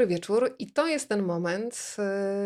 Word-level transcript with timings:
dobry 0.00 0.14
wieczór. 0.14 0.54
I 0.58 0.66
to 0.66 0.86
jest 0.86 1.08
ten 1.08 1.22
moment, 1.22 1.96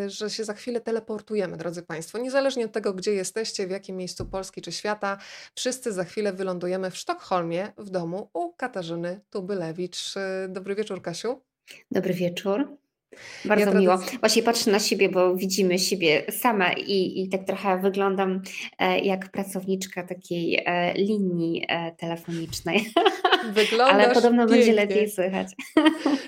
y, 0.06 0.10
że 0.10 0.30
się 0.30 0.44
za 0.44 0.54
chwilę 0.54 0.80
teleportujemy, 0.80 1.56
drodzy 1.56 1.82
Państwo. 1.82 2.18
Niezależnie 2.18 2.64
od 2.64 2.72
tego, 2.72 2.94
gdzie 2.94 3.12
jesteście, 3.12 3.66
w 3.66 3.70
jakim 3.70 3.96
miejscu 3.96 4.26
Polski 4.26 4.62
czy 4.62 4.72
świata, 4.72 5.18
wszyscy 5.54 5.92
za 5.92 6.04
chwilę 6.04 6.32
wylądujemy 6.32 6.90
w 6.90 6.96
Sztokholmie, 6.96 7.72
w 7.78 7.90
domu 7.90 8.30
u 8.32 8.52
Katarzyny 8.52 9.20
Tubylewicz. 9.30 10.16
Y, 10.16 10.48
dobry 10.48 10.74
wieczór, 10.74 11.02
Kasiu. 11.02 11.40
Dobry 11.90 12.14
wieczór. 12.14 12.76
Bardzo 13.44 13.70
ja 13.70 13.78
miło. 13.80 13.98
Właśnie 14.20 14.42
patrzę 14.42 14.70
na 14.70 14.78
siebie, 14.78 15.08
bo 15.08 15.36
widzimy 15.36 15.78
siebie 15.78 16.24
same 16.30 16.72
i, 16.72 17.22
i 17.22 17.28
tak 17.28 17.44
trochę 17.44 17.80
wyglądam 17.80 18.42
e, 18.78 18.98
jak 18.98 19.30
pracowniczka 19.30 20.02
takiej 20.02 20.62
e, 20.66 20.94
linii 20.94 21.64
e, 21.68 21.92
telefonicznej. 21.92 22.84
Wyglądasz 23.52 24.04
Ale 24.04 24.14
podobno 24.14 24.46
pięknie. 24.46 24.56
będzie 24.56 24.72
lepiej 24.72 25.10
słychać. 25.10 25.48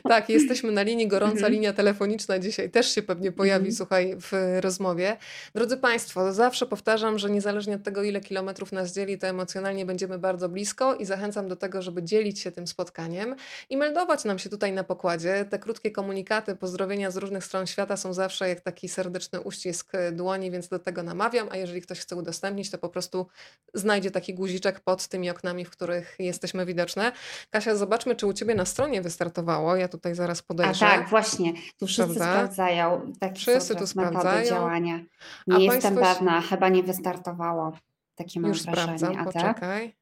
Tak, 0.08 0.28
jesteśmy 0.28 0.72
na 0.72 0.82
linii, 0.82 1.08
gorąca 1.08 1.36
mhm. 1.36 1.52
linia 1.52 1.72
telefoniczna 1.72 2.38
dzisiaj 2.38 2.70
też 2.70 2.94
się 2.94 3.02
pewnie 3.02 3.32
pojawi, 3.32 3.68
mhm. 3.68 3.76
słuchaj, 3.76 4.16
w 4.20 4.58
rozmowie. 4.60 5.16
Drodzy 5.54 5.76
Państwo, 5.76 6.32
zawsze 6.32 6.66
powtarzam, 6.66 7.18
że 7.18 7.30
niezależnie 7.30 7.74
od 7.74 7.82
tego, 7.82 8.02
ile 8.02 8.20
kilometrów 8.20 8.72
nas 8.72 8.94
dzieli, 8.94 9.18
to 9.18 9.26
emocjonalnie 9.26 9.86
będziemy 9.86 10.18
bardzo 10.18 10.48
blisko 10.48 10.94
i 10.94 11.04
zachęcam 11.04 11.48
do 11.48 11.56
tego, 11.56 11.82
żeby 11.82 12.02
dzielić 12.02 12.40
się 12.40 12.52
tym 12.52 12.66
spotkaniem 12.66 13.36
i 13.70 13.76
meldować 13.76 14.24
nam 14.24 14.38
się 14.38 14.50
tutaj 14.50 14.72
na 14.72 14.84
pokładzie. 14.84 15.44
Te 15.50 15.58
krótkie 15.58 15.90
komunikaty, 15.90 16.56
pozdrowienia 16.56 17.10
z 17.10 17.16
różnych 17.16 17.44
stron 17.44 17.66
świata 17.66 17.96
są 17.96 18.12
zawsze 18.12 18.48
jak 18.48 18.60
taki 18.60 18.88
serdeczny 18.88 19.40
uścisk 19.40 19.92
dłoni, 20.12 20.50
więc 20.50 20.68
do 20.68 20.78
tego 20.78 21.02
namawiam, 21.02 21.48
a 21.50 21.56
jeżeli 21.56 21.82
ktoś 21.82 22.00
chce 22.00 22.16
udostępnić, 22.16 22.70
to 22.70 22.78
po 22.78 22.88
prostu 22.88 23.26
znajdzie 23.74 24.10
taki 24.10 24.34
guziczek 24.34 24.80
pod 24.80 25.08
tymi 25.08 25.30
oknami, 25.30 25.64
w 25.64 25.70
których 25.70 26.16
jesteśmy 26.18 26.66
widoczne. 26.66 27.05
Kasia, 27.50 27.76
zobaczmy, 27.76 28.16
czy 28.16 28.26
u 28.26 28.32
Ciebie 28.32 28.54
na 28.54 28.64
stronie 28.64 29.02
wystartowało. 29.02 29.76
Ja 29.76 29.88
tutaj 29.88 30.14
zaraz 30.14 30.42
podejrzę. 30.42 30.86
A 30.86 30.90
tak, 30.90 31.08
właśnie. 31.08 31.52
Tu 31.78 31.86
wszyscy 31.86 32.14
Prawda? 32.14 32.32
sprawdzają. 32.34 33.12
Tak, 33.20 33.36
wszyscy 33.36 33.76
tu 33.76 33.86
sprawdzają. 33.86 34.48
działania. 34.48 35.00
Nie 35.46 35.56
A 35.56 35.58
jestem 35.58 35.94
państwo... 35.94 36.14
pewna, 36.14 36.40
chyba 36.40 36.68
nie 36.68 36.82
wystartowało. 36.82 37.72
Takie 38.14 38.40
mam 38.40 38.48
Już 38.48 38.62
wrażenie. 38.62 38.98
sprawdzam, 38.98 39.24
poczekaj. 39.24 39.96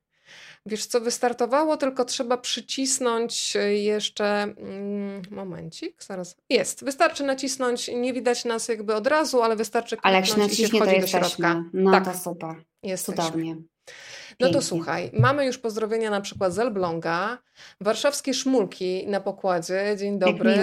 Wiesz 0.66 0.86
co, 0.86 1.00
wystartowało, 1.00 1.77
tylko 1.77 2.05
trzeba 2.05 2.36
przycisnąć 2.36 3.56
jeszcze. 3.70 4.42
Mm, 4.42 5.22
momencik, 5.30 6.02
zaraz. 6.02 6.36
Jest. 6.50 6.84
Wystarczy 6.84 7.25
nacisnąć. 7.25 7.88
Nie 7.88 8.12
widać 8.12 8.44
nas 8.44 8.69
jakby 8.69 8.94
od 8.94 9.06
razu, 9.06 9.42
ale 9.42 9.56
wystarczy 9.56 9.97
ale 10.02 10.16
jak 10.16 10.27
się 10.27 10.38
naciśnie, 10.38 10.80
to 10.80 11.00
do 11.00 11.06
środka. 11.06 11.64
No 11.72 11.91
tak. 11.91 12.05
to 12.05 12.19
super. 12.19 12.55
Jesteśmy. 12.82 13.25
Cudownie. 13.25 13.56
No 14.40 14.50
to 14.50 14.62
słuchaj, 14.62 15.10
mamy 15.12 15.46
już 15.46 15.58
pozdrowienia 15.58 16.10
na 16.10 16.20
przykład 16.20 16.52
z 16.52 16.58
Elbląga, 16.58 17.38
warszawskie 17.80 18.34
szmulki 18.34 19.06
na 19.06 19.20
pokładzie. 19.20 19.96
Dzień 19.98 20.18
dobry. 20.18 20.56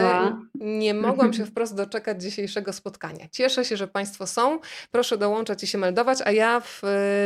Nie 0.56 0.94
mogłam 1.08 1.34
się 1.34 1.46
wprost 1.46 1.76
doczekać 1.76 2.22
dzisiejszego 2.22 2.74
spotkania. 2.74 3.28
Cieszę 3.32 3.66
się, 3.66 3.78
że 3.78 3.88
Państwo 3.88 4.28
są. 4.28 4.60
Proszę 4.92 5.18
dołączać 5.18 5.64
i 5.64 5.68
się 5.68 5.78
meldować, 5.78 6.20
a 6.26 6.32
ja 6.32 6.60
w, 6.60 6.82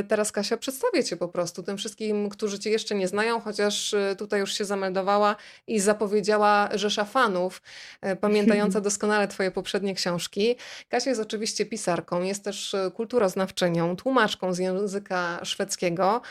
teraz 0.07 0.31
Kasia 0.31 0.57
przedstawię 0.57 1.03
Cię 1.03 1.17
po 1.17 1.27
prostu 1.27 1.63
tym 1.63 1.77
wszystkim, 1.77 2.29
którzy 2.29 2.59
Cię 2.59 2.69
jeszcze 2.69 2.95
nie 2.95 3.07
znają, 3.07 3.39
chociaż 3.39 3.93
y, 3.93 4.15
tutaj 4.17 4.39
już 4.39 4.53
się 4.53 4.65
zameldowała 4.65 5.35
i 5.67 5.79
zapowiedziała 5.79 6.69
rzesza 6.73 7.05
fanów, 7.05 7.61
y, 8.05 8.15
pamiętająca 8.15 8.81
doskonale 8.89 9.27
Twoje 9.27 9.51
poprzednie 9.51 9.95
książki. 9.95 10.55
Kasia 10.89 11.09
jest 11.09 11.21
oczywiście 11.21 11.65
pisarką, 11.65 12.21
jest 12.21 12.43
też 12.43 12.73
y, 12.73 12.91
kulturoznawczynią, 12.95 13.95
tłumaczką 13.95 14.53
z 14.53 14.59
języka 14.59 15.39
szwedzkiego. 15.45 16.21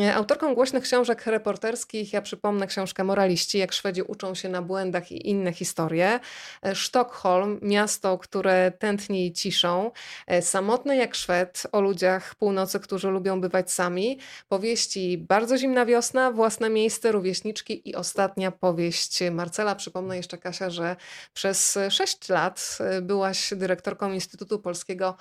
E, 0.00 0.14
autorką 0.14 0.54
głośnych 0.54 0.82
książek 0.82 1.26
reporterskich, 1.26 2.12
ja 2.12 2.22
przypomnę 2.22 2.66
książkę 2.66 3.04
Moraliści, 3.04 3.58
jak 3.58 3.72
Szwedzi 3.72 4.02
uczą 4.02 4.34
się 4.34 4.48
na 4.48 4.62
błędach 4.62 5.12
i 5.12 5.28
inne 5.30 5.52
historie. 5.52 6.20
E, 6.62 6.74
Sztokholm, 6.74 7.58
miasto, 7.62 8.18
które 8.18 8.72
tętni 8.78 9.32
ciszą. 9.32 9.90
E, 10.26 10.42
Samotny 10.42 10.96
jak 10.96 11.14
Szwed, 11.14 11.66
o 11.72 11.80
ludziach 11.80 12.34
północy, 12.34 12.80
którzy 12.80 13.08
lubią 13.08 13.40
bywać 13.40 13.72
sami. 13.72 14.18
Powieści 14.48 15.18
Bardzo 15.18 15.58
zimna 15.58 15.86
wiosna, 15.86 16.30
Własne 16.30 16.70
miejsce, 16.70 17.12
Rówieśniczki 17.12 17.90
i 17.90 17.94
ostatnia 17.94 18.50
powieść 18.50 19.18
Marcela. 19.30 19.74
Przypomnę 19.74 20.16
jeszcze, 20.16 20.38
Kasia, 20.38 20.70
że 20.70 20.96
przez 21.34 21.78
sześć 21.90 22.28
lat 22.28 22.78
byłaś 23.02 23.54
dyrektorką 23.56 24.12
Instytutu 24.12 24.58
Polskiego 24.58 25.16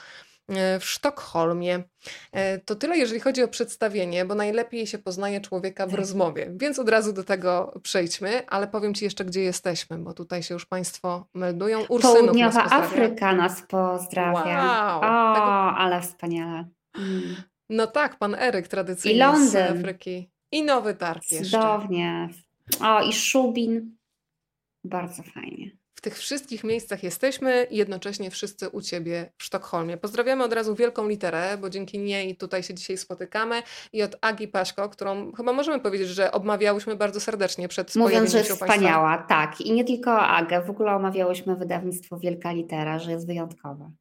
w 0.79 0.85
Sztokholmie. 0.85 1.83
E, 2.31 2.59
to 2.59 2.75
tyle, 2.75 2.97
jeżeli 2.97 3.19
chodzi 3.19 3.43
o 3.43 3.47
przedstawienie, 3.47 4.25
bo 4.25 4.35
najlepiej 4.35 4.87
się 4.87 4.97
poznaje 4.97 5.41
człowieka 5.41 5.87
w 5.87 5.89
tak. 5.89 5.99
rozmowie, 5.99 6.51
więc 6.55 6.79
od 6.79 6.89
razu 6.89 7.13
do 7.13 7.23
tego 7.23 7.73
przejdźmy, 7.83 8.47
ale 8.47 8.67
powiem 8.67 8.93
Ci 8.93 9.05
jeszcze, 9.05 9.25
gdzie 9.25 9.41
jesteśmy, 9.41 9.97
bo 9.97 10.13
tutaj 10.13 10.43
się 10.43 10.53
już 10.53 10.65
Państwo 10.65 11.27
meldują. 11.33 11.79
Ursynów 11.89 12.17
Południowa 12.17 12.63
nas 12.63 12.71
Afryka 12.71 13.33
nas 13.33 13.61
pozdrawia. 13.61 14.63
Wow, 14.63 14.97
o, 14.97 15.35
tego... 15.35 15.77
ale 15.77 16.01
wspaniale. 16.01 16.65
Mm. 16.97 17.35
No 17.69 17.87
tak, 17.87 18.17
pan 18.17 18.35
Eryk 18.35 18.67
tradycyjnie 18.67 19.17
I 19.17 19.19
Londyn. 19.19 19.47
z 19.47 19.55
Afryki. 19.55 20.31
I 20.51 20.63
Nowy 20.63 20.95
Targ 20.95 21.31
jeszcze. 21.31 21.57
Cudownie. 21.57 22.29
O, 22.81 23.01
i 23.01 23.13
Szubin. 23.13 23.97
Bardzo 24.83 25.23
fajnie 25.23 25.80
w 26.01 26.03
tych 26.03 26.17
wszystkich 26.17 26.63
miejscach 26.63 27.03
jesteśmy 27.03 27.67
i 27.69 27.77
jednocześnie 27.77 28.31
wszyscy 28.31 28.69
u 28.69 28.81
Ciebie 28.81 29.31
w 29.37 29.43
Sztokholmie. 29.43 29.97
Pozdrawiamy 29.97 30.43
od 30.43 30.53
razu 30.53 30.75
wielką 30.75 31.07
literę, 31.07 31.57
bo 31.57 31.69
dzięki 31.69 31.99
niej 31.99 32.35
tutaj 32.35 32.63
się 32.63 32.73
dzisiaj 32.73 32.97
spotykamy 32.97 33.63
i 33.93 34.03
od 34.03 34.15
Agi 34.21 34.47
Paśko, 34.47 34.89
którą 34.89 35.31
chyba 35.31 35.53
możemy 35.53 35.79
powiedzieć, 35.79 36.07
że 36.07 36.31
obmawiałyśmy 36.31 36.95
bardzo 36.95 37.19
serdecznie 37.19 37.67
przed 37.67 37.95
Mówiąc, 37.95 38.31
że 38.31 38.37
jest 38.37 38.51
wspaniała, 38.51 39.17
tak. 39.17 39.61
I 39.61 39.71
nie 39.73 39.83
tylko 39.83 40.19
Agę, 40.19 40.61
w 40.61 40.69
ogóle 40.69 40.95
omawiałyśmy 40.95 41.55
wydawnictwo 41.55 42.19
Wielka 42.19 42.51
Litera, 42.51 42.99
że 42.99 43.11
jest 43.11 43.27
wyjątkowe. 43.27 43.91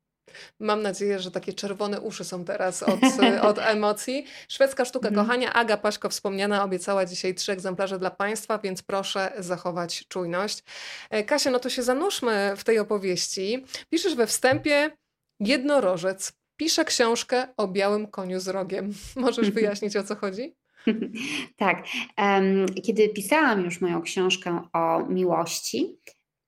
Mam 0.60 0.82
nadzieję, 0.82 1.18
że 1.18 1.30
takie 1.30 1.52
czerwone 1.52 2.00
uszy 2.00 2.24
są 2.24 2.44
teraz 2.44 2.82
od, 2.82 3.00
od 3.50 3.58
emocji. 3.58 4.26
Szwedzka 4.48 4.84
sztuka 4.84 5.08
mm. 5.08 5.20
kochania. 5.20 5.52
Aga 5.52 5.76
Paśko 5.76 6.08
wspomniana 6.08 6.64
obiecała 6.64 7.06
dzisiaj 7.06 7.34
trzy 7.34 7.52
egzemplarze 7.52 7.98
dla 7.98 8.10
Państwa, 8.10 8.58
więc 8.58 8.82
proszę 8.82 9.32
zachować 9.38 10.04
czujność. 10.08 10.64
E, 11.10 11.24
Kasia, 11.24 11.50
no 11.50 11.58
to 11.58 11.70
się 11.70 11.82
zanurzmy 11.82 12.52
w 12.56 12.64
tej 12.64 12.78
opowieści. 12.78 13.64
Piszesz 13.90 14.14
we 14.14 14.26
wstępie 14.26 14.90
jednorożec. 15.40 16.32
Pisze 16.56 16.84
książkę 16.84 17.46
o 17.56 17.68
białym 17.68 18.06
koniu 18.06 18.40
z 18.40 18.48
rogiem. 18.48 18.92
Możesz 19.16 19.50
wyjaśnić 19.50 19.96
o 19.96 20.04
co 20.04 20.16
chodzi? 20.16 20.54
tak. 21.56 21.84
Kiedy 22.84 23.08
pisałam 23.08 23.64
już 23.64 23.80
moją 23.80 24.02
książkę 24.02 24.62
o 24.72 25.04
miłości, 25.08 25.98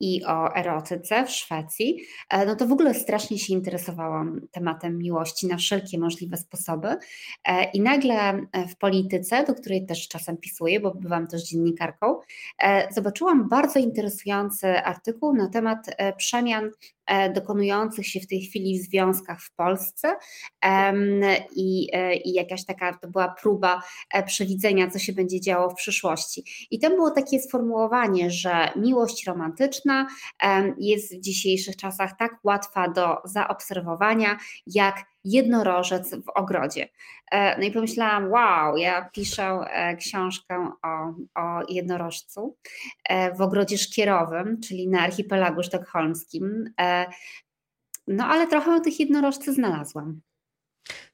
i 0.03 0.25
o 0.25 0.55
erotyce 0.55 1.27
w 1.27 1.31
Szwecji, 1.31 2.05
e, 2.29 2.47
no 2.47 2.57
to 2.57 2.67
w 2.67 2.73
ogóle 2.73 2.95
strasznie 2.95 3.39
się 3.39 3.53
interesowałam 3.53 4.41
tematem 4.51 4.99
miłości 4.99 5.47
na 5.47 5.57
wszelkie 5.57 5.99
możliwe 5.99 6.37
sposoby. 6.37 6.89
E, 7.45 7.71
I 7.71 7.81
nagle 7.81 8.47
e, 8.53 8.69
w 8.69 8.77
polityce, 8.77 9.45
do 9.45 9.55
której 9.55 9.87
też 9.87 10.09
czasem 10.09 10.37
pisuję, 10.37 10.81
bo 10.81 10.95
bywam 10.95 11.27
też 11.27 11.43
dziennikarką, 11.43 12.21
zobaczyłam 12.91 13.49
bardzo 13.49 13.79
interesujący 13.79 14.67
artykuł 14.69 15.35
na 15.35 15.49
temat 15.49 15.87
przemian 16.17 16.71
dokonujących 17.35 18.07
się 18.07 18.21
w 18.21 18.27
tej 18.27 18.41
chwili 18.41 18.79
w 18.79 18.83
związkach 18.83 19.43
w 19.43 19.55
Polsce 19.55 20.17
i, 21.57 21.89
e, 21.93 22.17
i 22.17 22.33
jakaś 22.33 22.65
taka 22.65 22.99
to 22.99 23.09
była 23.09 23.29
próba 23.29 23.83
e, 24.15 24.23
przewidzenia, 24.23 24.91
co 24.91 24.99
się 24.99 25.13
będzie 25.13 25.41
działo 25.41 25.71
w 25.71 25.75
przyszłości. 25.75 26.69
I 26.71 26.79
tam 26.79 26.93
było 26.93 27.11
takie 27.11 27.41
sformułowanie, 27.41 28.31
że 28.31 28.69
miłość 28.77 29.27
romantyczna 29.27 30.07
jest 30.79 31.17
w 31.17 31.21
dzisiejszych 31.21 31.77
czasach 31.77 32.11
tak 32.19 32.33
łatwa 32.45 32.89
do 32.89 33.17
zaobserwowania, 33.25 34.39
jak 34.67 35.12
jednorożec 35.25 36.15
w 36.15 36.29
ogrodzie. 36.29 36.89
E, 37.31 37.59
no 37.59 37.65
i 37.65 37.71
pomyślałam, 37.71 38.31
wow, 38.31 38.77
ja 38.77 39.11
piszę 39.13 39.43
e, 39.43 39.97
książkę 39.97 40.73
o, 40.83 41.15
o 41.43 41.63
jednorożcu 41.69 42.57
e, 43.05 43.35
w 43.35 43.41
ogrodzie 43.41 43.79
szkierowym, 43.79 44.61
czyli 44.61 44.89
na 44.89 45.01
archipelagu 45.01 45.63
sztokholmskim. 45.63 46.75
No 48.07 48.27
ale 48.27 48.47
trochę 48.47 48.81
tych 48.81 49.01
jednorożcach 49.01 49.55
znalazłam. 49.55 50.21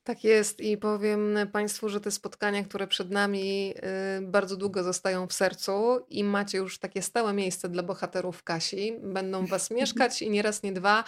Tak 0.08 0.24
jest 0.24 0.60
i 0.60 0.76
powiem 0.76 1.38
Państwu, 1.52 1.88
że 1.88 2.00
te 2.00 2.10
spotkania, 2.10 2.64
które 2.64 2.86
przed 2.86 3.10
nami 3.10 3.74
y, 4.18 4.22
bardzo 4.22 4.56
długo 4.56 4.82
zostają 4.82 5.26
w 5.26 5.32
sercu 5.32 6.06
i 6.10 6.24
macie 6.24 6.58
już 6.58 6.78
takie 6.78 7.02
stałe 7.02 7.32
miejsce 7.32 7.68
dla 7.68 7.82
bohaterów 7.82 8.42
Kasi, 8.42 8.96
będą 9.02 9.46
Was 9.46 9.70
mieszkać 9.78 10.22
i 10.22 10.30
nie 10.30 10.42
raz, 10.42 10.62
nie 10.62 10.72
dwa 10.72 11.04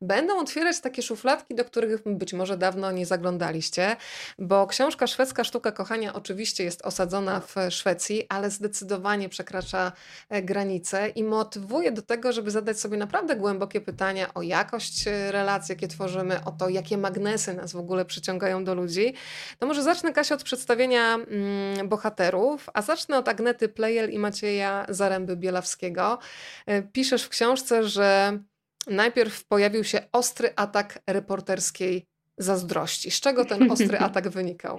będą 0.00 0.38
otwierać 0.38 0.80
takie 0.80 1.02
szufladki, 1.02 1.54
do 1.54 1.64
których 1.64 2.02
być 2.06 2.32
może 2.32 2.56
dawno 2.56 2.92
nie 2.92 3.06
zaglądaliście, 3.06 3.96
bo 4.38 4.66
książka 4.66 5.06
Szwedzka 5.06 5.44
Sztuka 5.44 5.72
Kochania 5.72 6.14
oczywiście 6.14 6.64
jest 6.64 6.82
osadzona 6.82 7.40
w 7.40 7.54
Szwecji, 7.70 8.26
ale 8.28 8.50
zdecydowanie 8.50 9.28
przekracza 9.28 9.92
e, 10.28 10.42
granice 10.42 11.08
i 11.08 11.24
motywuje 11.24 11.92
do 11.92 12.02
tego, 12.02 12.32
żeby 12.32 12.50
zadać 12.50 12.80
sobie 12.80 12.96
naprawdę 12.96 13.36
głębokie 13.36 13.80
pytania 13.80 14.34
o 14.34 14.42
jakość 14.42 15.08
e, 15.08 15.32
relacji, 15.32 15.72
jakie 15.72 15.88
tworzymy, 15.88 16.44
o 16.44 16.52
to, 16.52 16.68
jakie 16.68 16.98
magnesy 16.98 17.54
nas 17.54 17.72
w 17.72 17.76
ogóle 17.76 18.04
przyciągają 18.04 18.43
ściągają 18.44 18.64
do 18.64 18.74
ludzi. 18.74 19.14
To 19.58 19.66
może 19.66 19.82
zacznę, 19.82 20.12
Kasia, 20.12 20.34
od 20.34 20.42
przedstawienia 20.42 21.14
mm, 21.14 21.88
bohaterów, 21.88 22.70
a 22.74 22.82
zacznę 22.82 23.18
od 23.18 23.28
Agnety 23.28 23.68
Plejel 23.68 24.10
i 24.10 24.18
Macieja 24.18 24.86
Zaręby-Bielawskiego. 24.88 26.18
E, 26.66 26.82
piszesz 26.82 27.22
w 27.22 27.28
książce, 27.28 27.88
że 27.88 28.38
najpierw 28.86 29.44
pojawił 29.44 29.84
się 29.84 30.00
ostry 30.12 30.50
atak 30.56 30.98
reporterskiej 31.06 32.06
zazdrości. 32.38 33.10
Z 33.10 33.20
czego 33.20 33.44
ten 33.44 33.70
ostry 33.70 33.98
atak 34.08 34.28
wynikał? 34.28 34.78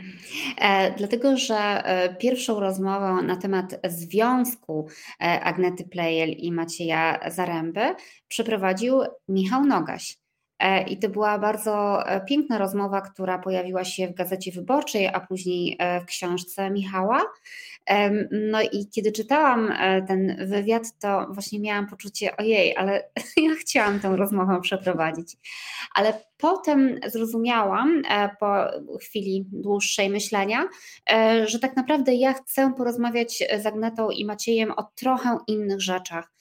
E, 0.57 0.91
dlatego, 0.97 1.37
że 1.37 1.55
e, 1.55 2.15
pierwszą 2.15 2.59
rozmowę 2.59 3.21
na 3.23 3.35
temat 3.35 3.79
związku 3.87 4.87
Agnety 5.19 5.83
Plejel 5.83 6.29
i 6.29 6.51
Macieja 6.51 7.19
Zaręby 7.27 7.95
przeprowadził 8.27 9.01
Michał 9.27 9.65
Nogaś. 9.65 10.24
E, 10.59 10.83
I 10.83 10.97
to 10.99 11.09
była 11.09 11.39
bardzo 11.39 12.03
e, 12.07 12.25
piękna 12.25 12.57
rozmowa, 12.57 13.01
która 13.01 13.39
pojawiła 13.39 13.83
się 13.83 14.07
w 14.07 14.13
Gazecie 14.13 14.51
Wyborczej, 14.51 15.07
a 15.07 15.19
później 15.19 15.77
w 16.01 16.05
książce 16.05 16.69
Michała. 16.69 17.21
No 18.31 18.61
i 18.61 18.87
kiedy 18.95 19.11
czytałam 19.11 19.73
ten 20.07 20.47
wywiad, 20.47 20.83
to 20.99 21.27
właśnie 21.29 21.59
miałam 21.59 21.87
poczucie, 21.87 22.37
ojej, 22.37 22.77
ale 22.77 23.09
ja 23.37 23.55
chciałam 23.59 23.99
tę 23.99 24.17
rozmowę 24.17 24.61
przeprowadzić. 24.61 25.37
Ale 25.95 26.13
Potem 26.45 26.99
zrozumiałam 27.05 28.01
e, 28.09 28.29
po 28.39 28.65
chwili 28.99 29.45
dłuższej 29.51 30.09
myślenia, 30.09 30.69
e, 31.11 31.47
że 31.47 31.59
tak 31.59 31.75
naprawdę 31.75 32.13
ja 32.13 32.33
chcę 32.33 32.73
porozmawiać 32.77 33.43
z 33.61 33.65
Agnetą 33.65 34.09
i 34.09 34.25
Maciejem 34.25 34.71
o 34.71 34.83
trochę 34.95 35.37
innych 35.47 35.81
rzeczach. 35.81 36.31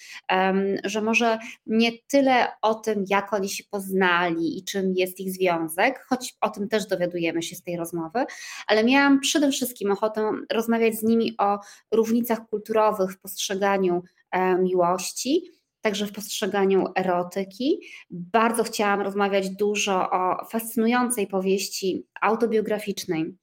Że 0.85 1.03
może 1.03 1.39
nie 1.67 1.93
tyle 2.09 2.47
o 2.63 2.75
tym, 2.75 3.05
jak 3.09 3.33
oni 3.33 3.49
się 3.49 3.65
poznali 3.71 4.59
i 4.59 4.65
czym 4.65 4.93
jest 4.97 5.21
ich 5.21 5.33
związek, 5.33 6.05
choć 6.09 6.37
o 6.41 6.51
tym 6.51 6.69
też 6.69 6.87
dowiadujemy 6.87 7.43
się 7.43 7.57
z 7.57 7.63
tej 7.63 7.77
rozmowy, 7.77 8.25
ale 8.67 8.85
miałam 8.85 9.21
przede 9.21 9.51
wszystkim 9.51 9.91
ochotę 9.91 10.31
rozmawiać 10.53 10.95
z 10.95 11.03
nimi 11.03 11.35
o 11.39 11.59
różnicach 11.93 12.39
kulturowych 12.51 13.13
w 13.13 13.21
postrzeganiu 13.21 14.03
e, 14.31 14.59
miłości 14.59 15.55
także 15.85 16.07
w 16.07 16.13
postrzeganiu 16.13 16.87
erotyki. 16.97 17.81
Bardzo 18.11 18.65
chciałam 18.65 19.01
rozmawiać 19.01 19.51
dużo 19.51 20.11
o 20.11 20.45
fascynującej 20.45 21.27
powieści 21.27 22.07
autobiograficznej 22.21 23.35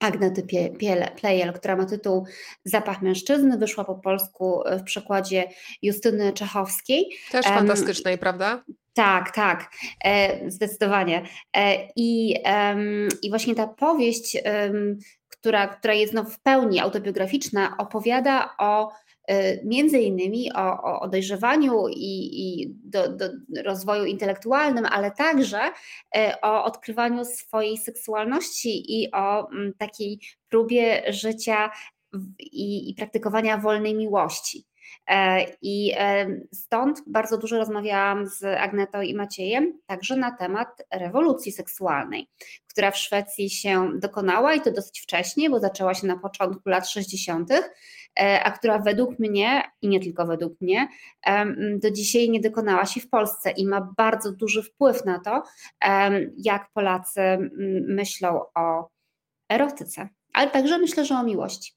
Agnety 0.00 0.46
Plejel, 1.16 1.52
która 1.52 1.76
ma 1.76 1.86
tytuł 1.86 2.26
Zapach 2.64 3.02
mężczyzny, 3.02 3.58
wyszła 3.58 3.84
po 3.84 3.94
polsku 3.94 4.62
w 4.78 4.82
przekładzie 4.82 5.44
Justyny 5.82 6.32
Czechowskiej. 6.32 7.16
Też 7.30 7.46
fantastycznej, 7.46 8.18
prawda? 8.18 8.64
Tak, 8.94 9.34
tak, 9.34 9.70
e, 10.04 10.50
zdecydowanie. 10.50 11.22
E, 11.56 11.88
I, 11.96 12.34
I 13.22 13.30
właśnie 13.30 13.54
ta 13.54 13.66
powieść, 13.66 14.36
która, 15.28 15.68
która 15.68 15.94
jest 15.94 16.12
no 16.12 16.24
w 16.24 16.40
pełni 16.40 16.80
autobiograficzna, 16.80 17.76
opowiada 17.78 18.54
o 18.58 18.92
między 19.64 19.98
innymi 19.98 20.52
o, 20.52 21.00
o 21.00 21.08
dojrzewaniu 21.08 21.88
i, 21.88 22.42
i 22.42 22.74
do, 22.84 23.08
do 23.08 23.28
rozwoju 23.64 24.04
intelektualnym, 24.04 24.86
ale 24.86 25.10
także 25.10 25.60
y, 26.16 26.40
o 26.42 26.64
odkrywaniu 26.64 27.24
swojej 27.24 27.78
seksualności 27.78 29.02
i 29.02 29.12
o 29.12 29.50
mm, 29.50 29.74
takiej 29.78 30.20
próbie 30.48 31.12
życia 31.12 31.70
i, 32.38 32.90
i 32.90 32.94
praktykowania 32.94 33.58
wolnej 33.58 33.94
miłości. 33.94 34.66
E, 35.06 35.46
I 35.62 35.92
e, 35.96 36.26
stąd 36.52 37.02
bardzo 37.06 37.38
dużo 37.38 37.58
rozmawiałam 37.58 38.28
z 38.28 38.44
Agnetą 38.44 39.00
i 39.00 39.14
Maciejem 39.14 39.78
także 39.86 40.16
na 40.16 40.36
temat 40.36 40.68
rewolucji 40.92 41.52
seksualnej, 41.52 42.28
która 42.68 42.90
w 42.90 42.96
Szwecji 42.98 43.50
się 43.50 43.90
dokonała 43.98 44.54
i 44.54 44.60
to 44.60 44.70
dosyć 44.70 45.00
wcześnie, 45.00 45.50
bo 45.50 45.60
zaczęła 45.60 45.94
się 45.94 46.06
na 46.06 46.16
początku 46.18 46.68
lat 46.68 46.88
60., 46.88 47.50
e, 47.50 47.62
a 48.44 48.50
która 48.50 48.78
według 48.78 49.18
mnie, 49.18 49.62
i 49.82 49.88
nie 49.88 50.00
tylko 50.00 50.26
według 50.26 50.60
mnie, 50.60 50.88
do 51.78 51.90
dzisiaj 51.90 52.30
nie 52.30 52.40
dokonała 52.40 52.86
się 52.86 53.00
w 53.00 53.08
Polsce 53.08 53.50
i 53.50 53.66
ma 53.66 53.92
bardzo 53.96 54.32
duży 54.32 54.62
wpływ 54.62 55.04
na 55.04 55.20
to, 55.20 55.42
jak 56.36 56.70
Polacy 56.72 57.20
myślą 57.88 58.40
o 58.54 58.88
erotyce, 59.52 60.08
ale 60.32 60.50
także 60.50 60.78
myślę, 60.78 61.04
że 61.04 61.14
o 61.14 61.22
miłości. 61.22 61.72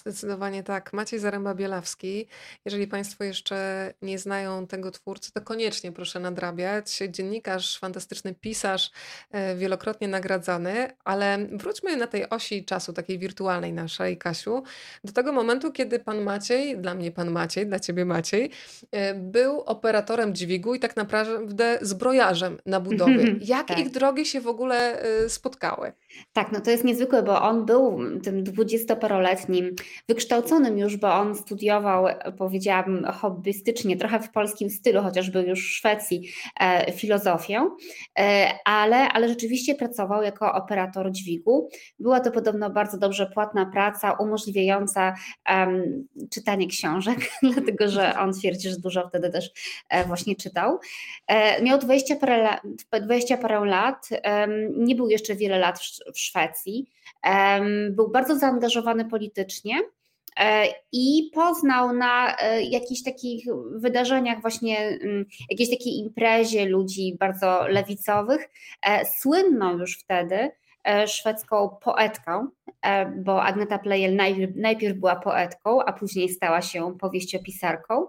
Zdecydowanie 0.00 0.62
tak. 0.62 0.92
Maciej 0.92 1.20
Zaręba-Bielawski. 1.20 2.26
Jeżeli 2.64 2.86
Państwo 2.86 3.24
jeszcze 3.24 3.92
nie 4.02 4.18
znają 4.18 4.66
tego 4.66 4.90
twórcy, 4.90 5.32
to 5.32 5.40
koniecznie 5.40 5.92
proszę 5.92 6.20
nadrabiać. 6.20 6.98
Dziennikarz, 7.08 7.78
fantastyczny 7.78 8.34
pisarz, 8.34 8.90
e, 9.30 9.56
wielokrotnie 9.56 10.08
nagradzany, 10.08 10.88
ale 11.04 11.38
wróćmy 11.52 11.96
na 11.96 12.06
tej 12.06 12.30
osi 12.30 12.64
czasu, 12.64 12.92
takiej 12.92 13.18
wirtualnej 13.18 13.72
naszej, 13.72 14.18
Kasiu, 14.18 14.62
do 15.04 15.12
tego 15.12 15.32
momentu, 15.32 15.72
kiedy 15.72 15.98
Pan 15.98 16.22
Maciej, 16.22 16.78
dla 16.78 16.94
mnie 16.94 17.12
Pan 17.12 17.30
Maciej, 17.30 17.66
dla 17.66 17.80
Ciebie 17.80 18.04
Maciej, 18.04 18.50
e, 18.90 19.14
był 19.14 19.60
operatorem 19.60 20.34
dźwigu 20.34 20.74
i 20.74 20.80
tak 20.80 20.96
naprawdę 20.96 21.78
zbrojarzem 21.82 22.58
na 22.66 22.80
budowie. 22.80 23.34
Jak 23.40 23.68
tak. 23.68 23.78
ich 23.78 23.90
drogi 23.90 24.26
się 24.26 24.40
w 24.40 24.48
ogóle 24.48 25.02
e, 25.02 25.28
spotkały? 25.28 25.92
Tak, 26.32 26.52
no 26.52 26.60
to 26.60 26.70
jest 26.70 26.84
niezwykłe, 26.84 27.22
bo 27.22 27.42
on 27.42 27.66
był 27.66 28.00
tym 28.22 28.44
dwudziestoparoletnim 28.44 29.76
wykształconym 30.08 30.78
już, 30.78 30.96
bo 30.96 31.14
on 31.14 31.34
studiował, 31.34 32.06
powiedziałabym, 32.38 33.04
hobbystycznie, 33.04 33.96
trochę 33.96 34.20
w 34.20 34.30
polskim 34.30 34.70
stylu, 34.70 35.02
chociaż 35.02 35.30
był 35.30 35.42
już 35.42 35.68
w 35.68 35.76
Szwecji, 35.76 36.28
e, 36.60 36.92
filozofię, 36.92 37.70
e, 38.18 38.50
ale, 38.64 38.96
ale 38.96 39.28
rzeczywiście 39.28 39.74
pracował 39.74 40.22
jako 40.22 40.52
operator 40.52 41.10
dźwigu. 41.12 41.68
Była 41.98 42.20
to 42.20 42.30
podobno 42.30 42.70
bardzo 42.70 42.98
dobrze 42.98 43.26
płatna 43.26 43.66
praca, 43.66 44.12
umożliwiająca 44.12 45.14
um, 45.50 46.06
czytanie 46.30 46.66
książek, 46.66 47.18
dlatego 47.52 47.88
że 47.88 48.18
on 48.18 48.32
twierdzi, 48.32 48.70
że 48.70 48.76
dużo 48.76 49.08
wtedy 49.08 49.30
też 49.30 49.50
e, 49.88 50.04
właśnie 50.04 50.36
czytał. 50.36 50.78
Miał 51.62 51.78
20 51.78 52.16
parę, 52.16 52.58
20 53.02 53.36
parę 53.36 53.64
lat, 53.64 54.08
nie 54.76 54.94
był 54.94 55.08
jeszcze 55.08 55.34
wiele 55.34 55.58
lat 55.58 55.78
w 56.14 56.18
Szwecji. 56.18 56.86
Był 57.90 58.10
bardzo 58.10 58.38
zaangażowany 58.38 59.04
politycznie 59.04 59.74
e, 60.40 60.66
i 60.92 61.30
poznał 61.34 61.92
na 61.92 62.36
e, 62.36 62.62
jakichś 62.62 63.02
takich 63.02 63.44
wydarzeniach, 63.74 64.40
właśnie 64.40 64.78
mm, 64.78 65.24
jakiejś 65.50 65.70
takiej 65.70 65.98
imprezie 65.98 66.66
ludzi 66.66 67.16
bardzo 67.20 67.68
lewicowych. 67.68 68.48
E, 68.82 69.04
słynną 69.04 69.78
już 69.78 69.98
wtedy 69.98 70.50
szwedzką 71.06 71.76
poetką, 71.82 72.48
bo 73.16 73.42
Agneta 73.42 73.78
Plejel 73.78 74.16
najpierw 74.56 74.98
była 74.98 75.16
poetką, 75.16 75.82
a 75.82 75.92
później 75.92 76.28
stała 76.28 76.62
się 76.62 76.98
powieściopisarką 76.98 78.06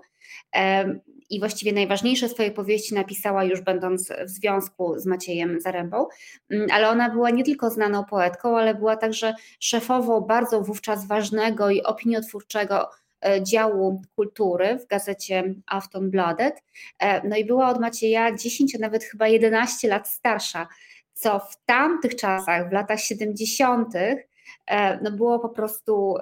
i 1.30 1.40
właściwie 1.40 1.74
najważniejsze 1.74 2.30
swoje 2.30 2.52
powieści 2.52 2.96
napisała 2.96 3.44
już 3.44 3.62
będąc 3.62 4.12
w 4.26 4.30
związku 4.30 5.00
z 5.00 5.06
Maciejem 5.06 5.62
Zarębą, 5.62 6.08
mm, 6.50 6.68
ale 6.72 6.90
ona 6.90 7.10
była 7.10 7.30
nie 7.30 7.44
tylko 7.44 7.70
znaną 7.70 8.06
poetką, 8.06 8.58
ale 8.58 8.76
była 8.76 8.98
także 8.98 9.34
szefową 9.60 10.22
bardzo 10.22 10.62
wówczas 10.62 11.08
ważnego 11.08 11.70
i 11.70 11.84
opiniotwórczego 11.84 12.90
e, 13.26 13.44
działu 13.44 14.02
kultury 14.16 14.80
w 14.80 14.88
gazecie 14.88 15.56
Aftonbladet. 15.66 16.64
E, 17.00 17.28
no 17.28 17.36
i 17.36 17.46
była 17.46 17.70
od 17.70 17.80
Macieja 17.80 18.36
10, 18.36 18.76
a 18.76 18.80
nawet 18.80 19.04
chyba 19.04 19.28
11 19.28 19.88
lat 19.88 20.08
starsza, 20.08 20.68
co 21.14 21.40
w 21.40 21.66
tamtych 21.66 22.16
czasach, 22.16 22.70
w 22.70 22.72
latach 22.72 23.00
70., 23.00 23.96
e, 24.68 25.00
no 25.02 25.12
było 25.12 25.40
po 25.40 25.50
prostu 25.50 26.16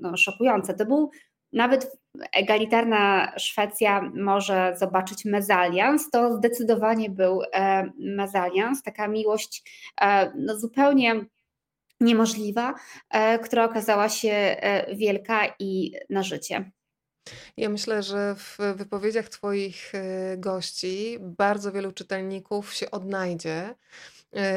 no, 0.00 0.16
szokujące. 0.16 0.74
To 0.74 0.86
był 0.86 1.10
nawet 1.52 1.96
egalitarna 2.32 3.32
Szwecja 3.38 4.10
może 4.14 4.74
zobaczyć 4.78 5.24
mezalians, 5.24 6.10
to 6.10 6.36
zdecydowanie 6.36 7.10
był 7.10 7.42
e, 7.42 7.90
mezalians, 7.98 8.82
taka 8.82 9.08
miłość 9.08 9.62
e, 10.00 10.32
no 10.36 10.58
zupełnie 10.58 11.24
niemożliwa, 12.00 12.74
e, 13.10 13.38
która 13.38 13.64
okazała 13.64 14.08
się 14.08 14.56
wielka 14.94 15.54
i 15.58 15.92
na 16.10 16.22
życie. 16.22 16.70
Ja 17.56 17.68
myślę, 17.68 18.02
że 18.02 18.34
w 18.34 18.58
wypowiedziach 18.76 19.28
Twoich 19.28 19.92
gości 20.36 21.18
bardzo 21.20 21.72
wielu 21.72 21.92
czytelników 21.92 22.74
się 22.74 22.90
odnajdzie. 22.90 23.74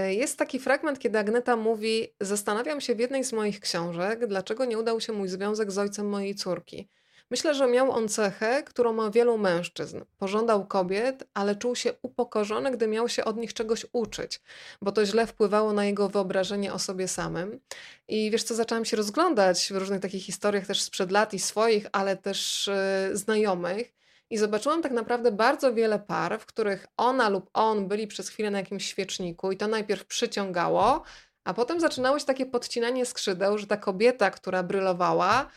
Jest 0.07 0.37
taki 0.37 0.59
fragment, 0.59 0.99
kiedy 0.99 1.19
Agneta 1.19 1.55
mówi: 1.55 2.07
Zastanawiam 2.21 2.81
się 2.81 2.95
w 2.95 2.99
jednej 2.99 3.23
z 3.23 3.33
moich 3.33 3.59
książek, 3.59 4.27
dlaczego 4.27 4.65
nie 4.65 4.77
udał 4.77 5.01
się 5.01 5.13
mój 5.13 5.27
związek 5.27 5.71
z 5.71 5.77
ojcem 5.77 6.09
mojej 6.09 6.35
córki. 6.35 6.89
Myślę, 7.31 7.53
że 7.55 7.67
miał 7.67 7.91
on 7.91 8.10
cechę, 8.10 8.63
którą 8.63 8.93
ma 8.93 9.12
wielu 9.12 9.38
mężczyzn. 9.38 10.01
Pożądał 10.17 10.65
kobiet, 10.67 11.24
ale 11.34 11.55
czuł 11.55 11.75
się 11.75 11.93
upokorzony, 12.01 12.72
gdy 12.72 12.88
miał 12.88 13.10
się 13.10 13.25
od 13.25 13.38
nich 13.38 13.53
czegoś 13.53 13.86
uczyć, 13.93 14.41
bo 14.81 14.91
to 14.91 15.05
źle 15.05 15.27
wpływało 15.27 15.74
na 15.74 15.86
jego 15.86 16.10
wyobrażenie 16.10 16.74
o 16.74 16.79
sobie 16.79 17.07
samym. 17.07 17.60
I 18.07 18.31
wiesz 18.31 18.43
co, 18.43 18.55
zaczęłam 18.55 18.86
się 18.86 18.98
rozglądać 18.98 19.67
w 19.74 19.77
różnych 19.77 20.01
takich 20.01 20.24
historiach 20.24 20.67
też 20.67 20.81
sprzed 20.81 21.12
lat 21.12 21.34
i 21.34 21.39
swoich, 21.39 21.88
ale 21.91 22.17
też 22.17 22.69
yy, 23.10 23.17
znajomych. 23.17 23.93
i 24.29 24.38
zobaczyłam 24.38 24.81
tak 24.81 24.91
naprawdę 24.91 25.31
bardzo 25.31 25.74
wiele 25.74 26.00
par, 26.00 26.39
w 26.39 26.46
których 26.46 26.88
ona 26.98 27.29
lub 27.29 27.50
on 27.53 27.88
byli 27.88 28.07
przez 28.07 28.29
chwilę 28.29 28.51
na 28.51 28.60
jakimś 28.60 28.86
świeczniku 28.86 29.51
i 29.51 29.57
to 29.57 29.67
najpierw 29.67 30.05
przyciągało, 30.05 31.03
a 31.43 31.53
potem 31.53 31.79
zaczynało 31.79 32.19
się 32.19 32.25
takie 32.25 32.46
podcinanie 32.46 33.05
skrzydeł, 33.05 33.57
że 33.57 33.67
ta 33.67 33.77
kobieta, 33.77 34.31
która 34.31 34.63
brylowała, 34.63 35.50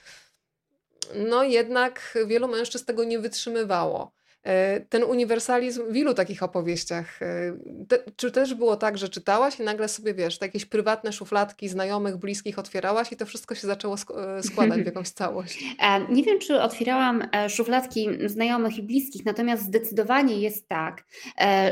no 1.14 1.44
jednak 1.44 2.18
wielu 2.26 2.48
mężczyzn 2.48 2.84
tego 2.84 3.04
nie 3.04 3.18
wytrzymywało. 3.18 4.19
E, 4.44 4.80
ten 4.80 5.04
uniwersalizm 5.04 5.92
w 5.92 5.96
ilu 5.96 6.14
takich 6.14 6.42
opowieściach? 6.42 7.22
E, 7.22 7.56
te, 7.88 7.98
czy 8.16 8.30
też 8.30 8.54
było 8.54 8.76
tak, 8.76 8.98
że 8.98 9.08
czytałaś 9.08 9.60
i 9.60 9.62
nagle 9.62 9.88
sobie, 9.88 10.14
wiesz, 10.14 10.38
te 10.38 10.46
jakieś 10.46 10.64
prywatne 10.64 11.12
szufladki 11.12 11.68
znajomych, 11.68 12.16
bliskich 12.16 12.58
otwierałaś 12.58 13.12
i 13.12 13.16
to 13.16 13.26
wszystko 13.26 13.54
się 13.54 13.66
zaczęło 13.66 13.94
e, 13.94 14.42
składać 14.42 14.82
w 14.82 14.86
jakąś 14.92 15.08
całość? 15.08 15.64
Nie 16.08 16.22
wiem, 16.22 16.38
czy 16.38 16.60
otwierałam 16.60 17.28
szufladki 17.48 18.08
znajomych 18.26 18.78
i 18.78 18.82
bliskich, 18.82 19.24
natomiast 19.24 19.62
zdecydowanie 19.62 20.40
jest 20.40 20.68
tak, 20.68 21.04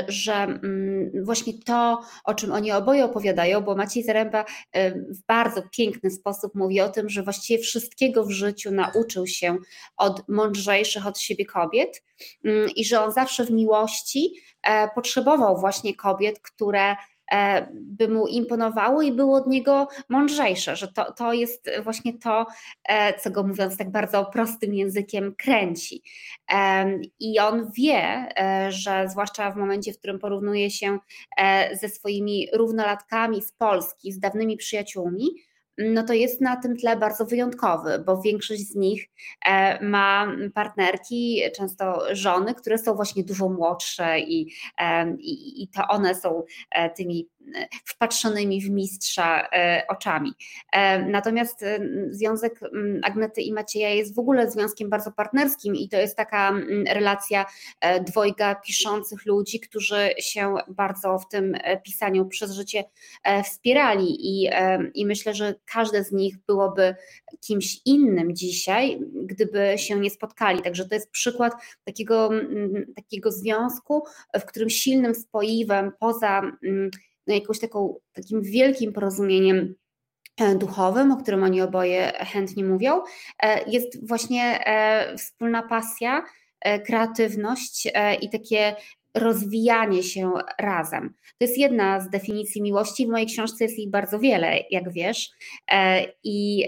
że 0.07 0.33
mm, 0.33 1.11
właśnie 1.23 1.53
to, 1.65 2.01
o 2.23 2.33
czym 2.33 2.51
oni 2.51 2.71
oboje 2.71 3.05
opowiadają, 3.05 3.61
bo 3.61 3.75
Maciej 3.75 4.03
Zaręba 4.03 4.45
w 5.09 5.25
bardzo 5.27 5.63
piękny 5.71 6.11
sposób 6.11 6.55
mówi 6.55 6.81
o 6.81 6.89
tym, 6.89 7.09
że 7.09 7.23
właściwie 7.23 7.63
wszystkiego 7.63 8.25
w 8.25 8.31
życiu 8.31 8.71
nauczył 8.71 9.27
się 9.27 9.57
od 9.97 10.29
mądrzejszych 10.29 11.07
od 11.07 11.19
siebie 11.19 11.45
kobiet, 11.45 12.03
i 12.75 12.85
że 12.85 13.01
on 13.01 13.11
zawsze 13.11 13.45
w 13.45 13.51
miłości 13.51 14.33
e, 14.63 14.89
potrzebował 14.95 15.57
właśnie 15.57 15.95
kobiet, 15.95 16.39
które 16.39 16.95
e, 17.31 17.67
by 17.73 18.07
mu 18.07 18.27
imponowały 18.27 19.05
i 19.05 19.11
było 19.11 19.37
od 19.37 19.47
niego 19.47 19.87
mądrzejsze, 20.09 20.75
że 20.75 20.87
to, 20.87 21.13
to 21.13 21.33
jest 21.33 21.69
właśnie 21.83 22.19
to, 22.19 22.45
e, 22.83 23.19
co 23.19 23.31
go 23.31 23.43
mówiąc 23.43 23.77
tak 23.77 23.91
bardzo 23.91 24.25
prostym 24.25 24.73
językiem 24.73 25.35
kręci. 25.35 26.03
I 27.19 27.39
on 27.39 27.71
wie, 27.71 28.29
że 28.69 29.05
zwłaszcza 29.09 29.51
w 29.51 29.57
momencie, 29.57 29.93
w 29.93 29.97
którym 29.97 30.19
porównuje 30.19 30.71
się 30.71 30.99
ze 31.73 31.89
swoimi 31.89 32.47
równolatkami 32.53 33.41
z 33.41 33.51
Polski, 33.51 34.11
z 34.11 34.19
dawnymi 34.19 34.57
przyjaciółmi, 34.57 35.29
no 35.79 36.03
to 36.03 36.13
jest 36.13 36.41
na 36.41 36.55
tym 36.55 36.77
tle 36.77 36.97
bardzo 36.97 37.25
wyjątkowy, 37.25 38.03
bo 38.05 38.21
większość 38.21 38.61
z 38.67 38.75
nich 38.75 39.09
e, 39.45 39.85
ma 39.85 40.27
partnerki, 40.53 41.41
często 41.55 42.15
żony, 42.15 42.55
które 42.55 42.77
są 42.77 42.95
właśnie 42.95 43.23
dużo 43.23 43.49
młodsze 43.49 44.19
i, 44.19 44.53
i, 45.19 45.63
i 45.63 45.67
to 45.67 45.87
one 45.87 46.15
są 46.15 46.43
e, 46.71 46.89
tymi 46.89 47.27
wpatrzonymi 47.85 48.61
w 48.61 48.69
mistrza 48.69 49.47
e, 49.53 49.83
oczami. 49.87 50.31
E, 50.71 51.05
natomiast 51.05 51.63
e, 51.63 51.79
związek 52.09 52.59
Agnety 53.03 53.41
i 53.41 53.53
Macieja 53.53 53.89
jest 53.89 54.15
w 54.15 54.19
ogóle 54.19 54.51
związkiem 54.51 54.89
bardzo 54.89 55.11
partnerskim 55.11 55.75
i 55.75 55.89
to 55.89 55.97
jest 55.97 56.17
taka 56.17 56.53
relacja 56.87 57.45
dwojga 58.07 58.55
piszących 58.55 59.25
ludzi, 59.25 59.59
którzy 59.59 60.09
się 60.19 60.55
bardzo 60.67 61.19
w 61.19 61.27
tym 61.27 61.57
pisaniu 61.83 62.25
przez 62.25 62.51
życie 62.51 62.83
wspierali 63.45 64.17
i, 64.19 64.49
i 64.93 65.05
myślę, 65.05 65.33
że 65.33 65.55
każde 65.65 66.03
z 66.03 66.11
nich 66.11 66.37
byłoby 66.47 66.95
kimś 67.41 67.81
innym 67.85 68.35
dzisiaj, 68.35 68.99
gdyby 69.23 69.73
się 69.77 69.99
nie 69.99 70.09
spotkali. 70.09 70.61
Także 70.61 70.85
to 70.85 70.95
jest 70.95 71.11
przykład 71.11 71.53
takiego, 71.83 72.29
takiego 72.95 73.31
związku, 73.31 74.03
w 74.39 74.45
którym 74.45 74.69
silnym 74.69 75.15
spoiwem 75.15 75.91
poza 75.99 76.41
no, 77.29 77.35
jakąś 77.35 77.59
taką, 77.59 77.95
takim 78.13 78.41
wielkim 78.41 78.93
porozumieniem 78.93 79.75
e, 80.37 80.55
duchowym, 80.55 81.11
o 81.11 81.17
którym 81.17 81.43
oni 81.43 81.61
oboje 81.61 82.11
chętnie 82.17 82.63
mówią, 82.63 83.01
e, 83.43 83.69
jest 83.69 84.07
właśnie 84.07 84.65
e, 84.65 85.17
wspólna 85.17 85.63
pasja, 85.63 86.23
kreatywność 86.85 87.87
i 88.21 88.29
takie 88.29 88.75
rozwijanie 89.15 90.03
się 90.03 90.31
razem. 90.59 91.13
To 91.37 91.45
jest 91.45 91.57
jedna 91.57 91.99
z 92.01 92.09
definicji 92.09 92.61
miłości. 92.61 93.07
W 93.07 93.09
mojej 93.09 93.27
książce 93.27 93.63
jest 93.63 93.79
ich 93.79 93.89
bardzo 93.89 94.19
wiele, 94.19 94.59
jak 94.71 94.91
wiesz. 94.91 95.31
I, 96.23 96.67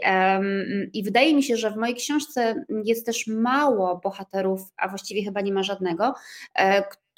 I 0.93 1.03
wydaje 1.03 1.35
mi 1.35 1.43
się, 1.43 1.57
że 1.57 1.71
w 1.71 1.75
mojej 1.75 1.95
książce 1.95 2.65
jest 2.85 3.05
też 3.05 3.27
mało 3.27 3.99
bohaterów, 4.03 4.61
a 4.77 4.87
właściwie 4.87 5.23
chyba 5.23 5.41
nie 5.41 5.53
ma 5.53 5.63
żadnego, 5.63 6.13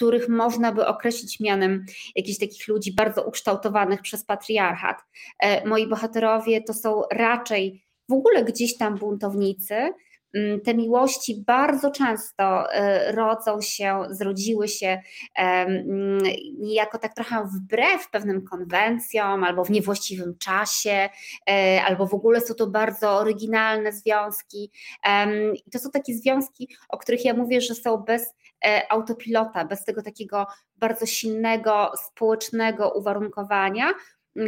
których 0.03 0.29
można 0.29 0.71
by 0.71 0.87
określić 0.87 1.39
mianem 1.39 1.85
jakichś 2.15 2.39
takich 2.39 2.67
ludzi 2.67 2.93
bardzo 2.95 3.23
ukształtowanych 3.23 4.01
przez 4.01 4.25
patriarchat. 4.25 4.97
E, 5.39 5.67
moi 5.67 5.87
bohaterowie 5.87 6.61
to 6.61 6.73
są 6.73 7.01
raczej 7.11 7.83
w 8.09 8.13
ogóle 8.13 8.43
gdzieś 8.43 8.77
tam 8.77 8.97
buntownicy, 8.97 9.75
mm, 10.33 10.61
te 10.61 10.73
miłości 10.73 11.43
bardzo 11.47 11.91
często 11.91 12.73
e, 12.73 13.11
rodzą 13.11 13.61
się, 13.61 13.99
zrodziły 14.09 14.67
się 14.67 15.01
mm, 15.35 16.19
niejako 16.59 16.97
tak 16.97 17.13
trochę 17.13 17.47
wbrew 17.55 18.09
pewnym 18.11 18.45
konwencjom, 18.45 19.43
albo 19.43 19.65
w 19.65 19.69
niewłaściwym 19.69 20.37
czasie, 20.37 21.09
e, 21.49 21.81
albo 21.85 22.07
w 22.07 22.13
ogóle 22.13 22.41
są 22.41 22.53
to 22.53 22.67
bardzo 22.67 23.11
oryginalne 23.11 23.91
związki. 23.91 24.71
I 25.67 25.71
to 25.71 25.79
są 25.79 25.91
takie 25.91 26.13
związki, 26.13 26.67
o 26.89 26.97
których 26.97 27.25
ja 27.25 27.33
mówię, 27.33 27.61
że 27.61 27.75
są 27.75 27.97
bez 27.97 28.33
E, 28.33 28.42
autopilota, 28.89 29.65
bez 29.65 29.85
tego 29.85 30.01
takiego 30.01 30.47
bardzo 30.75 31.05
silnego 31.05 31.91
społecznego 31.97 32.89
uwarunkowania, 32.89 33.93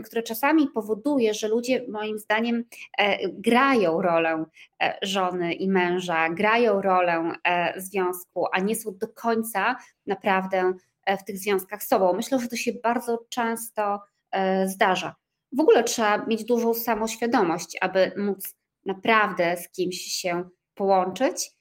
które 0.03 0.23
czasami 0.23 0.67
powoduje, 0.67 1.33
że 1.33 1.47
ludzie 1.47 1.85
moim 1.89 2.19
zdaniem 2.19 2.63
e, 2.97 3.29
grają 3.29 4.01
rolę 4.01 4.45
e, 4.83 4.97
żony 5.01 5.53
i 5.53 5.69
męża, 5.69 6.29
grają 6.29 6.81
rolę 6.81 7.31
związku, 7.77 8.45
a 8.51 8.59
nie 8.59 8.75
są 8.75 8.97
do 8.97 9.07
końca 9.07 9.75
naprawdę 10.07 10.73
w 11.19 11.23
tych 11.23 11.37
związkach 11.37 11.83
sobą. 11.83 12.13
Myślę, 12.13 12.39
że 12.39 12.47
to 12.47 12.55
się 12.55 12.71
bardzo 12.83 13.25
często 13.29 13.99
zdarza. 14.65 15.15
W 15.51 15.59
ogóle 15.59 15.83
trzeba 15.83 16.25
mieć 16.25 16.45
dużą 16.45 16.73
samoświadomość, 16.73 17.77
aby 17.81 18.11
móc 18.17 18.55
naprawdę 18.85 19.57
z 19.57 19.69
kimś 19.69 19.97
się 19.97 20.49
połączyć, 20.73 21.51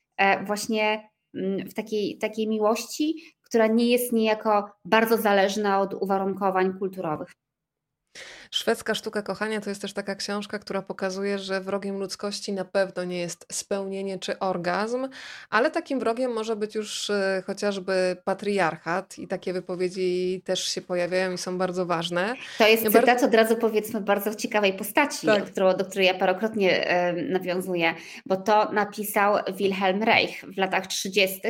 właśnie 0.46 1.08
w 1.68 1.74
takiej, 1.74 2.18
takiej 2.18 2.48
miłości, 2.48 3.34
która 3.42 3.66
nie 3.66 3.90
jest 3.90 4.12
niejako 4.12 4.70
bardzo 4.84 5.16
zależna 5.16 5.80
od 5.80 5.94
uwarunkowań 5.94 6.78
kulturowych. 6.78 7.32
Szwedzka 8.50 8.94
sztuka 8.94 9.22
kochania 9.22 9.60
to 9.60 9.70
jest 9.70 9.82
też 9.82 9.92
taka 9.92 10.14
książka, 10.14 10.58
która 10.58 10.82
pokazuje, 10.82 11.38
że 11.38 11.60
wrogiem 11.60 11.98
ludzkości 11.98 12.52
na 12.52 12.64
pewno 12.64 13.04
nie 13.04 13.18
jest 13.18 13.46
spełnienie 13.52 14.18
czy 14.18 14.38
orgazm, 14.38 15.08
ale 15.50 15.70
takim 15.70 16.00
wrogiem 16.00 16.32
może 16.32 16.56
być 16.56 16.74
już 16.74 17.10
e, 17.10 17.42
chociażby 17.46 18.16
patriarchat 18.24 19.18
i 19.18 19.28
takie 19.28 19.52
wypowiedzi 19.52 20.42
też 20.44 20.64
się 20.64 20.82
pojawiają 20.82 21.32
i 21.32 21.38
są 21.38 21.58
bardzo 21.58 21.86
ważne. 21.86 22.34
To 22.58 22.68
jest 22.68 22.82
cytat 22.82 23.06
bardzo... 23.06 23.26
od 23.26 23.34
razu 23.34 23.56
powiedzmy 23.56 24.00
bardzo 24.00 24.34
ciekawej 24.34 24.72
postaci, 24.72 25.26
tak. 25.26 25.44
którą, 25.44 25.76
do 25.76 25.84
której 25.84 26.06
ja 26.06 26.14
parokrotnie 26.14 26.88
e, 26.88 27.12
nawiązuję, 27.12 27.94
bo 28.26 28.36
to 28.36 28.72
napisał 28.72 29.36
Wilhelm 29.54 30.02
Reich 30.02 30.44
w 30.54 30.58
latach 30.58 30.86
30. 30.86 31.40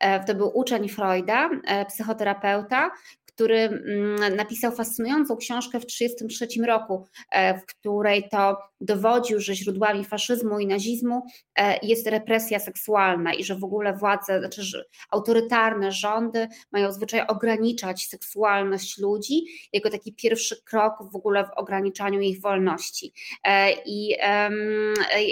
E, 0.00 0.24
to 0.24 0.34
był 0.34 0.58
uczeń 0.58 0.88
Freuda, 0.88 1.50
psychoterapeuta, 1.88 2.90
który 3.38 3.58
mm, 3.58 4.36
napisał 4.36 4.72
fascynującą 4.72 5.36
książkę 5.36 5.80
w 5.80 5.86
1933 5.86 6.66
roku, 6.66 7.06
e, 7.30 7.58
w 7.58 7.66
której 7.66 8.28
to 8.28 8.58
dowodził, 8.80 9.40
że 9.40 9.54
źródłami 9.54 10.04
faszyzmu 10.04 10.58
i 10.58 10.66
nazizmu 10.66 11.22
e, 11.58 11.78
jest 11.82 12.06
represja 12.06 12.58
seksualna 12.58 13.34
i 13.34 13.44
że 13.44 13.54
w 13.54 13.64
ogóle 13.64 13.92
władze, 13.92 14.38
znaczy 14.38 14.84
autorytarne 15.10 15.92
rządy 15.92 16.48
mają 16.72 16.92
zwyczaj 16.92 17.26
ograniczać 17.26 18.06
seksualność 18.06 18.98
ludzi 18.98 19.44
jako 19.72 19.90
taki 19.90 20.14
pierwszy 20.14 20.62
krok 20.64 20.94
w 21.12 21.16
ogóle 21.16 21.44
w 21.44 21.50
ograniczaniu 21.56 22.20
ich 22.20 22.40
wolności. 22.40 23.12
E, 23.44 23.72
I 23.86 24.16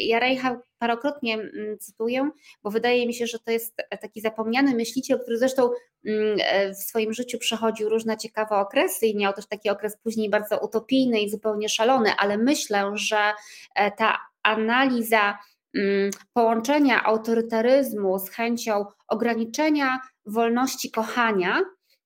ja 0.09 0.19
Reicha 0.19 0.61
parokrotnie 0.79 1.35
mm, 1.35 1.79
cytuję, 1.79 2.31
bo 2.63 2.71
wydaje 2.71 3.07
mi 3.07 3.15
się, 3.15 3.27
że 3.27 3.39
to 3.39 3.51
jest 3.51 3.77
taki 4.01 4.21
zapomniany 4.21 4.75
myśliciel, 4.75 5.21
który 5.21 5.39
zresztą 5.39 5.71
mm, 6.07 6.39
e, 6.41 6.75
w 6.75 6.79
swoim 6.79 7.13
życiu 7.13 7.39
przechodził 7.39 7.89
różne 7.89 8.17
ciekawe 8.17 8.57
okresy 8.57 9.07
i 9.07 9.17
miał 9.17 9.33
też 9.33 9.47
taki 9.47 9.71
okres 9.71 9.97
później 10.03 10.31
bardzo 10.31 10.59
utopijny 10.59 11.21
i 11.21 11.31
zupełnie 11.31 11.69
szalony, 11.69 12.11
ale 12.19 12.39
myślę, 12.39 12.91
że 12.95 13.33
e, 13.75 13.91
ta 13.91 14.19
analiza 14.43 15.39
mm, 15.77 16.11
połączenia 16.33 17.05
autorytaryzmu 17.05 18.19
z 18.19 18.31
chęcią 18.31 18.85
ograniczenia 19.09 20.01
wolności 20.27 20.91
kochania 20.91 21.61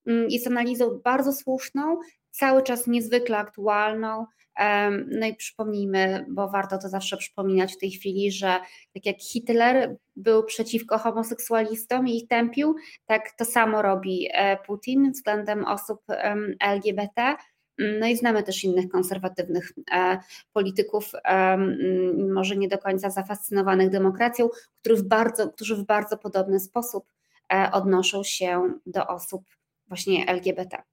jest 0.05 0.47
analizą 0.47 0.99
bardzo 1.03 1.33
słuszną, 1.33 1.99
cały 2.31 2.63
czas 2.63 2.87
niezwykle 2.87 3.37
aktualną, 3.37 4.25
no 5.07 5.27
i 5.27 5.35
przypomnijmy, 5.35 6.25
bo 6.29 6.49
warto 6.49 6.77
to 6.77 6.89
zawsze 6.89 7.17
przypominać 7.17 7.73
w 7.73 7.77
tej 7.77 7.91
chwili, 7.91 8.31
że 8.31 8.59
tak 8.93 9.05
jak 9.05 9.21
Hitler 9.21 9.95
był 10.15 10.43
przeciwko 10.43 10.97
homoseksualistom 10.97 12.07
i 12.07 12.17
ich 12.17 12.27
tępił, 12.27 12.75
tak 13.05 13.31
to 13.37 13.45
samo 13.45 13.81
robi 13.81 14.27
e, 14.31 14.57
Putin 14.57 15.11
względem 15.11 15.65
osób 15.65 16.01
LGBT. 16.59 17.35
No 17.99 18.07
i 18.07 18.17
znamy 18.17 18.43
też 18.43 18.63
innych 18.63 18.89
konserwatywnych 18.89 19.73
e, 19.91 20.17
polityków, 20.53 21.11
może 22.33 22.57
nie 22.57 22.67
do 22.67 22.77
końca 22.77 23.09
zafascynowanych 23.09 23.89
demokracją, 23.89 24.49
którzy 24.81 25.03
w 25.03 25.07
bardzo, 25.07 25.49
którzy 25.49 25.75
w 25.75 25.85
bardzo 25.85 26.17
podobny 26.17 26.59
sposób 26.59 27.05
odnoszą 27.71 28.23
się 28.23 28.73
do 28.85 29.07
osób 29.07 29.43
właśnie 29.87 30.27
LGBT. 30.27 30.83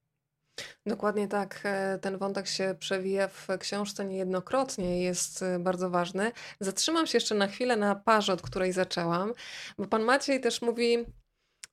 Dokładnie 0.87 1.29
tak. 1.29 1.61
E, 1.65 1.99
ten 1.99 2.19
wątek 2.19 2.47
się 2.47 2.75
przewija 2.79 3.29
w 3.29 3.47
książce 3.59 4.05
niejednokrotnie, 4.05 5.03
jest 5.03 5.43
e, 5.43 5.59
bardzo 5.59 5.91
ważny. 5.91 6.33
Zatrzymam 6.61 7.07
się 7.07 7.17
jeszcze 7.17 7.35
na 7.35 7.47
chwilę 7.47 7.77
na 7.77 7.95
parze, 7.95 8.33
od 8.33 8.43
której 8.43 8.73
zaczęłam, 8.73 9.33
bo 9.79 9.87
pan 9.87 10.03
Maciej 10.03 10.41
też 10.41 10.63
mówi 10.63 11.07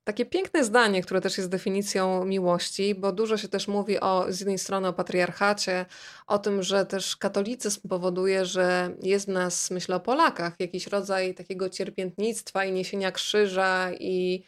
takie 0.06 0.26
piękne 0.26 0.64
zdanie, 0.64 1.02
które 1.02 1.22
też 1.22 1.38
jest 1.38 1.50
definicją 1.50 2.26
miłości, 2.26 2.96
bo 2.96 3.12
dużo 3.12 3.38
się 3.38 3.48
też 3.48 3.68
mówi 3.68 4.00
o, 4.00 4.26
z 4.30 4.40
jednej 4.40 4.58
strony 4.58 4.88
o 4.88 4.94
patriarchacie, 4.94 5.86
o 6.28 6.40
tym, 6.40 6.64
że 6.64 6.86
też 6.86 7.18
katolicyzm 7.18 7.90
powoduje, 7.90 8.46
że 8.46 8.90
jest 9.02 9.26
w 9.26 9.30
nas, 9.30 9.72
myślę 9.72 9.96
o 9.96 10.00
Polakach, 10.00 10.54
jakiś 10.60 10.88
rodzaj 10.88 11.36
takiego 11.36 11.70
cierpiętnictwa 11.70 12.66
i 12.66 12.72
niesienia 12.72 13.12
krzyża 13.12 13.92
i 14.00 14.44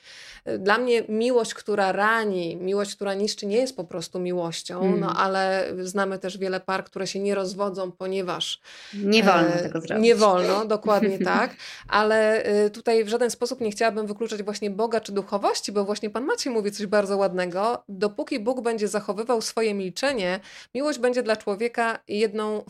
y, 0.47 0.59
dla 0.59 0.77
mnie 0.77 1.03
miłość, 1.09 1.53
która 1.53 1.91
rani, 1.91 2.55
miłość, 2.55 2.95
która 2.95 3.13
niszczy, 3.13 3.45
nie 3.45 3.57
jest 3.57 3.75
po 3.75 3.83
prostu 3.83 4.19
miłością, 4.19 4.81
mm. 4.81 4.99
no 4.99 5.13
ale 5.17 5.73
znamy 5.81 6.19
też 6.19 6.37
wiele 6.37 6.59
par, 6.59 6.83
które 6.83 7.07
się 7.07 7.19
nie 7.19 7.35
rozwodzą, 7.35 7.91
ponieważ... 7.91 8.59
Nie 8.93 9.23
wolno 9.23 9.53
e, 9.53 9.63
tego 9.63 9.81
zrobić. 9.81 10.03
Nie 10.03 10.15
wolno, 10.15 10.65
dokładnie 10.65 11.19
tak, 11.35 11.55
ale 11.87 12.49
y, 12.65 12.69
tutaj 12.69 13.05
w 13.05 13.09
żaden 13.09 13.31
sposób 13.31 13.61
nie 13.61 13.71
chciałabym 13.71 14.07
wykluczać 14.07 14.43
właśnie 14.43 14.69
Boga 14.69 15.01
czy 15.01 15.11
duchowości, 15.11 15.46
bo 15.71 15.85
właśnie 15.85 16.09
pan 16.09 16.25
Maciej 16.25 16.53
mówi 16.53 16.71
coś 16.71 16.85
bardzo 16.85 17.17
ładnego. 17.17 17.83
Dopóki 17.89 18.39
Bóg 18.39 18.61
będzie 18.61 18.87
zachowywał 18.87 19.41
swoje 19.41 19.73
milczenie, 19.73 20.39
miłość 20.75 20.99
będzie 20.99 21.23
dla 21.23 21.35
człowieka 21.35 21.99
jedną, 22.07 22.59
y, 22.59 22.63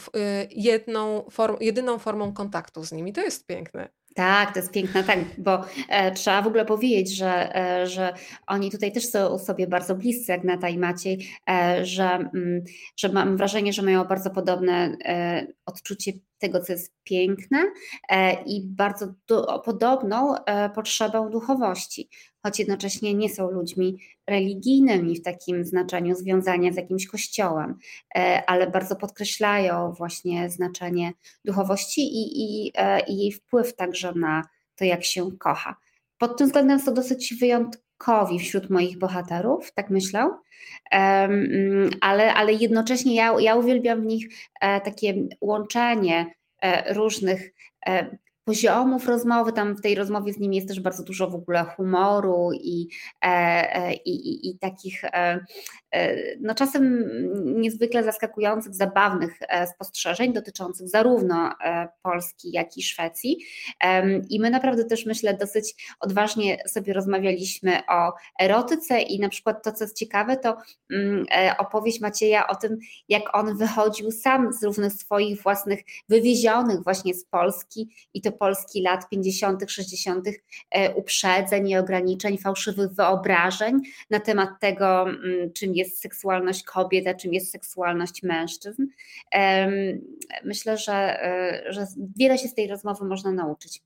jedną 0.52 1.26
form, 1.32 1.58
jedyną 1.62 2.00
formą 2.00 2.34
kontaktu 2.34 2.84
z 2.84 2.92
nim. 2.92 3.08
I 3.08 3.14
to 3.14 3.22
jest 3.22 3.48
piękne. 3.48 3.90
Tak, 4.18 4.54
to 4.54 4.60
jest 4.60 4.72
piękne, 4.72 5.04
tak, 5.04 5.20
bo 5.38 5.66
e, 5.90 6.12
trzeba 6.12 6.42
w 6.42 6.48
ogóle 6.48 6.66
powiedzieć, 6.66 7.16
że, 7.16 7.56
e, 7.56 7.88
że 7.88 8.14
oni 8.48 8.72
tutaj 8.72 8.92
też 8.92 9.10
są 9.10 9.40
sobie 9.40 9.68
bardzo 9.68 9.96
bliscy, 9.96 10.34
Agneta 10.34 10.70
i 10.70 10.78
Maciej, 10.78 11.28
e, 11.50 11.86
że, 11.86 12.06
mm, 12.06 12.64
że 12.98 13.10
mam 13.10 13.38
wrażenie, 13.38 13.74
że 13.74 13.82
mają 13.82 14.06
bardzo 14.06 14.30
podobne 14.30 14.98
e, 15.06 15.48
odczucie 15.66 16.12
tego, 16.38 16.62
co 16.62 16.74
jest 16.74 16.94
piękne 17.04 17.58
e, 18.10 18.44
i 18.44 18.68
bardzo 18.68 19.14
do, 19.28 19.60
podobną 19.60 20.36
e, 20.36 20.70
potrzebą 20.70 21.30
duchowości, 21.30 22.10
choć 22.44 22.60
jednocześnie 22.60 23.14
nie 23.14 23.30
są 23.30 23.52
ludźmi 23.52 23.98
religijnymi 24.28 25.16
w 25.16 25.24
takim 25.24 25.66
znaczeniu 25.66 26.16
związania 26.16 26.74
z 26.74 26.76
jakimś 26.76 27.08
kościołem, 27.08 27.78
e, 28.16 28.44
ale 28.48 28.72
bardzo 28.72 28.96
podkreślają 28.96 29.92
właśnie 29.92 30.50
znaczenie 30.50 31.14
duchowości 31.46 32.02
i, 32.02 32.42
i, 32.42 32.74
i 33.08 33.18
jej 33.18 33.32
wpływ 33.32 33.76
także 33.76 34.14
na 34.14 34.44
to, 34.76 34.86
jak 34.86 35.04
się 35.04 35.32
kocha. 35.40 35.76
Pod 36.18 36.38
tym 36.38 36.48
względem 36.48 36.80
są 36.80 36.94
dosyć 36.94 37.34
wyjątkowi 38.06 38.40
wśród 38.40 38.70
moich 38.70 38.98
bohaterów, 38.98 39.72
tak 39.74 39.90
myślę, 39.90 40.30
mm, 40.92 41.90
ale, 42.02 42.34
ale 42.34 42.54
jednocześnie 42.54 43.16
ja, 43.16 43.36
ja 43.40 43.56
uwielbiam 43.56 44.02
w 44.02 44.06
nich 44.06 44.28
takie 44.62 45.14
łączenie 45.42 46.38
E, 46.62 46.94
różnych 46.94 47.54
e, 47.88 48.18
poziomów 48.44 49.08
rozmowy. 49.08 49.54
Tam 49.54 49.76
w 49.76 49.82
tej 49.82 49.96
rozmowie 49.96 50.34
z 50.34 50.40
nim 50.40 50.54
jest 50.54 50.68
też 50.68 50.80
bardzo 50.80 51.04
dużo 51.04 51.30
w 51.30 51.36
ogóle 51.36 51.64
humoru 51.64 52.50
i, 52.54 52.88
e, 53.22 53.94
i, 53.94 54.10
i, 54.10 54.50
i 54.50 54.60
takich 54.60 55.02
no 56.40 56.56
czasem 56.56 57.06
niezwykle 57.62 58.04
zaskakujących, 58.04 58.76
zabawnych 58.76 59.40
spostrzeżeń 59.74 60.34
dotyczących 60.34 60.90
zarówno 60.90 61.52
Polski, 62.02 62.52
jak 62.52 62.78
i 62.78 62.84
Szwecji. 62.84 63.38
I 64.30 64.40
my 64.40 64.50
naprawdę 64.50 64.86
też 64.86 65.06
myślę 65.06 65.34
dosyć 65.34 65.96
odważnie 66.00 66.58
sobie 66.68 66.94
rozmawialiśmy 66.94 67.80
o 67.90 68.14
erotyce 68.40 69.02
i 69.02 69.20
na 69.20 69.30
przykład 69.30 69.64
to, 69.64 69.72
co 69.72 69.84
jest 69.84 69.98
ciekawe, 69.98 70.38
to 70.38 70.58
mm, 70.92 71.26
opowieść 71.58 72.02
Macieja 72.02 72.48
o 72.48 72.56
tym, 72.56 72.78
jak 73.10 73.38
on 73.38 73.58
wychodził 73.58 74.12
sam 74.12 74.54
z 74.54 74.64
różnych 74.64 74.94
swoich 74.94 75.42
własnych 75.42 75.80
wywiezionych 76.10 76.84
właśnie 76.84 77.14
z 77.14 77.26
Polski 77.26 77.90
i 78.14 78.22
to 78.22 78.32
Polski 78.32 78.82
lat 78.82 79.10
50., 79.10 79.72
60., 79.72 80.28
e, 80.72 80.96
uprzedzeń 80.96 81.70
i 81.70 81.78
ograniczeń, 81.78 82.38
fałszywych 82.38 82.92
wyobrażeń 82.92 83.80
na 84.10 84.20
temat 84.20 84.50
tego, 84.62 85.02
mm, 85.02 85.54
czym 85.54 85.76
jest 85.76 85.87
seksualność 85.90 86.64
kobiet, 86.64 87.08
a 87.08 87.14
czym 87.14 87.34
jest 87.34 87.52
seksualność 87.52 88.24
mężczyzn. 88.24 88.86
Myślę, 90.44 90.78
że, 90.78 91.24
e, 91.24 91.74
że 91.74 91.86
wiele 92.18 92.38
się 92.38 92.48
z 92.48 92.54
tej 92.54 92.68
rozmowy 92.68 93.06
można 93.06 93.32
nauczyć. 93.32 93.82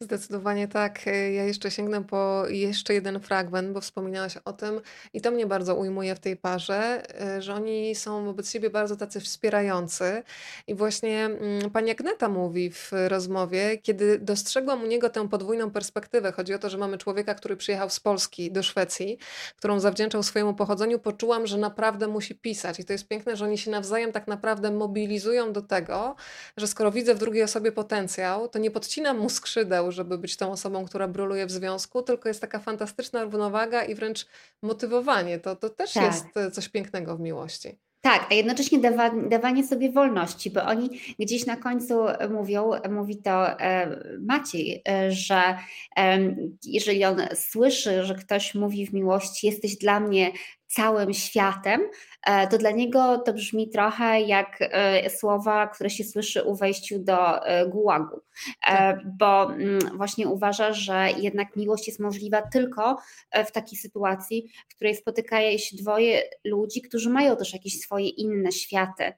Zdecydowanie 0.00 0.68
tak. 0.68 1.06
Ja 1.06 1.44
jeszcze 1.44 1.70
sięgnę 1.70 2.04
po 2.04 2.44
jeszcze 2.48 2.94
jeden 2.94 3.20
fragment, 3.20 3.72
bo 3.72 3.80
wspominałaś 3.80 4.36
o 4.36 4.52
tym 4.52 4.80
i 5.12 5.20
to 5.20 5.30
mnie 5.30 5.46
bardzo 5.46 5.74
ujmuje 5.74 6.14
w 6.14 6.20
tej 6.20 6.36
parze, 6.36 7.02
e, 7.20 7.42
że 7.42 7.54
oni 7.54 7.94
są 7.94 8.24
wobec 8.24 8.50
siebie 8.50 8.70
bardzo 8.70 8.96
tacy 8.96 9.20
wspierający. 9.20 10.22
I 10.66 10.74
właśnie 10.74 11.24
mm, 11.24 11.70
pani 11.70 11.90
Agneta 11.90 12.28
mówi 12.28 12.70
w 12.70 12.92
rozmowie, 13.08 13.78
kiedy 13.78 14.18
dostrzegłam 14.18 14.82
u 14.82 14.86
niego 14.86 15.10
tę 15.10 15.28
podwójną 15.28 15.70
perspektywę, 15.70 16.32
chodzi 16.32 16.54
o 16.54 16.58
to, 16.58 16.70
że 16.70 16.78
mamy 16.78 16.98
człowieka, 16.98 17.34
który 17.34 17.56
przyjechał 17.56 17.90
z 17.90 18.00
Polski 18.00 18.52
do 18.52 18.62
Szwecji, 18.62 19.18
którą 19.56 19.80
zawdzięczał 19.80 20.22
swojemu 20.22 20.54
pochodzeniu, 20.54 20.98
poczułam, 20.98 21.46
że 21.46 21.58
naprawdę 21.58 22.08
musi 22.08 22.34
pisać. 22.34 22.80
I 22.80 22.84
to 22.84 22.92
jest 22.92 23.08
piękne, 23.08 23.36
że 23.36 23.44
oni 23.44 23.58
się 23.58 23.70
nawzajem 23.70 24.12
tak 24.12 24.26
naprawdę 24.26 24.70
mobilizują 24.70 25.52
do 25.52 25.62
tego, 25.62 26.16
że 26.56 26.66
skoro 26.66 26.90
widzę 26.92 27.14
w 27.14 27.18
drugiej 27.18 27.42
osobie 27.42 27.72
potencjał, 27.72 28.48
to 28.48 28.58
nie 28.58 28.70
podcinam 28.70 29.18
mu 29.18 29.30
skrzydeł, 29.56 29.92
żeby 29.92 30.18
być 30.18 30.36
tą 30.36 30.52
osobą, 30.52 30.84
która 30.84 31.08
bruluje 31.08 31.46
w 31.46 31.50
związku, 31.50 32.02
tylko 32.02 32.28
jest 32.28 32.40
taka 32.40 32.58
fantastyczna 32.58 33.24
równowaga 33.24 33.84
i 33.84 33.94
wręcz 33.94 34.26
motywowanie. 34.62 35.38
To, 35.38 35.56
to 35.56 35.70
też 35.70 35.92
tak. 35.92 36.04
jest 36.04 36.36
e, 36.36 36.50
coś 36.50 36.68
pięknego 36.68 37.16
w 37.16 37.20
miłości. 37.20 37.78
Tak, 38.00 38.26
a 38.30 38.34
jednocześnie 38.34 38.78
dawa, 38.78 39.10
dawanie 39.28 39.66
sobie 39.66 39.92
wolności, 39.92 40.50
bo 40.50 40.62
oni 40.62 41.00
gdzieś 41.18 41.46
na 41.46 41.56
końcu 41.56 41.94
mówią, 42.30 42.70
mówi 42.90 43.22
to 43.22 43.60
e, 43.60 44.00
Maciej, 44.20 44.82
e, 44.88 45.12
że 45.12 45.58
e, 45.96 46.36
jeżeli 46.64 47.04
on 47.04 47.20
słyszy, 47.34 48.04
że 48.04 48.14
ktoś 48.14 48.54
mówi 48.54 48.86
w 48.86 48.92
miłości, 48.92 49.46
jesteś 49.46 49.76
dla 49.76 50.00
mnie 50.00 50.32
całym 50.66 51.14
światem, 51.14 51.80
to 52.50 52.58
dla 52.58 52.70
niego 52.70 53.18
to 53.18 53.32
brzmi 53.32 53.68
trochę 53.68 54.20
jak 54.20 54.58
e, 54.60 55.10
słowa, 55.10 55.66
które 55.66 55.90
się 55.90 56.04
słyszy 56.04 56.42
u 56.42 56.54
wejściu 56.54 56.98
do 56.98 57.46
e, 57.46 57.68
gułagu, 57.68 58.20
tak. 58.66 59.00
bo 59.18 59.52
mm, 59.52 59.78
właśnie 59.96 60.28
uważa, 60.28 60.72
że 60.72 61.08
jednak 61.18 61.56
miłość 61.56 61.86
jest 61.86 62.00
możliwa 62.00 62.42
tylko 62.42 62.96
w 63.46 63.52
takiej 63.52 63.78
sytuacji, 63.78 64.48
w 64.68 64.74
której 64.74 64.96
spotyka 64.96 65.58
się 65.58 65.76
dwoje 65.76 66.22
ludzi, 66.44 66.82
którzy 66.82 67.10
mają 67.10 67.36
też 67.36 67.52
jakieś 67.52 67.80
swoje 67.80 68.08
inne 68.08 68.52
światy, 68.52 69.12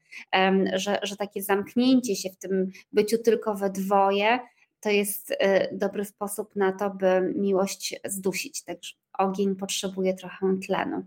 że, 0.73 0.99
że 1.03 1.17
takie 1.17 1.43
zamknięcie 1.43 2.17
się 2.17 2.31
w 2.31 2.39
tym 2.39 2.71
byciu 2.93 3.19
tylko 3.19 3.55
we 3.55 3.71
dwoje 3.71 4.39
to 4.81 4.91
jest 4.91 5.35
dobry 5.73 6.05
sposób 6.05 6.57
na 6.57 6.73
to, 6.73 6.91
by 6.91 7.33
miłość 7.37 8.01
zdusić. 8.05 8.65
Także 8.65 8.95
ogień 9.19 9.57
potrzebuje 9.57 10.15
trochę 10.15 10.57
tlenu. 10.67 11.07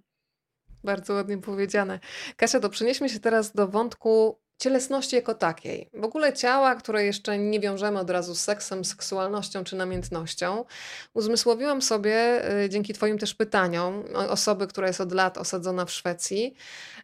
Bardzo 0.83 1.13
ładnie 1.13 1.37
powiedziane. 1.37 1.99
Kasia, 2.37 2.59
to 2.59 2.69
przenieśmy 2.69 3.09
się 3.09 3.19
teraz 3.19 3.51
do 3.51 3.67
wątku 3.67 4.39
cielesności 4.61 5.15
jako 5.15 5.33
takiej. 5.33 5.89
W 5.93 6.03
ogóle 6.03 6.33
ciała, 6.33 6.75
które 6.75 7.05
jeszcze 7.05 7.37
nie 7.37 7.59
wiążemy 7.59 7.99
od 7.99 8.09
razu 8.09 8.35
z 8.35 8.41
seksem, 8.41 8.85
seksualnością 8.85 9.63
czy 9.63 9.75
namiętnością. 9.75 10.65
Uzmysłowiłam 11.13 11.81
sobie 11.81 12.45
y, 12.63 12.69
dzięki 12.69 12.93
Twoim 12.93 13.17
też 13.17 13.35
pytaniom, 13.35 14.03
osoby, 14.13 14.67
która 14.67 14.87
jest 14.87 15.01
od 15.01 15.11
lat 15.11 15.37
osadzona 15.37 15.85
w 15.85 15.91
Szwecji, 15.91 16.53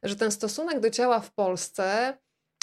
że 0.04 0.16
ten 0.16 0.32
stosunek 0.32 0.80
do 0.80 0.90
ciała 0.90 1.20
w 1.20 1.32
Polsce 1.32 2.18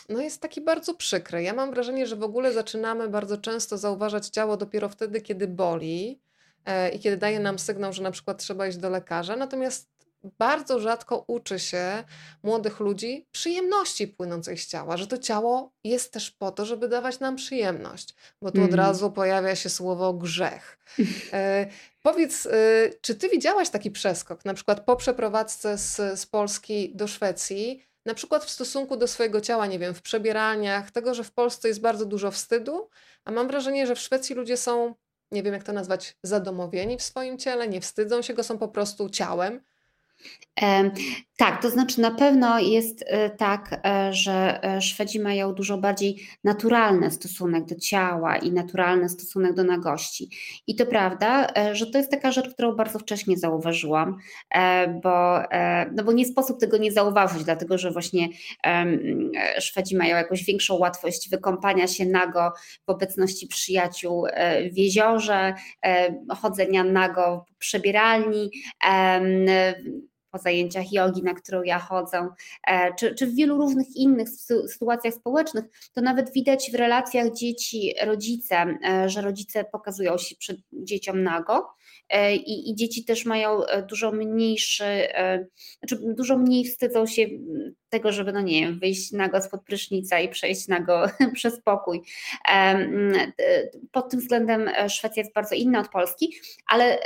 no 0.08 0.20
jest 0.20 0.42
taki 0.42 0.60
bardzo 0.60 0.94
przykry. 0.94 1.42
Ja 1.42 1.52
mam 1.52 1.70
wrażenie, 1.70 2.06
że 2.06 2.16
w 2.16 2.22
ogóle 2.22 2.52
zaczynamy 2.52 3.08
bardzo 3.08 3.38
często 3.38 3.78
zauważać 3.78 4.28
ciało 4.28 4.56
dopiero 4.56 4.88
wtedy, 4.88 5.20
kiedy 5.20 5.48
boli 5.48 6.20
e, 6.64 6.88
i 6.88 6.98
kiedy 6.98 7.16
daje 7.16 7.40
nam 7.40 7.58
sygnał, 7.58 7.92
że 7.92 8.02
na 8.02 8.10
przykład 8.10 8.38
trzeba 8.38 8.66
iść 8.66 8.78
do 8.78 8.90
lekarza. 8.90 9.36
Natomiast 9.36 9.93
bardzo 10.38 10.80
rzadko 10.80 11.24
uczy 11.26 11.58
się 11.58 12.04
młodych 12.42 12.80
ludzi 12.80 13.26
przyjemności 13.32 14.08
płynącej 14.08 14.58
z 14.58 14.66
ciała, 14.66 14.96
że 14.96 15.06
to 15.06 15.18
ciało 15.18 15.72
jest 15.84 16.12
też 16.12 16.30
po 16.30 16.50
to, 16.50 16.64
żeby 16.66 16.88
dawać 16.88 17.20
nam 17.20 17.36
przyjemność, 17.36 18.14
bo 18.42 18.50
tu 18.50 18.58
mm. 18.58 18.68
od 18.68 18.72
mhm. 18.72 18.88
razu 18.88 19.10
pojawia 19.10 19.56
się 19.56 19.68
słowo 19.68 20.12
grzech. 20.12 20.78
E, 21.32 21.66
powiedz, 22.02 22.46
e, 22.46 22.50
czy 23.00 23.14
ty 23.14 23.28
widziałaś 23.28 23.70
taki 23.70 23.90
przeskok, 23.90 24.44
na 24.44 24.54
przykład 24.54 24.80
po 24.80 24.96
przeprowadzce 24.96 25.78
z, 25.78 26.20
z 26.20 26.26
Polski 26.26 26.92
do 26.94 27.08
Szwecji, 27.08 27.82
na 28.06 28.14
przykład 28.14 28.44
w 28.44 28.50
stosunku 28.50 28.96
do 28.96 29.08
swojego 29.08 29.40
ciała, 29.40 29.66
nie 29.66 29.78
wiem, 29.78 29.94
w 29.94 30.02
przebieraniach, 30.02 30.90
tego, 30.90 31.14
że 31.14 31.24
w 31.24 31.32
Polsce 31.32 31.68
jest 31.68 31.80
bardzo 31.80 32.06
dużo 32.06 32.30
wstydu, 32.30 32.90
a 33.24 33.32
mam 33.32 33.48
wrażenie, 33.48 33.86
że 33.86 33.94
w 33.94 34.00
Szwecji 34.00 34.34
ludzie 34.34 34.56
są, 34.56 34.94
nie 35.32 35.42
wiem 35.42 35.54
jak 35.54 35.62
to 35.62 35.72
nazwać, 35.72 36.16
zadomowieni 36.22 36.98
w 36.98 37.02
swoim 37.02 37.38
ciele, 37.38 37.68
nie 37.68 37.80
wstydzą 37.80 38.22
się 38.22 38.34
go, 38.34 38.42
są 38.42 38.58
po 38.58 38.68
prostu 38.68 39.10
ciałem 39.10 39.60
Tak, 41.36 41.62
to 41.62 41.70
znaczy 41.70 42.00
na 42.00 42.10
pewno 42.10 42.58
jest 42.58 43.04
e, 43.06 43.30
tak, 43.30 43.80
e, 43.84 44.12
że 44.12 44.64
e, 44.64 44.80
Szwedzi 44.80 45.20
mają 45.20 45.54
dużo 45.54 45.78
bardziej 45.78 46.16
naturalny 46.44 47.10
stosunek 47.10 47.64
do 47.64 47.74
ciała 47.74 48.36
i 48.36 48.52
naturalny 48.52 49.08
stosunek 49.08 49.54
do 49.54 49.64
nagości. 49.64 50.28
I 50.66 50.76
to 50.76 50.86
prawda, 50.86 51.46
że 51.72 51.86
to 51.86 51.98
jest 51.98 52.10
taka 52.10 52.32
rzecz, 52.32 52.54
którą 52.54 52.76
bardzo 52.76 52.98
wcześnie 52.98 53.36
zauważyłam, 53.36 54.16
bo, 55.02 55.38
no 55.92 56.04
bo 56.04 56.12
nie 56.12 56.24
sposób 56.24 56.60
tego 56.60 56.76
nie 56.76 56.92
zauważyć, 56.92 57.44
dlatego 57.44 57.78
że 57.78 57.90
właśnie 57.90 58.28
Szwedzi 59.58 59.96
mają 59.96 60.16
jakąś 60.16 60.44
większą 60.44 60.74
łatwość 60.74 61.30
wykąpania 61.30 61.86
się 61.86 62.06
nago 62.06 62.52
w 62.86 62.90
obecności 62.90 63.46
przyjaciół 63.46 64.26
w 64.72 64.78
jeziorze, 64.78 65.54
chodzenia 66.28 66.84
nago 66.84 67.44
po 67.48 67.54
przebieralni 67.58 68.50
po 70.34 70.38
zajęciach 70.38 70.92
jogi, 70.92 71.22
na 71.22 71.34
którą 71.34 71.62
ja 71.62 71.78
chodzę, 71.78 72.28
e, 72.66 72.94
czy, 72.94 73.14
czy 73.14 73.26
w 73.26 73.34
wielu 73.34 73.56
różnych 73.56 73.96
innych 73.96 74.28
sytuacjach 74.68 75.14
społecznych, 75.14 75.64
to 75.92 76.00
nawet 76.00 76.32
widać 76.32 76.70
w 76.72 76.74
relacjach 76.74 77.32
dzieci, 77.32 77.94
rodzice, 78.06 78.78
e, 78.84 79.08
że 79.08 79.20
rodzice 79.20 79.64
pokazują 79.64 80.18
się 80.18 80.36
przed 80.36 80.56
dzieciom 80.72 81.22
nago. 81.22 81.66
E, 82.08 82.36
I, 82.36 82.70
I, 82.70 82.74
dzieci 82.74 83.04
też 83.04 83.24
mają 83.24 83.60
dużo 83.88 84.12
mniejszy, 84.12 85.08
znaczy 85.78 85.98
dużo 86.16 86.38
mniej 86.38 86.64
wstydzą 86.64 87.06
się 87.06 87.26
tego, 87.88 88.12
żeby, 88.12 88.32
no 88.32 88.40
nie 88.40 88.60
wiem, 88.60 88.78
wyjść 88.78 89.12
nago 89.12 89.42
spod 89.42 89.64
prysznica 89.64 90.20
i 90.20 90.28
przejść 90.28 90.68
nago 90.68 91.06
przez 91.34 91.62
pokój. 91.62 92.02
Pod 93.92 94.10
tym 94.10 94.20
względem 94.20 94.70
Szwecja 94.88 95.22
jest 95.22 95.34
bardzo 95.34 95.54
inna 95.54 95.80
od 95.80 95.88
Polski, 95.88 96.34
ale, 96.66 96.98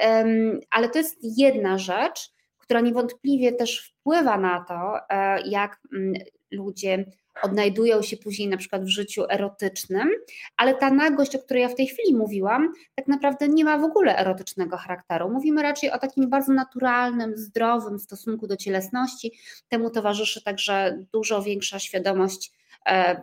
ale 0.71 0.89
to 0.89 0.99
jest 0.99 1.17
jedna 1.23 1.79
rzecz, 1.79 2.38
która 2.69 2.81
niewątpliwie 2.81 3.53
też 3.53 3.93
wpływa 4.01 4.39
na 4.39 4.65
to, 4.69 4.99
e, 5.11 5.41
jak 5.49 5.81
mm, 5.93 6.13
ludzie 6.51 7.05
odnajdują 7.43 8.03
się 8.03 8.17
później 8.17 8.49
na 8.49 8.57
przykład 8.57 8.85
w 8.85 8.89
życiu 8.89 9.25
erotycznym, 9.31 10.09
ale 10.57 10.75
ta 10.75 10.91
nagość, 10.91 11.37
o 11.37 11.39
której 11.39 11.63
ja 11.63 11.69
w 11.69 11.75
tej 11.75 11.87
chwili 11.87 12.15
mówiłam, 12.15 12.73
tak 12.95 13.09
naprawdę 13.09 13.49
nie 13.49 13.65
ma 13.65 13.79
w 13.79 13.85
ogóle 13.85 14.19
erotycznego 14.19 14.77
charakteru. 14.77 15.31
Mówimy 15.31 15.63
raczej 15.63 15.91
o 15.91 15.99
takim 15.99 16.31
bardzo 16.31 16.53
naturalnym, 16.53 17.37
zdrowym 17.37 17.99
stosunku 17.99 18.47
do 18.47 18.57
cielesności. 18.57 19.33
Temu 19.69 19.91
towarzyszy 19.91 20.43
także 20.43 21.05
dużo 21.13 21.43
większa 21.43 21.79
świadomość 21.79 22.53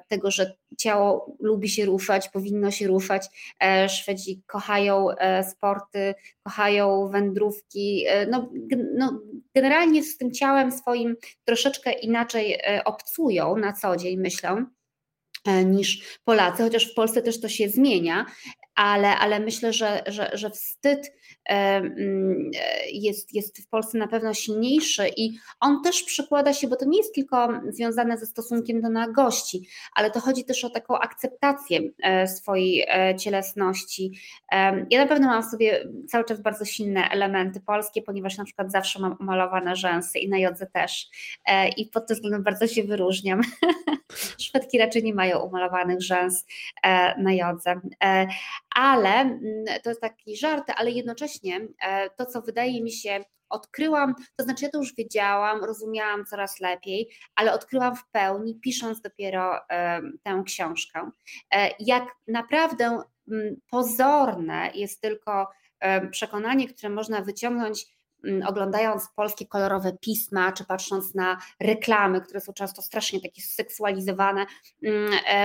tego, 0.08 0.32
że 0.32 0.56
ciało 0.78 1.38
lubi 1.40 1.70
się 1.70 1.86
ruszać, 1.86 2.30
powinno 2.30 2.72
się 2.72 2.88
ruszać. 2.88 3.54
E, 3.64 3.90
Szwedzi 3.90 4.42
kochają 4.48 5.10
e, 5.10 5.44
sporty, 5.44 6.16
kochają 6.44 7.08
wędrówki. 7.08 8.06
No, 8.32 8.50
no, 8.98 9.22
generalnie 9.56 10.04
z 10.04 10.18
tym 10.18 10.32
ciałem 10.32 10.72
swoim 10.72 11.16
troszeczkę 11.44 11.92
inaczej 11.94 12.60
obcują 12.86 13.58
na 13.58 13.74
co 13.74 13.98
dzień, 13.98 14.18
myślę 14.18 14.66
niż 15.66 16.20
Polacy, 16.24 16.64
chociaż 16.64 16.92
w 16.92 16.94
Polsce 16.94 17.22
też 17.22 17.42
to 17.42 17.50
się 17.50 17.70
zmienia, 17.70 18.26
ale, 18.76 19.18
ale 19.18 19.40
myślę, 19.40 19.74
że, 19.74 20.04
że, 20.08 20.32
że 20.34 20.50
wstyd 20.50 21.12
Mm, 21.50 22.52
jest, 22.92 23.34
jest 23.34 23.62
w 23.64 23.70
Polsce 23.70 23.98
na 23.98 24.08
pewno 24.08 24.34
silniejszy 24.34 25.10
i 25.18 25.38
on 25.60 25.84
też 25.84 26.04
przekłada 26.04 26.54
się, 26.54 26.68
bo 26.68 26.76
to 26.76 26.86
nie 26.86 26.98
jest 26.98 27.16
tylko 27.16 27.50
związane 27.70 28.18
ze 28.18 28.26
stosunkiem 28.26 28.82
do 28.82 28.90
nagości, 28.90 29.68
ale 29.96 30.12
to 30.12 30.20
chodzi 30.20 30.46
też 30.46 30.64
o 30.64 30.70
taką 30.70 31.00
akceptację 31.00 31.80
e, 32.04 32.28
swojej 32.28 32.86
e, 32.88 33.16
cielesności. 33.16 34.12
Ja 34.90 35.00
na 35.00 35.08
pewno 35.08 35.28
mam 35.28 35.44
w 35.44 35.46
sobie 35.46 35.88
cały 36.08 36.24
czas 36.24 36.42
bardzo 36.42 36.66
silne 36.66 37.10
elementy 37.10 37.62
polskie, 37.62 38.02
ponieważ 38.02 38.38
na 38.38 38.46
przykład 38.46 38.72
zawsze 38.72 39.00
mam 39.00 39.18
umalowane 39.20 39.76
rzęsy 39.76 40.20
i 40.20 40.30
na 40.30 40.38
jodze 40.38 40.68
też 40.68 41.08
e, 41.46 41.70
i 41.70 41.86
pod 41.86 42.08
tym 42.08 42.16
względem 42.16 42.44
bardzo 42.44 42.68
się 42.68 42.84
wyróżniam. 42.84 43.42
Szwedki 44.42 44.78
raczej 44.78 45.04
nie 45.04 45.14
mają 45.14 45.40
umalowanych 45.40 46.02
rzęs 46.02 46.46
na 47.18 47.34
jodze, 47.34 47.80
ale 48.76 49.10
mm, 49.10 49.42
to 49.84 49.90
jest 49.90 50.02
taki 50.02 50.38
żart, 50.38 50.72
ale 50.76 50.92
jednocześnie 50.92 51.68
e, 51.82 52.10
to, 52.10 52.26
co 52.26 52.42
wydaje 52.42 52.84
mi 52.84 52.92
się, 52.92 53.20
odkryłam, 53.50 54.16
to 54.36 54.44
znaczy 54.44 54.66
ja 54.66 54.72
to 54.72 54.78
już 54.78 54.96
wiedziałam, 54.96 55.64
rozumiałam 55.64 56.26
coraz 56.26 56.60
lepiej, 56.60 57.10
ale 57.36 57.54
odkryłam 57.54 57.96
w 57.96 58.10
pełni, 58.12 58.60
pisząc 58.60 59.02
dopiero 59.02 59.70
e, 59.70 60.02
tę 60.24 60.44
książkę, 60.46 61.12
e, 61.54 61.70
jak 61.80 62.04
naprawdę 62.28 63.02
pozorne 63.70 64.72
jest 64.74 65.02
tylko 65.02 65.48
przekonanie, 66.12 66.68
które 66.68 66.90
można 66.90 67.22
wyciągnąć 67.22 67.95
oglądając 68.48 69.08
polskie 69.16 69.48
kolorowe 69.48 69.98
pisma, 70.02 70.52
czy 70.52 70.66
patrząc 70.66 71.16
na 71.16 71.38
reklamy, 71.60 72.22
które 72.22 72.42
są 72.42 72.54
często 72.54 72.82
strasznie 72.82 73.22
takie 73.22 73.42
seksualizowane, 73.42 74.46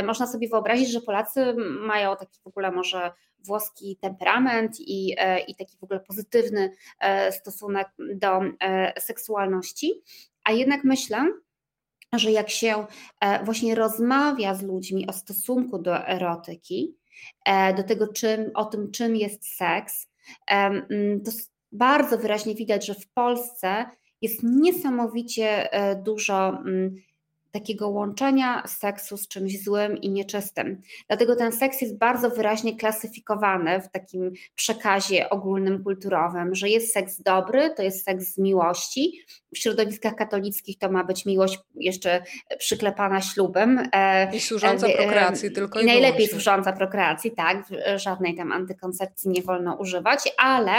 można 0.04 0.26
sobie 0.26 0.48
wyobrazić, 0.48 0.92
że 0.92 1.00
Polacy 1.00 1.54
mają 1.86 2.16
taki 2.16 2.40
w 2.44 2.46
ogóle 2.46 2.70
może 2.70 3.12
włoski 3.46 3.96
temperament 4.00 4.76
i, 4.80 5.14
e, 5.18 5.40
i 5.40 5.54
taki 5.54 5.76
w 5.78 5.84
ogóle 5.84 6.00
pozytywny 6.00 6.72
e, 7.00 7.32
stosunek 7.32 7.88
do 8.14 8.40
e, 8.60 9.00
seksualności. 9.00 10.02
A 10.44 10.52
jednak 10.52 10.84
myślę, 10.84 11.32
że 12.12 12.30
jak 12.30 12.50
się 12.50 12.86
właśnie 13.44 13.74
rozmawia 13.74 14.54
z 14.54 14.62
ludźmi 14.62 15.06
o 15.06 15.12
stosunku 15.12 15.78
do 15.78 16.06
erotyki, 16.08 16.96
do 17.76 17.82
tego, 17.82 18.08
czym, 18.08 18.50
o 18.54 18.64
tym, 18.64 18.90
czym 18.90 19.16
jest 19.16 19.56
seks, 19.56 20.08
to 21.24 21.30
bardzo 21.72 22.18
wyraźnie 22.18 22.54
widać, 22.54 22.86
że 22.86 22.94
w 22.94 23.08
Polsce 23.12 23.86
jest 24.20 24.40
niesamowicie 24.42 25.68
dużo 26.04 26.62
takiego 27.52 27.88
łączenia 27.88 28.62
seksu 28.66 29.16
z 29.16 29.28
czymś 29.28 29.64
złym 29.64 29.96
i 29.96 30.10
nieczystym. 30.10 30.80
Dlatego 31.08 31.36
ten 31.36 31.52
seks 31.52 31.80
jest 31.80 31.98
bardzo 31.98 32.30
wyraźnie 32.30 32.76
klasyfikowany 32.76 33.80
w 33.80 33.88
takim 33.88 34.32
przekazie 34.54 35.30
ogólnym, 35.30 35.84
kulturowym, 35.84 36.54
że 36.54 36.68
jest 36.68 36.92
seks 36.92 37.22
dobry, 37.22 37.70
to 37.76 37.82
jest 37.82 38.04
seks 38.04 38.24
z 38.24 38.38
miłości. 38.38 39.20
W 39.54 39.58
środowiskach 39.58 40.14
katolickich 40.14 40.78
to 40.78 40.90
ma 40.90 41.04
być 41.04 41.26
miłość 41.26 41.58
jeszcze 41.74 42.22
przyklepana 42.58 43.20
ślubem. 43.20 43.88
E, 43.92 44.36
I 44.36 44.40
służąca 44.40 44.86
e, 44.86 44.96
prokreacji 44.96 45.52
tylko 45.52 45.80
i, 45.80 45.86
najlepiej 45.86 46.12
wyłącznie. 46.12 46.28
służąca 46.28 46.72
prokreacji, 46.72 47.30
tak, 47.30 47.64
żadnej 47.96 48.36
tam 48.36 48.52
antykoncepcji 48.52 49.30
nie 49.30 49.42
wolno 49.42 49.74
używać, 49.74 50.32
ale, 50.38 50.72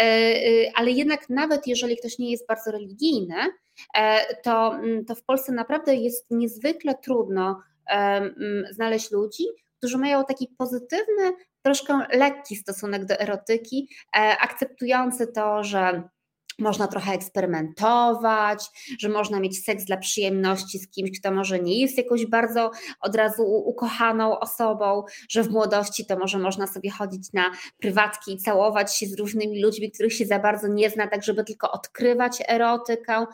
e, 0.00 0.34
ale 0.74 0.90
jednak 0.90 1.28
nawet 1.28 1.66
jeżeli 1.66 1.96
ktoś 1.96 2.18
nie 2.18 2.30
jest 2.30 2.46
bardzo 2.46 2.70
religijny, 2.70 3.34
to, 4.42 4.74
mm, 4.74 5.04
to 5.04 5.14
w 5.14 5.22
Polsce 5.22 5.52
naprawdę 5.52 5.94
jest 5.94 6.26
niezwykle 6.30 6.94
trudno 6.94 7.62
mm, 7.86 8.64
znaleźć 8.70 9.10
ludzi, 9.10 9.44
którzy 9.78 9.98
mają 9.98 10.24
taki 10.24 10.48
pozytywny, 10.58 11.32
troszkę 11.62 12.06
lekki 12.12 12.56
stosunek 12.56 13.04
do 13.04 13.20
erotyki, 13.20 13.88
e, 14.16 14.38
akceptujący 14.38 15.26
to, 15.26 15.64
że 15.64 16.02
można 16.60 16.88
trochę 16.88 17.12
eksperymentować, 17.12 18.64
że 18.98 19.08
można 19.08 19.40
mieć 19.40 19.64
seks 19.64 19.84
dla 19.84 19.96
przyjemności 19.96 20.78
z 20.78 20.90
kimś, 20.90 21.20
kto 21.20 21.30
może 21.30 21.60
nie 21.60 21.80
jest 21.80 21.98
jakoś 21.98 22.26
bardzo 22.26 22.70
od 23.00 23.14
razu 23.14 23.42
ukochaną 23.46 24.38
osobą, 24.38 25.04
że 25.28 25.42
w 25.42 25.50
młodości 25.50 26.06
to 26.06 26.18
może 26.18 26.38
można 26.38 26.66
sobie 26.66 26.90
chodzić 26.90 27.32
na 27.32 27.50
prywatki 27.78 28.32
i 28.32 28.38
całować 28.38 28.96
się 28.96 29.06
z 29.06 29.18
różnymi 29.18 29.62
ludźmi, 29.62 29.90
których 29.90 30.12
się 30.12 30.26
za 30.26 30.38
bardzo 30.38 30.68
nie 30.68 30.90
zna, 30.90 31.06
tak 31.06 31.24
żeby 31.24 31.44
tylko 31.44 31.72
odkrywać 31.72 32.42
erotykę. 32.48 33.26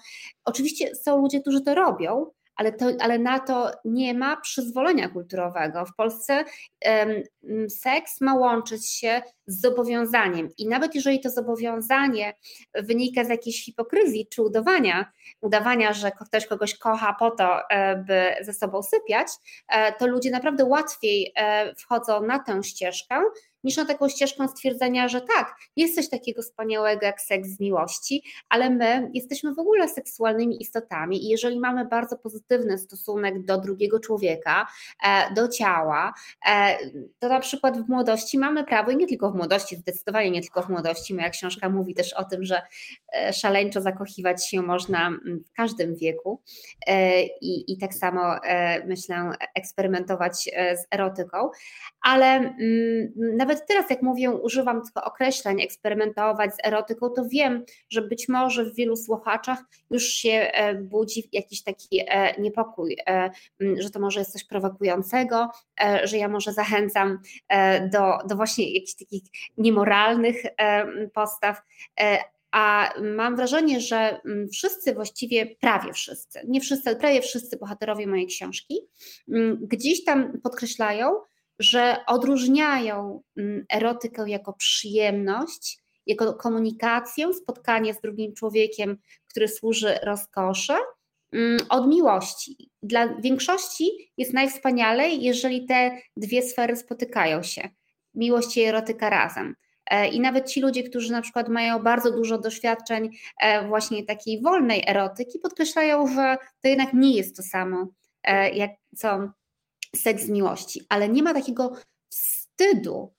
Oczywiście 0.45 0.95
są 0.95 1.21
ludzie, 1.21 1.41
którzy 1.41 1.61
to 1.61 1.75
robią, 1.75 2.27
ale, 2.57 2.73
to, 2.73 2.87
ale 3.01 3.19
na 3.19 3.39
to 3.39 3.71
nie 3.85 4.15
ma 4.15 4.37
przyzwolenia 4.37 5.09
kulturowego. 5.09 5.87
W 5.87 5.95
Polsce 5.95 6.45
um, 6.87 7.71
seks 7.71 8.21
ma 8.21 8.35
łączyć 8.35 8.91
się 8.91 9.23
z 9.47 9.61
zobowiązaniem 9.61 10.49
i 10.59 10.69
nawet 10.69 10.95
jeżeli 10.95 11.21
to 11.21 11.31
zobowiązanie 11.31 12.35
wynika 12.75 13.25
z 13.25 13.29
jakiejś 13.29 13.65
hipokryzji 13.65 14.27
czy 14.31 14.43
udawania, 14.43 15.13
udawania, 15.41 15.93
że 15.93 16.11
ktoś 16.11 16.47
kogoś 16.47 16.79
kocha 16.79 17.17
po 17.19 17.31
to, 17.31 17.71
e, 17.71 17.97
by 17.97 18.45
ze 18.45 18.53
sobą 18.53 18.83
sypiać, 18.83 19.29
e, 19.69 19.93
to 19.93 20.07
ludzie 20.07 20.31
naprawdę 20.31 20.65
łatwiej 20.65 21.33
e, 21.37 21.75
wchodzą 21.75 22.23
na 22.23 22.39
tę 22.39 22.63
ścieżkę 22.63 23.23
niż 23.67 23.77
na 23.77 23.85
taką 23.85 24.09
ścieżkę 24.09 24.49
stwierdzenia, 24.49 25.09
że 25.09 25.21
tak, 25.21 25.57
jest 25.77 25.95
coś 25.95 26.09
takiego 26.09 26.43
wspaniałego 26.43 27.07
jak 27.07 27.21
seks 27.21 27.49
z 27.49 27.61
miłości, 27.61 28.23
ale 28.49 28.71
my 28.71 29.11
jesteśmy 29.15 29.55
w 29.55 29.59
ogóle 29.59 29.89
seksualnymi 29.89 30.63
istotami 30.63 31.25
i 31.25 31.29
jeżeli 31.29 31.61
mamy 31.61 31.85
bardzo 31.85 32.17
pozytywny 32.17 32.79
stosunek 32.79 33.45
do 33.45 33.61
drugiego 33.61 34.01
człowieka, 34.01 34.67
e, 35.07 35.35
do 35.35 35.49
ciała, 35.49 36.15
e, 36.49 36.79
to 37.19 37.29
na 37.29 37.41
przykład 37.41 37.79
w 37.79 37.89
młodości 37.89 38.39
mamy 38.39 38.65
prawo 38.65 38.91
i 38.91 38.97
nie 38.97 39.07
tylko 39.07 39.31
w 39.31 39.35
młodości, 39.35 39.77
zdecydowanie 39.77 40.31
nie 40.31 40.41
tylko 40.41 40.63
w 40.63 40.69
młodości, 40.69 41.15
moja 41.15 41.31
książka 41.31 41.69
mówi 41.69 41.95
też 41.95 42.13
o 42.13 42.25
tym, 42.25 42.45
że 42.45 42.63
e, 43.13 43.33
szaleńczo 43.33 43.81
zakochiwać 43.81 44.49
się 44.49 44.63
można 44.63 45.11
w 45.49 45.53
każdym 45.57 45.97
wieku 45.97 46.43
i, 47.41 47.73
i 47.73 47.79
tak 47.79 47.95
samo 47.95 48.37
myślę 48.87 49.31
eksperymentować 49.55 50.43
z 50.55 50.87
erotyką, 50.95 51.51
ale 52.03 52.55
nawet 53.17 53.56
nawet 53.57 53.69
teraz, 53.69 53.91
jak 53.91 54.03
mówię, 54.03 54.31
używam 54.31 54.83
tych 54.83 55.05
określeń, 55.05 55.63
eksperymentować 55.63 56.55
z 56.55 56.67
erotyką, 56.67 57.11
to 57.11 57.25
wiem, 57.29 57.65
że 57.91 58.03
być 58.03 58.29
może 58.29 58.65
w 58.65 58.75
wielu 58.75 58.97
słuchaczach 58.97 59.59
już 59.91 60.05
się 60.05 60.51
budzi 60.83 61.29
jakiś 61.33 61.63
taki 61.63 62.01
niepokój, 62.39 62.97
że 63.79 63.91
to 63.91 64.01
może 64.01 64.21
jest 64.21 64.33
coś 64.33 64.45
prowokującego, 64.45 65.49
że 66.05 66.19
ja 66.19 66.29
może 66.29 66.53
zachęcam 66.53 67.19
do, 67.93 68.19
do 68.29 68.37
właśnie 68.37 68.75
jakichś 68.75 68.95
takich 68.95 69.23
niemoralnych 69.59 70.43
postaw, 71.15 71.63
a 72.51 72.93
mam 73.17 73.37
wrażenie, 73.37 73.81
że 73.81 74.21
wszyscy 74.53 74.95
właściwie, 74.95 75.47
prawie 75.47 75.93
wszyscy, 75.93 76.41
nie 76.49 76.61
wszyscy, 76.61 76.91
ale 76.91 76.99
prawie 76.99 77.23
wszyscy 77.23 77.57
bohaterowie 77.57 78.07
mojej 78.07 78.27
książki 78.27 78.81
gdzieś 79.61 80.05
tam 80.05 80.41
podkreślają, 80.43 81.11
że 81.59 81.97
odróżniają 82.07 83.23
mm, 83.37 83.65
erotykę 83.73 84.31
jako 84.31 84.53
przyjemność, 84.53 85.79
jako 86.07 86.35
komunikację, 86.35 87.35
spotkanie 87.35 87.95
z 87.95 88.01
drugim 88.01 88.35
człowiekiem, 88.35 88.99
który 89.29 89.49
służy 89.49 89.99
rozkoszy, 90.03 90.73
od 91.69 91.89
miłości. 91.89 92.71
Dla 92.83 93.15
większości 93.15 94.13
jest 94.17 94.35
najwspanialej, 94.35 95.23
jeżeli 95.23 95.67
te 95.67 95.99
dwie 96.17 96.43
sfery 96.43 96.77
spotykają 96.77 97.43
się. 97.43 97.69
Miłość 98.15 98.57
i 98.57 98.63
erotyka 98.63 99.11
razem. 99.11 99.55
E, 99.91 100.09
I 100.09 100.21
nawet 100.21 100.49
ci 100.49 100.61
ludzie, 100.61 100.83
którzy 100.83 101.13
na 101.13 101.23
przykład 101.23 101.49
mają 101.49 101.79
bardzo 101.79 102.11
dużo 102.11 102.39
doświadczeń 102.39 103.11
e, 103.41 103.69
właśnie 103.69 104.05
takiej 104.05 104.43
wolnej 104.43 104.85
erotyki, 104.87 105.39
podkreślają, 105.39 106.07
że 106.15 106.37
to 106.63 106.69
jednak 106.69 106.95
nie 106.95 107.17
jest 107.17 107.37
to 107.37 107.43
samo, 107.43 107.87
e, 108.23 108.51
jak 108.51 108.71
co 108.97 109.31
seks 109.97 110.23
z 110.25 110.29
miłości, 110.29 110.81
ale 110.89 111.09
nie 111.09 111.23
ma 111.23 111.35
takiego 111.35 111.73
wstydu 112.09 113.16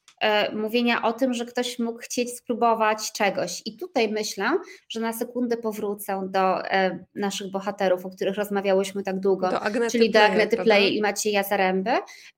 mówienia 0.53 1.01
o 1.01 1.13
tym, 1.13 1.33
że 1.33 1.45
ktoś 1.45 1.79
mógł 1.79 1.99
chcieć 1.99 2.37
spróbować 2.37 3.11
czegoś. 3.11 3.61
I 3.65 3.77
tutaj 3.77 4.11
myślę, 4.11 4.51
że 4.89 4.99
na 4.99 5.13
sekundę 5.13 5.57
powrócę 5.57 6.27
do 6.29 6.65
e, 6.65 7.05
naszych 7.15 7.51
bohaterów, 7.51 8.05
o 8.05 8.09
których 8.09 8.35
rozmawiałyśmy 8.35 9.03
tak 9.03 9.19
długo, 9.19 9.49
czyli 9.91 10.11
do 10.11 10.21
Agnety 10.21 10.57
Play 10.57 10.97
i 10.97 11.01
Macieja 11.01 11.43
Zaręby, 11.43 11.91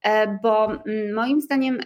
e, 0.04 0.40
bo 0.44 0.66
mm, 0.66 1.14
moim 1.14 1.42
zdaniem 1.42 1.80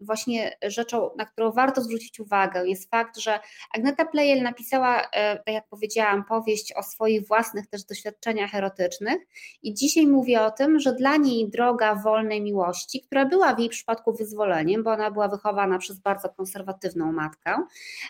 właśnie 0.00 0.56
rzeczą, 0.62 1.10
na 1.18 1.24
którą 1.24 1.52
warto 1.52 1.80
zwrócić 1.80 2.20
uwagę 2.20 2.68
jest 2.68 2.90
fakt, 2.90 3.18
że 3.18 3.40
Agneta 3.74 4.04
Plejel 4.04 4.42
napisała, 4.42 5.02
tak 5.12 5.54
jak 5.54 5.68
powiedziałam, 5.68 6.24
powieść 6.24 6.72
o 6.76 6.82
swoich 6.82 7.26
własnych 7.26 7.66
też 7.66 7.84
doświadczeniach 7.84 8.54
erotycznych 8.54 9.18
i 9.62 9.74
dzisiaj 9.74 10.06
mówi 10.06 10.36
o 10.36 10.50
tym, 10.50 10.80
że 10.80 10.92
dla 10.92 11.16
niej 11.16 11.50
droga 11.50 11.94
wolnej 11.94 12.42
miłości, 12.42 13.00
która 13.00 13.24
była 13.24 13.54
w 13.54 13.58
jej 13.58 13.68
przypadku 13.68 14.12
wyzwoleniem, 14.12 14.84
bo 14.84 14.90
ona 14.90 15.10
była 15.10 15.25
była 15.28 15.36
wychowana 15.36 15.78
przez 15.78 15.98
bardzo 16.00 16.28
konserwatywną 16.28 17.12
matkę. 17.12 17.66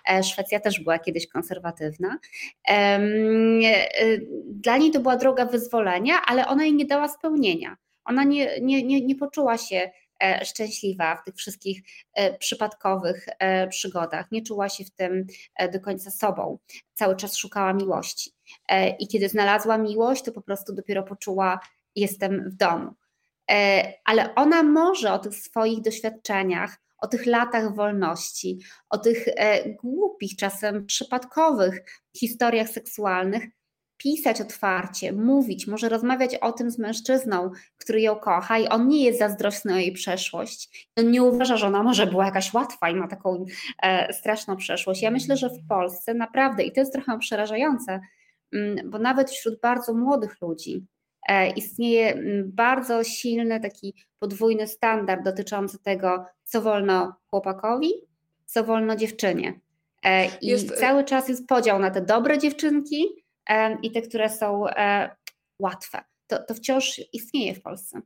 E, 0.09 0.23
Szwecja 0.23 0.61
też 0.61 0.81
była 0.81 0.99
kiedyś 0.99 1.29
konserwatywna. 1.29 2.19
E, 2.69 3.01
dla 4.45 4.77
niej 4.77 4.91
to 4.91 5.01
była 5.01 5.17
droga 5.17 5.47
wyzwolenia, 5.47 6.15
ale 6.27 6.47
ona 6.47 6.65
jej 6.65 6.75
nie 6.75 6.87
dała 6.87 7.09
spełnienia. 7.09 7.77
Ona 8.05 8.25
nie, 8.25 8.61
nie, 8.61 8.83
nie, 8.83 9.07
nie 9.07 9.17
poczuła 9.17 9.59
się 9.59 9.91
e, 10.23 10.45
szczęśliwa 10.45 11.17
w 11.17 11.25
tych 11.25 11.35
wszystkich 11.35 11.83
przypadkowych 12.39 13.27
przygodach. 13.69 14.33
Nie 14.33 14.43
czuła 14.43 14.69
się 14.69 14.85
w 14.85 14.91
tym 14.91 15.27
do 15.73 15.81
końca 15.81 16.11
sobą. 16.11 16.59
Cały 16.95 17.17
czas 17.17 17.37
szukała 17.37 17.73
miłości. 17.73 18.31
I 18.99 19.09
kiedy 19.09 19.29
znalazła 19.29 19.79
miłość, 19.79 20.23
to 20.23 20.33
po 20.33 20.43
prostu 20.43 20.75
dopiero 20.75 21.03
poczuła, 21.03 21.61
jestem 21.95 22.51
w 22.51 22.55
domu. 22.55 22.95
Ale 24.05 24.35
ona 24.35 24.63
może 24.63 25.13
o 25.13 25.19
tych 25.19 25.35
swoich 25.35 25.81
doświadczeniach 25.81 26.77
o 26.99 27.07
tych 27.07 27.27
latach 27.27 27.75
wolności, 27.75 28.59
o 28.91 28.99
tych 28.99 29.29
e, 29.29 29.71
głupich, 29.75 30.37
czasem 30.37 30.87
przypadkowych 30.87 31.85
historiach 32.17 32.69
seksualnych, 32.69 33.47
pisać 33.97 34.41
otwarcie, 34.41 35.13
mówić, 35.13 35.67
może 35.67 35.89
rozmawiać 35.89 36.35
o 36.35 36.53
tym 36.53 36.71
z 36.71 36.79
mężczyzną, 36.79 37.51
który 37.79 38.01
ją 38.01 38.17
kocha 38.17 38.59
i 38.59 38.69
on 38.69 38.89
nie 38.89 39.05
jest 39.05 39.19
zazdrosny 39.19 39.75
o 39.75 39.77
jej 39.77 39.93
przeszłość. 39.93 40.91
On 40.97 41.11
nie 41.11 41.23
uważa, 41.23 41.57
że 41.57 41.67
ona 41.67 41.83
może 41.83 42.07
była 42.07 42.25
jakaś 42.25 42.55
łatwa 42.55 42.91
i 42.91 42.95
ma 42.95 43.09
taką 43.09 43.45
e, 43.83 44.13
straszną 44.13 44.57
przeszłość. 44.57 45.03
Ja 45.03 45.11
myślę, 45.11 45.37
że 45.37 45.51
w 45.51 45.67
Polsce 45.69 46.15
naprawdę, 46.15 46.63
i 46.63 46.73
to 46.73 46.81
jest 46.81 46.93
trochę 46.93 47.19
przerażające, 47.19 48.01
mm, 48.53 48.91
bo 48.91 48.99
nawet 48.99 49.31
wśród 49.31 49.61
bardzo 49.61 49.95
młodych 49.95 50.41
ludzi 50.41 50.87
istnieje 51.57 52.13
mm, 52.13 52.53
bardzo 52.53 53.05
silny 53.05 53.61
taki 53.61 53.95
podwójny 54.19 54.67
standard 54.69 55.25
dotyczący 55.25 55.79
tego, 55.79 56.25
co 56.45 56.63
wolno 56.63 57.17
chłopakowi, 57.31 57.93
co 58.47 58.65
wolno 58.65 58.97
dziewczynie. 58.97 59.61
E, 60.03 60.27
I 60.27 60.47
jest... 60.47 60.73
E, 60.73 60.77
cały 60.77 61.05
czas 61.05 61.29
jest 61.29 61.47
podział 61.47 61.79
na 61.79 61.91
te 61.91 62.01
dobre 62.01 62.39
dziewczynki 62.39 63.07
i 63.83 63.91
te, 63.91 64.03
które 64.03 64.31
są 64.31 64.65
łatwe. 65.59 66.05
To, 66.27 66.43
to 66.43 66.55
wciąż 66.55 67.01
istnieje 67.13 67.55
w 67.55 67.63
Polsce. 67.63 68.01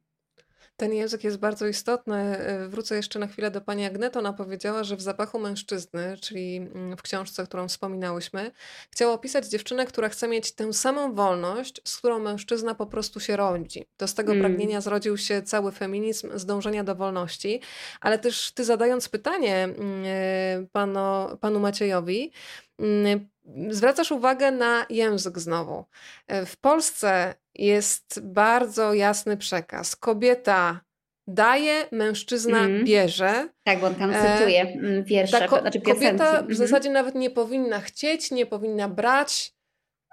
Ten 0.81 0.93
język 0.93 1.25
jest 1.25 1.37
bardzo 1.37 1.67
istotny. 1.67 2.17
E, 2.17 2.69
wrócę 2.69 2.97
jeszcze 2.97 3.19
na 3.19 3.27
chwilę 3.27 3.51
do 3.51 3.61
pani 3.61 3.85
Agneto. 3.85 4.19
Ona 4.19 4.33
powiedziała, 4.33 4.85
że 4.85 4.97
w 4.97 5.01
zapachu 5.01 5.39
mężczyzny, 5.39 6.17
czyli 6.21 6.57
mm, 6.57 6.97
w 6.97 7.03
książce, 7.03 7.45
którą 7.45 7.69
wspominałyśmy, 7.69 8.51
chciała 8.91 9.13
opisać 9.13 9.47
dziewczynę, 9.47 9.87
która 9.87 10.09
chce 10.09 10.29
mieć 10.29 10.53
tę 10.53 10.73
samą 10.73 11.15
wolność, 11.15 11.81
z 11.85 11.97
którą 11.97 12.19
mężczyzna 12.19 12.75
po 12.75 12.87
prostu 12.87 13.21
się 13.21 13.37
rodzi. 13.37 13.87
To 13.97 14.09
z 14.09 14.15
tego 14.15 14.33
mm. 14.33 14.45
pragnienia 14.45 14.81
zrodził 14.81 15.17
się 15.17 15.43
cały 15.43 15.73
feminizm, 15.73 16.39
z 16.39 16.47
dążenia 16.47 16.85
do 16.85 16.95
wolności. 16.95 17.61
Ale 18.01 18.19
też 18.19 18.53
ty 18.53 18.65
zadając 18.65 19.09
pytanie 19.09 19.65
mm, 19.65 20.05
e, 20.07 20.67
panu, 20.73 21.37
panu 21.41 21.61
Maciejowi, 21.61 22.33
mm, 22.79 23.29
zwracasz 23.71 24.13
uwagę 24.13 24.51
na 24.51 24.87
język 24.91 25.39
znowu. 25.39 25.85
E, 26.27 26.47
w 26.47 26.57
Polsce 26.57 27.35
jest 27.61 28.21
bardzo 28.23 28.95
jasny 28.95 29.37
przekaz. 29.37 29.97
Kobieta 29.97 30.81
daje, 31.27 31.87
mężczyzna 31.93 32.59
mm. 32.59 32.85
bierze. 32.85 33.49
Tak, 33.65 33.81
bo 33.81 33.87
on 33.87 33.95
tam 33.95 34.13
cytuje 34.13 34.63
e, 34.63 35.03
wiersze, 35.03 35.49
ko- 35.49 35.61
znaczy. 35.61 35.81
Kobieta 35.81 36.33
w 36.33 36.39
mhm. 36.39 36.55
zasadzie 36.55 36.91
nawet 36.91 37.15
nie 37.15 37.31
powinna 37.31 37.81
chcieć, 37.81 38.31
nie 38.31 38.47
powinna 38.47 38.89
brać, 38.89 39.55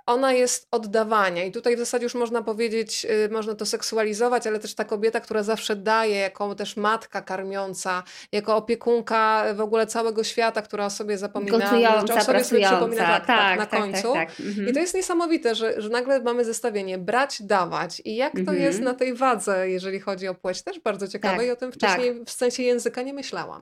ona 0.07 0.33
jest 0.33 0.67
oddawania. 0.71 1.43
I 1.43 1.51
tutaj 1.51 1.75
w 1.75 1.79
zasadzie 1.79 2.03
już 2.03 2.15
można 2.15 2.43
powiedzieć, 2.43 3.05
y, 3.25 3.29
można 3.31 3.55
to 3.55 3.65
seksualizować, 3.65 4.47
ale 4.47 4.59
też 4.59 4.75
ta 4.75 4.85
kobieta, 4.85 5.19
która 5.19 5.43
zawsze 5.43 5.75
daje, 5.75 6.15
jako 6.15 6.55
też 6.55 6.77
matka 6.77 7.21
karmiąca, 7.21 8.03
jako 8.31 8.55
opiekunka 8.55 9.45
w 9.55 9.61
ogóle 9.61 9.87
całego 9.87 10.23
świata, 10.23 10.61
która 10.61 10.85
o 10.85 10.89
sobie 10.89 11.17
zapomina, 11.17 11.57
Gotująca, 11.57 12.15
o 12.15 12.21
sobie, 12.21 12.43
sobie 12.43 12.65
przypomina 12.65 13.03
tak, 13.03 13.25
tak, 13.25 13.37
tak, 13.37 13.59
na 13.59 13.65
tak, 13.65 13.79
końcu. 13.79 14.13
Tak, 14.13 14.29
tak, 14.35 14.39
mhm. 14.39 14.69
I 14.69 14.73
to 14.73 14.79
jest 14.79 14.95
niesamowite, 14.95 15.55
że, 15.55 15.81
że 15.81 15.89
nagle 15.89 16.19
mamy 16.19 16.45
zestawienie 16.45 16.97
brać, 16.97 17.41
dawać. 17.41 18.01
I 18.05 18.15
jak 18.15 18.33
to 18.33 18.39
mhm. 18.39 18.61
jest 18.61 18.79
na 18.79 18.93
tej 18.93 19.13
wadze, 19.13 19.69
jeżeli 19.69 19.99
chodzi 19.99 20.27
o 20.27 20.35
płeć, 20.35 20.63
też 20.63 20.79
bardzo 20.79 21.07
ciekawe 21.07 21.37
tak, 21.37 21.45
i 21.45 21.51
o 21.51 21.55
tym 21.55 21.71
wcześniej 21.71 22.25
w 22.25 22.31
sensie 22.31 22.63
języka 22.63 23.01
nie 23.01 23.13
myślałam. 23.13 23.61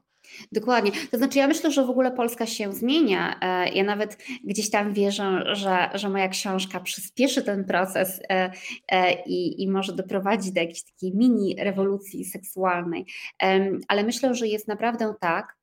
Dokładnie. 0.51 0.91
To 1.11 1.17
znaczy, 1.17 1.39
ja 1.39 1.47
myślę, 1.47 1.71
że 1.71 1.85
w 1.85 1.89
ogóle 1.89 2.11
Polska 2.11 2.45
się 2.45 2.73
zmienia. 2.73 3.39
E, 3.41 3.69
ja 3.69 3.83
nawet 3.83 4.17
gdzieś 4.43 4.69
tam 4.69 4.93
wierzę, 4.93 5.55
że, 5.55 5.89
że 5.93 6.09
moja 6.09 6.27
książka 6.27 6.79
przyspieszy 6.79 7.43
ten 7.43 7.65
proces 7.65 8.19
e, 8.29 8.51
e, 8.91 9.23
i, 9.23 9.63
i 9.63 9.69
może 9.69 9.93
doprowadzić 9.93 10.51
do 10.51 10.59
jakiejś 10.59 10.83
takiej 10.83 11.15
mini 11.15 11.55
rewolucji 11.59 12.25
seksualnej. 12.25 13.05
Ale 13.87 14.03
myślę, 14.03 14.35
że 14.35 14.47
jest 14.47 14.67
naprawdę 14.67 15.13
tak, 15.21 15.57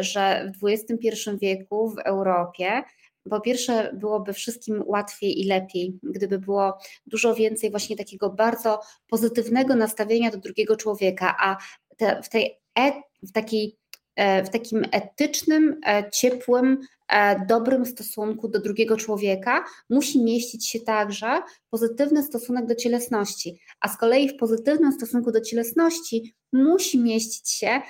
że 0.00 0.52
w 0.60 0.66
XXI 0.66 1.30
wieku 1.40 1.90
w 1.90 1.98
Europie 1.98 2.82
po 3.30 3.40
pierwsze, 3.40 3.92
byłoby 3.94 4.32
wszystkim 4.32 4.82
łatwiej 4.86 5.40
i 5.40 5.46
lepiej, 5.46 5.98
gdyby 6.02 6.38
było 6.38 6.78
dużo 7.06 7.34
więcej 7.34 7.70
właśnie 7.70 7.96
takiego 7.96 8.30
bardzo 8.30 8.80
pozytywnego 9.08 9.76
nastawienia 9.76 10.30
do 10.30 10.38
drugiego 10.38 10.76
człowieka, 10.76 11.36
a 11.40 11.56
te, 11.96 12.22
w 12.22 12.28
tej 12.28 12.58
e, 12.78 12.92
w 13.22 13.32
takiej 13.32 13.79
w 14.16 14.48
takim 14.48 14.82
etycznym, 14.92 15.80
e, 15.86 16.10
ciepłym, 16.10 16.72
e, 16.72 16.99
dobrym 17.48 17.86
stosunku 17.86 18.48
do 18.48 18.60
drugiego 18.60 18.96
człowieka 18.96 19.64
musi 19.90 20.22
mieścić 20.22 20.68
się 20.68 20.80
także 20.80 21.42
pozytywny 21.70 22.22
stosunek 22.22 22.66
do 22.66 22.74
cielesności, 22.74 23.60
a 23.80 23.88
z 23.88 23.96
kolei 23.96 24.28
w 24.28 24.36
pozytywnym 24.36 24.92
stosunku 24.92 25.32
do 25.32 25.40
cielesności 25.40 26.34
musi 26.52 26.98
mieścić 26.98 27.50
się 27.50 27.68
e, 27.68 27.82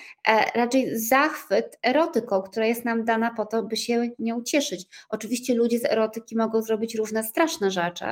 raczej 0.54 0.98
zachwyt 0.98 1.78
erotyką, 1.82 2.42
która 2.42 2.66
jest 2.66 2.84
nam 2.84 3.04
dana 3.04 3.34
po 3.36 3.46
to, 3.46 3.62
by 3.62 3.76
się 3.76 4.10
nią 4.18 4.42
cieszyć. 4.42 4.86
Oczywiście 5.08 5.54
ludzie 5.54 5.78
z 5.78 5.84
erotyki 5.84 6.36
mogą 6.36 6.62
zrobić 6.62 6.94
różne 6.94 7.24
straszne 7.24 7.70
rzeczy, 7.70 8.04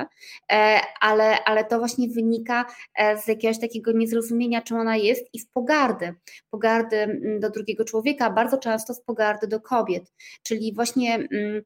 e, 0.51 0.81
ale, 1.01 1.43
ale 1.43 1.65
to 1.65 1.79
właśnie 1.79 2.07
wynika 2.07 2.65
e, 2.95 3.17
z 3.17 3.27
jakiegoś 3.27 3.59
takiego 3.59 3.91
niezrozumienia, 3.91 4.61
czym 4.61 4.77
ona 4.77 4.97
jest 4.97 5.25
i 5.33 5.39
z 5.39 5.45
pogardy. 5.45 6.13
Pogardy 6.49 6.97
mm, 6.97 7.39
do 7.39 7.49
drugiego 7.49 7.85
człowieka, 7.85 8.29
bardzo 8.29 8.57
często 8.57 8.93
z 8.93 9.01
pogardy 9.01 9.47
do 9.47 9.59
kobiet, 9.59 10.03
czyli 10.43 10.73
właśnie 10.73 10.98
mm, 11.07 11.61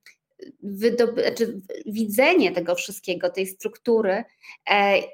wydoby, 0.63 1.21
znaczy 1.21 1.61
widzenie 1.85 2.51
tego 2.51 2.75
wszystkiego, 2.75 3.29
tej 3.29 3.47
struktury 3.47 4.23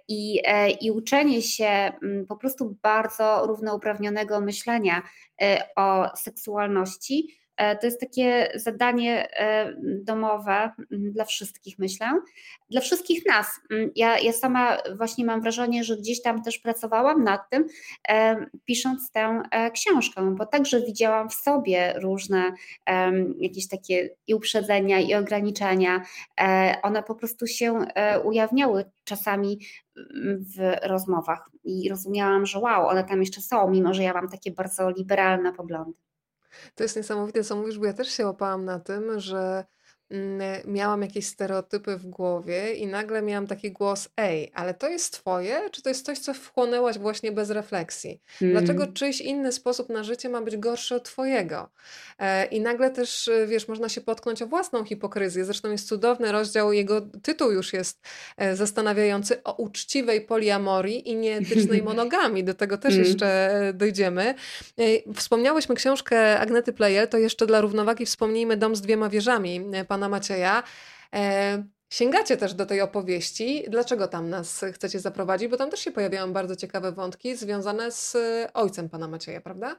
i, 0.07 0.41
i 0.81 0.91
uczenie 0.91 1.41
się 1.41 1.65
mm, 1.65 2.25
po 2.27 2.37
prostu 2.37 2.77
bardzo 2.81 3.47
równouprawnionego 3.47 4.41
myślenia 4.41 5.01
o 5.75 6.17
seksualności 6.17 7.27
E, 7.27 7.38
to 7.59 7.85
jest 7.87 7.99
takie 7.99 8.51
zadanie 8.55 9.39
e, 9.39 9.73
domowe 9.81 10.71
dla 10.91 11.25
wszystkich, 11.25 11.79
myślę. 11.79 12.07
Dla 12.69 12.81
wszystkich 12.81 13.25
nas. 13.25 13.47
Ja, 13.95 14.19
ja 14.19 14.33
sama 14.33 14.77
właśnie 14.97 15.25
mam 15.25 15.41
wrażenie, 15.41 15.83
że 15.83 15.97
gdzieś 15.97 16.21
tam 16.21 16.43
też 16.43 16.59
pracowałam 16.59 17.23
nad 17.23 17.49
tym, 17.49 17.67
e, 18.09 18.45
pisząc 18.65 19.11
tę 19.11 19.41
książkę, 19.73 20.35
bo 20.35 20.45
także 20.45 20.81
widziałam 20.81 21.29
w 21.29 21.33
sobie 21.33 21.93
różne 21.99 22.53
jakieś 23.39 23.67
takie 23.67 24.09
i 24.27 24.35
uprzedzenia, 24.35 24.99
i 24.99 25.13
ograniczenia. 25.13 26.01
One 26.83 27.03
po 27.03 27.15
prostu 27.15 27.47
się 27.47 27.85
ujawniały 28.23 28.85
czasami 29.03 29.59
w 30.57 30.87
rozmowach 30.87 31.49
i 31.63 31.89
rozumiałam, 31.89 32.45
że 32.45 32.59
wow, 32.59 32.87
one 32.87 33.03
tam 33.03 33.19
jeszcze 33.19 33.41
są, 33.41 33.69
mimo 33.69 33.93
że 33.93 34.03
ja 34.03 34.13
mam 34.13 34.29
takie 34.29 34.51
bardzo 34.51 34.89
liberalne 34.89 35.53
poglądy. 35.53 36.08
To 36.75 36.83
jest 36.83 36.95
niesamowite, 36.95 37.43
co 37.43 37.55
mówisz, 37.55 37.79
bo 37.79 37.85
ja 37.85 37.93
też 37.93 38.07
się 38.07 38.25
łapałam 38.25 38.65
na 38.65 38.79
tym, 38.79 39.19
że 39.19 39.65
miałam 40.65 41.01
jakieś 41.01 41.25
stereotypy 41.25 41.97
w 41.97 42.05
głowie 42.05 42.73
i 42.73 42.87
nagle 42.87 43.21
miałam 43.21 43.47
taki 43.47 43.71
głos: 43.71 44.09
Ej, 44.17 44.51
ale 44.53 44.73
to 44.73 44.89
jest 44.89 45.13
Twoje, 45.13 45.69
czy 45.71 45.81
to 45.81 45.89
jest 45.89 46.05
coś, 46.05 46.19
co 46.19 46.33
wchłonęłaś 46.33 46.97
właśnie 46.97 47.31
bez 47.31 47.49
refleksji? 47.49 48.21
Dlaczego 48.41 48.83
mm. 48.83 48.93
czyjś 48.93 49.21
inny 49.21 49.51
sposób 49.51 49.89
na 49.89 50.03
życie 50.03 50.29
ma 50.29 50.41
być 50.41 50.57
gorszy 50.57 50.95
od 50.95 51.03
Twojego? 51.03 51.69
E, 52.19 52.45
I 52.45 52.61
nagle 52.61 52.91
też, 52.91 53.27
e, 53.27 53.47
wiesz, 53.47 53.67
można 53.67 53.89
się 53.89 54.01
potknąć 54.01 54.41
o 54.41 54.47
własną 54.47 54.85
hipokryzję. 54.85 55.45
Zresztą 55.45 55.71
jest 55.71 55.87
cudowny 55.87 56.31
rozdział, 56.31 56.73
jego 56.73 57.01
tytuł 57.01 57.51
już 57.51 57.73
jest 57.73 58.01
e, 58.37 58.55
zastanawiający 58.55 59.43
o 59.43 59.53
uczciwej 59.53 60.21
poliamorii 60.21 61.09
i 61.09 61.15
nieetycznej 61.15 61.83
monogami. 61.89 62.43
Do 62.43 62.53
tego 62.53 62.77
też 62.77 62.93
mm. 62.93 63.05
jeszcze 63.05 63.49
dojdziemy. 63.73 64.35
Wspomniałyśmy 65.15 65.75
książkę 65.75 66.39
Agnety 66.39 66.73
Plejel, 66.73 67.07
to 67.07 67.17
jeszcze 67.17 67.47
dla 67.47 67.61
równowagi 67.61 68.05
wspomnijmy 68.05 68.57
Dom 68.57 68.75
z 68.75 68.81
dwiema 68.81 69.09
wieżami 69.09 69.59
pana 69.99 70.09
Macieja. 70.09 70.63
Sięgacie 71.89 72.37
też 72.37 72.53
do 72.53 72.65
tej 72.65 72.81
opowieści. 72.81 73.63
Dlaczego 73.69 74.07
tam 74.07 74.29
nas 74.29 74.65
chcecie 74.73 74.99
zaprowadzić? 74.99 75.47
Bo 75.47 75.57
tam 75.57 75.69
też 75.69 75.79
się 75.79 75.91
pojawiają 75.91 76.33
bardzo 76.33 76.55
ciekawe 76.55 76.91
wątki 76.91 77.35
związane 77.35 77.91
z 77.91 78.17
ojcem 78.53 78.89
pana 78.89 79.07
Macieja, 79.07 79.41
prawda? 79.41 79.75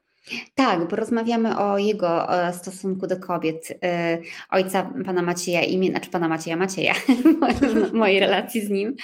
Tak, 0.54 0.88
bo 0.88 0.96
rozmawiamy 0.96 1.58
o 1.58 1.78
jego 1.78 2.28
stosunku 2.52 3.06
do 3.06 3.16
kobiet, 3.16 3.78
e, 3.84 4.18
ojca 4.50 4.92
pana 5.04 5.22
Macieja, 5.22 5.62
imię, 5.62 5.90
znaczy 5.90 6.10
pana 6.10 6.28
Macieja 6.28 6.56
Macieja, 6.56 6.94
mojej 7.92 8.20
relacji 8.20 8.60
z 8.60 8.70
nim. 8.70 8.96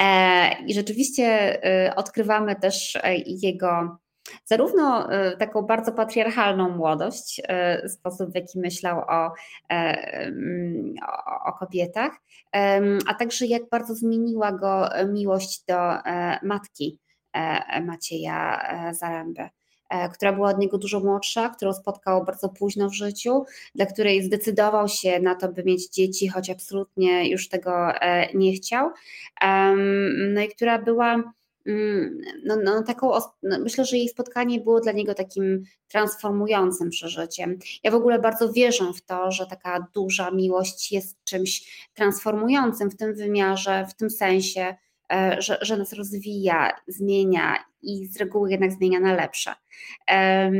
E, 0.00 0.62
I 0.66 0.74
rzeczywiście 0.74 1.24
e, 1.64 1.96
odkrywamy 1.96 2.56
też 2.56 2.98
jego 3.26 4.01
zarówno 4.44 5.08
taką 5.38 5.62
bardzo 5.62 5.92
patriarchalną 5.92 6.68
młodość, 6.70 7.42
sposób 7.88 8.30
w 8.30 8.34
jaki 8.34 8.58
myślał 8.58 8.98
o, 8.98 9.32
o, 11.02 11.44
o 11.46 11.52
kobietach, 11.52 12.12
a 13.06 13.14
także 13.18 13.46
jak 13.46 13.68
bardzo 13.68 13.94
zmieniła 13.94 14.52
go 14.52 14.88
miłość 15.08 15.64
do 15.64 15.78
matki 16.42 16.98
Macieja 17.82 18.62
Zaręby. 18.92 19.48
E, 19.92 20.08
która 20.08 20.32
była 20.32 20.50
od 20.50 20.58
niego 20.58 20.78
dużo 20.78 21.00
młodsza, 21.00 21.48
którą 21.48 21.72
spotkał 21.72 22.24
bardzo 22.24 22.48
późno 22.48 22.88
w 22.88 22.94
życiu, 22.94 23.44
dla 23.74 23.86
której 23.86 24.22
zdecydował 24.22 24.88
się 24.88 25.20
na 25.20 25.34
to, 25.34 25.48
by 25.48 25.64
mieć 25.64 25.88
dzieci, 25.88 26.28
choć 26.28 26.50
absolutnie 26.50 27.30
już 27.30 27.48
tego 27.48 27.90
e, 27.90 28.32
nie 28.34 28.52
chciał. 28.52 28.90
No 30.34 30.40
i 30.40 30.48
która 30.48 30.78
była 30.78 31.14
mm, 31.14 31.32
no, 32.44 32.56
no, 32.64 32.82
taką, 32.82 33.12
no, 33.42 33.58
myślę, 33.58 33.84
że 33.84 33.96
jej 33.96 34.08
spotkanie 34.08 34.60
było 34.60 34.80
dla 34.80 34.92
niego 34.92 35.14
takim 35.14 35.62
transformującym 35.88 36.90
przeżyciem. 36.90 37.58
Ja 37.82 37.90
w 37.90 37.94
ogóle 37.94 38.18
bardzo 38.18 38.52
wierzę 38.52 38.92
w 38.96 39.02
to, 39.02 39.32
że 39.32 39.46
taka 39.46 39.86
duża 39.94 40.30
miłość 40.30 40.92
jest 40.92 41.24
czymś 41.24 41.88
transformującym 41.94 42.90
w 42.90 42.96
tym 42.96 43.14
wymiarze, 43.14 43.86
w 43.90 43.94
tym 43.94 44.10
sensie, 44.10 44.74
E, 45.12 45.42
że, 45.42 45.58
że 45.60 45.76
nas 45.76 45.92
rozwija, 45.92 46.70
zmienia 46.88 47.64
i 47.82 48.06
z 48.06 48.16
reguły 48.16 48.50
jednak 48.50 48.72
zmienia 48.72 49.00
na 49.00 49.12
lepsze. 49.14 49.54
E, 50.10 50.50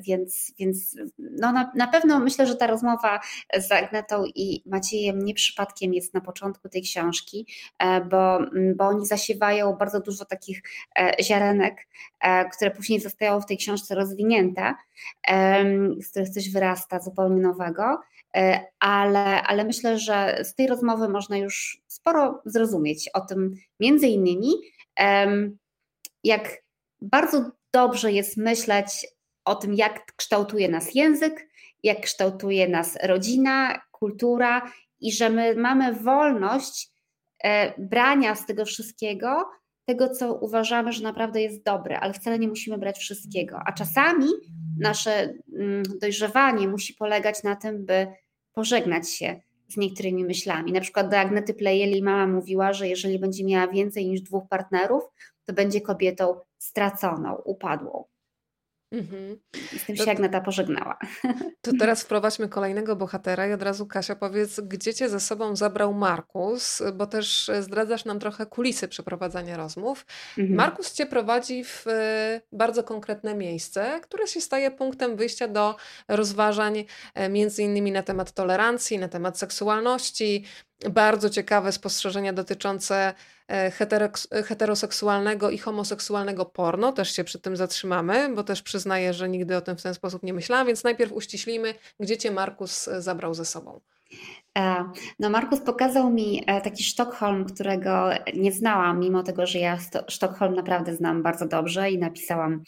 więc 0.00 0.54
więc 0.58 0.96
no 1.18 1.52
na, 1.52 1.72
na 1.74 1.86
pewno 1.86 2.20
myślę, 2.20 2.46
że 2.46 2.56
ta 2.56 2.66
rozmowa 2.66 3.20
z 3.58 3.72
Agnetą 3.72 4.24
i 4.34 4.62
Maciejem 4.66 5.18
nie 5.18 5.34
przypadkiem 5.34 5.94
jest 5.94 6.14
na 6.14 6.20
początku 6.20 6.68
tej 6.68 6.82
książki, 6.82 7.46
e, 7.78 8.00
bo, 8.00 8.38
bo 8.76 8.84
oni 8.84 9.06
zasiewają 9.06 9.72
bardzo 9.72 10.00
dużo 10.00 10.24
takich 10.24 10.62
ziarenek, 11.22 11.88
które 12.52 12.70
później 12.70 13.00
zostają 13.00 13.40
w 13.40 13.46
tej 13.46 13.56
książce 13.56 13.94
rozwinięte, 13.94 14.74
z 16.00 16.10
których 16.10 16.28
coś 16.28 16.52
wyrasta 16.52 17.00
zupełnie 17.00 17.42
nowego. 17.42 18.00
Ale, 18.80 19.42
ale 19.42 19.64
myślę, 19.64 19.98
że 19.98 20.38
z 20.42 20.54
tej 20.54 20.66
rozmowy 20.66 21.08
można 21.08 21.38
już 21.38 21.82
sporo 21.86 22.42
zrozumieć 22.44 23.10
o 23.14 23.20
tym, 23.20 23.54
między 23.80 24.06
innymi, 24.06 24.52
jak 26.24 26.62
bardzo 27.00 27.50
dobrze 27.72 28.12
jest 28.12 28.36
myśleć 28.36 29.06
o 29.44 29.54
tym, 29.54 29.74
jak 29.74 30.12
kształtuje 30.16 30.68
nas 30.68 30.94
język, 30.94 31.48
jak 31.82 32.00
kształtuje 32.00 32.68
nas 32.68 32.98
rodzina, 33.02 33.80
kultura 33.90 34.72
i 35.00 35.12
że 35.12 35.30
my 35.30 35.54
mamy 35.54 35.92
wolność 35.92 36.90
e, 37.44 37.74
brania 37.78 38.34
z 38.34 38.46
tego 38.46 38.64
wszystkiego, 38.64 39.44
tego, 39.84 40.08
co 40.08 40.34
uważamy, 40.34 40.92
że 40.92 41.02
naprawdę 41.02 41.42
jest 41.42 41.64
dobre, 41.64 42.00
ale 42.00 42.12
wcale 42.12 42.38
nie 42.38 42.48
musimy 42.48 42.78
brać 42.78 42.98
wszystkiego. 42.98 43.60
A 43.66 43.72
czasami 43.72 44.26
nasze 44.78 45.34
mm, 45.56 45.82
dojrzewanie 46.00 46.68
musi 46.68 46.94
polegać 46.94 47.42
na 47.42 47.56
tym, 47.56 47.86
by 47.86 48.06
pożegnać 48.52 49.10
się 49.10 49.40
z 49.68 49.76
niektórymi 49.76 50.24
myślami. 50.24 50.72
Na 50.72 50.80
przykład 50.80 51.10
do 51.10 51.18
Agnety 51.18 51.54
Plejeli 51.54 52.02
mama 52.02 52.26
mówiła, 52.26 52.72
że 52.72 52.88
jeżeli 52.88 53.18
będzie 53.18 53.44
miała 53.44 53.68
więcej 53.68 54.08
niż 54.08 54.20
dwóch 54.20 54.48
partnerów, 54.48 55.02
to 55.44 55.52
będzie 55.52 55.80
kobietą 55.80 56.40
straconą, 56.58 57.34
upadłą. 57.34 58.04
Mhm. 58.92 59.40
Z 59.78 59.84
tym 59.84 59.96
się 59.96 60.10
Agneta 60.10 60.40
pożegnała. 60.40 60.98
To 61.62 61.70
teraz 61.78 62.02
wprowadźmy 62.02 62.48
kolejnego 62.48 62.96
bohatera 62.96 63.46
i 63.46 63.52
od 63.52 63.62
razu 63.62 63.86
Kasia 63.86 64.16
powiedz, 64.16 64.60
gdzie 64.60 64.94
cię 64.94 65.08
ze 65.08 65.20
sobą 65.20 65.56
zabrał 65.56 65.94
Markus, 65.94 66.82
bo 66.94 67.06
też 67.06 67.50
zdradzasz 67.60 68.04
nam 68.04 68.20
trochę 68.20 68.46
kulisy 68.46 68.88
przeprowadzania 68.88 69.56
rozmów. 69.56 70.06
Mhm. 70.38 70.56
Markus 70.56 70.92
cię 70.92 71.06
prowadzi 71.06 71.64
w 71.64 71.86
e, 71.86 72.40
bardzo 72.52 72.84
konkretne 72.84 73.34
miejsce, 73.34 74.00
które 74.02 74.26
się 74.26 74.40
staje 74.40 74.70
punktem 74.70 75.16
wyjścia 75.16 75.48
do 75.48 75.76
rozważań 76.08 76.84
e, 77.14 77.28
między 77.28 77.62
innymi 77.62 77.92
na 77.92 78.02
temat 78.02 78.32
tolerancji, 78.32 78.98
na 78.98 79.08
temat 79.08 79.38
seksualności, 79.38 80.44
bardzo 80.90 81.30
ciekawe 81.30 81.72
spostrzeżenia 81.72 82.32
dotyczące 82.32 83.14
heteroseksualnego 84.44 85.50
i 85.50 85.58
homoseksualnego 85.58 86.44
porno. 86.44 86.92
Też 86.92 87.12
się 87.12 87.24
przy 87.24 87.40
tym 87.40 87.56
zatrzymamy, 87.56 88.34
bo 88.34 88.44
też 88.44 88.62
przyznaję, 88.62 89.14
że 89.14 89.28
nigdy 89.28 89.56
o 89.56 89.60
tym 89.60 89.76
w 89.76 89.82
ten 89.82 89.94
sposób 89.94 90.22
nie 90.22 90.34
myślałam, 90.34 90.66
więc 90.66 90.84
najpierw 90.84 91.12
uściślimy, 91.12 91.74
gdzie 92.00 92.16
cię 92.16 92.30
Markus 92.30 92.88
e, 92.88 93.02
zabrał 93.02 93.34
ze 93.34 93.44
sobą. 93.44 93.80
E, 94.58 94.84
no, 95.18 95.30
Markus 95.30 95.60
pokazał 95.60 96.10
mi 96.10 96.44
taki 96.64 96.84
Sztokholm, 96.84 97.44
którego 97.44 98.10
nie 98.34 98.52
znałam, 98.52 99.00
mimo 99.00 99.22
tego, 99.22 99.46
że 99.46 99.58
ja 99.58 99.78
Sztokholm 100.08 100.54
naprawdę 100.54 100.94
znam 100.94 101.22
bardzo 101.22 101.46
dobrze 101.46 101.90
i 101.90 101.98
napisałam 101.98 102.62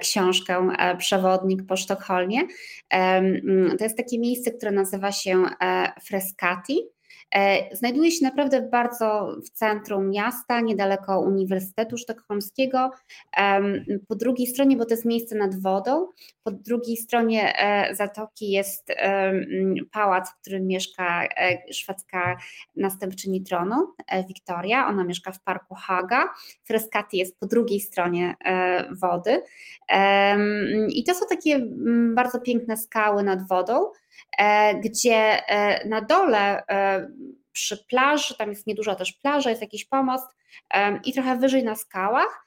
książkę 0.00 0.68
Przewodnik 0.98 1.66
po 1.66 1.76
Sztokholmie. 1.76 2.40
To 3.78 3.84
jest 3.84 3.96
takie 3.96 4.18
miejsce, 4.18 4.50
które 4.50 4.72
nazywa 4.72 5.12
się 5.12 5.44
Freskati. 6.04 6.78
E, 7.34 7.76
znajduje 7.76 8.10
się 8.10 8.24
naprawdę 8.24 8.62
bardzo 8.62 9.36
w 9.44 9.50
centrum 9.50 10.10
miasta, 10.10 10.60
niedaleko 10.60 11.20
Uniwersytetu 11.20 11.96
Sztokholmskiego. 11.96 12.90
Po 14.08 14.14
drugiej 14.14 14.46
stronie, 14.46 14.76
bo 14.76 14.84
to 14.84 14.90
jest 14.90 15.04
miejsce 15.04 15.36
nad 15.36 15.60
wodą, 15.60 16.08
po 16.42 16.50
drugiej 16.50 16.96
stronie 16.96 17.58
e, 17.58 17.94
zatoki 17.94 18.50
jest 18.50 18.92
pałac, 19.92 20.30
w 20.30 20.40
którym 20.40 20.66
mieszka 20.66 21.24
e, 21.24 21.72
szwedzka 21.72 22.36
następczyni 22.76 23.42
tronu, 23.42 23.94
Wiktoria. 24.28 24.88
Ona 24.88 25.04
mieszka 25.04 25.32
w 25.32 25.42
parku 25.42 25.74
Haga. 25.74 26.28
Freskati 26.64 27.18
jest 27.18 27.38
po 27.38 27.46
drugiej 27.46 27.80
stronie 27.80 28.34
wody. 29.00 29.42
I 30.88 31.04
to 31.04 31.14
są 31.14 31.26
takie 31.28 31.60
bardzo 32.14 32.40
piękne 32.40 32.76
skały 32.76 33.22
nad 33.22 33.48
wodą. 33.48 33.90
E, 34.38 34.74
gdzie 34.74 35.48
e, 35.48 35.88
na 35.88 36.00
dole 36.00 36.66
e, 36.66 37.08
przy 37.52 37.84
plaży, 37.84 38.36
tam 38.36 38.50
jest 38.50 38.66
nieduża 38.66 38.94
też 38.94 39.12
plaża, 39.12 39.50
jest 39.50 39.62
jakiś 39.62 39.84
pomost 39.84 40.26
i 41.04 41.12
trochę 41.12 41.36
wyżej 41.36 41.64
na 41.64 41.76
skałach 41.76 42.46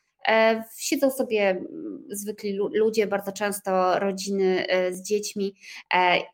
siedzą 0.77 1.11
sobie 1.11 1.61
zwykli 2.09 2.53
ludzie, 2.53 3.07
bardzo 3.07 3.31
często 3.31 3.99
rodziny 3.99 4.65
z 4.91 5.01
dziećmi 5.01 5.55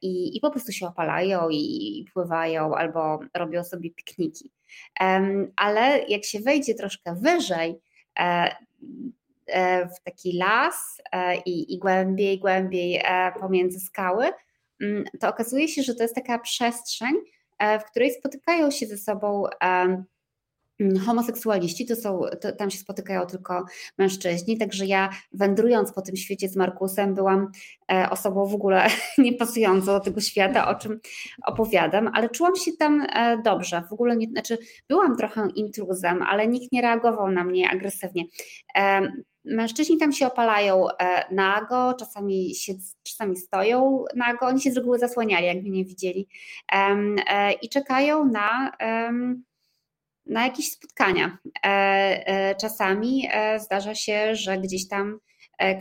i, 0.01 0.37
i 0.37 0.39
po 0.39 0.51
prostu 0.51 0.71
się 0.71 0.87
opalają 0.87 1.49
i 1.49 2.05
pływają 2.13 2.75
albo 2.75 3.19
robią 3.33 3.63
sobie 3.63 3.89
pikniki. 3.91 4.51
Ale 5.55 6.05
jak 6.07 6.23
się 6.25 6.39
wejdzie 6.39 6.75
troszkę 6.75 7.15
wyżej, 7.15 7.81
w 9.95 10.03
taki 10.03 10.37
las 10.37 11.01
i, 11.45 11.73
i 11.73 11.79
głębiej, 11.79 12.39
głębiej 12.39 13.01
pomiędzy 13.39 13.79
skały, 13.79 14.25
mm, 14.25 14.33
to 15.19 15.29
okazuje 15.29 15.67
się, 15.67 15.83
że 15.83 15.95
to 15.95 16.03
jest 16.03 16.15
taka 16.15 16.39
przestrzeń, 16.39 17.13
w 17.79 17.83
której 17.91 18.11
spotykają 18.11 18.71
się 18.71 18.85
ze 18.85 18.97
sobą 18.97 19.43
Mm, 19.61 20.05
homoseksualiści 21.05 21.85
to 21.85 21.95
są, 21.95 22.21
to, 22.41 22.51
tam 22.51 22.69
się 22.69 22.77
spotykają 22.77 23.25
tylko 23.25 23.65
mężczyźni, 23.97 24.57
także 24.57 24.85
ja 24.85 25.09
wędrując 25.33 25.93
po 25.93 26.01
tym 26.01 26.15
świecie 26.15 26.49
z 26.49 26.55
Markusem 26.55 27.15
byłam 27.15 27.51
e, 27.91 28.09
osobą 28.09 28.45
w 28.45 28.55
ogóle 28.55 28.87
niepasującą 29.17 29.85
do 29.85 29.99
tego 29.99 30.21
świata, 30.21 30.67
o 30.67 30.75
czym 30.75 30.99
opowiadam, 31.45 32.11
ale 32.13 32.29
czułam 32.29 32.55
się 32.55 32.71
tam 32.79 33.01
e, 33.01 33.41
dobrze, 33.45 33.83
w 33.89 33.93
ogóle 33.93 34.17
nie, 34.17 34.27
znaczy 34.27 34.57
byłam 34.89 35.17
trochę 35.17 35.47
intruzem, 35.55 36.21
ale 36.21 36.47
nikt 36.47 36.71
nie 36.71 36.81
reagował 36.81 37.31
na 37.31 37.43
mnie 37.43 37.69
agresywnie. 37.69 38.23
E, 38.77 39.11
mężczyźni 39.45 39.97
tam 39.97 40.11
się 40.11 40.27
opalają 40.27 40.87
nago, 41.31 41.93
czasami, 41.93 42.55
się, 42.55 42.73
czasami 43.03 43.37
stoją 43.37 44.03
nago, 44.15 44.45
oni 44.45 44.61
się 44.61 44.71
z 44.71 44.77
reguły 44.77 44.99
zasłaniali, 44.99 45.45
jak 45.45 45.57
mnie 45.57 45.71
nie 45.71 45.85
widzieli 45.85 46.27
i 47.61 47.69
czekają 47.69 48.25
na 48.25 48.71
na 50.31 50.43
jakieś 50.43 50.71
spotkania. 50.71 51.37
E, 51.65 51.67
e, 51.67 52.55
czasami 52.55 53.27
e, 53.31 53.59
zdarza 53.59 53.95
się, 53.95 54.35
że 54.35 54.57
gdzieś 54.57 54.87
tam 54.87 55.19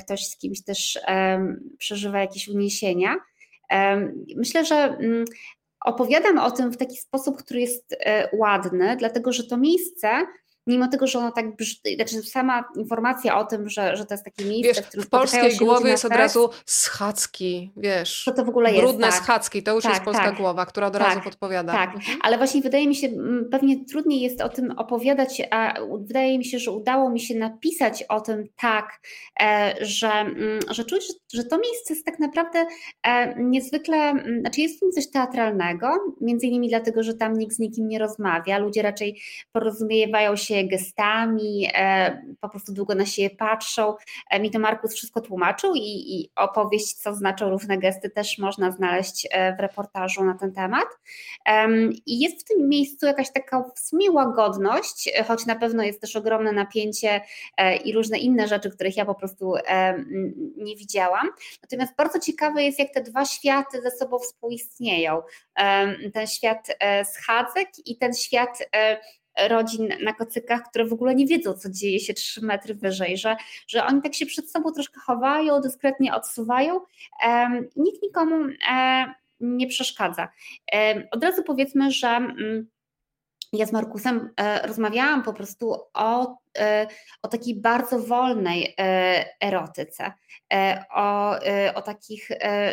ktoś 0.01 0.27
z 0.27 0.37
kimś 0.37 0.65
też 0.65 0.99
przeżywa 1.79 2.21
jakieś 2.21 2.49
uniesienia. 2.49 3.17
Myślę, 4.37 4.65
że 4.65 4.77
mm, 4.77 5.25
opowiadam 5.85 6.39
o 6.39 6.51
tym 6.51 6.73
w 6.73 6.77
taki 6.77 6.97
sposób, 6.97 7.37
który 7.37 7.61
jest 7.61 7.97
ładny, 8.33 8.97
dlatego 8.97 9.33
że 9.33 9.45
to 9.45 9.57
miejsce 9.57 10.09
mimo 10.71 10.89
tego, 10.89 11.07
że 11.07 11.19
ono 11.19 11.33
tak 11.33 11.57
brzmi, 11.57 11.95
znaczy 11.95 12.23
sama 12.23 12.65
informacja 12.77 13.39
o 13.39 13.45
tym, 13.45 13.69
że, 13.69 13.97
że 13.97 14.07
to 14.07 14.15
jest 14.15 14.25
takie 14.25 14.45
miejsce, 14.45 14.69
wiesz, 14.69 14.85
w 14.85 14.89
którym 14.89 15.07
w 15.07 15.09
polskiej 15.09 15.57
głowie 15.57 15.91
jest 15.91 16.05
od 16.05 16.13
razu 16.13 16.51
schadzki, 16.67 17.71
wiesz, 17.77 18.25
to, 18.25 18.33
to 18.33 18.45
w 18.45 18.49
ogóle 18.49 18.73
jest, 18.73 18.83
brudne 18.83 19.07
tak. 19.07 19.17
schadzki, 19.17 19.63
to 19.63 19.75
już 19.75 19.83
tak, 19.83 19.93
jest 19.93 20.05
polska 20.05 20.25
tak, 20.25 20.37
głowa, 20.37 20.67
która 20.67 20.87
od 20.87 20.93
tak, 20.93 21.03
razu 21.03 21.21
podpowiada. 21.21 21.73
Tak, 21.73 21.95
mhm. 21.95 22.19
ale 22.23 22.39
właśnie 22.39 22.63
wydaje 22.63 22.89
mi 22.89 22.95
się, 22.95 23.09
pewnie 23.51 23.85
trudniej 23.85 24.21
jest 24.21 24.41
o 24.41 24.49
tym 24.49 24.71
opowiadać, 24.71 25.43
a 25.51 25.75
wydaje 25.99 26.39
mi 26.39 26.45
się, 26.45 26.59
że 26.59 26.71
udało 26.71 27.11
mi 27.11 27.21
się 27.21 27.35
napisać 27.35 28.05
o 28.09 28.21
tym 28.21 28.45
tak, 28.57 29.01
e, 29.43 29.75
że, 29.81 30.11
że 30.71 30.85
czuć, 30.85 31.13
że 31.35 31.45
to 31.45 31.59
miejsce 31.59 31.95
jest 31.95 32.07
tak 32.07 32.19
naprawdę 32.19 32.67
e, 33.03 33.35
niezwykle, 33.43 34.15
znaczy 34.41 34.61
jest 34.61 34.77
w 34.77 34.81
tym 34.81 34.93
coś 34.93 35.11
teatralnego, 35.11 35.89
między 36.21 36.47
innymi 36.47 36.69
dlatego, 36.69 37.03
że 37.03 37.15
tam 37.15 37.39
nikt 37.39 37.57
z 37.57 37.59
nikim 37.59 37.89
nie 37.89 37.99
rozmawia, 37.99 38.59
ludzie 38.59 38.83
raczej 38.83 39.21
porozumiewają 39.53 40.37
się 40.37 40.60
gestami, 40.69 41.69
e, 41.75 42.23
po 42.41 42.49
prostu 42.49 42.73
długo 42.73 42.95
na 42.95 43.07
siebie 43.07 43.37
patrzą. 43.37 43.95
E, 44.31 44.41
mi 44.41 44.51
to 44.51 44.59
Markus 44.59 44.95
wszystko 44.95 45.21
tłumaczył 45.21 45.75
i, 45.75 45.81
i 45.81 46.31
opowieść, 46.37 46.95
co 46.95 47.15
znaczą 47.15 47.51
różne 47.51 47.79
gesty, 47.79 48.11
też 48.11 48.39
można 48.39 48.71
znaleźć 48.71 49.29
e, 49.31 49.57
w 49.57 49.61
reportażu 49.61 50.25
na 50.25 50.35
ten 50.35 50.53
temat. 50.53 50.89
I 52.07 52.21
jest 52.21 52.41
w 52.41 52.45
tym 52.45 52.69
miejscu 52.69 53.07
jakaś 53.07 53.33
taka 53.33 53.65
w 53.77 53.79
sumie 53.79 54.11
łagodność, 54.11 55.11
choć 55.29 55.47
na 55.47 55.57
pewno 55.57 55.83
jest 55.83 56.01
też 56.01 56.17
ogromne 56.17 56.53
napięcie 56.53 57.21
i 57.85 57.93
różne 57.93 58.19
inne 58.19 58.49
rzeczy, 58.49 58.71
których 58.71 58.97
ja 58.97 59.05
po 59.05 59.15
prostu 59.15 59.55
nie 60.57 60.77
widziałam. 60.77 61.29
Natomiast 61.63 61.97
bardzo 61.97 62.21
ciekawe 62.21 62.63
jest, 62.63 62.79
jak 62.79 62.91
te 62.95 63.01
dwa 63.01 63.25
światy 63.25 63.83
ze 63.83 63.91
sobą 63.91 64.19
współistnieją. 64.19 65.23
Ten 66.15 66.27
świat 66.27 66.69
schadzek 67.05 67.69
i 67.87 67.97
ten 67.97 68.15
świat 68.15 68.59
rodzin 69.49 69.89
na 70.03 70.13
kocykach, 70.13 70.63
które 70.71 70.85
w 70.85 70.93
ogóle 70.93 71.15
nie 71.15 71.27
wiedzą, 71.27 71.53
co 71.53 71.71
dzieje 71.71 72.01
się 72.01 72.15
trzy 72.15 72.45
metry 72.45 72.75
wyżej, 72.75 73.17
że, 73.17 73.37
że 73.69 73.85
oni 73.85 74.03
tak 74.03 74.15
się 74.15 74.27
przed 74.27 74.51
sobą 74.51 74.73
troszkę 74.73 75.01
chowają, 75.01 75.61
dyskretnie 75.61 76.15
odsuwają. 76.15 76.81
Nikt 77.77 78.03
nikomu 78.03 78.47
e, 78.73 79.07
nie 79.41 79.67
przeszkadza. 79.67 80.29
Od 81.11 81.25
razu 81.25 81.43
powiedzmy, 81.43 81.91
że 81.91 82.09
mm, 82.09 82.67
ja 83.53 83.67
z 83.67 83.73
Markusem 83.73 84.31
e, 84.37 84.67
rozmawiałam 84.67 85.23
po 85.23 85.33
prostu 85.33 85.75
o, 85.95 86.37
e, 86.59 86.87
o 87.23 87.29
takiej 87.29 87.61
bardzo 87.61 87.99
wolnej 87.99 88.75
e, 88.79 89.25
erotyce, 89.41 90.13
o, 90.95 91.31
o 91.75 91.83
takich 91.83 92.29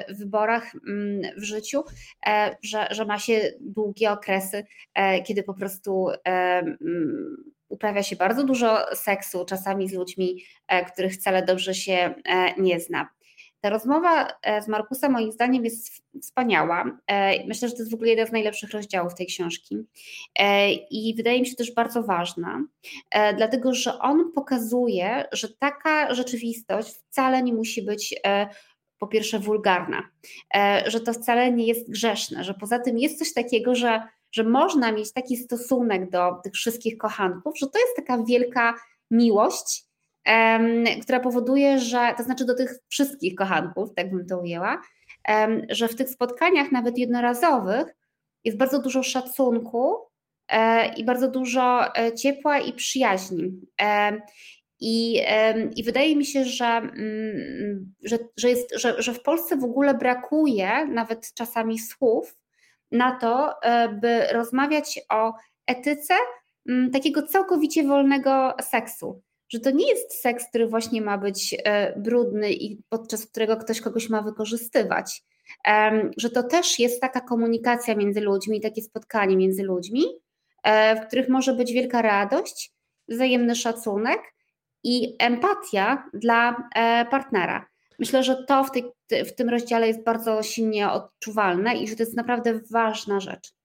wyborach 0.09 0.71
mm, 0.75 1.21
w 1.37 1.43
życiu, 1.43 1.83
że, 2.63 2.87
że 2.91 3.05
ma 3.05 3.19
się 3.19 3.51
długie 3.61 4.11
okresy, 4.11 4.65
kiedy 5.25 5.43
po 5.43 5.53
prostu 5.53 6.07
mm, 6.23 6.77
uprawia 7.69 8.03
się 8.03 8.15
bardzo 8.15 8.43
dużo 8.43 8.95
seksu, 8.95 9.45
czasami 9.45 9.89
z 9.89 9.93
ludźmi, 9.93 10.43
których 10.93 11.13
wcale 11.13 11.45
dobrze 11.45 11.73
się 11.73 12.13
nie 12.57 12.79
zna. 12.79 13.09
Ta 13.61 13.69
rozmowa 13.69 14.27
e, 14.41 14.61
z 14.61 14.67
Markusem 14.67 15.11
moim 15.11 15.31
zdaniem 15.31 15.65
jest 15.65 16.03
wspaniała. 16.21 16.97
E, 17.07 17.47
myślę, 17.47 17.67
że 17.67 17.73
to 17.73 17.81
jest 17.81 17.91
w 17.91 17.95
ogóle 17.95 18.09
jeden 18.09 18.27
z 18.27 18.31
najlepszych 18.31 18.71
rozdziałów 18.71 19.15
tej 19.15 19.27
książki 19.27 19.77
e, 20.39 20.73
i 20.73 21.13
wydaje 21.17 21.39
mi 21.39 21.47
się 21.47 21.55
też 21.55 21.73
bardzo 21.73 22.03
ważna, 22.03 22.63
dlatego 23.37 23.73
że 23.73 23.99
on 23.99 24.31
pokazuje, 24.31 25.25
że 25.31 25.47
taka 25.49 26.13
rzeczywistość 26.13 26.89
wcale 26.89 27.43
nie 27.43 27.53
musi 27.53 27.81
być 27.81 28.15
po 28.99 29.07
pierwsze 29.07 29.39
wulgarna, 29.39 30.03
że 30.87 30.99
to 30.99 31.13
wcale 31.13 31.51
nie 31.51 31.67
jest 31.67 31.91
grzeszne, 31.91 32.43
że 32.43 32.53
poza 32.53 32.79
tym 32.79 32.97
jest 32.97 33.19
coś 33.19 33.33
takiego, 33.33 33.75
że, 33.75 34.01
że 34.31 34.43
można 34.43 34.91
mieć 34.91 35.13
taki 35.13 35.37
stosunek 35.37 36.09
do 36.09 36.31
tych 36.43 36.53
wszystkich 36.53 36.97
kochanków, 36.97 37.59
że 37.59 37.67
to 37.67 37.79
jest 37.79 37.95
taka 37.95 38.23
wielka 38.23 38.73
miłość 39.11 39.86
która 41.01 41.19
powoduje, 41.19 41.79
że, 41.79 42.13
to 42.17 42.23
znaczy 42.23 42.45
do 42.45 42.55
tych 42.55 42.79
wszystkich 42.87 43.35
kochanków, 43.35 43.93
tak 43.95 44.11
bym 44.11 44.25
to 44.25 44.39
ujęła, 44.39 44.81
że 45.69 45.87
w 45.87 45.95
tych 45.95 46.09
spotkaniach, 46.09 46.71
nawet 46.71 46.97
jednorazowych, 46.97 47.95
jest 48.43 48.57
bardzo 48.57 48.81
dużo 48.81 49.03
szacunku 49.03 49.95
e, 50.47 50.93
i 50.93 51.05
bardzo 51.05 51.31
dużo 51.31 51.95
e, 51.95 52.13
ciepła 52.13 52.59
i 52.59 52.73
przyjaźni. 52.73 53.61
I, 54.79 55.21
I 55.75 55.83
wydaje 55.83 56.15
mi 56.15 56.25
się, 56.25 56.45
że, 56.45 56.65
mm, 56.65 57.93
że, 58.03 58.17
że, 58.37 58.49
jest, 58.49 58.79
że, 58.79 59.01
że 59.01 59.13
w 59.13 59.21
Polsce 59.21 59.57
w 59.57 59.63
ogóle 59.63 59.93
brakuje 59.93 60.85
nawet 60.85 61.33
czasami 61.33 61.79
słów 61.79 62.37
na 62.91 63.19
to, 63.19 63.61
e, 63.61 63.89
by 63.89 64.27
rozmawiać 64.33 64.99
o 65.09 65.33
etyce 65.67 66.13
mm, 66.69 66.91
takiego 66.91 67.21
całkowicie 67.21 67.83
wolnego 67.83 68.53
seksu 68.61 69.21
że 69.49 69.59
to 69.59 69.71
nie 69.71 69.89
jest 69.89 70.21
seks, 70.21 70.45
który 70.49 70.67
właśnie 70.67 71.01
ma 71.01 71.17
być 71.17 71.55
e, 71.63 71.99
brudny 71.99 72.53
i 72.53 72.81
podczas 72.89 73.25
którego 73.25 73.57
ktoś 73.57 73.81
kogoś 73.81 74.09
ma 74.09 74.21
wykorzystywać. 74.21 75.23
Że 76.17 76.29
to 76.29 76.43
też 76.43 76.79
jest 76.79 77.01
taka 77.01 77.21
komunikacja 77.21 77.95
między 77.95 78.21
ludźmi, 78.21 78.61
takie 78.61 78.81
spotkanie 78.81 79.37
między 79.37 79.63
ludźmi, 79.63 80.03
e, 80.63 80.95
w 80.95 81.07
których 81.07 81.29
może 81.29 81.53
być 81.53 81.73
wielka 81.73 82.01
radość, 82.01 82.73
wzajemny 83.07 83.55
szacunek 83.55 84.19
i 84.83 85.15
empatia 85.19 86.09
dla 86.13 86.69
e, 86.75 87.05
partnera. 87.05 87.65
Myślę, 87.99 88.23
że 88.23 88.43
to 88.43 88.63
w, 88.63 88.71
tej, 88.71 88.83
w 89.25 89.35
tym 89.35 89.49
rozdziale 89.49 89.87
jest 89.87 90.03
bardzo 90.03 90.43
silnie 90.43 90.91
odczuwalne 90.91 91.75
i 91.75 91.87
że 91.87 91.95
to 91.95 92.03
jest 92.03 92.15
naprawdę 92.15 92.59
ważna 92.71 93.19
rzecz. 93.19 93.56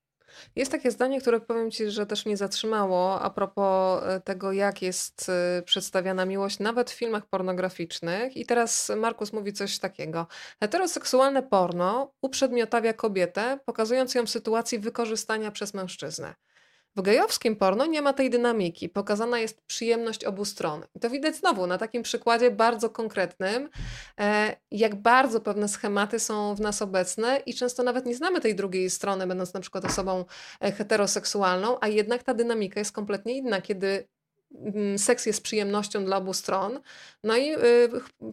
Jest 0.56 0.72
takie 0.72 0.90
zdanie, 0.90 1.20
które 1.20 1.40
powiem 1.40 1.70
Ci, 1.70 1.90
że 1.90 2.06
też 2.06 2.26
mnie 2.26 2.36
zatrzymało 2.36 3.20
a 3.20 3.30
propos 3.30 4.02
e, 4.04 4.20
tego, 4.20 4.52
jak 4.52 4.82
jest 4.82 5.28
e, 5.28 5.62
przedstawiana 5.62 6.24
miłość 6.24 6.58
nawet 6.58 6.90
w 6.90 6.94
filmach 6.94 7.26
pornograficznych. 7.26 8.36
I 8.36 8.46
teraz 8.46 8.92
Markus 8.96 9.32
mówi 9.32 9.52
coś 9.52 9.78
takiego. 9.78 10.26
Heteroseksualne 10.60 11.42
porno 11.42 12.12
uprzedmiotawia 12.22 12.92
kobietę, 12.92 13.58
pokazując 13.66 14.14
ją 14.14 14.26
w 14.26 14.30
sytuacji 14.30 14.78
wykorzystania 14.78 15.50
przez 15.50 15.74
mężczyznę. 15.74 16.34
W 16.97 17.03
gejowskim 17.03 17.57
porno 17.57 17.86
nie 17.86 18.03
ma 18.03 18.12
tej 18.12 18.30
dynamiki, 18.30 18.88
pokazana 18.88 19.38
jest 19.38 19.62
przyjemność 19.66 20.24
obu 20.24 20.45
stron. 20.45 20.84
I 20.95 21.01
to 21.01 21.11
widać 21.11 21.36
znowu 21.36 21.66
na 21.66 21.78
takim 21.78 22.03
przykładzie 22.03 22.51
bardzo 22.51 22.90
konkretnym, 22.90 23.68
e, 24.20 24.57
jak 24.70 24.95
bardzo 24.95 25.40
pewne 25.40 25.68
schematy 25.68 26.18
są 26.18 26.55
w 26.55 26.61
nas 26.61 26.82
obecne 26.82 27.43
i 27.47 27.55
często 27.55 27.82
nawet 27.82 28.07
nie 28.07 28.14
znamy 28.14 28.40
tej 28.40 28.55
drugiej 28.55 28.90
strony, 28.90 29.26
będąc 29.26 29.55
na 29.55 29.61
przykład 29.61 29.84
osobą 29.84 30.24
e, 30.61 30.72
heteroseksualną, 30.72 31.78
a 31.80 31.88
jednak 31.88 32.22
ta 32.22 32.34
dynamika 32.34 32.80
jest 32.80 32.93
kompletnie 32.93 33.36
inna, 33.36 33.61
kiedy 33.61 34.09
seks 34.96 35.26
jest 35.26 35.42
przyjemnością 35.42 36.05
dla 36.05 36.16
obu 36.16 36.32
stron. 36.32 36.80
No 37.24 37.36
i 37.36 37.53
y, 37.53 37.59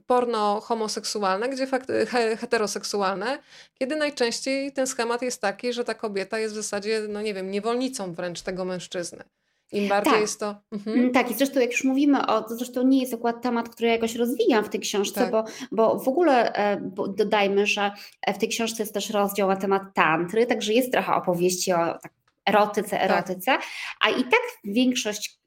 porno 0.08 0.62
homoseksualne, 0.62 1.50
gdzie 1.50 1.68
fakt, 1.68 1.92
heteroseksualne, 2.40 3.40
kiedy 3.80 3.96
najczęściej 3.96 4.72
ten 4.72 4.88
schemat 4.88 5.22
jest 5.22 5.42
taki, 5.42 5.74
że 5.74 5.84
ta 5.84 5.94
kobieta 5.94 6.40
jest 6.40 6.54
w 6.54 6.58
zasadzie, 6.58 7.02
no 7.10 7.22
nie 7.22 7.34
wiem, 7.34 7.52
niewolnicą 7.52 8.14
wręcz 8.14 8.42
tego 8.42 8.66
mężczyzny. 8.66 9.24
Im 9.72 9.88
bardziej 9.88 10.14
tak. 10.14 10.22
jest 10.22 10.40
to. 10.40 10.56
Mhm. 10.72 11.00
Mm, 11.00 11.12
tak, 11.12 11.32
i 11.32 11.34
zresztą 11.34 11.60
jak 11.60 11.72
już 11.72 11.84
mówimy 11.84 12.28
o, 12.28 12.42
to 12.42 12.56
zresztą 12.56 12.84
nie 12.84 13.02
jest 13.02 13.14
akurat 13.14 13.42
temat, 13.42 13.70
który 13.70 13.88
ja 13.88 13.94
jakoś 13.94 14.16
rozwijam 14.16 14.66
w 14.66 14.70
tej 14.70 14.80
książce, 14.80 15.22
tak. 15.22 15.32
bo, 15.32 15.44
bo 15.72 16.00
w 16.00 16.08
ogóle 16.08 16.54
e, 16.54 16.78
bo 16.78 17.08
dodajmy, 17.08 17.66
że 17.66 17.92
w 18.28 18.38
tej 18.38 18.50
książce 18.50 18.84
jest 18.84 18.94
też 18.94 19.10
rozdział 19.10 19.48
na 19.48 19.56
temat 19.56 19.84
tantry, 19.94 20.46
także 20.46 20.74
jest 20.74 20.92
trochę 20.92 21.14
opowieści 21.14 21.74
o 21.74 21.78
tak, 21.78 22.12
erotyce, 22.46 22.90
tak. 22.90 23.12
erotyce, 23.12 23.52
tak. 23.52 23.64
a 24.00 24.10
i 24.10 24.24
tak 24.24 24.42
większość 24.64 25.39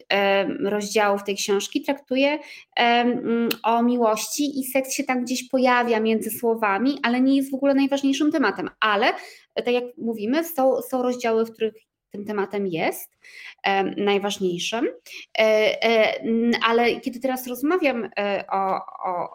rozdziałów 0.64 1.24
tej 1.24 1.36
książki 1.36 1.82
traktuje 1.82 2.38
o 3.62 3.82
miłości 3.82 4.60
i 4.60 4.64
seks 4.64 4.92
się 4.92 5.04
tam 5.04 5.24
gdzieś 5.24 5.48
pojawia 5.48 6.00
między 6.00 6.30
słowami, 6.30 6.98
ale 7.02 7.20
nie 7.20 7.36
jest 7.36 7.50
w 7.50 7.54
ogóle 7.54 7.74
najważniejszym 7.74 8.32
tematem. 8.32 8.70
Ale 8.80 9.06
tak 9.54 9.74
jak 9.74 9.84
mówimy, 9.98 10.44
są, 10.44 10.82
są 10.82 11.02
rozdziały, 11.02 11.46
w 11.46 11.52
których 11.52 11.74
tym 12.12 12.24
tematem 12.24 12.66
jest 12.66 13.18
najważniejszym. 13.96 14.88
E, 15.38 15.42
e, 15.84 16.20
ale 16.62 17.00
kiedy 17.00 17.20
teraz 17.20 17.46
rozmawiam 17.46 18.08
e, 18.18 18.44
o, 18.52 18.80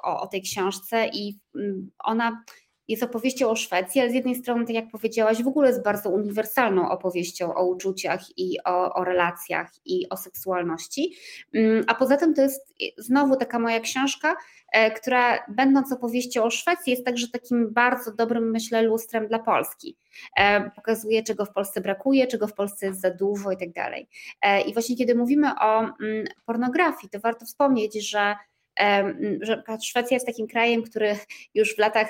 o, 0.03 0.21
o 0.21 0.27
tej 0.27 0.41
książce 0.41 1.09
i 1.13 1.39
mm, 1.55 1.91
ona 2.03 2.43
jest 2.87 3.03
opowieścią 3.03 3.49
o 3.49 3.55
Szwecji, 3.55 4.01
ale 4.01 4.11
z 4.11 4.13
jednej 4.13 4.35
strony, 4.35 4.65
tak 4.65 4.75
jak 4.75 4.89
powiedziałaś, 4.91 5.43
w 5.43 5.47
ogóle 5.47 5.67
jest 5.67 5.83
bardzo 5.83 6.09
uniwersalną 6.09 6.89
opowieścią 6.89 7.55
o 7.55 7.65
uczuciach 7.65 8.37
i 8.37 8.57
o, 8.65 8.93
o 8.93 9.03
relacjach 9.03 9.71
i 9.85 10.09
o 10.09 10.17
seksualności. 10.17 11.15
Mm, 11.53 11.83
a 11.87 11.95
poza 11.95 12.17
tym 12.17 12.33
to 12.33 12.41
jest 12.41 12.73
znowu 12.97 13.35
taka 13.35 13.59
moja 13.59 13.79
książka, 13.79 14.35
e, 14.71 14.91
która 14.91 15.45
będąc 15.49 15.91
opowieścią 15.91 16.43
o 16.43 16.49
Szwecji 16.49 16.91
jest 16.91 17.05
także 17.05 17.27
takim 17.27 17.73
bardzo 17.73 18.11
dobrym, 18.11 18.51
myślę, 18.51 18.81
lustrem 18.81 19.27
dla 19.27 19.39
Polski. 19.39 19.97
E, 20.37 20.71
pokazuje, 20.71 21.23
czego 21.23 21.45
w 21.45 21.53
Polsce 21.53 21.81
brakuje, 21.81 22.27
czego 22.27 22.47
w 22.47 22.53
Polsce 22.53 22.85
jest 22.85 23.01
za 23.01 23.11
dużo 23.11 23.51
i 23.51 23.57
tak 23.57 23.71
dalej. 23.71 24.09
E, 24.41 24.61
I 24.61 24.73
właśnie 24.73 24.95
kiedy 24.95 25.15
mówimy 25.15 25.51
o 25.61 25.79
mm, 25.79 25.93
pornografii, 26.45 27.09
to 27.09 27.19
warto 27.19 27.45
wspomnieć, 27.45 28.09
że 28.09 28.35
że 29.41 29.63
Szwecja 29.83 30.15
jest 30.15 30.25
takim 30.25 30.47
krajem, 30.47 30.83
który 30.83 31.15
już 31.53 31.75
w 31.75 31.77
latach 31.77 32.07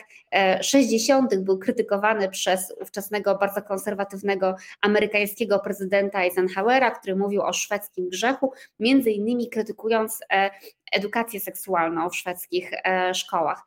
60. 0.62 1.34
E, 1.34 1.38
był 1.38 1.60
krytykowany 1.60 2.30
przez 2.30 2.74
ówczesnego 2.82 3.36
bardzo 3.36 3.62
konserwatywnego 3.62 4.56
amerykańskiego 4.82 5.60
prezydenta 5.60 6.24
Eisenhowera, 6.24 6.92
który 6.92 7.16
mówił 7.16 7.42
o 7.42 7.54
szwedzkim 7.54 8.10
grzechu, 8.10 8.52
między 8.80 9.12
innymi 9.12 9.50
krytykując 9.50 10.20
e, 10.34 10.50
edukację 10.92 11.40
seksualną 11.40 12.10
w 12.10 12.16
szwedzkich 12.16 12.72
e, 12.74 13.14
szkołach. 13.14 13.62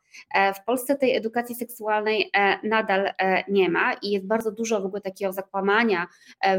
W 0.55 0.65
Polsce 0.65 0.95
tej 0.95 1.15
edukacji 1.15 1.55
seksualnej 1.55 2.31
nadal 2.63 3.09
nie 3.47 3.69
ma 3.69 3.93
i 3.93 4.11
jest 4.11 4.27
bardzo 4.27 4.51
dużo 4.51 4.81
w 4.81 4.85
ogóle 4.85 5.01
takiego 5.01 5.33
zakłamania 5.33 6.07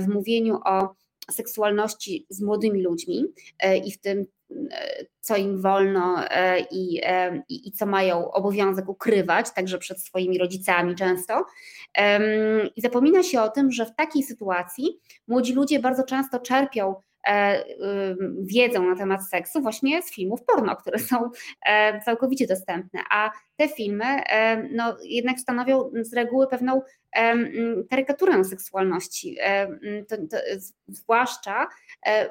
w 0.01 0.09
mówieniu 0.09 0.61
o 0.65 0.95
seksualności 1.31 2.27
z 2.29 2.43
młodymi 2.43 2.83
ludźmi 2.83 3.25
i 3.85 3.93
w 3.93 4.01
tym 4.01 4.27
co 5.21 5.37
im 5.37 5.63
wolno 5.63 6.25
e, 6.31 6.61
i, 6.61 7.01
e, 7.03 7.43
i, 7.49 7.69
i, 7.69 7.73
co 7.73 7.87
mają 7.87 8.31
obowiązek 8.31 8.89
ukrywać, 8.89 9.51
także 9.51 9.79
przed 9.79 10.01
swoimi 10.01 10.39
rodzicami 10.39 10.95
często. 10.95 11.45
I 12.77 12.81
zapomina 12.81 13.23
się 13.23 13.43
o 13.43 13.49
tym, 13.49 13.73
że 13.73 13.87
w 13.87 13.95
takiej 13.95 14.23
sytuacji 14.23 15.01
młodzi 15.29 15.53
ludzie 15.55 15.81
bardzo 15.81 16.05
często 16.05 16.39
czerpią 16.41 16.95
E, 17.27 17.65
wiedzą 18.41 18.85
na 18.85 18.97
temat 18.97 19.29
seksu 19.29 19.61
właśnie 19.61 20.03
z 20.03 20.13
filmów 20.15 20.45
porno, 20.45 20.77
które 20.77 20.99
są 20.99 21.31
całkowicie 22.05 22.47
dostępne, 22.47 23.01
a 23.11 23.31
te 23.57 23.69
filmy 23.69 24.05
no, 24.73 24.97
jednak 25.05 25.41
stanowią 25.41 25.91
z 26.01 26.13
reguły 26.13 26.47
pewną 26.47 26.83
karykaturę 27.91 28.45
seksualności, 28.45 29.37
to, 30.09 30.17
to, 30.17 30.37
zwłaszcza 30.89 31.67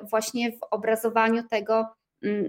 właśnie 0.09 0.51
w 0.51 0.59
obrazowaniu 0.71 1.43
tego, 1.43 1.85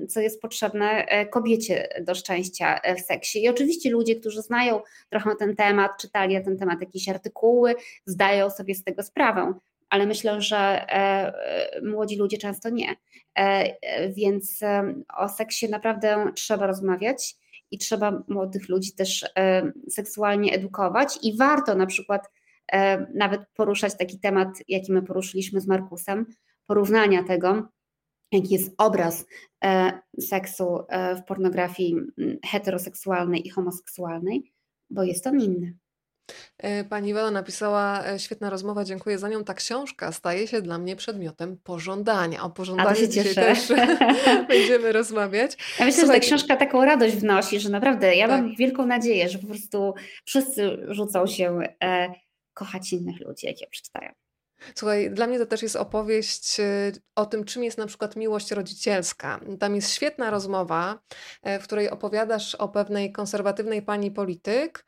co 0.09 0.20
jest 0.20 0.43
potrzebne 0.43 1.07
kobiecie 1.31 1.89
do 2.01 2.14
szczęścia 2.14 2.81
w 2.97 3.01
seksie. 3.01 3.43
I 3.43 3.49
oczywiście 3.49 3.91
ludzie, 3.91 4.16
którzy 4.16 4.43
znają 4.43 4.81
trochę 5.11 5.37
ten 5.39 5.57
temat, 5.57 5.91
czytali 6.01 6.35
na 6.35 6.41
ten 6.41 6.59
temat 6.59 6.81
jakieś 6.81 7.09
artykuły, 7.09 7.75
zdają 8.07 8.51
sobie 8.51 8.75
z 8.75 8.85
tego 8.85 9.03
sprawę 9.03 9.55
ale 9.93 10.07
myślę, 10.07 10.41
że 10.41 10.57
e, 10.57 10.93
e, 10.93 11.81
młodzi 11.83 12.16
ludzie 12.16 12.39
często 12.39 12.70
nie. 12.70 12.97
E, 13.39 14.12
więc 14.12 14.61
o 15.16 15.29
seksie 15.29 15.68
naprawdę 15.68 16.33
trzeba 16.35 16.66
rozmawiać 16.66 17.37
i 17.70 17.79
trzeba 17.79 18.23
młodych 18.29 18.68
ludzi 18.68 18.93
też 18.93 19.27
seksualnie 19.91 20.53
edukować 20.55 21.18
i 21.23 21.37
warto 21.37 21.75
na 21.75 21.87
przykład 21.87 22.31
nawet 23.14 23.41
poruszać 23.55 23.99
taki 23.99 24.20
temat, 24.20 24.49
jaki 24.68 24.93
my 24.93 25.03
poruszyliśmy 25.03 25.61
z 25.61 25.66
Markusem, 25.66 26.27
porównania 26.66 27.25
tego, 27.25 27.68
jaki 28.33 28.55
jest 28.55 28.74
obraz 28.78 29.24
seksu 30.20 30.78
w 31.16 31.24
pornografii 31.26 31.97
heteroseksualnej 32.47 33.47
i 33.47 33.51
homoseksualnej, 33.51 34.53
bo 34.91 35.03
jest 35.03 35.26
on 35.26 35.41
inny. 35.41 35.74
E, 36.59 36.85
pani 36.85 37.09
Iwona 37.09 37.30
napisała, 37.30 38.07
e, 38.07 38.18
świetna 38.18 38.51
rozmowa, 38.51 38.85
dziękuję 38.85 39.18
za 39.18 39.28
nią. 39.28 39.45
Ta 39.45 39.55
książka 39.55 40.12
staje 40.12 40.47
się 40.47 40.62
dla 40.62 40.78
mnie 40.78 40.97
przedmiotem 40.97 41.57
pożądania. 41.64 42.43
O 42.43 42.51
pożądaniu 42.51 43.07
dzisiaj 43.07 43.35
też 43.35 43.72
będziemy 44.49 44.93
rozmawiać. 44.93 45.57
Ja 45.78 45.85
myślę, 45.85 46.01
Słuchaj, 46.01 46.16
że 46.16 46.20
ta 46.20 46.26
książka 46.26 46.57
taką 46.57 46.85
radość 46.85 47.16
wnosi, 47.16 47.61
że 47.61 47.68
naprawdę 47.68 48.16
ja 48.16 48.28
tak. 48.28 48.41
mam 48.41 48.57
wielką 48.57 48.87
nadzieję, 48.87 49.28
że 49.28 49.39
po 49.39 49.47
prostu 49.47 49.95
wszyscy 50.24 50.78
rzucą 50.89 51.26
się 51.26 51.59
e, 51.85 52.12
kochać 52.55 52.93
innych 52.93 53.20
ludzi, 53.20 53.47
jak 53.47 53.61
je 53.61 53.66
przeczytają. 53.66 54.12
Słuchaj, 54.75 55.11
dla 55.11 55.27
mnie 55.27 55.39
to 55.39 55.47
też 55.47 55.63
jest 55.63 55.77
opowieść 55.77 56.61
y, 56.61 56.93
o 57.15 57.27
tym, 57.27 57.45
czym 57.45 57.65
jest 57.65 57.79
na 57.79 57.87
przykład 57.87 58.17
miłość 58.17 58.51
rodzicielska. 58.51 59.41
Tam 59.61 59.77
jest 59.77 59.91
świetna 59.91 60.31
rozmowa, 60.31 60.99
e, 61.43 61.59
w 61.61 61.63
której 61.63 61.91
opowiadasz 61.91 62.55
o 62.55 62.69
pewnej 62.69 63.13
konserwatywnej 63.13 63.83
pani 63.83 64.11
polityk, 64.11 64.87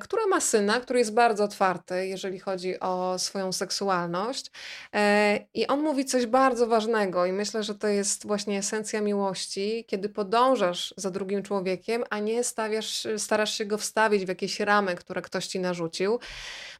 która 0.00 0.26
ma 0.26 0.40
syna, 0.40 0.80
który 0.80 0.98
jest 0.98 1.14
bardzo 1.14 1.44
otwarty, 1.44 2.06
jeżeli 2.06 2.38
chodzi 2.38 2.80
o 2.80 3.18
swoją 3.18 3.52
seksualność. 3.52 4.50
E, 4.94 5.38
I 5.54 5.66
on 5.66 5.80
mówi 5.80 6.04
coś 6.04 6.26
bardzo 6.26 6.66
ważnego, 6.66 7.26
i 7.26 7.32
myślę, 7.32 7.62
że 7.62 7.74
to 7.74 7.88
jest 7.88 8.26
właśnie 8.26 8.58
esencja 8.58 9.00
miłości, 9.00 9.84
kiedy 9.88 10.08
podążasz 10.08 10.94
za 10.96 11.10
drugim 11.10 11.42
człowiekiem, 11.42 12.04
a 12.10 12.18
nie 12.18 12.44
stawiasz, 12.44 13.06
starasz 13.16 13.54
się 13.54 13.64
go 13.64 13.78
wstawić 13.78 14.24
w 14.24 14.28
jakieś 14.28 14.60
ramy, 14.60 14.94
które 14.94 15.22
ktoś 15.22 15.46
ci 15.46 15.60
narzucił. 15.60 16.18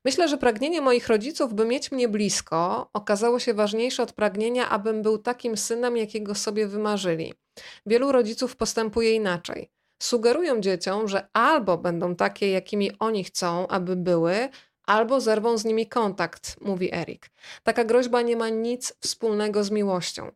Myślę, 0.05 0.28
że 0.28 0.38
pragnienie 0.38 0.80
moich 0.80 1.09
rodziców, 1.09 1.55
by 1.55 1.64
mieć 1.64 1.92
mnie 1.92 2.09
blisko, 2.09 2.90
okazało 2.92 3.38
się 3.38 3.55
ważniejsze 3.55 4.03
od 4.03 4.12
pragnienia, 4.12 4.68
abym 4.68 5.03
był 5.03 5.18
takim 5.18 5.57
synem, 5.57 5.96
jakiego 5.96 6.34
sobie 6.34 6.66
wymarzyli. 6.66 7.34
Wielu 7.86 8.12
rodziców 8.12 8.57
postępuje 8.57 9.14
inaczej. 9.14 9.70
Sugerują 10.03 10.61
dzieciom, 10.61 11.09
że 11.09 11.28
albo 11.32 11.78
będą 11.78 12.16
takie, 12.16 12.51
jakimi 12.51 12.99
oni 12.99 13.24
chcą, 13.24 13.68
aby 13.68 13.96
były, 13.96 14.49
albo 14.86 15.20
zerwą 15.20 15.59
z 15.59 15.64
nimi 15.64 15.86
kontakt, 15.86 16.57
mówi 16.61 16.94
Erik. 16.94 17.30
Taka 17.62 17.84
groźba 17.84 18.22
nie 18.22 18.36
ma 18.36 18.49
nic 18.49 18.94
wspólnego 19.01 19.64
z 19.64 19.70
miłością. 19.70 20.30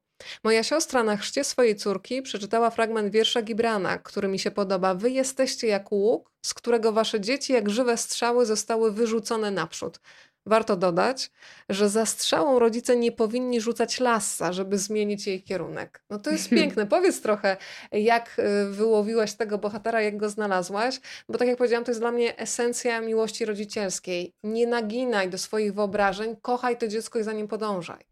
Moja 0.45 0.63
siostra 0.63 1.03
na 1.03 1.17
chrzcie 1.17 1.45
swojej 1.45 1.77
córki 1.77 2.23
przeczytała 2.23 2.71
fragment 2.71 3.13
wiersza 3.13 3.43
Gibrana, 3.43 3.99
który 3.99 4.29
mi 4.29 4.39
się 4.39 4.51
podoba. 4.51 4.95
Wy 4.95 5.11
jesteście 5.11 5.67
jak 5.67 5.93
łuk, 5.93 6.31
z 6.45 6.55
którego 6.55 6.93
wasze 6.93 7.21
dzieci 7.21 7.53
jak 7.53 7.71
żywe 7.71 7.97
strzały 7.97 8.47
zostały 8.47 8.93
wyrzucone 8.93 9.51
naprzód. 9.51 10.01
Warto 10.47 10.77
dodać, 10.77 11.31
że 11.69 11.89
za 11.89 12.07
strzałą 12.07 12.59
rodzice 12.59 12.97
nie 12.97 13.13
powinni 13.13 13.61
rzucać 13.61 14.01
lasa, 14.01 14.53
żeby 14.53 14.79
zmienić 14.79 15.27
jej 15.27 15.43
kierunek. 15.43 16.05
No 16.11 16.19
to 16.19 16.31
jest 16.31 16.49
piękne. 16.59 16.87
Powiedz 16.87 17.21
trochę, 17.21 17.57
jak 17.93 18.39
y, 18.39 18.71
wyłowiłaś 18.71 19.35
tego 19.35 19.59
bohatera, 19.59 20.01
jak 20.01 20.17
go 20.17 20.29
znalazłaś, 20.29 21.01
bo 21.29 21.39
tak 21.39 21.49
jak 21.49 21.57
powiedziałam, 21.57 21.85
to 21.85 21.91
jest 21.91 22.01
dla 22.01 22.13
mnie 22.13 22.39
esencja 22.39 23.01
miłości 23.01 23.45
rodzicielskiej. 23.45 24.35
Nie 24.43 24.67
naginaj 24.67 25.31
do 25.31 25.39
swoich 25.39 25.75
wyobrażeń, 25.75 26.37
kochaj 26.43 26.79
to 26.79 26.89
dziecko 26.89 27.19
i 27.19 27.23
za 27.23 27.33
nim 27.33 27.49
podążaj. 27.49 28.12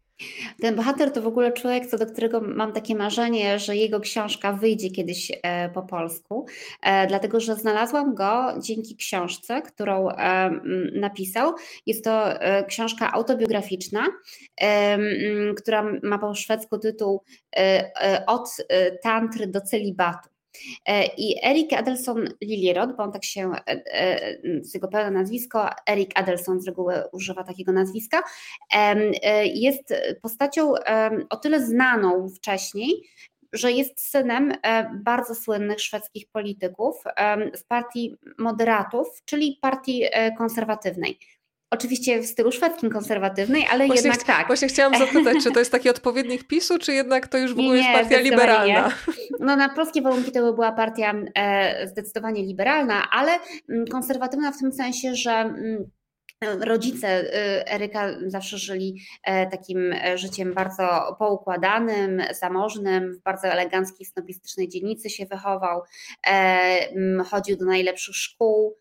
Ten 0.61 0.75
bohater 0.75 1.11
to 1.11 1.21
w 1.21 1.27
ogóle 1.27 1.51
człowiek, 1.51 1.87
co 1.87 1.97
do 1.97 2.05
którego 2.05 2.41
mam 2.41 2.73
takie 2.73 2.95
marzenie, 2.95 3.59
że 3.59 3.75
jego 3.75 3.99
książka 3.99 4.53
wyjdzie 4.53 4.89
kiedyś 4.89 5.31
e, 5.43 5.69
po 5.69 5.81
polsku, 5.81 6.45
e, 6.81 7.07
dlatego 7.07 7.39
że 7.39 7.55
znalazłam 7.55 8.15
go 8.15 8.53
dzięki 8.59 8.95
książce, 8.95 9.61
którą 9.61 10.09
e, 10.09 10.51
napisał. 10.93 11.53
Jest 11.85 12.03
to 12.03 12.23
książka 12.67 13.11
autobiograficzna, 13.11 14.07
która 15.57 15.83
ma 16.03 16.17
po 16.17 16.35
szwedzku 16.35 16.77
tytuł 16.77 17.23
Od 18.27 18.49
tantry 19.03 19.47
do 19.47 19.61
celibatu. 19.61 20.29
E, 20.85 21.05
I 21.17 21.35
Erik 21.43 21.73
Adelson 21.73 22.25
Lilierod, 22.41 22.95
bo 22.97 23.03
on 23.03 23.11
tak 23.11 23.25
się, 23.25 23.51
e, 23.51 23.81
e, 23.93 24.39
z 24.61 24.73
jego 24.73 24.87
pełne 24.87 25.11
nazwisko, 25.11 25.69
Erik 25.89 26.19
Adelson 26.19 26.61
z 26.61 26.67
reguły 26.67 27.03
używa 27.11 27.43
takiego 27.43 27.71
nazwiska, 27.71 28.23
jest 29.53 29.93
postacią 30.21 30.73
o 31.29 31.37
tyle 31.37 31.65
znaną 31.65 32.29
wcześniej, 32.29 33.09
że 33.53 33.71
jest 33.71 34.09
synem 34.09 34.53
bardzo 35.03 35.35
słynnych 35.35 35.81
szwedzkich 35.81 36.25
polityków 36.31 36.95
z 37.55 37.63
partii 37.63 38.15
moderatów, 38.37 39.07
czyli 39.25 39.59
partii 39.61 40.03
konserwatywnej. 40.37 41.19
Oczywiście 41.71 42.19
w 42.19 42.25
stylu 42.25 42.51
szwedzkim 42.51 42.89
konserwatywnej, 42.89 43.65
ale 43.71 43.87
właśnie 43.87 44.09
jednak 44.09 44.27
tak. 44.27 44.47
Właśnie 44.47 44.67
chciałam 44.67 44.97
zapytać, 44.97 45.43
czy 45.43 45.51
to 45.51 45.59
jest 45.59 45.71
taki 45.77 45.89
odpowiednik 45.89 46.47
PiSu, 46.47 46.79
czy 46.79 46.93
jednak 46.93 47.27
to 47.27 47.37
już 47.37 47.53
w 47.53 47.59
ogóle 47.59 47.69
nie, 47.69 47.77
jest 47.77 47.99
partia 47.99 48.19
liberalna? 48.19 48.87
Nie. 48.87 49.13
No 49.39 49.55
na 49.55 49.69
polskie 49.69 50.01
warunki 50.01 50.31
to 50.31 50.41
by 50.41 50.53
była 50.53 50.71
partia 50.71 51.13
e, 51.35 51.87
zdecydowanie 51.87 52.43
liberalna, 52.43 53.09
ale 53.11 53.31
mm, 53.69 53.87
konserwatywna 53.87 54.51
w 54.51 54.59
tym 54.59 54.71
sensie, 54.71 55.15
że 55.15 55.31
mm, 55.31 55.91
Rodzice 56.61 57.21
y, 57.21 57.67
Eryka 57.67 58.15
zawsze 58.27 58.57
żyli 58.57 59.01
e, 59.23 59.47
takim 59.47 59.93
e, 59.93 60.17
życiem 60.17 60.53
bardzo 60.53 61.15
poukładanym, 61.19 62.21
zamożnym, 62.39 63.13
w 63.13 63.23
bardzo 63.23 63.47
eleganckiej, 63.47 64.05
snobistycznej 64.05 64.69
dzielnicy 64.69 65.09
się 65.09 65.25
wychował, 65.25 65.81
e, 66.27 67.23
chodził 67.23 67.57
do 67.57 67.65
najlepszych 67.65 68.15
szkół, 68.15 68.77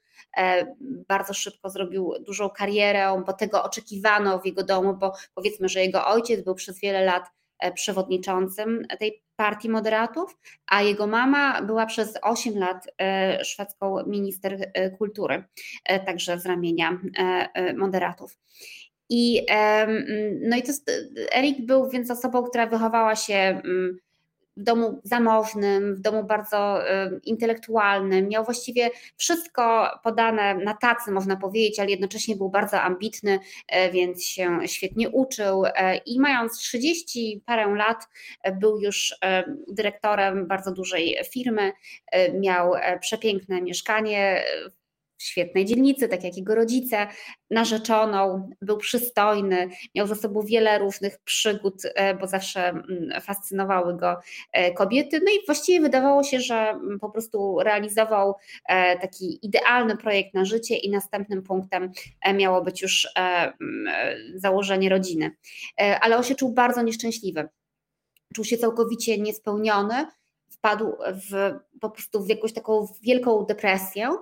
bardzo 1.09 1.35
szybko 1.35 1.70
zrobił 1.70 2.12
dużą 2.20 2.51
karierę, 2.51 3.22
bo 3.26 3.33
tego 3.33 3.62
oczekiwano 3.62 4.39
w 4.39 4.47
jego 4.47 4.64
domu, 4.64 4.95
bo 4.95 5.12
powiedzmy, 5.35 5.68
że 5.68 5.81
jego 5.81 6.07
ojciec 6.07 6.45
był 6.45 6.55
przez 6.55 6.81
wiele 6.81 7.05
lat 7.05 7.31
E, 7.61 7.72
przewodniczącym 7.72 8.87
tej 8.99 9.22
partii 9.37 9.68
moderatów, 9.68 10.39
a 10.66 10.83
jego 10.83 11.07
mama 11.07 11.62
była 11.62 11.87
przez 11.87 12.18
8 12.22 12.59
lat 12.59 12.87
e, 12.99 13.45
szwedzką 13.45 14.07
minister 14.07 14.70
e, 14.74 14.91
kultury, 14.91 15.45
także 16.07 16.39
z 16.39 16.47
ramienia 16.47 16.99
moderatów. 17.76 18.39
I, 19.12 19.47
no 20.41 20.57
i 20.57 20.62
to 20.62 20.72
Erik 21.35 21.66
był 21.66 21.91
więc 21.91 22.11
osobą, 22.11 22.43
która 22.43 22.66
wychowała 22.66 23.16
się 23.16 23.35
mm, 23.35 23.99
w 24.61 24.62
domu 24.62 25.00
zamożnym, 25.04 25.96
w 25.96 26.00
domu 26.00 26.24
bardzo 26.24 26.78
intelektualnym. 27.24 28.28
Miał 28.28 28.44
właściwie 28.44 28.90
wszystko 29.16 29.90
podane 30.04 30.54
na 30.54 30.74
tacy, 30.74 31.11
można 31.11 31.36
powiedzieć, 31.36 31.80
ale 31.80 31.90
jednocześnie 31.90 32.36
był 32.36 32.50
bardzo 32.50 32.80
ambitny, 32.80 33.38
e, 33.68 33.90
więc 33.90 34.24
się 34.24 34.58
świetnie 34.66 35.08
uczył. 35.08 35.64
E, 35.64 35.96
I 35.96 36.20
mając 36.20 36.58
30 36.58 37.42
parę 37.46 37.74
lat, 37.74 38.08
e, 38.42 38.52
był 38.52 38.80
już 38.80 39.14
dyrektorem 39.68 40.46
bardzo 40.46 40.72
dużej 40.72 41.16
firmy. 41.32 41.72
Miał 42.34 42.72
przepiękne 43.00 43.62
mieszkanie 43.62 44.42
świetnej 45.22 45.64
dzielnicy, 45.64 46.08
tak 46.08 46.24
jak 46.24 46.36
jego 46.36 46.54
rodzice, 46.54 47.06
narzeczoną, 47.50 48.50
był 48.62 48.76
przystojny, 48.76 49.68
miał 49.94 50.06
za 50.06 50.14
sobą 50.14 50.42
wiele 50.42 50.78
różnych 50.78 51.18
przygód, 51.18 51.74
e, 51.94 52.14
bo 52.14 52.26
zawsze 52.26 52.68
mm, 52.68 53.20
fascynowały 53.20 53.96
go 53.96 54.16
e, 54.52 54.72
kobiety. 54.72 55.20
No 55.24 55.32
i 55.32 55.46
właściwie 55.46 55.80
wydawało 55.80 56.22
się, 56.22 56.40
że 56.40 56.54
mm, 56.54 56.98
po 56.98 57.10
prostu 57.10 57.58
realizował 57.62 58.34
e, 58.68 58.98
taki 58.98 59.46
idealny 59.46 59.96
projekt 59.96 60.34
na 60.34 60.44
życie 60.44 60.76
i 60.76 60.90
następnym 60.90 61.42
punktem 61.42 61.92
miało 62.34 62.62
być 62.62 62.82
już 62.82 63.08
mm, 63.14 63.94
założenie 64.34 64.88
rodziny. 64.88 65.30
Ale 66.00 66.16
on 66.16 66.22
się 66.22 66.34
czuł 66.34 66.52
bardzo 66.52 66.82
nieszczęśliwy. 66.82 67.48
Czuł 68.34 68.44
się 68.44 68.58
całkowicie 68.58 69.18
niespełniony, 69.18 70.06
wpadł 70.50 70.92
w, 71.30 71.54
po 71.80 71.90
prostu 71.90 72.24
w 72.24 72.28
jakąś 72.28 72.52
taką 72.52 72.86
wielką 73.02 73.44
depresję 73.44 74.16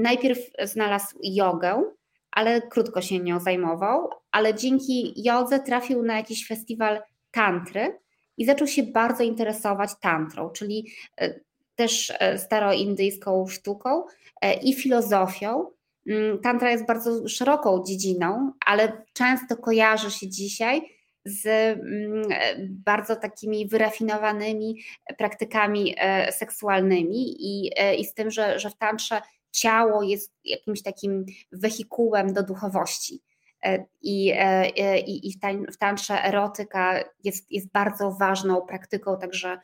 Najpierw 0.00 0.38
znalazł 0.64 1.18
jogę, 1.22 1.84
ale 2.30 2.62
krótko 2.62 3.02
się 3.02 3.18
nią 3.18 3.40
zajmował, 3.40 4.10
ale 4.30 4.54
dzięki 4.54 5.12
jodze 5.16 5.60
trafił 5.60 6.02
na 6.02 6.16
jakiś 6.16 6.46
festiwal 6.46 7.02
tantry 7.30 7.98
i 8.36 8.44
zaczął 8.44 8.66
się 8.66 8.82
bardzo 8.82 9.22
interesować 9.22 9.90
tantrą, 10.00 10.50
czyli 10.50 10.92
e, 11.20 11.40
też 11.74 12.12
e, 12.18 12.38
staroindyjską 12.38 13.46
sztuką 13.46 14.04
e, 14.40 14.54
i 14.54 14.74
filozofią. 14.74 15.66
Mm, 16.08 16.38
tantra 16.38 16.70
jest 16.70 16.86
bardzo 16.86 17.28
szeroką 17.28 17.84
dziedziną, 17.86 18.52
ale 18.66 19.04
często 19.12 19.56
kojarzy 19.56 20.10
się 20.10 20.28
dzisiaj 20.28 20.82
z 21.24 21.46
mm, 21.46 22.22
bardzo 22.68 23.16
takimi 23.16 23.68
wyrafinowanymi 23.68 24.82
praktykami 25.18 25.94
seksualnymi 26.30 27.36
i, 27.38 27.70
i 27.98 28.04
z 28.04 28.14
tym, 28.14 28.30
że, 28.30 28.58
że 28.58 28.70
w 28.70 28.76
tantrze 28.76 29.20
ciało 29.50 30.02
jest 30.02 30.32
jakimś 30.44 30.82
takim 30.82 31.26
wehikułem 31.52 32.32
do 32.32 32.42
duchowości. 32.42 33.22
E, 33.64 33.84
I, 34.02 34.30
e, 34.30 34.36
e, 34.76 35.00
i, 35.00 35.28
i 35.28 35.32
w 35.72 35.76
tantrze 35.78 36.24
erotyka 36.24 37.04
jest, 37.24 37.52
jest 37.52 37.72
bardzo 37.72 38.12
ważną 38.12 38.62
praktyką, 38.62 39.18
także 39.18 39.58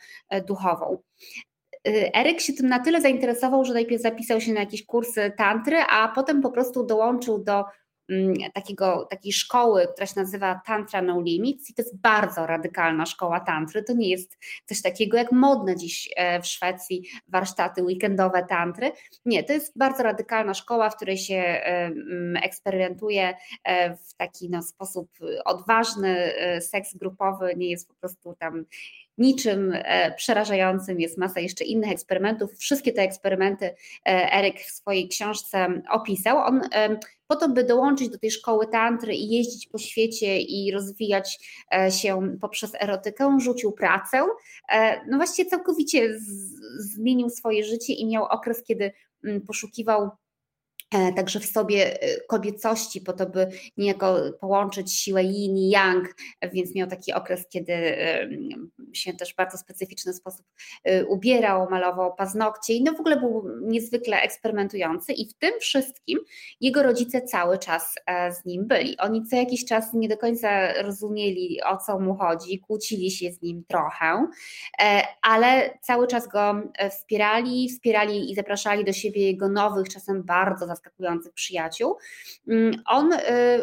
duchową. 0.46 0.98
Eryk 2.14 2.40
się 2.40 2.52
tym 2.52 2.68
na 2.68 2.78
tyle 2.78 3.00
zainteresował, 3.00 3.64
że 3.64 3.74
najpierw 3.74 4.02
zapisał 4.02 4.40
się 4.40 4.52
na 4.52 4.60
jakieś 4.60 4.86
kursy 4.86 5.32
tantry, 5.36 5.76
a 5.76 6.08
potem 6.08 6.42
po 6.42 6.50
prostu 6.50 6.86
dołączył 6.86 7.44
do 7.44 7.64
takiego, 8.54 9.06
takiej 9.10 9.32
szkoły, 9.32 9.88
która 9.92 10.06
się 10.06 10.20
nazywa 10.20 10.60
Tantra 10.66 11.02
No 11.02 11.20
Limits 11.20 11.70
i 11.70 11.74
to 11.74 11.82
jest 11.82 12.00
bardzo 12.00 12.46
radykalna 12.46 13.06
szkoła 13.06 13.40
tantry. 13.40 13.82
To 13.82 13.92
nie 13.92 14.10
jest 14.10 14.38
coś 14.66 14.82
takiego 14.82 15.16
jak 15.16 15.32
modne 15.32 15.76
dziś 15.76 16.08
e, 16.16 16.42
w 16.42 16.46
Szwecji 16.46 17.02
warsztaty 17.28 17.82
weekendowe 17.82 18.46
tantry. 18.48 18.92
Nie, 19.24 19.44
to 19.44 19.52
jest 19.52 19.78
bardzo 19.78 20.02
radykalna 20.02 20.54
szkoła, 20.54 20.90
w 20.90 20.96
której 20.96 21.18
się 21.18 21.36
e, 21.36 21.86
mm, 21.86 22.36
eksperymentuje 22.36 23.36
e, 23.64 23.96
w 23.96 24.14
taki 24.14 24.50
no, 24.50 24.62
sposób 24.62 25.10
odważny, 25.44 26.32
seks 26.60 26.96
grupowy 26.96 27.54
nie 27.56 27.70
jest 27.70 27.88
po 27.88 27.94
prostu 27.94 28.34
tam 28.38 28.64
niczym 29.18 29.74
przerażającym, 30.16 31.00
jest 31.00 31.18
masa 31.18 31.40
jeszcze 31.40 31.64
innych 31.64 31.92
eksperymentów. 31.92 32.58
Wszystkie 32.58 32.92
te 32.92 33.02
eksperymenty 33.02 33.74
Eryk 34.04 34.60
w 34.60 34.70
swojej 34.70 35.08
książce 35.08 35.82
opisał. 35.90 36.38
On 36.38 36.60
po 37.26 37.36
to, 37.36 37.48
by 37.48 37.64
dołączyć 37.64 38.08
do 38.08 38.18
tej 38.18 38.30
szkoły 38.30 38.66
tantry 38.66 39.14
i 39.14 39.28
jeździć 39.28 39.66
po 39.66 39.78
świecie 39.78 40.40
i 40.40 40.72
rozwijać 40.72 41.38
e, 41.74 41.90
się 41.90 42.36
poprzez 42.40 42.74
erotykę, 42.74 43.38
rzucił 43.40 43.72
pracę. 43.72 44.26
E, 44.68 45.00
no 45.06 45.16
właściwie 45.16 45.50
całkowicie 45.50 46.18
zmienił 46.78 47.30
swoje 47.30 47.64
życie 47.64 47.92
i 47.92 48.06
miał 48.06 48.24
okres, 48.24 48.62
kiedy 48.62 48.92
mm, 49.24 49.40
poszukiwał 49.40 50.10
E, 50.10 50.25
także 50.90 51.40
w 51.40 51.46
sobie 51.46 52.02
e, 52.02 52.20
kobiecości, 52.20 53.00
po 53.00 53.12
to, 53.12 53.26
by 53.26 53.48
niejako 53.76 54.16
połączyć 54.40 54.92
siłę 54.92 55.22
yin 55.22 55.56
i 55.56 55.70
yang, 55.70 56.14
więc 56.52 56.74
miał 56.74 56.88
taki 56.88 57.12
okres, 57.12 57.48
kiedy 57.48 57.96
się 58.92 59.12
też 59.12 59.32
w 59.32 59.36
bardzo 59.36 59.58
specyficzny 59.58 60.14
sposób 60.14 60.46
e, 60.84 61.06
ubierał, 61.06 61.70
malował 61.70 62.14
paznokcie 62.14 62.74
i 62.74 62.82
no 62.82 62.92
w 62.92 63.00
ogóle 63.00 63.20
był 63.20 63.44
niezwykle 63.62 64.20
eksperymentujący 64.20 65.12
i 65.12 65.28
w 65.28 65.34
tym 65.34 65.52
wszystkim 65.60 66.18
jego 66.60 66.82
rodzice 66.82 67.22
cały 67.22 67.58
czas 67.58 67.94
z 68.30 68.44
nim 68.44 68.66
byli. 68.66 68.98
Oni 68.98 69.24
co 69.24 69.36
jakiś 69.36 69.64
czas 69.64 69.94
nie 69.94 70.08
do 70.08 70.16
końca 70.16 70.72
rozumieli, 70.82 71.62
o 71.62 71.76
co 71.76 71.98
mu 71.98 72.14
chodzi, 72.14 72.60
kłócili 72.60 73.10
się 73.10 73.32
z 73.32 73.42
nim 73.42 73.64
trochę, 73.68 74.26
ale 75.22 75.78
cały 75.82 76.06
czas 76.06 76.28
go 76.28 76.54
wspierali, 76.90 77.68
wspierali 77.68 78.30
i 78.30 78.34
zapraszali 78.34 78.84
do 78.84 78.92
siebie 78.92 79.26
jego 79.26 79.48
nowych, 79.48 79.88
czasem 79.88 80.22
bardzo 80.22 80.66
zaskakujących 80.76 81.32
przyjaciół. 81.32 81.96
Mm, 82.48 82.82
on 82.86 83.12
y, 83.12 83.18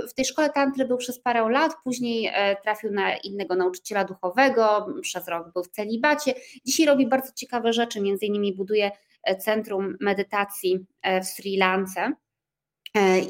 w 0.09 0.13
tej 0.13 0.25
szkole 0.25 0.49
tantry 0.49 0.85
był 0.85 0.97
przez 0.97 1.19
parę 1.19 1.49
lat, 1.49 1.73
później 1.83 2.31
e, 2.33 2.55
trafił 2.55 2.91
na 2.91 3.17
innego 3.17 3.55
nauczyciela 3.55 4.03
duchowego, 4.03 4.87
przez 5.01 5.27
rok 5.27 5.53
był 5.53 5.63
w 5.63 5.69
celibacie. 5.69 6.33
Dzisiaj 6.65 6.85
robi 6.85 7.07
bardzo 7.07 7.33
ciekawe 7.35 7.73
rzeczy, 7.73 8.01
między 8.01 8.25
innymi 8.25 8.55
buduje 8.55 8.91
e, 9.23 9.35
centrum 9.35 9.97
medytacji 9.99 10.85
e, 11.01 11.21
w 11.21 11.25
Sri 11.25 11.57
Lance 11.57 12.13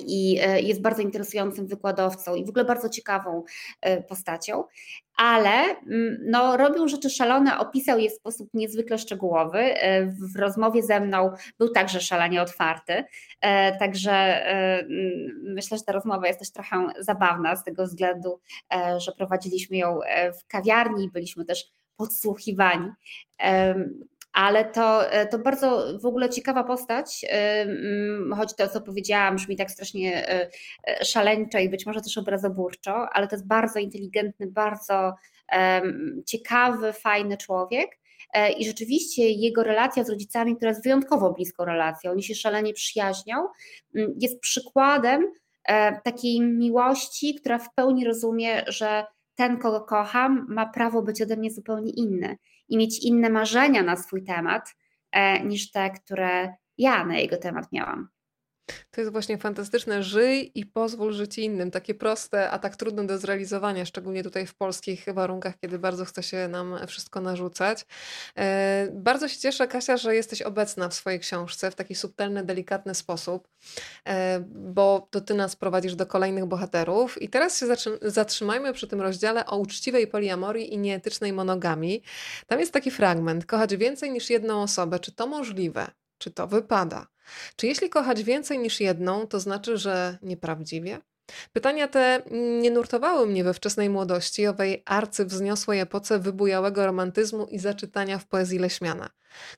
i 0.08 0.40
jest 0.64 0.82
bardzo 0.82 1.02
interesującym 1.02 1.68
wykładowcą 1.68 2.36
i 2.36 2.46
w 2.46 2.50
ogóle 2.50 2.66
bardzo 2.66 2.90
ciekawą 2.90 3.44
postacią 4.10 4.64
ale 5.18 5.50
mm, 5.52 6.18
no, 6.26 6.58
robił 6.58 6.88
rzeczy 6.88 7.10
szalone, 7.10 7.60
opisał 7.60 8.00
je 8.00 8.10
w 8.10 8.14
sposób 8.14 8.50
niezwykle 8.54 8.98
szczegółowy. 8.98 9.60
E, 9.60 10.06
w 10.06 10.36
rozmowie 10.40 10.84
ze 10.84 11.00
mną 11.00 11.32
był 11.60 11.70
także 11.70 12.02
szalenie 12.02 12.42
otwarty, 12.42 13.04
e, 13.42 13.78
także 13.78 14.12
e, 14.12 14.80
mm, 14.80 15.42
myślę, 15.44 15.78
że 15.78 15.84
ta 15.84 15.94
rozmowa 15.94 16.28
jest 16.28 16.40
też 16.40 16.52
trochę 16.52 16.88
zabawna 17.00 17.56
z 17.56 17.64
tego 17.64 17.84
względu, 17.84 18.40
że 18.98 19.12
prowadziliśmy 19.12 19.78
ją 19.78 20.00
w 20.42 20.48
kawiarni, 20.48 21.10
byliśmy 21.10 21.46
też 21.46 21.66
podsłuchiwani 21.98 22.90
ale 24.34 24.66
to, 24.66 25.12
e, 25.12 25.28
to 25.28 25.40
bardzo 25.40 26.00
w 26.00 26.06
ogóle 26.06 26.30
ciekawa 26.30 26.64
postać, 26.64 27.26
e, 27.30 27.62
mm, 27.62 28.34
choć 28.38 28.56
to, 28.56 28.68
co 28.68 28.82
powiedziałam, 28.82 29.36
brzmi 29.36 29.58
tak 29.58 29.72
strasznie 29.72 30.28
e, 30.30 30.50
szaleńczo 31.06 31.60
i 31.60 31.70
być 31.70 31.86
może 31.86 32.02
też 32.02 32.18
obrazoburczo, 32.18 33.10
ale 33.14 33.28
to 33.28 33.36
jest 33.36 33.48
bardzo 33.48 33.80
inteligentny, 33.80 34.48
bardzo 34.48 35.14
ciekawy, 36.26 36.94
fajny 36.94 37.38
człowiek. 37.38 38.00
I 38.58 38.66
rzeczywiście 38.66 39.30
jego 39.30 39.64
relacja 39.64 40.04
z 40.04 40.10
rodzicami, 40.10 40.56
która 40.56 40.72
jest 40.72 40.84
wyjątkowo 40.84 41.34
bliską 41.34 41.66
relacją, 41.66 42.12
oni 42.12 42.24
się 42.24 42.36
szalenie 42.36 42.74
przyjaźnią, 42.74 43.48
jest 44.22 44.40
przykładem 44.40 45.32
takiej 46.04 46.42
miłości, 46.42 47.36
która 47.36 47.60
w 47.60 47.74
pełni 47.74 48.06
rozumie, 48.06 48.64
że 48.68 49.06
ten, 49.36 49.58
kogo 49.58 49.82
kocham, 49.82 50.46
ma 50.50 50.66
prawo 50.66 51.02
być 51.02 51.22
ode 51.22 51.38
mnie 51.38 51.52
zupełnie 51.52 51.92
inny 51.92 52.38
i 52.70 52.78
mieć 52.78 53.06
inne 53.06 53.30
marzenia 53.30 53.84
na 53.84 53.96
swój 53.96 54.24
temat 54.24 54.76
e, 55.12 55.46
niż 55.46 55.72
te, 55.72 55.90
które 55.90 56.54
ja 56.78 57.06
na 57.06 57.18
jego 57.18 57.38
temat 57.38 57.72
miałam. 57.72 58.13
To 58.66 59.02
jest 59.02 59.12
właśnie 59.12 59.38
fantastyczne. 59.38 60.04
Żyj 60.04 60.52
i 60.56 60.66
pozwól 60.66 61.14
żyć 61.14 61.38
innym. 61.38 61.72
Takie 61.72 61.96
proste, 61.96 62.50
a 62.50 62.60
tak 62.60 62.76
trudne 62.76 63.08
do 63.08 63.18
zrealizowania, 63.18 63.86
szczególnie 63.86 64.24
tutaj 64.24 64.48
w 64.48 64.56
polskich 64.56 65.06
warunkach, 65.14 65.60
kiedy 65.60 65.80
bardzo 65.80 66.06
chce 66.06 66.24
się 66.24 66.48
nam 66.48 66.88
wszystko 66.88 67.22
narzucać. 67.22 67.86
E, 68.38 68.88
bardzo 68.94 69.28
się 69.28 69.40
cieszę, 69.40 69.68
Kasia, 69.68 69.98
że 69.98 70.16
jesteś 70.16 70.42
obecna 70.42 70.90
w 70.90 70.94
swojej 70.94 71.20
książce 71.20 71.72
w 71.72 71.76
taki 71.76 71.96
subtelny, 71.96 72.44
delikatny 72.44 72.96
sposób, 72.96 73.48
e, 74.08 74.40
bo 74.50 75.08
to 75.12 75.22
ty 75.22 75.34
nas 75.34 75.56
prowadzisz 75.56 75.96
do 75.96 76.06
kolejnych 76.06 76.46
bohaterów. 76.46 77.22
I 77.22 77.30
teraz 77.30 77.60
się 77.60 77.68
zatrzymajmy 78.02 78.74
przy 78.74 78.88
tym 78.88 79.02
rozdziale 79.02 79.46
o 79.46 79.58
uczciwej 79.58 80.08
poliamorii 80.08 80.74
i 80.74 80.78
nieetycznej 80.78 81.34
monogami. 81.34 82.04
Tam 82.48 82.60
jest 82.60 82.74
taki 82.74 82.92
fragment: 82.92 83.46
kochać 83.46 83.76
więcej 83.76 84.12
niż 84.12 84.30
jedną 84.30 84.62
osobę. 84.62 85.00
Czy 85.00 85.12
to 85.12 85.28
możliwe? 85.28 85.88
Czy 86.18 86.32
to 86.32 86.48
wypada? 86.48 87.13
Czy 87.56 87.68
jeśli 87.68 87.90
kochać 87.90 88.24
więcej 88.24 88.60
niż 88.60 88.80
jedną, 88.80 89.28
to 89.28 89.40
znaczy, 89.40 89.78
że 89.78 90.18
nieprawdziwie? 90.22 91.02
Pytania 91.54 91.88
te 91.88 92.22
nie 92.62 92.72
nurtowały 92.72 93.28
mnie 93.28 93.44
we 93.44 93.54
wczesnej 93.54 93.90
młodości, 93.90 94.48
owej 94.48 94.84
arcywzniosłej 94.86 95.80
epoce 95.80 96.20
wybujałego 96.20 96.86
romantyzmu 96.86 97.46
i 97.46 97.60
zaczytania 97.60 98.20
w 98.20 98.26
poezji 98.26 98.60
Leśmiana. 98.60 99.10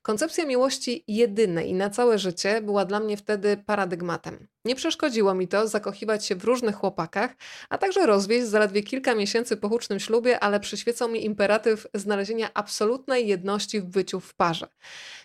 Koncepcja 0.01 0.45
miłości 0.45 1.03
jedynej 1.07 1.73
na 1.73 1.89
całe 1.89 2.19
życie 2.19 2.61
była 2.61 2.85
dla 2.85 2.99
mnie 2.99 3.17
wtedy 3.17 3.57
paradygmatem. 3.65 4.47
Nie 4.65 4.75
przeszkodziło 4.75 5.33
mi 5.33 5.47
to 5.47 5.67
zakochiwać 5.67 6.25
się 6.25 6.35
w 6.35 6.43
różnych 6.43 6.75
chłopakach, 6.75 7.35
a 7.69 7.77
także 7.77 8.05
rozwieść 8.05 8.47
zaledwie 8.47 8.83
kilka 8.83 9.15
miesięcy 9.15 9.57
po 9.57 9.69
hucznym 9.69 9.99
ślubie, 9.99 10.39
ale 10.39 10.59
przyświecał 10.59 11.09
mi 11.09 11.25
imperatyw 11.25 11.87
znalezienia 11.93 12.49
absolutnej 12.53 13.27
jedności 13.27 13.81
w 13.81 13.85
byciu 13.85 14.19
w 14.19 14.33
parze. 14.33 14.67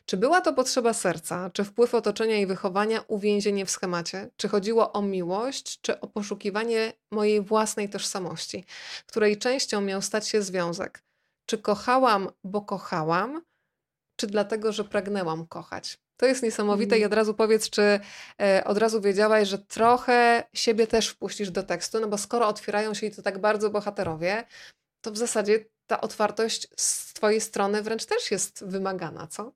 Czy 0.07 0.17
była 0.17 0.41
to 0.41 0.53
potrzeba 0.53 0.93
serca, 0.93 1.51
czy 1.51 1.65
wpływ 1.65 1.95
otoczenia 1.95 2.39
i 2.39 2.47
wychowania, 2.47 3.05
uwięzienie 3.09 3.67
w 3.67 3.71
schemacie? 3.71 4.31
Czy 4.37 4.49
chodziło 4.49 4.93
o 4.93 5.03
miłość, 5.03 5.81
czy 5.81 6.01
o 6.01 6.07
poszukiwanie 6.07 6.93
mojej 7.11 7.41
własnej 7.41 7.89
tożsamości, 7.89 8.65
której 9.07 9.39
częścią 9.39 9.81
miał 9.81 10.03
stać 10.03 10.29
się 10.29 10.43
związek? 10.43 11.03
Czy 11.47 11.59
kochałam, 11.59 12.29
bo 12.45 12.61
kochałam, 12.63 13.43
czy 14.21 14.27
dlatego, 14.27 14.73
że 14.73 14.85
pragnęłam 14.85 15.47
kochać? 15.47 15.99
To 16.17 16.27
jest 16.27 16.43
niesamowite 16.43 16.99
i 16.99 17.03
mhm. 17.03 17.13
od 17.13 17.17
razu 17.17 17.35
powiedz, 17.35 17.71
czy 17.71 18.01
e, 18.41 18.65
od 18.65 18.79
razu 18.79 19.01
wiedziałaś, 19.01 19.49
że 19.49 19.59
trochę 19.59 20.45
siebie 20.53 20.87
też 20.87 21.09
wpuścisz 21.09 21.51
do 21.51 21.63
tekstu, 21.63 22.01
no 22.01 22.09
bo 22.09 22.19
skoro 22.19 22.49
otwierają 22.49 22.95
się 22.95 23.07
i 23.07 23.11
to 23.11 23.23
tak 23.23 23.39
bardzo 23.39 23.71
bohaterowie, 23.71 24.45
to 25.01 25.11
w 25.11 25.17
zasadzie 25.17 25.65
ta 25.91 26.01
otwartość 26.01 26.69
z 26.77 27.13
Twojej 27.13 27.41
strony 27.41 27.83
wręcz 27.83 28.05
też 28.05 28.31
jest 28.31 28.65
wymagana, 28.67 29.27
co? 29.27 29.53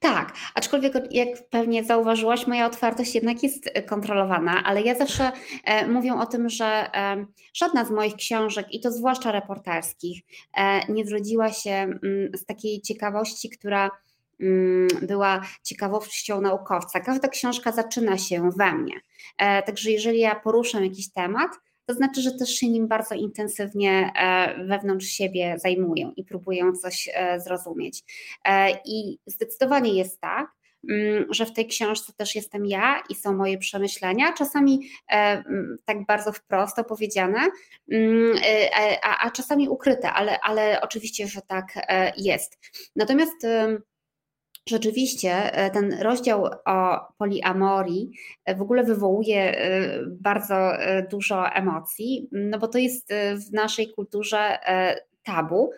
Tak, 0.00 0.32
aczkolwiek 0.54 0.94
jak 1.10 1.28
pewnie 1.50 1.84
zauważyłaś, 1.84 2.46
moja 2.46 2.66
otwartość 2.66 3.14
jednak 3.14 3.42
jest 3.42 3.70
kontrolowana, 3.88 4.62
ale 4.64 4.82
ja 4.82 4.94
zawsze 4.94 5.32
e, 5.64 5.86
mówię 5.88 6.14
o 6.14 6.26
tym, 6.26 6.48
że 6.48 6.66
e, 6.94 7.26
żadna 7.54 7.84
z 7.84 7.90
moich 7.90 8.14
książek, 8.14 8.66
i 8.70 8.80
to 8.80 8.90
zwłaszcza 8.90 9.32
reporterskich, 9.32 10.22
e, 10.56 10.92
nie 10.92 11.06
zrodziła 11.06 11.52
się 11.52 11.70
m, 11.70 11.98
mm, 12.02 12.30
z 12.36 12.44
takiej 12.44 12.80
ciekawości, 12.80 13.50
która 13.50 13.90
mm, 14.40 14.88
była 15.02 15.42
ciekawością 15.62 16.40
naukowca. 16.40 17.00
Każda 17.00 17.28
książka 17.28 17.72
zaczyna 17.72 18.18
się 18.18 18.50
we 18.56 18.72
mnie. 18.72 18.94
E, 19.38 19.62
także 19.62 19.90
jeżeli 19.90 20.18
ja 20.18 20.34
poruszam 20.34 20.84
jakiś 20.84 21.12
temat, 21.12 21.50
to 21.86 21.94
znaczy, 21.94 22.20
że 22.20 22.32
też 22.32 22.50
się 22.50 22.68
nim 22.68 22.88
bardzo 22.88 23.14
intensywnie 23.14 24.12
e, 24.16 24.64
wewnątrz 24.64 25.06
siebie 25.06 25.54
zajmuję 25.58 26.12
i 26.16 26.24
próbuję 26.24 26.72
coś 26.72 27.08
e, 27.14 27.40
zrozumieć. 27.40 28.02
E, 28.44 28.70
I 28.84 29.18
zdecydowanie 29.26 29.94
jest 29.94 30.20
tak, 30.20 30.46
mm, 30.90 31.26
że 31.30 31.46
w 31.46 31.52
tej 31.52 31.66
książce 31.66 32.12
też 32.12 32.34
jestem 32.34 32.66
ja 32.66 33.02
i 33.10 33.14
są 33.14 33.36
moje 33.36 33.58
przemyślenia, 33.58 34.32
czasami 34.32 34.88
mm, 35.08 35.76
tak 35.84 36.06
bardzo 36.06 36.32
wprost 36.32 36.78
opowiedziane, 36.78 37.40
mm, 37.92 38.38
a, 39.02 39.30
czasami 39.30 39.68
ukryte, 39.68 40.12
ale, 40.12 40.40
ale 40.40 40.80
oczywiście, 40.80 41.26
że 41.28 41.40
tak 41.42 41.66
jest. 42.16 42.58
Natomiast 42.96 43.46
Rzeczywiście 44.68 45.52
e, 45.54 45.70
ten 45.70 45.92
rozdział 46.00 46.44
o 46.66 47.00
poliamorii 47.18 48.10
e, 48.44 48.54
w 48.54 48.62
ogóle 48.62 48.84
wywołuje 48.84 49.58
e, 49.58 50.00
bardzo 50.06 50.72
dużo 51.10 51.48
emocji, 51.52 52.28
no 52.32 52.58
bo 52.58 52.68
to 52.68 52.78
jest 52.78 53.12
w 53.48 53.52
naszej 53.52 53.92
kulturze 53.92 54.58
tabu. 55.22 55.70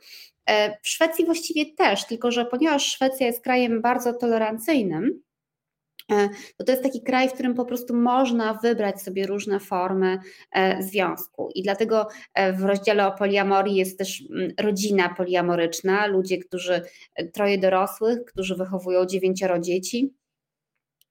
W 0.83 0.89
Szwecji 0.89 1.25
właściwie 1.25 1.75
też, 1.75 2.07
tylko 2.07 2.31
że 2.31 2.45
ponieważ 2.45 2.87
Szwecja 2.87 3.27
jest 3.27 3.45
krajem 3.45 3.83
bardzo 3.83 4.13
tolerancyjnym, 4.13 5.23
E, 6.11 6.29
to 6.57 6.65
to 6.65 6.73
jest 6.73 6.83
taki 6.85 7.03
kraj, 7.03 7.29
w 7.29 7.33
którym 7.33 7.55
po 7.55 7.65
prostu 7.65 7.97
można 7.97 8.55
wybrać 8.55 9.03
sobie 9.03 9.27
różne 9.27 9.61
formy 9.61 10.19
e, 10.53 10.83
związku. 10.83 11.49
I 11.55 11.63
dlatego 11.63 12.09
e, 12.35 12.53
w 12.53 12.65
rozdziale 12.65 13.07
o 13.07 13.13
poliamorii 13.13 13.77
jest 13.77 13.99
też 13.99 14.25
mm, 14.31 14.53
rodzina 14.61 15.15
poliamoryczna, 15.15 16.07
ludzie, 16.07 16.39
którzy, 16.39 16.83
troje 17.33 17.59
dorosłych, 17.59 18.25
którzy 18.25 18.55
wychowują 18.57 19.07
dziewięcioro 19.07 19.59
dzieci 19.59 20.15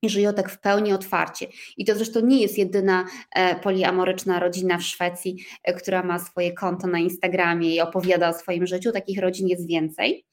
i 0.02 0.10
żyją 0.10 0.34
tak 0.34 0.50
w 0.50 0.60
pełni 0.60 0.94
otwarcie. 0.94 1.48
I 1.78 1.86
to 1.86 1.96
zresztą 1.96 2.20
nie 2.20 2.42
jest 2.42 2.58
jedyna 2.58 3.06
e, 3.36 3.56
poliamoryczna 3.56 4.40
rodzina 4.40 4.78
w 4.78 4.84
Szwecji, 4.84 5.38
e, 5.64 5.74
która 5.74 6.04
ma 6.04 6.20
swoje 6.20 6.54
konto 6.54 6.88
na 6.88 7.00
Instagramie 7.00 7.76
i 7.76 7.82
opowiada 7.82 8.30
o 8.30 8.34
swoim 8.34 8.68
życiu. 8.68 8.92
Takich 8.92 9.20
rodzin 9.20 9.48
jest 9.48 9.68
więcej, 9.68 10.26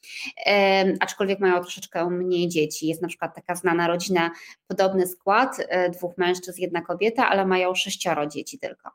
aczkolwiek 1.01 1.41
mają 1.41 1.61
troszeczkę 1.61 2.11
mniej 2.11 2.49
dzieci. 2.49 2.87
Jest 2.87 3.03
na 3.03 3.09
przykład 3.09 3.35
taka 3.35 3.55
znana 3.55 3.87
rodzina, 3.87 4.31
podobny 4.67 5.07
skład, 5.07 5.57
e, 5.69 5.91
dwóch 5.91 6.19
mężczyzn, 6.19 6.61
jedna 6.61 6.83
kobieta, 6.83 7.29
ale 7.29 7.47
mają 7.47 7.75
sześcioro 7.75 8.27
dzieci 8.27 8.59
tylko. 8.59 8.91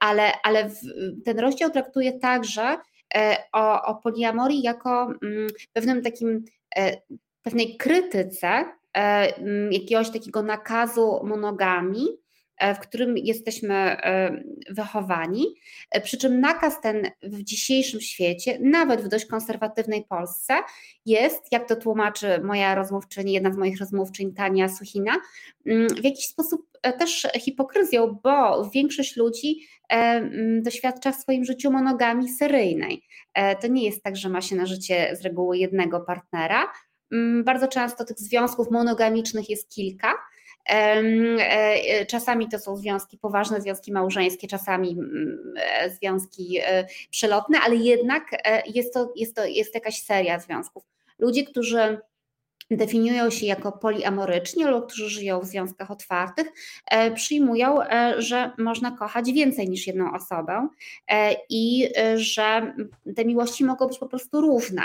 Ale, 0.00 0.32
ale 0.42 0.70
ten 1.24 1.38
rozdział 1.38 1.70
traktuje 1.70 2.12
także 2.12 2.76
o, 3.52 3.82
o 3.82 3.94
poliamorii 3.94 4.62
jako 4.62 5.12
mm, 5.22 5.46
pewnym 5.72 6.02
takim 6.02 6.44
pewnej 7.42 7.76
krytyce 7.76 8.64
e, 8.96 9.26
jakiegoś 9.70 10.10
takiego 10.10 10.42
nakazu 10.42 11.20
monogami, 11.24 12.06
e, 12.56 12.74
w 12.74 12.78
którym 12.78 13.16
jesteśmy 13.16 13.74
e, 13.74 14.42
wychowani. 14.70 15.46
Przy 16.02 16.18
czym 16.18 16.40
nakaz 16.40 16.80
ten 16.80 17.10
w 17.22 17.42
dzisiejszym 17.42 18.00
świecie, 18.00 18.58
nawet 18.60 19.00
w 19.00 19.08
dość 19.08 19.26
konserwatywnej 19.26 20.04
Polsce, 20.04 20.54
jest, 21.06 21.52
jak 21.52 21.68
to 21.68 21.76
tłumaczy 21.76 22.40
moja 22.44 22.74
rozmówczyni, 22.74 23.32
jedna 23.32 23.52
z 23.52 23.56
moich 23.56 23.80
rozmówczyń, 23.80 24.34
Tania 24.34 24.68
Suchina, 24.68 25.12
w 26.00 26.04
jakiś 26.04 26.26
sposób 26.26 26.70
też 26.98 27.26
hipokryzją, 27.38 28.18
bo 28.22 28.70
większość 28.74 29.16
ludzi 29.16 29.58
doświadcza 30.62 31.12
w 31.12 31.16
swoim 31.16 31.44
życiu 31.44 31.70
monogami 31.70 32.28
seryjnej. 32.28 33.02
To 33.60 33.66
nie 33.66 33.84
jest 33.84 34.02
tak, 34.02 34.16
że 34.16 34.28
ma 34.28 34.40
się 34.40 34.56
na 34.56 34.66
życie 34.66 35.16
z 35.16 35.22
reguły 35.22 35.58
jednego 35.58 36.00
partnera, 36.00 36.66
bardzo 37.44 37.68
często 37.68 38.04
tych 38.04 38.18
związków 38.18 38.70
monogamicznych 38.70 39.50
jest 39.50 39.70
kilka. 39.70 40.14
E, 40.68 40.72
e, 40.72 42.06
czasami 42.06 42.48
to 42.48 42.58
są 42.58 42.76
związki, 42.76 43.18
poważne 43.18 43.60
związki 43.60 43.92
małżeńskie, 43.92 44.48
czasami 44.48 44.90
mm, 44.90 45.54
e, 45.56 45.90
związki 45.90 46.58
przelotne, 47.10 47.58
ale 47.60 47.76
jednak 47.76 48.24
jest 48.66 48.94
to, 48.94 49.12
jest 49.16 49.36
to 49.36 49.44
jest 49.44 49.74
jakaś 49.74 50.02
seria 50.02 50.40
związków. 50.40 50.84
Ludzie, 51.18 51.44
którzy 51.44 51.98
definiują 52.76 53.30
się 53.30 53.46
jako 53.46 53.72
poliamoryczni 53.72 54.64
lub 54.64 54.86
którzy 54.86 55.10
żyją 55.10 55.40
w 55.40 55.46
związkach 55.46 55.90
otwartych, 55.90 56.46
e, 56.90 57.10
przyjmują, 57.10 57.82
e, 57.82 58.14
że 58.22 58.50
można 58.58 58.90
kochać 58.90 59.32
więcej 59.32 59.68
niż 59.68 59.86
jedną 59.86 60.12
osobę 60.12 60.68
e, 61.10 61.36
i 61.48 61.88
że 62.16 62.74
te 63.16 63.24
miłości 63.24 63.64
mogą 63.64 63.86
być 63.86 63.98
po 63.98 64.08
prostu 64.08 64.40
różne. 64.40 64.82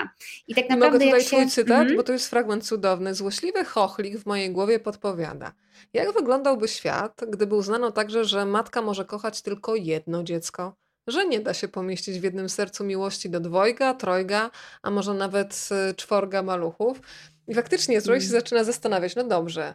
I 0.48 0.56
tak 0.56 0.70
naprawdę 0.70 0.98
Mogę 0.98 1.06
tutaj 1.06 1.22
się... 1.22 1.28
twój 1.28 1.50
cytat, 1.50 1.82
mm 1.82 1.94
-hmm. 1.94 1.98
bo 1.98 2.04
to 2.04 2.14
jest 2.14 2.30
fragment 2.30 2.68
cudowny. 2.68 3.14
Złośliwy 3.14 3.66
chochlik 3.66 4.18
w 4.18 4.26
mojej 4.26 4.52
głowie 4.52 4.80
podpowiada. 4.80 5.52
Jak 5.94 6.14
wyglądałby 6.14 6.68
świat, 6.68 7.22
gdyby 7.28 7.56
uznano 7.56 7.92
także, 7.92 8.26
że 8.26 8.46
matka 8.46 8.82
może 8.82 9.06
kochać 9.06 9.42
tylko 9.42 9.76
jedno 9.76 10.24
dziecko? 10.24 10.76
że 11.08 11.28
nie 11.28 11.40
da 11.40 11.54
się 11.54 11.68
pomieścić 11.68 12.20
w 12.20 12.24
jednym 12.24 12.50
sercu 12.50 12.84
miłości 12.84 13.30
do 13.30 13.40
dwojga, 13.40 13.94
trojga, 13.94 14.52
a 14.82 14.92
może 14.92 15.14
nawet 15.14 15.70
czworga 15.96 16.44
maluchów. 16.44 17.02
I 17.48 17.54
faktycznie 17.54 18.02
człowiek 18.02 18.22
się 18.22 18.30
mm. 18.30 18.42
zaczyna 18.42 18.64
zastanawiać, 18.64 19.16
no 19.16 19.24
dobrze. 19.24 19.74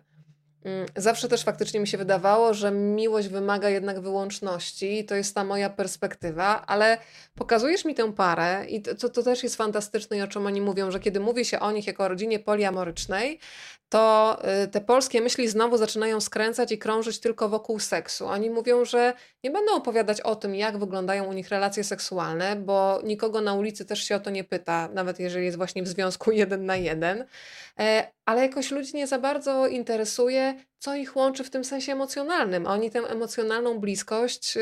Mm, 0.64 0.86
zawsze 0.96 1.28
też 1.28 1.42
faktycznie 1.42 1.80
mi 1.80 1.88
się 1.88 1.98
wydawało, 1.98 2.54
że 2.54 2.70
miłość 2.70 3.28
wymaga 3.28 3.68
jednak 3.68 4.00
wyłączności, 4.00 4.98
i 4.98 5.04
to 5.04 5.14
jest 5.14 5.34
ta 5.34 5.44
moja 5.44 5.70
perspektywa, 5.70 6.66
ale 6.66 6.98
pokazujesz 7.34 7.84
mi 7.84 7.94
tę 7.94 8.12
parę, 8.12 8.66
i 8.68 8.82
to, 8.82 9.08
to, 9.08 9.22
też 9.22 9.42
jest 9.42 9.56
fantastyczne, 9.56 10.16
i 10.16 10.22
o 10.22 10.28
czym 10.28 10.46
oni 10.46 10.60
mówią, 10.60 10.90
że 10.90 11.00
kiedy 11.00 11.20
mówi 11.20 11.44
się 11.44 11.60
o 11.60 11.72
nich 11.72 11.86
jako 11.86 12.04
o 12.04 12.08
rodzinie 12.08 12.38
poliamorycznej, 12.38 13.40
to 13.90 14.38
y, 14.64 14.68
te 14.68 14.80
polskie 14.80 15.20
myśli 15.20 15.48
znowu 15.48 15.76
zaczynają 15.76 16.20
skręcać 16.20 16.72
i 16.72 16.78
krążyć 16.78 17.20
tylko 17.20 17.48
wokół 17.48 17.78
seksu. 17.78 18.26
Oni 18.26 18.50
mówią, 18.50 18.84
że 18.84 19.12
nie 19.44 19.50
będą 19.50 19.74
opowiadać 19.74 20.20
o 20.20 20.36
tym, 20.36 20.54
jak 20.54 20.78
wyglądają 20.78 21.24
u 21.24 21.32
nich 21.32 21.48
relacje 21.48 21.84
seksualne, 21.84 22.56
bo 22.56 23.00
nikogo 23.04 23.40
na 23.40 23.54
ulicy 23.54 23.84
też 23.84 24.04
się 24.04 24.16
o 24.16 24.20
to 24.20 24.30
nie 24.30 24.44
pyta, 24.44 24.88
nawet 24.94 25.20
jeżeli 25.20 25.44
jest 25.44 25.56
właśnie 25.56 25.82
w 25.82 25.88
związku 25.88 26.32
jeden 26.42 26.66
na 26.66 26.76
jeden. 26.76 27.24
E, 27.78 28.12
ale 28.24 28.42
jakoś 28.42 28.70
ludzi 28.70 28.96
nie 28.96 29.06
za 29.06 29.18
bardzo 29.18 29.66
interesuje, 29.66 30.54
co 30.80 30.94
ich 30.94 31.16
łączy 31.16 31.44
w 31.44 31.50
tym 31.50 31.64
sensie 31.64 31.92
emocjonalnym. 31.92 32.66
Oni 32.66 32.90
tę 32.90 32.98
emocjonalną 32.98 33.78
bliskość 33.78 34.56
y, 34.56 34.60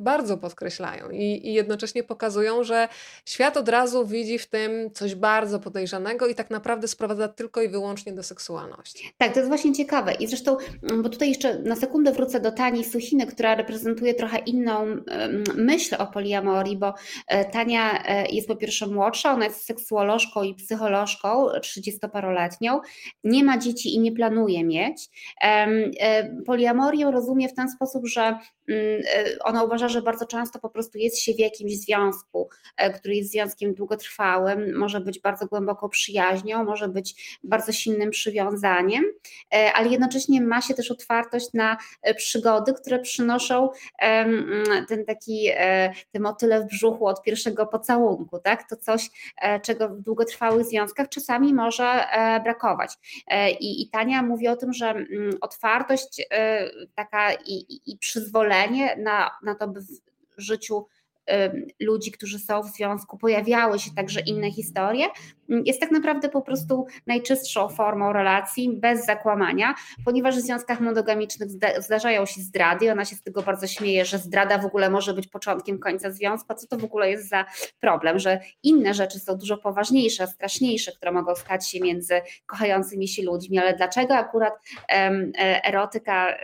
bardzo 0.00 0.38
podkreślają 0.38 1.10
i, 1.10 1.48
i, 1.48 1.54
jednocześnie 1.54 2.02
pokazują, 2.02 2.64
że 2.64 2.88
świat 3.24 3.56
od 3.56 3.68
razu 3.68 4.06
widzi 4.06 4.38
w 4.38 4.46
tym 4.46 4.90
coś 4.94 5.14
bardzo 5.14 5.60
podejrzanego 5.60 6.26
i 6.26 6.34
tak 6.34 6.50
naprawdę 6.50 6.88
sprowadza 6.88 7.28
tylko 7.28 7.62
i 7.62 7.68
wyłącznie 7.68 8.12
do 8.12 8.22
seksualności. 8.22 9.12
Tak, 9.18 9.32
to 9.32 9.38
jest 9.38 9.48
właśnie 9.48 9.72
ciekawe. 9.72 10.14
I 10.14 10.26
zresztą, 10.26 10.56
mm, 10.82 11.02
bo 11.02 11.08
tutaj 11.08 11.28
jeszcze 11.28 11.58
na 11.58 11.76
sekundę 11.76 12.12
wrócę 12.12 12.40
do 12.40 12.52
Tani 12.52 12.84
Suchiny, 12.84 13.26
która 13.26 13.54
reprezentuje 13.54 14.14
trochę 14.14 14.38
inną 14.38 14.96
myśl 15.54 15.96
o 15.98 16.06
poliamorii, 16.06 16.76
bo 16.76 16.94
e, 17.28 17.44
Tania 17.44 18.04
e, 18.04 18.26
jest 18.26 18.48
po 18.48 18.56
pierwsze 18.56 18.86
młodsza, 18.86 19.32
ona 19.32 19.44
jest 19.44 19.64
seksuolożką 19.64 20.42
i 20.42 20.54
psycholożką, 20.54 21.46
30-paroletnią, 21.46 22.80
nie 23.24 23.44
ma 23.44 23.58
dzieci 23.58 23.94
i 23.94 24.00
nie 24.00 24.12
planuje 24.12 24.64
mieć. 24.64 25.08
E, 26.00 26.36
poliamorię 26.46 27.10
rozumie 27.10 27.48
w 27.48 27.54
ten 27.54 27.70
sposób, 27.70 28.06
że 28.06 28.20
mm, 28.20 28.38
e, 28.68 29.38
ona 29.44 29.64
uważa, 29.64 29.88
że 29.88 30.02
bardzo 30.02 30.26
często 30.26 30.58
po 30.58 30.70
prostu 30.70 30.98
jest 30.98 31.18
się 31.18 31.32
w 31.32 31.38
jakimś 31.38 31.72
związku, 31.72 32.48
e, 32.76 32.92
który 32.92 33.14
jest 33.14 33.32
związkiem 33.32 33.74
długotrwałym, 33.74 34.78
może 34.78 35.00
być 35.00 35.20
bardzo 35.20 35.46
głęboką 35.46 35.88
przyjaźnią, 35.88 36.64
może 36.64 36.88
być 36.88 37.38
bardzo 37.44 37.72
silnym 37.72 38.10
przywiązaniem, 38.10 39.04
ale 39.74 39.88
jednocześnie 39.88 40.40
ma 40.40 40.60
się 40.60 40.74
też 40.74 40.90
otwartość 40.90 41.52
na 41.54 41.76
przygody, 42.16 42.72
które 42.72 42.98
przynoszą 42.98 43.68
ten 44.88 45.04
taki, 45.06 45.48
te 46.12 46.20
motyle 46.20 46.60
w 46.60 46.66
brzuchu 46.66 47.06
od 47.06 47.22
pierwszego 47.22 47.66
pocałunku, 47.66 48.38
tak? 48.38 48.68
To 48.68 48.76
coś, 48.76 49.10
czego 49.62 49.88
w 49.88 50.00
długotrwałych 50.00 50.66
związkach 50.66 51.08
czasami 51.08 51.54
może 51.54 52.04
brakować. 52.44 53.22
I, 53.60 53.82
i 53.82 53.90
Tania 53.90 54.22
mówi 54.22 54.48
o 54.48 54.56
tym, 54.56 54.72
że 54.72 54.90
mm, 54.90 55.38
otwartość 55.44 56.26
e, 56.30 56.70
taka 56.94 57.32
i, 57.32 57.52
i, 57.52 57.92
i 57.92 57.98
przyzwolenie 57.98 58.96
na, 58.96 59.30
na 59.42 59.54
to, 59.54 59.68
by 59.68 59.80
w 59.80 60.00
życiu 60.36 60.86
ludzi, 61.80 62.12
którzy 62.12 62.38
są 62.38 62.62
w 62.62 62.66
związku, 62.66 63.18
pojawiały 63.18 63.78
się 63.78 63.90
także 63.96 64.20
inne 64.20 64.50
historie, 64.50 65.06
jest 65.48 65.80
tak 65.80 65.90
naprawdę 65.90 66.28
po 66.28 66.42
prostu 66.42 66.86
najczystszą 67.06 67.68
formą 67.68 68.12
relacji, 68.12 68.80
bez 68.80 69.06
zakłamania, 69.06 69.74
ponieważ 70.04 70.36
w 70.36 70.40
związkach 70.40 70.80
monogamicznych 70.80 71.48
zdarzają 71.78 72.26
się 72.26 72.40
zdrady. 72.40 72.92
Ona 72.92 73.04
się 73.04 73.16
z 73.16 73.22
tego 73.22 73.42
bardzo 73.42 73.66
śmieje, 73.66 74.04
że 74.04 74.18
zdrada 74.18 74.58
w 74.58 74.66
ogóle 74.66 74.90
może 74.90 75.14
być 75.14 75.28
początkiem 75.28 75.78
końca 75.78 76.10
związku. 76.10 76.46
A 76.52 76.54
co 76.54 76.66
to 76.66 76.78
w 76.78 76.84
ogóle 76.84 77.10
jest 77.10 77.28
za 77.28 77.44
problem, 77.80 78.18
że 78.18 78.40
inne 78.62 78.94
rzeczy 78.94 79.18
są 79.18 79.38
dużo 79.38 79.58
poważniejsze, 79.58 80.26
straszniejsze, 80.26 80.92
które 80.92 81.12
mogą 81.12 81.34
stać 81.34 81.70
się 81.70 81.80
między 81.80 82.20
kochającymi 82.46 83.08
się 83.08 83.22
ludźmi, 83.22 83.58
ale 83.58 83.76
dlaczego 83.76 84.14
akurat 84.14 84.54
um, 84.94 85.32
erotyka 85.64 86.26
um, 86.26 86.36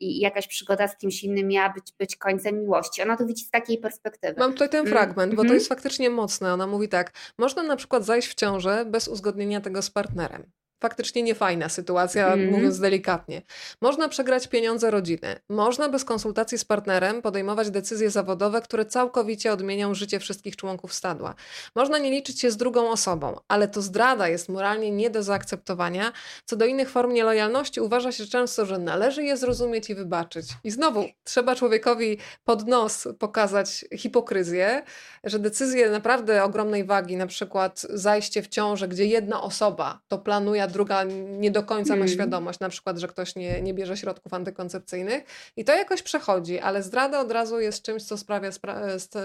i 0.00 0.20
jakaś 0.20 0.46
przygoda 0.46 0.88
z 0.88 0.96
kimś 0.96 1.24
innym 1.24 1.48
miała 1.48 1.68
być, 1.68 1.92
być 1.98 2.16
końcem 2.16 2.60
miłości? 2.60 3.02
Ona 3.02 3.16
to 3.16 3.26
widzi 3.26 3.44
z 3.44 3.50
takiej 3.50 3.78
perspektywy. 3.78 4.15
Mam 4.36 4.52
tutaj 4.52 4.68
ten 4.68 4.86
fragment, 4.86 5.32
mm. 5.32 5.36
bo 5.36 5.42
to 5.42 5.46
mhm. 5.46 5.54
jest 5.54 5.68
faktycznie 5.68 6.10
mocne. 6.10 6.52
Ona 6.52 6.66
mówi 6.66 6.88
tak, 6.88 7.12
można 7.38 7.62
na 7.62 7.76
przykład 7.76 8.04
zajść 8.04 8.28
w 8.28 8.34
ciążę 8.34 8.84
bez 8.84 9.08
uzgodnienia 9.08 9.60
tego 9.60 9.82
z 9.82 9.90
partnerem 9.90 10.50
faktycznie 10.80 11.22
niefajna 11.22 11.68
sytuacja, 11.68 12.32
mm. 12.32 12.50
mówiąc 12.50 12.78
delikatnie. 12.78 13.42
Można 13.80 14.08
przegrać 14.08 14.48
pieniądze 14.48 14.90
rodziny. 14.90 15.36
Można 15.48 15.88
bez 15.88 16.04
konsultacji 16.04 16.58
z 16.58 16.64
partnerem 16.64 17.22
podejmować 17.22 17.70
decyzje 17.70 18.10
zawodowe, 18.10 18.60
które 18.60 18.84
całkowicie 18.84 19.52
odmienią 19.52 19.94
życie 19.94 20.20
wszystkich 20.20 20.56
członków 20.56 20.94
stadła. 20.94 21.34
Można 21.74 21.98
nie 21.98 22.10
liczyć 22.10 22.40
się 22.40 22.50
z 22.50 22.56
drugą 22.56 22.90
osobą, 22.90 23.36
ale 23.48 23.68
to 23.68 23.82
zdrada 23.82 24.28
jest 24.28 24.48
moralnie 24.48 24.90
nie 24.90 25.10
do 25.10 25.22
zaakceptowania. 25.22 26.12
Co 26.44 26.56
do 26.56 26.66
innych 26.66 26.90
form 26.90 27.12
nielojalności 27.12 27.80
uważa 27.80 28.12
się 28.12 28.26
często, 28.26 28.66
że 28.66 28.78
należy 28.78 29.24
je 29.24 29.36
zrozumieć 29.36 29.90
i 29.90 29.94
wybaczyć. 29.94 30.46
I 30.64 30.70
znowu 30.70 31.04
trzeba 31.24 31.54
człowiekowi 31.54 32.18
pod 32.44 32.66
nos 32.66 33.08
pokazać 33.18 33.84
hipokryzję, 33.96 34.82
że 35.24 35.38
decyzje 35.38 35.90
naprawdę 35.90 36.44
ogromnej 36.44 36.84
wagi, 36.84 37.16
na 37.16 37.26
przykład 37.26 37.80
zajście 37.90 38.42
w 38.42 38.48
ciążę, 38.48 38.88
gdzie 38.88 39.06
jedna 39.06 39.42
osoba 39.42 40.00
to 40.08 40.18
planuje, 40.18 40.65
druga 40.66 41.04
nie 41.38 41.50
do 41.50 41.62
końca 41.62 41.92
ma 41.92 41.96
mm. 41.96 42.08
świadomość, 42.08 42.60
na 42.60 42.68
przykład, 42.68 42.98
że 42.98 43.08
ktoś 43.08 43.36
nie, 43.36 43.62
nie 43.62 43.74
bierze 43.74 43.96
środków 43.96 44.34
antykoncepcyjnych 44.34 45.24
i 45.56 45.64
to 45.64 45.74
jakoś 45.74 46.02
przechodzi, 46.02 46.58
ale 46.58 46.82
zdrada 46.82 47.20
od 47.20 47.32
razu 47.32 47.60
jest 47.60 47.82
czymś, 47.82 48.02
co 48.02 48.16
sprawia 48.16 48.52
spra 48.52 48.82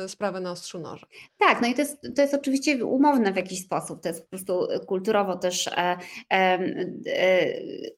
sprawę 0.07 0.39
na 0.39 0.51
ostrzu 0.51 0.79
noża. 0.79 1.07
Tak, 1.37 1.61
no 1.61 1.67
i 1.67 1.73
to 1.73 1.81
jest, 1.81 1.97
to 2.15 2.21
jest 2.21 2.33
oczywiście 2.33 2.85
umowne 2.85 3.33
w 3.33 3.35
jakiś 3.35 3.65
sposób, 3.65 4.01
to 4.01 4.09
jest 4.09 4.21
po 4.21 4.29
prostu 4.29 4.67
kulturowo 4.87 5.35
też 5.35 5.67
e, 5.67 5.71
e, 5.73 5.97
e, 6.31 6.59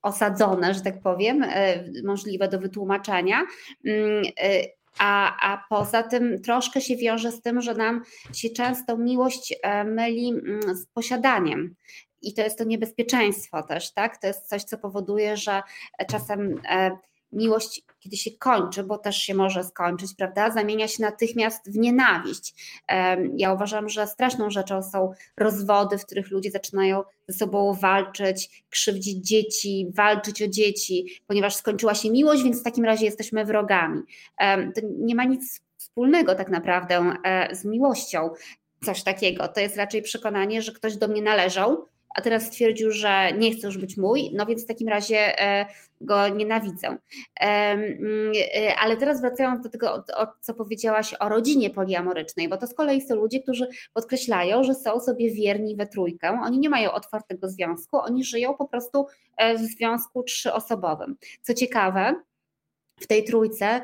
osadzone, 0.02 0.74
że 0.74 0.82
tak 0.82 1.02
powiem, 1.02 1.44
e, 1.44 1.84
możliwe 2.04 2.48
do 2.48 2.60
wytłumaczenia. 2.60 3.42
Mm, 3.86 4.24
e, 4.44 4.64
a, 5.00 5.38
a 5.54 5.64
poza 5.70 6.04
tym 6.04 6.42
troszkę 6.42 6.82
się 6.82 6.98
wiąże 6.98 7.32
z 7.32 7.42
tym, 7.42 7.62
że 7.62 7.76
nam 7.76 8.02
się 8.34 8.50
często 8.50 8.98
miłość 8.98 9.56
e, 9.64 9.84
myli 9.84 10.30
mm, 10.30 10.76
z 10.76 10.86
posiadaniem 10.86 11.76
i 12.24 12.34
to 12.34 12.42
jest 12.42 12.58
to 12.58 12.64
niebezpieczeństwo 12.64 13.64
też, 13.64 13.92
tak? 13.92 14.18
To 14.18 14.28
jest 14.28 14.50
coś, 14.50 14.64
co 14.64 14.78
powoduje, 14.78 15.38
że 15.38 15.62
czasem 16.08 16.62
e, 16.70 16.98
miłość, 17.34 17.82
kiedy 18.00 18.18
się 18.18 18.32
kończy, 18.32 18.84
bo 18.84 18.98
też 18.98 19.18
się 19.18 19.34
może 19.34 19.64
skończyć, 19.64 20.14
prawda, 20.18 20.52
zamienia 20.52 20.88
się 20.88 21.04
natychmiast 21.04 21.72
w 21.72 21.78
nienawiść. 21.78 22.76
Ja 23.36 23.54
uważam, 23.54 23.90
że 23.90 24.08
straszną 24.08 24.50
rzeczą 24.50 24.84
są 24.84 25.12
rozwody, 25.38 25.98
w 25.98 26.06
których 26.06 26.32
ludzie 26.32 26.52
zaczynają 26.52 27.04
ze 27.28 27.38
sobą 27.38 27.74
walczyć, 27.74 28.64
krzywdzić 28.70 29.28
dzieci, 29.28 29.88
walczyć 29.96 30.42
o 30.42 30.48
dzieci, 30.48 31.22
ponieważ 31.28 31.56
skończyła 31.56 31.96
się 31.96 32.12
miłość, 32.12 32.44
więc 32.44 32.60
w 32.60 32.64
takim 32.64 32.86
razie 32.86 33.06
jesteśmy 33.06 33.46
wrogami. 33.46 34.02
To 34.76 34.82
nie 35.00 35.16
ma 35.16 35.24
nic 35.24 35.62
wspólnego 35.78 36.36
tak 36.36 36.50
naprawdę 36.50 37.14
e, 37.24 37.56
z 37.56 37.66
miłością. 37.66 38.30
Coś 38.86 39.04
takiego. 39.04 39.48
To 39.48 39.60
jest 39.60 39.78
raczej 39.78 40.02
przekonanie, 40.02 40.62
że 40.62 40.72
ktoś 40.72 40.98
do 40.98 41.08
mnie 41.08 41.22
należał, 41.22 41.88
a 42.14 42.22
teraz 42.22 42.46
stwierdził, 42.46 42.92
że 42.92 43.34
nie 43.34 43.52
chce 43.52 43.68
już 43.68 43.78
być 43.78 43.98
mój, 43.98 44.30
no 44.34 44.46
więc 44.46 44.64
w 44.64 44.68
takim 44.68 44.88
razie 44.88 45.40
e, 45.40 45.66
go 46.02 46.28
nienawidzę. 46.28 46.98
Mm, 47.40 48.32
e, 48.56 48.76
ale 48.76 48.98
teraz 48.98 49.22
wracając 49.22 49.64
do 49.64 49.70
tego, 49.70 50.04
co 50.42 50.54
powiedziałaś 50.54 51.16
o 51.20 51.30
rodzinie 51.30 51.70
poliamorycznej, 51.70 52.50
bo 52.50 52.58
to 52.58 52.68
z 52.68 52.74
kolei 52.74 53.02
są 53.02 53.16
ludzie, 53.16 53.40
którzy 53.40 53.68
podkreślają, 53.94 54.64
że 54.64 54.76
są 54.76 55.00
sobie 55.00 55.32
wierni 55.32 55.76
we 55.76 55.88
trójkę. 55.88 56.40
Oni 56.44 56.60
nie 56.60 56.70
mają 56.70 56.92
otwartego 56.92 57.50
związku, 57.50 57.98
oni 57.98 58.24
żyją 58.24 58.54
po 58.54 58.68
prostu 58.68 59.08
e, 59.38 59.58
w 59.58 59.62
związku 59.62 60.24
trzyosobowym. 60.24 61.16
Co 61.42 61.54
ciekawe, 61.54 62.16
w 63.00 63.08
tej 63.08 63.24
trójce 63.24 63.82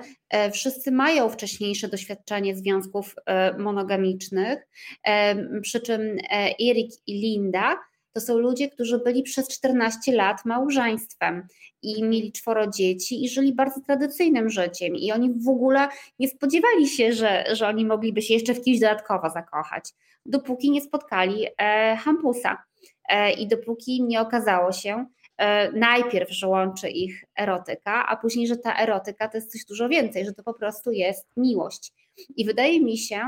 wszyscy 0.51 0.91
mają 0.91 1.29
wcześniejsze 1.29 1.87
doświadczenie 1.87 2.55
związków 2.55 3.15
monogamicznych, 3.57 4.67
przy 5.61 5.81
czym 5.81 6.01
Erik 6.59 6.91
i 7.07 7.13
Linda 7.13 7.77
to 8.13 8.21
są 8.21 8.37
ludzie, 8.37 8.69
którzy 8.69 8.99
byli 8.99 9.23
przez 9.23 9.47
14 9.47 10.11
lat 10.11 10.45
małżeństwem 10.45 11.47
i 11.81 12.03
mieli 12.03 12.31
czworo 12.31 12.67
dzieci 12.67 13.23
i 13.23 13.29
żyli 13.29 13.53
bardzo 13.53 13.81
tradycyjnym 13.81 14.49
życiem. 14.49 14.95
I 14.95 15.11
oni 15.11 15.33
w 15.33 15.49
ogóle 15.49 15.87
nie 16.19 16.27
spodziewali 16.27 16.87
się, 16.87 17.13
że, 17.13 17.45
że 17.51 17.67
oni 17.67 17.85
mogliby 17.85 18.21
się 18.21 18.33
jeszcze 18.33 18.53
w 18.53 18.61
kimś 18.61 18.79
dodatkowo 18.79 19.29
zakochać, 19.29 19.93
dopóki 20.25 20.71
nie 20.71 20.81
spotkali 20.81 21.45
e, 21.57 21.95
Hampusa. 21.95 22.63
E, 23.09 23.31
I 23.31 23.47
dopóki 23.47 24.03
nie 24.03 24.21
okazało 24.21 24.71
się, 24.71 25.05
najpierw, 25.73 26.31
że 26.31 26.47
łączy 26.47 26.89
ich 26.89 27.23
erotyka, 27.39 28.05
a 28.07 28.17
później, 28.17 28.47
że 28.47 28.57
ta 28.57 28.77
erotyka 28.77 29.29
to 29.29 29.37
jest 29.37 29.51
coś 29.51 29.65
dużo 29.65 29.89
więcej, 29.89 30.25
że 30.25 30.33
to 30.33 30.43
po 30.43 30.53
prostu 30.53 30.91
jest 30.91 31.27
miłość. 31.37 31.93
I 32.35 32.45
wydaje 32.45 32.81
mi 32.81 32.97
się, 32.97 33.21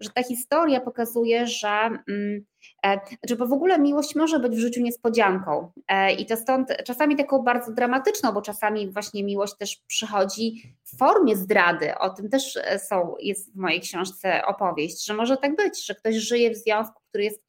że 0.00 0.10
ta 0.10 0.22
historia 0.22 0.80
pokazuje, 0.80 1.46
że, 1.46 1.90
mm, 2.08 2.44
e, 2.86 3.00
że 3.28 3.36
bo 3.36 3.46
w 3.46 3.52
ogóle 3.52 3.78
miłość 3.78 4.14
może 4.14 4.38
być 4.38 4.56
w 4.56 4.58
życiu 4.58 4.82
niespodzianką. 4.82 5.72
E, 5.88 6.12
I 6.12 6.26
to 6.26 6.36
stąd 6.36 6.68
czasami 6.84 7.16
taką 7.16 7.38
bardzo 7.38 7.72
dramatyczną, 7.72 8.32
bo 8.32 8.42
czasami 8.42 8.90
właśnie 8.90 9.24
miłość 9.24 9.56
też 9.58 9.76
przychodzi 9.86 10.74
w 10.84 10.98
formie 10.98 11.36
zdrady. 11.36 11.98
O 11.98 12.10
tym 12.10 12.28
też 12.28 12.56
e, 12.56 12.78
są, 12.78 13.14
jest 13.20 13.52
w 13.52 13.56
mojej 13.56 13.80
książce 13.80 14.46
opowieść, 14.46 15.06
że 15.06 15.14
może 15.14 15.36
tak 15.36 15.56
być, 15.56 15.86
że 15.86 15.94
ktoś 15.94 16.14
żyje 16.14 16.50
w 16.50 16.56
związku, 16.56 17.00
który 17.08 17.24
jest 17.24 17.42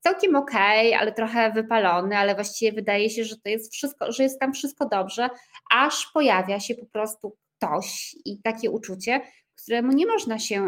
całkiem 0.00 0.36
okej, 0.36 0.88
okay, 0.88 1.00
ale 1.00 1.12
trochę 1.12 1.52
wypalony, 1.52 2.16
ale 2.16 2.34
właściwie 2.34 2.72
wydaje 2.72 3.10
się, 3.10 3.24
że 3.24 3.36
to 3.36 3.48
jest 3.48 3.72
wszystko, 3.72 4.12
że 4.12 4.22
jest 4.22 4.40
tam 4.40 4.52
wszystko 4.52 4.88
dobrze, 4.88 5.30
aż 5.74 6.10
pojawia 6.14 6.60
się 6.60 6.74
po 6.74 6.86
prostu 6.86 7.36
ktoś 7.56 8.16
i 8.24 8.42
takie 8.42 8.70
uczucie, 8.70 9.20
któremu 9.62 9.92
nie 9.92 10.06
można 10.06 10.38
się 10.38 10.66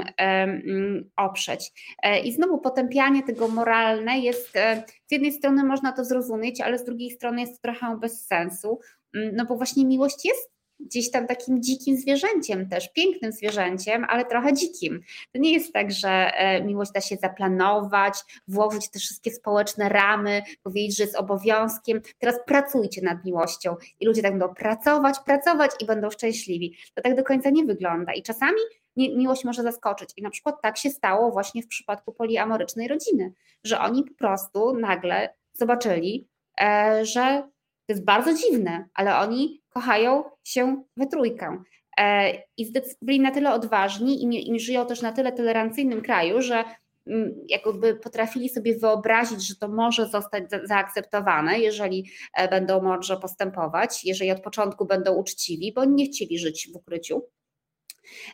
oprzeć. 1.16 1.72
E, 2.02 2.20
I 2.20 2.32
znowu 2.32 2.58
potępianie 2.58 3.22
tego 3.22 3.48
moralne 3.48 4.18
jest, 4.18 4.56
e, 4.56 4.84
z 5.06 5.12
jednej 5.12 5.32
strony 5.32 5.64
można 5.64 5.92
to 5.92 6.04
zrozumieć, 6.04 6.60
ale 6.60 6.78
z 6.78 6.84
drugiej 6.84 7.10
strony 7.10 7.40
jest 7.40 7.62
trochę 7.62 7.98
bez 8.00 8.26
sensu, 8.26 8.80
mm, 9.14 9.36
no 9.36 9.46
bo 9.46 9.56
właśnie 9.56 9.86
miłość 9.86 10.24
jest 10.24 10.51
gdzieś 10.86 11.10
tam 11.10 11.26
takim 11.26 11.62
dzikim 11.62 11.96
zwierzęciem 11.96 12.68
też, 12.68 12.92
pięknym 12.92 13.32
zwierzęciem, 13.32 14.06
ale 14.08 14.24
trochę 14.24 14.52
dzikim. 14.52 15.00
To 15.32 15.40
nie 15.40 15.52
jest 15.52 15.72
tak, 15.72 15.92
że 15.92 16.08
e, 16.08 16.64
miłość 16.64 16.92
da 16.92 17.00
się 17.00 17.16
zaplanować, 17.16 18.14
włożyć 18.48 18.90
te 18.90 18.98
wszystkie 18.98 19.30
społeczne 19.30 19.88
ramy, 19.88 20.42
powiedzieć, 20.62 20.96
że 20.96 21.04
jest 21.04 21.16
obowiązkiem. 21.16 22.00
Teraz 22.18 22.36
pracujcie 22.46 23.02
nad 23.02 23.24
miłością 23.24 23.76
i 24.00 24.06
ludzie 24.06 24.22
tak 24.22 24.32
będą 24.32 24.54
pracować, 24.54 25.16
pracować 25.26 25.70
i 25.80 25.86
będą 25.86 26.10
szczęśliwi. 26.10 26.76
To 26.94 27.02
tak 27.02 27.16
do 27.16 27.24
końca 27.24 27.50
nie 27.50 27.64
wygląda 27.64 28.12
i 28.12 28.22
czasami 28.22 28.60
miłość 28.96 29.44
może 29.44 29.62
zaskoczyć. 29.62 30.10
I 30.16 30.22
na 30.22 30.30
przykład 30.30 30.62
tak 30.62 30.78
się 30.78 30.90
stało 30.90 31.30
właśnie 31.30 31.62
w 31.62 31.68
przypadku 31.68 32.12
poliamorycznej 32.12 32.88
rodziny, 32.88 33.32
że 33.64 33.80
oni 33.80 34.04
po 34.04 34.14
prostu 34.14 34.78
nagle 34.78 35.34
zobaczyli, 35.52 36.28
e, 36.60 37.04
że 37.04 37.42
to 37.86 37.92
jest 37.92 38.04
bardzo 38.04 38.34
dziwne, 38.34 38.88
ale 38.94 39.18
oni 39.18 39.61
kochają 39.74 40.24
się 40.44 40.84
we 40.96 41.06
trójkę. 41.06 41.62
E, 41.98 42.32
I 42.56 42.72
byli 43.02 43.20
na 43.20 43.30
tyle 43.30 43.52
odważni 43.52 44.36
i, 44.54 44.60
żyją 44.60 44.86
też 44.86 45.02
na 45.02 45.12
tyle 45.12 45.32
tolerancyjnym 45.32 46.02
kraju, 46.02 46.42
że 46.42 46.64
mm, 47.06 47.34
jakby 47.48 47.94
potrafili 47.94 48.48
sobie 48.48 48.78
wyobrazić, 48.78 49.48
że 49.48 49.56
to 49.56 49.68
może 49.68 50.06
zostać 50.06 50.44
zaakceptowane, 50.64 51.58
jeżeli 51.58 52.10
e, 52.34 52.48
będą 52.48 52.82
mądrze 52.82 53.16
postępować, 53.16 54.04
jeżeli 54.04 54.30
od 54.30 54.40
początku 54.40 54.86
będą 54.86 55.14
uczciwi, 55.14 55.72
bo 55.72 55.84
nie 55.84 56.06
chcieli 56.06 56.38
żyć 56.38 56.68
w 56.72 56.76
ukryciu. 56.76 57.22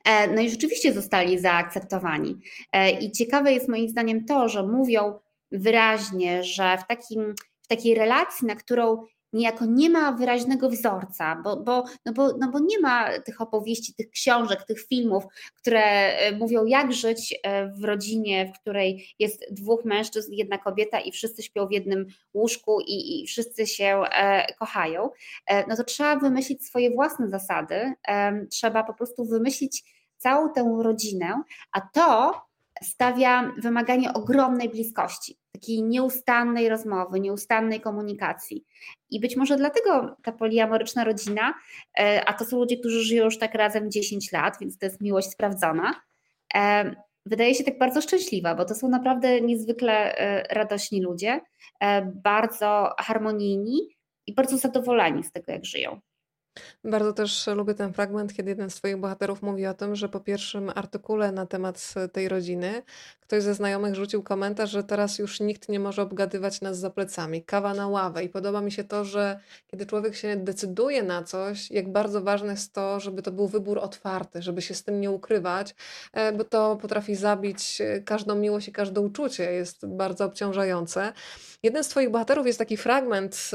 E, 0.05 0.35
no 0.35 0.43
i 0.43 0.51
rzeczywiście 0.51 0.93
zostali 0.93 1.39
zaakceptowani. 1.39 2.37
I 3.01 3.13
ciekawe 3.13 3.53
jest 3.53 3.69
moim 3.69 3.89
zdaniem 3.89 4.25
to, 4.25 4.49
że 4.49 4.63
mówią 4.63 5.19
wyraźnie, 5.53 6.45
że 6.45 6.79
w, 6.79 6.87
takim, 6.87 7.35
w 7.63 7.69
takiej 7.69 7.95
relacji, 7.95 8.47
na 8.47 8.55
którą 8.55 9.05
niejako 9.33 9.65
nie 9.67 9.91
ma 9.91 10.13
wyraźnego 10.13 10.71
wzorca, 10.71 11.41
bo, 11.45 11.57
bo, 11.57 11.85
no 12.07 12.13
bo, 12.13 12.37
no 12.39 12.51
bo 12.51 12.59
nie 12.59 12.81
ma 12.81 13.19
tych 13.21 13.41
opowieści, 13.41 13.95
tych 13.95 14.11
książek, 14.11 14.65
tych 14.65 14.87
filmów, 14.87 15.25
które 15.55 15.83
e, 15.83 16.33
mówią, 16.33 16.65
jak 16.67 16.93
żyć 16.93 17.35
e, 17.43 17.67
w 17.67 17.85
rodzinie, 17.85 18.53
w 18.55 18.61
której 18.61 19.15
jest 19.19 19.45
dwóch 19.51 19.85
mężczyzn, 19.85 20.33
jedna 20.33 20.59
kobieta 20.59 21.01
i 21.01 21.13
wszyscy 21.13 21.43
śpią 21.43 21.67
w 21.67 21.73
jednym 21.73 22.07
łóżku 22.35 22.81
i, 22.81 23.23
i 23.23 23.27
wszyscy 23.27 23.67
się 23.67 24.03
e, 24.13 24.55
kochają. 24.55 25.11
No 25.69 25.77
to 25.77 25.85
trzeba 25.85 26.17
wymyślić 26.17 26.67
swoje 26.67 26.91
własne 26.91 27.29
zasady, 27.29 27.93
trzeba 28.51 28.85
po 28.85 28.95
prostu 28.95 29.25
wymyślić 29.25 29.85
całą 30.17 30.53
tę 30.53 30.79
rodzinę, 30.83 31.43
a 31.73 31.81
to 31.81 32.35
stawia 32.83 33.53
wymaganie 33.59 34.13
ogromnej 34.13 34.69
bliskości, 34.69 35.39
takiej 35.61 35.83
nieustannej 35.83 36.69
rozmowy, 36.69 37.21
nieustannej 37.21 37.81
komunikacji. 37.81 38.65
I 39.11 39.21
być 39.21 39.37
może 39.37 39.57
dlatego 39.57 40.17
ta 40.23 40.33
poliamoryczna 40.33 41.05
rodzina, 41.05 41.55
e, 41.99 42.25
a 42.27 42.33
to 42.33 42.45
są 42.45 42.59
ludzie, 42.59 42.77
którzy 42.77 43.05
żyją 43.05 43.25
już 43.25 43.39
tak 43.39 43.55
razem 43.55 43.91
10 43.91 44.33
lat, 44.33 44.57
więc 44.61 44.79
to 44.79 44.87
jest 44.87 45.01
miłość 45.01 45.31
sprawdzona, 45.31 45.95
e, 46.55 46.95
wydaje 47.27 47.55
się 47.55 47.65
tak 47.65 47.79
bardzo 47.79 48.01
szczęśliwa, 48.01 48.55
bo 48.55 48.65
to 48.65 48.75
są 48.75 48.89
naprawdę 48.89 49.41
niezwykle 49.41 50.19
e, 50.19 50.55
radośni 50.55 51.03
ludzie, 51.03 51.41
bardzo 52.05 52.91
harmonijni 52.99 53.79
i 54.27 54.35
bardzo 54.35 54.59
zadowoleni 54.59 55.25
z 55.25 55.33
tego, 55.33 55.53
jak 55.53 55.65
żyją. 55.65 56.01
Bardzo 56.85 57.13
też 57.13 57.47
lubię 57.47 57.75
ten 57.75 57.93
fragment, 57.93 58.35
kiedy 58.35 58.51
jeden 58.51 58.71
z 58.71 58.75
Twoich 58.75 58.97
bohaterów 58.97 59.43
mówi 59.43 59.67
o 59.67 59.75
tym, 59.75 59.97
że 59.97 60.09
po 60.09 60.21
pierwszym 60.21 60.71
artykule 60.75 61.33
na 61.33 61.47
temat 61.47 61.95
tej 62.13 62.29
rodziny 62.29 62.83
ktoś 63.29 63.43
ze 63.43 63.55
znajomych 63.55 63.95
rzucił 63.95 64.23
komentarz, 64.23 64.71
że 64.71 64.85
teraz 64.85 65.19
już 65.19 65.41
nikt 65.41 65.69
nie 65.69 65.81
może 65.81 66.03
obgadywać 66.03 66.61
nas 66.61 66.79
za 66.79 66.91
plecami. 66.91 67.45
Kawa 67.45 67.75
na 67.75 67.89
ławę. 67.89 68.25
I 68.25 68.29
podoba 68.29 68.61
mi 68.61 68.73
się 68.73 68.85
to, 68.85 69.05
że 69.05 69.41
kiedy 69.67 69.87
człowiek 69.87 70.15
się 70.15 70.37
decyduje 70.37 71.03
na 71.03 71.23
coś, 71.23 71.71
jak 71.71 71.93
bardzo 71.93 72.23
ważne 72.23 72.51
jest 72.51 72.73
to, 72.73 73.01
żeby 73.01 73.23
to 73.23 73.33
był 73.33 73.49
wybór 73.49 73.79
otwarty, 73.79 74.43
żeby 74.43 74.63
się 74.63 74.75
z 74.75 74.85
tym 74.85 75.01
nie 75.01 75.11
ukrywać, 75.11 75.75
e, 76.13 76.33
bo 76.33 76.45
to 76.45 76.77
potrafi 76.77 77.15
zabić 77.15 77.81
e, 77.81 78.01
każdą 78.01 78.35
miłość 78.35 78.69
i 78.69 78.73
każde 78.73 79.01
uczucie. 79.01 79.53
Jest 79.53 79.87
bardzo 79.87 80.25
obciążające. 80.25 81.13
Jeden 81.63 81.85
z 81.85 81.89
Twoich 81.89 82.11
bohaterów 82.11 82.47
jest 82.47 82.59
taki 82.59 82.77
fragment 82.77 83.51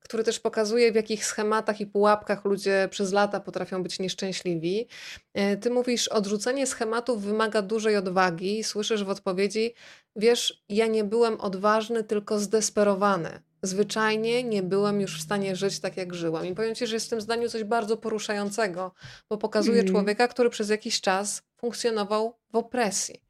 który 0.00 0.24
też 0.24 0.40
pokazuje, 0.40 0.92
w 0.92 0.94
jakich 0.94 1.26
schematach 1.26 1.80
i 1.80 1.86
pułapkach 1.86 2.44
ludzie 2.44 2.88
przez 2.90 3.12
lata 3.12 3.40
potrafią 3.40 3.82
być 3.82 3.98
nieszczęśliwi. 3.98 4.88
E, 5.34 5.56
ty 5.56 5.70
mówisz, 5.70 6.08
odrzucenie 6.08 6.66
schematów 6.66 7.22
wymaga 7.22 7.62
dużej 7.62 7.96
odwagi. 7.96 8.64
Słyszysz 8.64 9.04
w 9.04 9.10
odpowiedzi, 9.10 9.74
wiesz, 10.16 10.64
ja 10.68 10.86
nie 10.86 11.04
byłem 11.04 11.40
odważny, 11.40 12.04
tylko 12.04 12.38
zdesperowany. 12.38 13.42
Zwyczajnie 13.62 14.44
nie 14.44 14.62
byłem 14.62 15.00
już 15.00 15.18
w 15.18 15.22
stanie 15.22 15.56
żyć 15.56 15.80
tak, 15.80 15.96
jak 15.96 16.14
żyłam. 16.14 16.46
I 16.46 16.54
powiem 16.54 16.74
ci, 16.74 16.86
że 16.86 16.96
jest 16.96 17.06
w 17.06 17.10
tym 17.10 17.20
zdaniu 17.20 17.48
coś 17.48 17.64
bardzo 17.64 17.96
poruszającego, 17.96 18.92
bo 19.30 19.38
pokazuje 19.38 19.80
mm. 19.80 19.92
człowieka, 19.92 20.28
który 20.28 20.50
przez 20.50 20.68
jakiś 20.68 21.00
czas 21.00 21.42
funkcjonował 21.56 22.38
w 22.52 22.56
opresji. 22.56 23.22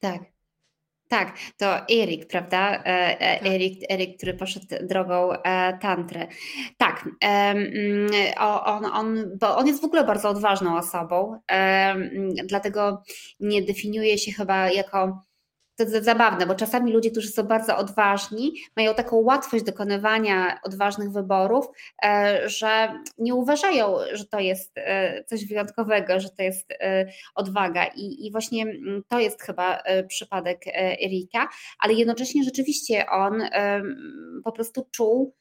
Tak. 0.00 0.22
Tak, 1.10 1.36
to 1.56 1.66
Erik, 1.88 2.26
prawda? 2.26 2.74
E, 2.74 3.20
e, 3.20 3.38
tak. 3.38 3.46
Erik, 3.46 3.92
Erik, 3.92 4.16
który 4.16 4.34
poszedł 4.34 4.66
drogą 4.82 5.32
e, 5.32 5.78
tantry. 5.78 6.26
Tak, 6.78 7.08
on, 8.38 8.84
on, 8.84 9.24
bo 9.40 9.56
on 9.56 9.66
jest 9.66 9.82
w 9.82 9.84
ogóle 9.84 10.04
bardzo 10.04 10.28
odważną 10.28 10.76
osobą, 10.76 11.40
dlatego 12.44 13.02
nie 13.40 13.62
definiuje 13.62 14.18
się 14.18 14.32
chyba 14.32 14.70
jako 14.70 15.22
to 15.86 16.02
zabawne, 16.02 16.46
bo 16.46 16.54
czasami 16.54 16.92
ludzie, 16.92 17.10
którzy 17.10 17.28
są 17.28 17.42
bardzo 17.42 17.76
odważni, 17.76 18.52
mają 18.76 18.94
taką 18.94 19.16
łatwość 19.16 19.64
dokonywania 19.64 20.60
odważnych 20.62 21.12
wyborów, 21.12 21.66
e, 22.04 22.40
że 22.48 22.92
nie 23.18 23.34
uważają, 23.34 23.96
że 24.12 24.24
to 24.24 24.40
jest 24.40 24.72
e, 24.76 25.24
coś 25.24 25.46
wyjątkowego, 25.46 26.20
że 26.20 26.30
to 26.30 26.42
jest 26.42 26.72
e, 26.72 27.06
odwaga. 27.34 27.86
I, 27.86 28.26
i 28.26 28.32
właśnie 28.32 28.62
mm, 28.62 29.02
to 29.08 29.20
jest 29.20 29.42
chyba 29.42 29.82
przypadek 30.08 30.64
Erika, 31.04 31.48
ale 31.78 31.94
jednocześnie 31.94 32.44
rzeczywiście 32.44 33.06
on 33.10 33.42
po 34.44 34.52
prostu 34.52 34.86
czuł, 34.90 35.34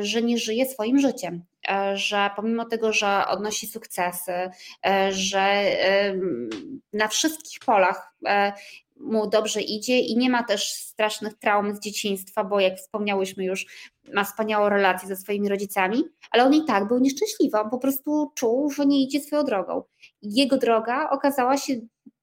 że 0.00 0.22
nie 0.22 0.38
żyje 0.38 0.66
swoim 0.66 0.98
życiem, 0.98 1.44
że 1.94 2.30
pomimo 2.36 2.64
tego, 2.64 2.92
że 2.92 3.24
odnosi 3.28 3.66
sukcesy, 3.66 4.32
że 5.10 5.64
na 6.92 7.08
wszystkich 7.08 7.58
polach 7.66 8.14
mu 9.00 9.30
dobrze 9.30 9.60
idzie 9.60 9.98
i 9.98 10.16
nie 10.16 10.30
ma 10.30 10.42
też 10.42 10.72
strasznych 10.72 11.34
traum 11.34 11.74
z 11.74 11.80
dzieciństwa, 11.80 12.44
bo 12.44 12.60
jak 12.60 12.76
wspomniałyśmy 12.76 13.44
już, 13.44 13.66
ma 14.14 14.24
wspaniałą 14.24 14.68
relację 14.68 15.08
ze 15.08 15.16
swoimi 15.16 15.48
rodzicami, 15.48 16.04
ale 16.30 16.44
on 16.44 16.54
i 16.54 16.64
tak 16.64 16.88
był 16.88 16.98
nieszczęśliwy, 16.98 17.58
on 17.58 17.70
po 17.70 17.78
prostu 17.78 18.32
czuł, 18.34 18.70
że 18.70 18.86
nie 18.86 19.02
idzie 19.02 19.20
swoją 19.20 19.44
drogą. 19.44 19.82
Jego 20.22 20.56
droga 20.56 21.10
okazała 21.10 21.56
się 21.56 21.74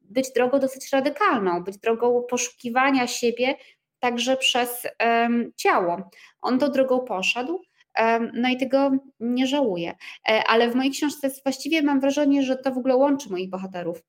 być 0.01 0.31
drogą 0.35 0.59
dosyć 0.59 0.89
radykalną, 0.93 1.63
być 1.63 1.77
drogą 1.77 2.23
poszukiwania 2.29 3.07
siebie 3.07 3.55
także 3.99 4.37
przez 4.37 4.87
um, 5.05 5.51
ciało. 5.55 6.09
On 6.41 6.59
tą 6.59 6.69
drogą 6.69 6.99
poszedł, 6.99 7.61
um, 7.99 8.31
no 8.33 8.49
i 8.49 8.57
tego 8.57 8.91
nie 9.19 9.47
żałuję. 9.47 9.95
E, 10.29 10.43
ale 10.47 10.69
w 10.69 10.75
mojej 10.75 10.91
książce 10.91 11.29
właściwie 11.43 11.81
mam 11.81 11.99
wrażenie, 11.99 12.43
że 12.43 12.57
to 12.57 12.71
w 12.71 12.77
ogóle 12.77 12.95
łączy 12.95 13.29
moich 13.29 13.49
bohaterów 13.49 14.01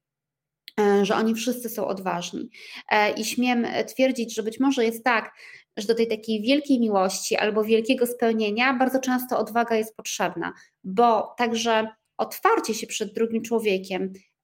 że 1.03 1.17
oni 1.17 1.35
wszyscy 1.35 1.69
są 1.69 1.87
odważni. 1.87 2.51
E, 2.91 3.11
I 3.11 3.25
śmiem 3.25 3.67
twierdzić, 3.89 4.35
że 4.35 4.43
być 4.43 4.61
może 4.61 4.85
jest 4.85 5.05
tak, 5.05 5.33
że 5.77 5.87
do 5.87 5.95
tej 5.95 6.09
takiej 6.09 6.43
wielkiej 6.43 6.81
miłości 6.81 7.37
albo 7.37 7.65
wielkiego 7.65 8.07
spełnienia 8.07 8.75
bardzo 8.75 9.01
często 9.01 9.39
odwaga 9.39 9.77
jest 9.77 9.97
potrzebna, 9.97 10.53
bo 10.85 11.35
także 11.39 11.89
otwarcie 12.17 12.75
się 12.75 12.87
przed 12.87 13.15
drugim 13.15 13.43
człowiekiem, 13.43 14.13
E, 14.13 14.36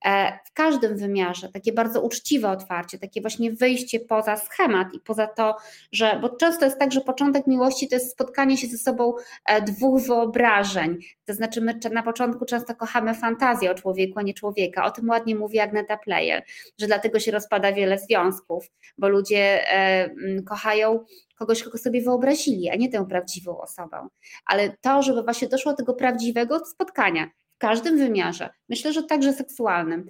w 0.45 0.53
każdym 0.53 0.97
wymiarze, 0.97 1.49
takie 1.49 1.73
bardzo 1.73 2.01
uczciwe 2.01 2.51
otwarcie, 2.51 2.99
takie 2.99 3.21
właśnie 3.21 3.53
wyjście 3.53 4.01
poza 4.01 4.37
schemat 4.37 4.95
i 4.95 5.01
poza 5.01 5.27
to, 5.27 5.57
że, 5.93 6.19
bo 6.23 6.37
często 6.37 6.65
jest 6.65 6.79
tak, 6.79 6.93
że 6.93 7.01
początek 7.01 7.47
miłości 7.47 7.89
to 7.89 7.95
jest 7.95 8.13
spotkanie 8.13 8.57
się 8.57 8.67
ze 8.67 8.79
sobą 8.79 9.15
e, 9.47 9.63
dwóch 9.63 10.03
wyobrażeń, 10.03 10.99
to 11.25 11.35
znaczy 11.35 11.61
my 11.61 11.79
na 11.93 12.03
początku 12.03 12.45
często 12.45 12.75
kochamy 12.75 13.15
fantazję 13.15 13.71
o 13.71 13.75
człowieku, 13.75 14.19
a 14.19 14.23
nie 14.23 14.35
człowieka, 14.35 14.85
o 14.85 14.91
tym 14.91 15.09
ładnie 15.09 15.35
mówi 15.37 15.59
Agneta 15.61 15.97
Player, 15.97 16.43
że 16.79 16.87
dlatego 16.87 17.21
się 17.21 17.31
rozpada 17.31 17.73
wiele 17.73 17.99
związków, 17.99 18.71
bo 18.99 19.09
ludzie 19.09 19.73
e, 19.73 20.11
kochają 20.43 21.05
kogoś, 21.39 21.63
kogo 21.63 21.79
sobie 21.79 22.03
wyobrazili, 22.03 22.71
a 22.71 22.77
nie 22.77 22.89
tę 22.89 23.07
prawdziwą 23.07 23.61
osobę. 23.61 24.09
Ale 24.47 24.77
to, 24.81 25.03
żeby 25.03 25.23
właśnie 25.23 25.49
doszło 25.49 25.73
do 25.73 25.77
tego 25.77 25.95
prawdziwego 25.95 26.65
spotkania, 26.65 27.31
każdym 27.63 27.99
wymiarze, 27.99 28.51
myślę, 28.69 28.93
że 28.93 29.03
także 29.03 29.33
seksualnym, 29.33 30.07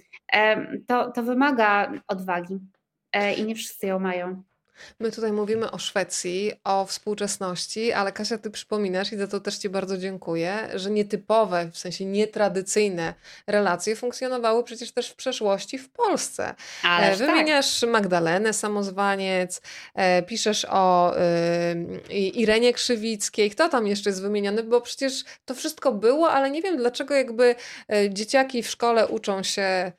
to, 0.87 1.11
to 1.11 1.23
wymaga 1.23 1.91
odwagi 2.07 2.59
e, 3.11 3.33
i 3.33 3.45
nie 3.45 3.55
wszyscy 3.55 3.87
ją 3.87 3.99
mają. 3.99 4.43
My 4.99 5.11
tutaj 5.11 5.31
mówimy 5.31 5.71
o 5.71 5.77
Szwecji, 5.77 6.51
o 6.63 6.85
współczesności, 6.85 7.93
ale 7.93 8.11
Kasia, 8.11 8.37
ty 8.37 8.51
przypominasz 8.51 9.13
i 9.13 9.17
za 9.17 9.27
to 9.27 9.39
też 9.39 9.57
ci 9.57 9.69
bardzo 9.69 9.97
dziękuję, 9.97 10.69
że 10.75 10.91
nietypowe, 10.91 11.69
w 11.71 11.77
sensie 11.77 12.05
nietradycyjne 12.05 13.13
relacje 13.47 13.95
funkcjonowały 13.95 14.63
przecież 14.63 14.91
też 14.91 15.09
w 15.09 15.15
przeszłości 15.15 15.77
w 15.77 15.89
Polsce. 15.89 16.55
Ależ 16.83 17.19
tak. 17.19 17.27
Wymieniasz 17.27 17.79
tak. 17.79 17.89
Magdalenę 17.89 18.53
Samozwaniec, 18.53 19.61
e, 19.95 20.23
piszesz 20.23 20.65
o 20.69 21.15
y, 22.09 22.13
Irenie 22.13 22.73
Krzywickiej. 22.73 23.51
Kto 23.51 23.69
tam 23.69 23.87
jeszcze 23.87 24.09
jest 24.09 24.21
wymieniony? 24.21 24.63
Bo 24.63 24.81
przecież 24.81 25.23
to 25.45 25.55
wszystko 25.55 25.91
było, 25.91 26.31
ale 26.31 26.51
nie 26.51 26.61
wiem 26.61 26.77
dlaczego 26.77 27.13
jakby 27.13 27.55
e, 27.89 28.09
dzieciaki 28.09 28.63
w 28.63 28.69
szkole 28.69 29.07
uczą 29.07 29.43
się 29.43 29.91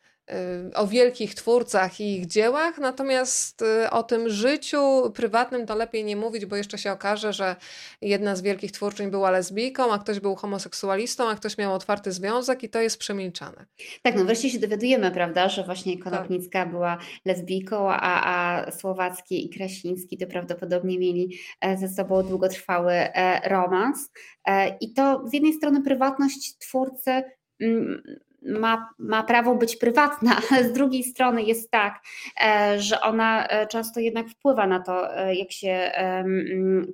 o 0.75 0.87
wielkich 0.87 1.35
twórcach 1.35 2.01
i 2.01 2.17
ich 2.17 2.27
dziełach, 2.27 2.79
natomiast 2.79 3.63
y, 3.63 3.91
o 3.91 4.03
tym 4.03 4.29
życiu 4.29 5.11
prywatnym 5.15 5.67
to 5.67 5.75
lepiej 5.75 6.05
nie 6.05 6.17
mówić, 6.17 6.47
bo 6.47 6.57
jeszcze 6.57 6.79
się 6.79 6.93
okaże, 6.93 7.33
że 7.33 7.57
jedna 8.03 8.37
z 8.37 8.43
wielkich 8.43 8.73
twórczyń 8.73 9.11
była 9.11 9.31
lesbijką, 9.31 9.93
a 9.93 9.99
ktoś 9.99 10.21
był 10.21 10.35
homoseksualistą, 10.35 11.29
a 11.29 11.35
ktoś 11.35 11.59
miał 11.59 11.75
otwarty 11.75 12.13
związek 12.13 12.63
i 12.63 12.69
to 12.69 12.81
jest 12.81 12.99
przemilczane. 12.99 13.67
Tak, 14.03 14.17
no 14.17 14.25
wreszcie 14.25 14.51
się 14.51 14.59
dowiadujemy, 14.59 15.11
prawda, 15.11 15.49
że 15.49 15.65
właśnie 15.65 15.99
Konopnicka 15.99 16.59
tak. 16.59 16.71
była 16.71 16.99
lesbijką, 17.25 17.91
a, 17.91 18.23
a 18.25 18.71
Słowacki 18.71 19.47
i 19.47 19.51
Krasiński 19.51 20.19
to 20.19 20.27
prawdopodobnie 20.27 20.99
mieli 20.99 21.39
e, 21.61 21.77
ze 21.79 21.89
sobą 21.89 22.23
długotrwały 22.23 22.93
e, 22.93 23.49
romans. 23.49 24.11
E, 24.47 24.77
I 24.81 24.93
to 24.93 25.29
z 25.29 25.33
jednej 25.33 25.53
strony 25.53 25.83
prywatność 25.83 26.59
twórcy 26.59 27.23
mm, 27.61 28.03
ma, 28.45 28.89
ma 28.99 29.23
prawo 29.23 29.55
być 29.55 29.77
prywatna, 29.77 30.41
z 30.71 30.73
drugiej 30.73 31.05
strony 31.05 31.43
jest 31.43 31.71
tak, 31.71 32.03
e, 32.45 32.81
że 32.81 33.01
ona 33.01 33.49
e, 33.49 33.67
często 33.67 34.01
jednak 34.01 34.29
wpływa 34.29 34.67
na 34.67 34.81
to, 34.81 35.17
e, 35.17 35.35
jak 35.35 35.53
się 35.53 35.91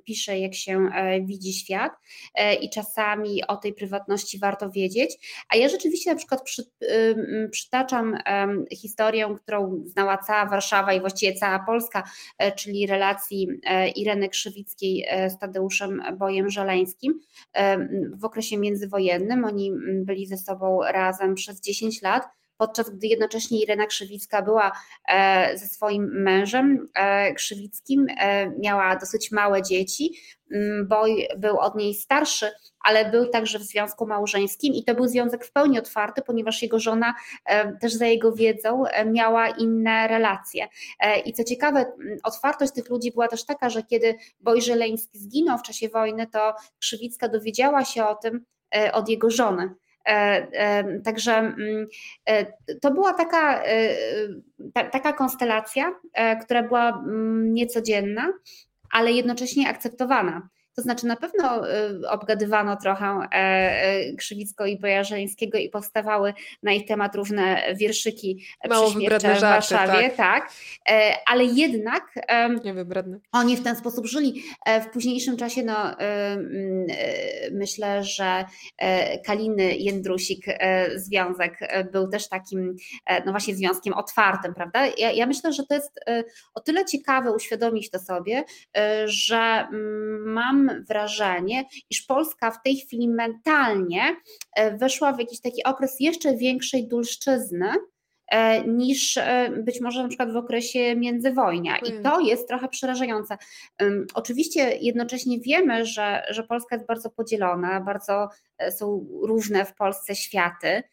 pisze, 0.03 0.39
jak 0.39 0.53
się 0.53 0.89
widzi 1.21 1.53
świat 1.53 1.91
i 2.61 2.69
czasami 2.69 3.47
o 3.47 3.57
tej 3.57 3.73
prywatności 3.73 4.39
warto 4.39 4.69
wiedzieć. 4.69 5.43
A 5.49 5.55
ja 5.55 5.69
rzeczywiście 5.69 6.09
na 6.09 6.17
przykład 6.17 6.43
przy, 6.43 6.63
przytaczam 7.51 8.17
historię, 8.71 9.35
którą 9.43 9.83
znała 9.85 10.17
cała 10.17 10.45
Warszawa 10.45 10.93
i 10.93 10.99
właściwie 10.99 11.33
cała 11.33 11.59
Polska, 11.59 12.03
czyli 12.55 12.87
relacji 12.87 13.47
Ireny 13.95 14.29
Krzywickiej 14.29 15.07
z 15.29 15.39
Tadeuszem 15.39 16.01
Bojem 16.17 16.49
Żeleńskim 16.49 17.19
w 18.13 18.25
okresie 18.25 18.57
międzywojennym. 18.57 19.45
Oni 19.45 19.71
byli 20.05 20.25
ze 20.25 20.37
sobą 20.37 20.79
razem 20.91 21.35
przez 21.41 21.61
10 21.61 22.01
lat, 22.01 22.23
podczas 22.61 22.89
gdy 22.89 23.07
jednocześnie 23.07 23.61
Irena 23.61 23.85
Krzywicka 23.85 24.41
była 24.41 24.71
e, 25.07 25.57
ze 25.57 25.67
swoim 25.67 26.21
mężem 26.21 26.87
e, 26.95 27.33
Krzywickim, 27.33 28.07
e, 28.09 28.49
miała 28.49 28.95
dosyć 28.95 29.31
małe 29.31 29.61
dzieci. 29.61 30.13
Mm, 30.51 30.87
Boj 30.87 31.27
był 31.37 31.59
od 31.59 31.75
niej 31.75 31.93
starszy, 31.93 32.51
ale 32.79 33.11
był 33.11 33.27
także 33.27 33.59
w 33.59 33.63
związku 33.63 34.07
małżeńskim 34.07 34.73
i 34.73 34.83
to 34.83 34.95
był 34.95 35.07
związek 35.07 35.45
w 35.45 35.51
pełni 35.51 35.79
otwarty, 35.79 36.21
ponieważ 36.21 36.61
jego 36.61 36.79
żona 36.79 37.13
też 37.81 37.93
za 37.93 38.05
jego 38.05 38.33
wiedzą 38.33 38.83
miała 39.05 39.49
inne 39.49 40.07
relacje. 40.07 40.67
I 41.25 41.33
co 41.33 41.43
ciekawe, 41.43 41.85
otwartość 42.23 42.73
tych 42.73 42.89
ludzi 42.89 43.11
była 43.11 43.27
też 43.27 43.45
taka, 43.45 43.69
że 43.69 43.83
kiedy 43.83 44.15
Boj 44.39 44.61
Żeleński 44.61 45.19
zginął 45.19 45.57
w 45.57 45.61
czasie 45.61 45.89
wojny, 45.89 46.27
to 46.27 46.53
Krzywicka 46.79 47.27
dowiedziała 47.27 47.85
się 47.85 48.05
o 48.05 48.15
tym 48.15 48.45
od 48.93 49.09
jego 49.09 49.29
żony. 49.29 49.75
E, 50.07 50.11
e, 50.53 50.99
także 50.99 51.31
mm, 51.37 51.87
e, 52.25 52.45
to 52.81 52.91
była 52.91 53.13
taka, 53.13 53.63
taka 54.91 55.13
konstelacja, 55.13 55.93
która 56.45 56.63
była 56.63 56.89
mm, 56.89 57.53
niecodzienna, 57.53 58.33
ale 58.91 59.11
jednocześnie 59.11 59.69
akceptowana. 59.69 60.49
To 60.75 60.81
znaczy 60.81 61.05
na 61.05 61.15
pewno 61.15 61.69
y, 61.69 62.09
obgadywano 62.09 62.75
trochę 62.75 63.05
e, 63.05 63.35
e, 63.35 64.13
Krzywicko 64.13 64.65
i 64.65 64.79
Bojarzyńskiego 64.79 65.57
i 65.57 65.69
powstawały 65.69 66.33
na 66.63 66.71
ich 66.71 66.87
temat 66.87 67.15
różne 67.15 67.75
wierszyki 67.75 68.45
Mało 68.69 68.89
w 68.89 69.41
Warszawie, 69.41 70.09
tak. 70.09 70.15
tak. 70.17 70.51
E, 70.89 71.13
ale 71.25 71.43
jednak 71.43 72.03
Niewybredne. 72.63 73.19
oni 73.31 73.57
w 73.57 73.63
ten 73.63 73.75
sposób 73.75 74.05
żyli. 74.05 74.43
W 74.81 74.93
późniejszym 74.93 75.37
czasie 75.37 75.63
no, 75.63 75.95
myślę, 77.51 78.03
że 78.03 78.45
Kaliny 79.25 79.75
Jędrusik 79.75 80.45
związek 80.95 81.59
był 81.91 82.07
też 82.07 82.29
takim 82.29 82.75
no 83.25 83.31
właśnie 83.31 83.55
związkiem 83.55 83.93
otwartym, 83.93 84.53
prawda? 84.53 84.85
Ja, 84.97 85.11
ja 85.11 85.25
myślę, 85.25 85.53
że 85.53 85.63
to 85.65 85.75
jest 85.75 85.99
o 86.53 86.59
tyle 86.59 86.85
ciekawe 86.85 87.31
uświadomić 87.31 87.89
to 87.89 87.99
sobie, 87.99 88.43
że 89.05 89.67
mm, 89.71 90.60
mam 90.61 90.83
wrażenie, 90.85 91.65
iż 91.89 92.01
Polska 92.01 92.51
w 92.51 92.61
tej 92.63 92.75
chwili 92.75 93.07
mentalnie 93.09 94.15
e, 94.55 94.77
weszła 94.77 95.13
w 95.13 95.19
jakiś 95.19 95.41
taki 95.41 95.63
okres 95.63 95.95
jeszcze 95.99 96.37
większej 96.37 96.87
dulszczyzny, 96.87 97.69
e, 98.27 98.67
niż 98.67 99.17
e, 99.17 99.49
być 99.63 99.81
może 99.81 100.03
na 100.03 100.07
przykład 100.07 100.33
w 100.33 100.37
okresie 100.37 100.95
międzywojnia. 100.95 101.77
I 101.77 102.03
to 102.03 102.19
jest 102.19 102.47
trochę 102.47 102.67
przerażające. 102.67 103.37
Oczywiście 104.13 104.77
jednocześnie 104.81 105.39
wiemy, 105.39 105.85
że, 105.85 106.23
że 106.29 106.43
Polska 106.43 106.75
jest 106.75 106.87
bardzo 106.87 107.09
podzielona, 107.09 107.81
bardzo 107.81 108.29
są 108.71 109.07
różne 109.23 109.65
w 109.65 109.75
Polsce 109.75 110.15
światy 110.15 110.83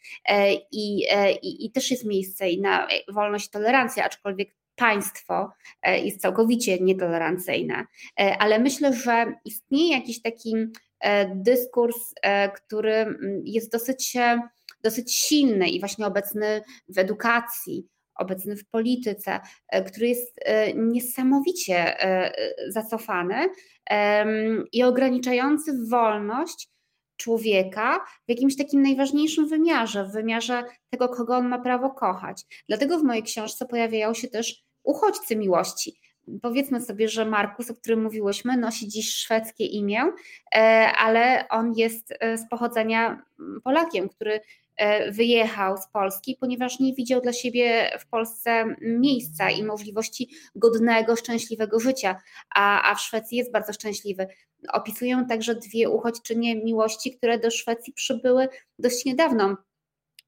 i, 0.72 1.06
i, 1.42 1.66
i 1.66 1.72
też 1.72 1.90
jest 1.90 2.04
miejsce 2.04 2.50
i 2.50 2.60
na 2.60 2.88
wolność 3.12 3.46
i 3.46 3.50
tolerancję, 3.50 4.04
aczkolwiek 4.04 4.58
państwo 4.78 5.52
e, 5.82 5.98
jest 5.98 6.20
całkowicie 6.20 6.78
nietolerancyjne, 6.80 7.86
e, 8.20 8.36
ale 8.38 8.58
myślę, 8.58 8.92
że 8.92 9.32
istnieje 9.44 9.92
jakiś 9.92 10.22
taki 10.22 10.54
e, 11.00 11.34
dyskurs, 11.34 12.14
który 12.54 13.18
jest 13.44 13.72
dosyć, 13.72 14.16
dosyć 14.82 15.14
silny 15.14 15.68
i 15.68 15.80
właśnie 15.80 16.06
obecny 16.06 16.62
w 16.88 16.98
edukacji, 16.98 17.86
obecny 18.14 18.56
w 18.56 18.68
polityce, 18.68 19.40
który 19.86 20.08
jest 20.08 20.40
niesamowicie 20.74 21.96
zacofany 22.68 23.48
i 24.72 24.82
ograniczający 24.82 25.72
wolność 25.90 26.68
człowieka 27.16 28.00
w 28.26 28.30
jakimś 28.30 28.56
takim 28.56 28.82
najważniejszym 28.82 29.48
wymiarze, 29.48 30.04
w 30.04 30.12
wymiarze 30.12 30.64
tego, 30.90 31.08
kogo 31.08 31.36
on 31.36 31.48
ma 31.48 31.58
prawo 31.58 31.90
kochać. 31.90 32.42
Dlatego 32.68 32.98
w 32.98 33.04
mojej 33.04 33.22
książce 33.22 33.66
pojawiają 33.66 34.14
się 34.14 34.28
też 34.28 34.67
uchodźcy 34.88 35.36
miłości. 35.36 36.00
Powiedzmy 36.42 36.80
sobie, 36.80 37.08
że 37.08 37.24
Markus, 37.24 37.70
o 37.70 37.74
którym 37.74 38.02
mówiłyśmy, 38.02 38.56
nosi 38.56 38.88
dziś 38.88 39.14
szwedzkie 39.14 39.64
imię, 39.66 40.02
e, 40.54 40.58
ale 40.98 41.48
on 41.48 41.72
jest 41.76 42.14
e, 42.20 42.38
z 42.38 42.48
pochodzenia 42.48 43.22
Polakiem, 43.64 44.08
który 44.08 44.40
e, 44.76 45.12
wyjechał 45.12 45.76
z 45.76 45.88
Polski, 45.92 46.36
ponieważ 46.40 46.80
nie 46.80 46.94
widział 46.94 47.20
dla 47.20 47.32
siebie 47.32 47.90
w 48.00 48.08
Polsce 48.08 48.64
miejsca 48.80 49.50
i 49.50 49.62
możliwości 49.62 50.30
godnego, 50.54 51.16
szczęśliwego 51.16 51.80
życia, 51.80 52.16
a, 52.54 52.90
a 52.90 52.94
w 52.94 53.00
Szwecji 53.00 53.38
jest 53.38 53.52
bardzo 53.52 53.72
szczęśliwy. 53.72 54.26
Opisują 54.72 55.26
także 55.26 55.54
dwie 55.54 55.90
uchodźczynie 55.90 56.56
miłości, 56.56 57.16
które 57.16 57.38
do 57.38 57.50
Szwecji 57.50 57.92
przybyły 57.92 58.48
dość 58.78 59.04
niedawno 59.04 59.56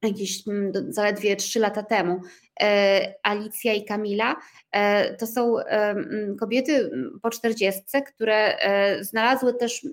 jakieś 0.03 0.47
mm, 0.47 0.71
zaledwie 0.89 1.35
trzy 1.35 1.59
lata 1.59 1.83
temu. 1.83 2.21
E, 2.61 3.13
Alicja 3.23 3.73
i 3.73 3.85
Kamila 3.85 4.35
e, 4.71 5.15
to 5.15 5.27
są 5.27 5.59
e, 5.59 5.95
kobiety 6.39 6.91
po 7.21 7.29
czterdziestce, 7.29 8.01
które 8.01 8.57
znalazły 9.01 9.53
też 9.53 9.87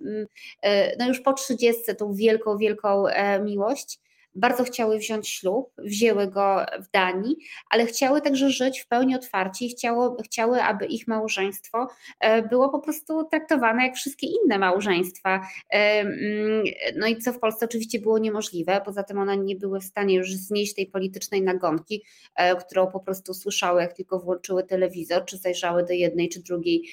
no 0.98 1.08
już 1.08 1.20
po 1.20 1.32
trzydziestce 1.32 1.94
tą 1.94 2.14
wielką, 2.14 2.58
wielką 2.58 3.04
miłość 3.44 4.00
bardzo 4.34 4.64
chciały 4.64 4.98
wziąć 4.98 5.28
ślub, 5.28 5.72
wzięły 5.78 6.26
go 6.26 6.66
w 6.80 6.90
Danii, 6.90 7.36
ale 7.70 7.86
chciały 7.86 8.20
także 8.20 8.50
żyć 8.50 8.80
w 8.80 8.88
pełni 8.88 9.14
otwarcie 9.14 9.66
i 9.66 9.68
chciało, 9.68 10.16
chciały, 10.24 10.62
aby 10.62 10.86
ich 10.86 11.08
małżeństwo 11.08 11.88
e, 12.20 12.42
było 12.42 12.68
po 12.68 12.78
prostu 12.78 13.24
traktowane 13.24 13.86
jak 13.86 13.96
wszystkie 13.96 14.26
inne 14.26 14.58
małżeństwa. 14.58 15.46
E, 15.70 16.00
mm, 16.00 16.64
no 16.96 17.06
i 17.06 17.16
co 17.16 17.32
w 17.32 17.38
Polsce 17.38 17.66
oczywiście 17.66 17.98
było 17.98 18.18
niemożliwe, 18.18 18.80
poza 18.84 19.02
tym 19.02 19.18
one 19.18 19.36
nie 19.36 19.56
były 19.56 19.80
w 19.80 19.84
stanie 19.84 20.14
już 20.14 20.34
znieść 20.34 20.74
tej 20.74 20.86
politycznej 20.86 21.42
nagonki, 21.42 22.04
e, 22.34 22.56
którą 22.56 22.86
po 22.86 23.00
prostu 23.00 23.34
słyszały, 23.34 23.82
jak 23.82 23.92
tylko 23.92 24.18
włączyły 24.18 24.64
telewizor, 24.64 25.24
czy 25.24 25.36
zajrzały 25.36 25.84
do 25.84 25.92
jednej 25.92 26.28
czy 26.28 26.42
drugiej 26.42 26.88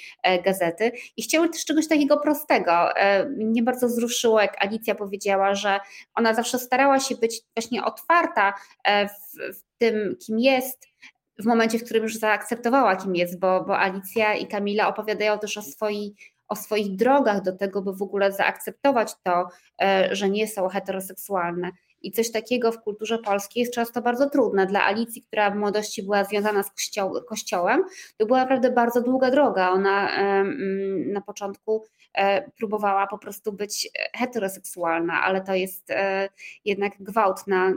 gazety 0.45 0.91
i 1.17 1.23
chciały 1.23 1.49
też 1.49 1.65
czegoś 1.65 1.88
takiego 1.88 2.17
prostego. 2.17 2.89
Mnie 3.38 3.63
bardzo 3.63 3.88
wzruszyło, 3.88 4.41
jak 4.41 4.63
Alicja 4.63 4.95
powiedziała, 4.95 5.55
że 5.55 5.79
ona 6.15 6.33
zawsze 6.33 6.59
starała 6.59 6.99
się 6.99 7.15
być 7.15 7.24
właśnie 7.55 7.84
otwarta 7.84 8.53
e, 8.84 9.07
w, 9.07 9.11
w 9.57 9.63
tym, 9.78 10.15
kim 10.26 10.39
jest, 10.39 10.88
w 11.39 11.45
momencie, 11.45 11.80
w 11.80 11.84
którym 11.84 12.03
już 12.03 12.15
zaakceptowała, 12.15 12.95
kim 12.95 13.15
jest, 13.15 13.39
bo, 13.39 13.63
bo 13.63 13.80
Alicja 13.80 14.36
i 14.36 14.47
Kamila 14.47 14.88
opowiadają 14.88 15.39
też 15.39 15.57
o 15.57 15.61
swoich 15.61 16.36
o 16.47 16.55
swoich 16.55 16.95
drogach 16.95 17.41
do 17.41 17.57
tego, 17.57 17.82
by 17.82 17.93
w 17.93 18.01
ogóle 18.01 18.32
zaakceptować 18.32 19.13
to, 19.23 19.47
e, 19.82 20.15
że 20.15 20.30
nie 20.30 20.47
są 20.47 20.67
heteroseksualne. 20.67 21.71
I 22.06 22.12
coś 22.12 22.32
takiego 22.32 22.72
w 22.72 22.82
kulturze 22.82 23.18
polskiej 23.18 23.62
jest 23.62 23.74
często 23.74 24.01
bardzo 24.01 24.30
trudne. 24.30 24.66
Dla 24.66 24.86
Alicji, 24.86 25.22
która 25.22 25.51
w 25.51 25.56
młodości 25.56 26.03
była 26.03 26.24
związana 26.24 26.64
z 26.64 26.72
kościołem, 27.30 27.84
to 28.18 28.26
była 28.26 28.39
naprawdę 28.39 28.72
bardzo 28.72 29.01
długa 29.01 29.32
droga. 29.32 29.70
Ona 29.70 30.12
na 31.13 31.21
początku 31.21 31.86
e, 32.13 32.51
próbowała 32.51 33.08
po 33.08 33.17
prostu 33.17 33.54
być 33.54 33.89
heteroseksualna, 34.13 35.21
ale 35.21 35.42
to 35.42 35.55
jest 35.55 35.92
e, 35.92 36.29
jednak 36.66 36.93
gwałt 37.00 37.47
na 37.47 37.74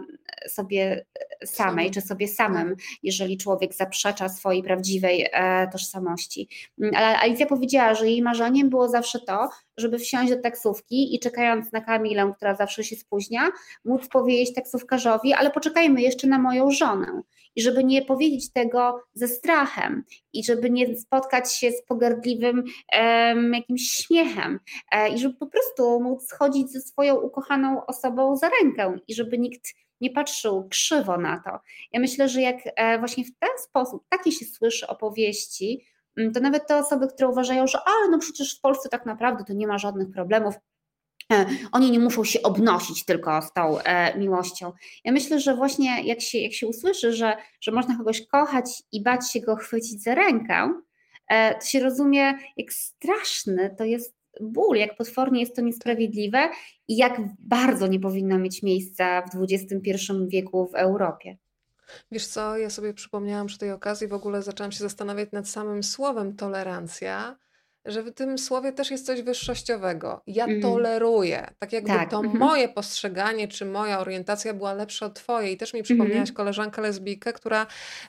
sobie 0.49 1.07
samej, 1.45 1.91
czy 1.91 2.01
sobie 2.01 2.29
samym, 2.29 2.77
jeżeli 3.03 3.39
człowiek 3.39 3.75
zaprzecza 3.75 4.29
swojej 4.29 4.63
prawdziwej 4.63 5.29
e, 5.33 5.69
tożsamości. 5.73 6.49
Ale 6.95 7.19
Alicja 7.19 7.47
powiedziała, 7.47 7.95
że 7.95 8.09
jej 8.09 8.23
marzeniem 8.23 8.71
było 8.71 8.89
zawsze 8.89 9.19
to, 9.19 9.49
żeby 9.79 9.99
wsiąść 9.99 10.31
do 10.33 10.41
taksówki 10.41 11.15
i 11.15 11.21
czekając 11.21 11.73
na 11.73 11.81
Kamilę, 11.81 12.33
która 12.37 12.55
zawsze 12.55 12.85
się 12.85 12.97
spóźnia, 12.97 13.51
móc 13.85 14.09
powiedzieć 14.09 14.55
taksówkarzowi, 14.55 15.33
ale 15.33 15.51
poczekajmy 15.51 16.03
jeszcze 16.03 16.27
na 16.27 16.39
moją 16.39 16.71
żonę. 16.71 17.23
I 17.57 17.63
żeby 17.63 17.85
nie 17.85 18.03
powiedzieć 18.03 18.53
tego 18.53 19.01
ze 19.15 19.29
strachem 19.29 20.05
i 20.33 20.45
żeby 20.45 20.71
nie 20.71 20.97
spotkać 20.97 21.55
się 21.55 21.71
z 21.71 21.83
pogardliwym 21.83 22.65
um, 22.99 23.55
jakimś 23.55 23.91
śmiechem 23.91 24.61
e, 24.93 25.09
i 25.09 25.19
żeby 25.19 25.35
po 25.35 25.47
prostu 25.47 26.01
móc 26.01 26.33
chodzić 26.33 26.71
ze 26.73 26.81
swoją 26.81 27.17
ukochaną 27.17 27.87
osobą 27.87 28.37
za 28.37 28.51
rękę 28.63 28.99
i 29.09 29.15
żeby 29.15 29.39
nikt 29.39 29.75
nie 30.01 30.11
patrzył 30.11 30.69
krzywo 30.69 31.19
na 31.19 31.43
to. 31.45 31.51
Ja 31.93 32.01
myślę, 32.01 32.29
że 32.29 32.41
jak 32.41 32.57
e, 32.65 32.99
właśnie 32.99 33.25
w 33.25 33.39
ten 33.39 33.51
sposób, 33.59 34.05
takie 34.09 34.33
się 34.33 34.45
słyszy 34.45 34.87
opowieści, 34.87 35.85
to 36.35 36.41
nawet 36.41 36.67
te 36.67 36.77
osoby, 36.77 37.09
które 37.09 37.29
uważają, 37.29 37.67
że 37.67 37.79
ale 37.87 38.11
no 38.11 38.19
przecież 38.19 38.59
w 38.59 38.61
Polsce 38.61 38.89
tak 38.89 39.07
naprawdę 39.07 39.45
to 39.45 39.53
nie 39.53 39.67
ma 39.67 39.79
żadnych 39.79 40.11
problemów, 40.11 40.55
e, 41.33 41.47
oni 41.73 41.91
nie 41.91 41.99
muszą 41.99 42.25
się 42.25 42.43
obnosić 42.43 43.05
tylko 43.05 43.43
z 43.43 43.53
tą 43.53 43.79
e, 43.79 44.19
miłością. 44.19 44.73
Ja 45.05 45.13
myślę, 45.13 45.41
że 45.41 45.57
właśnie 45.57 46.03
jak 46.03 46.21
się, 46.21 46.39
jak 46.39 46.53
się 46.53 46.67
usłyszy, 46.67 47.13
że, 47.13 47.37
że 47.61 47.73
można 47.73 47.97
kogoś 47.97 48.27
kochać 48.27 48.83
i 48.93 49.03
bać 49.03 49.33
się 49.33 49.41
go 49.41 49.57
chwycić 49.57 50.03
za 50.03 50.15
rękę, 50.15 50.73
to 51.61 51.67
się 51.67 51.81
rozumie, 51.81 52.35
jak 52.57 52.73
straszny 52.73 53.75
to 53.79 53.85
jest 53.85 54.19
ból, 54.41 54.77
jak 54.77 54.97
potwornie 54.97 55.41
jest 55.41 55.57
to 55.57 55.63
niesprawiedliwe 55.63 56.49
i 56.89 56.97
jak 56.97 57.21
bardzo 57.39 57.87
nie 57.87 58.01
powinno 58.01 58.39
mieć 58.39 58.63
miejsca 58.63 59.23
w 59.23 59.43
XXI 59.43 60.13
wieku 60.29 60.69
w 60.73 60.75
Europie. 60.75 61.37
Wiesz 62.11 62.27
co, 62.27 62.57
ja 62.57 62.71
sobie 62.71 62.95
przypomniałam 62.95 63.47
przy 63.47 63.59
tej 63.59 63.73
okazji, 63.73 64.09
w 64.09 64.13
ogóle 64.13 64.43
zaczęłam 64.43 64.73
się 64.73 64.79
zastanawiać 64.79 65.33
nad 65.33 65.49
samym 65.49 65.83
słowem 65.83 66.37
tolerancja 66.37 67.39
że 67.89 68.03
w 68.03 68.15
tym 68.15 68.39
słowie 68.39 68.73
też 68.73 68.91
jest 68.91 69.07
coś 69.07 69.23
wyższościowego. 69.23 70.23
Ja 70.27 70.45
mm. 70.45 70.61
toleruję. 70.61 71.51
Tak 71.59 71.73
jakby 71.73 71.91
tak. 71.91 72.11
to 72.11 72.19
mm 72.19 72.33
-hmm. 72.33 72.39
moje 72.39 72.69
postrzeganie, 72.69 73.49
czy 73.49 73.65
moja 73.65 74.01
orientacja 74.01 74.55
była 74.55 74.73
lepsza 74.73 75.07
od 75.07 75.15
twojej. 75.15 75.55
I 75.55 75.57
też 75.57 75.75
mi 75.75 75.83
przypomniałaś 75.83 76.17
mm 76.17 76.27
-hmm. 76.27 76.37
koleżankę 76.37 76.83
lesbijkę, 76.83 77.33
która 77.33 77.67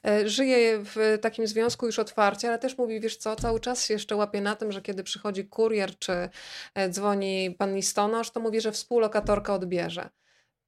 e, 0.07 0.29
żyje 0.29 0.79
w 0.83 1.17
takim 1.21 1.47
związku 1.47 1.85
już 1.85 1.99
otwarcie, 1.99 2.47
ale 2.47 2.59
też 2.59 2.77
mówi, 2.77 2.99
wiesz 2.99 3.17
co, 3.17 3.35
cały 3.35 3.59
czas 3.59 3.85
się 3.85 3.93
jeszcze 3.93 4.15
łapie 4.15 4.41
na 4.41 4.55
tym, 4.55 4.71
że 4.71 4.81
kiedy 4.81 5.03
przychodzi 5.03 5.45
kurier, 5.45 5.99
czy 5.99 6.29
e, 6.75 6.89
dzwoni 6.89 7.55
pan 7.57 7.75
listonosz, 7.75 8.31
to 8.31 8.39
mówi, 8.39 8.61
że 8.61 8.71
współlokatorka 8.71 9.53
odbierze. 9.53 10.09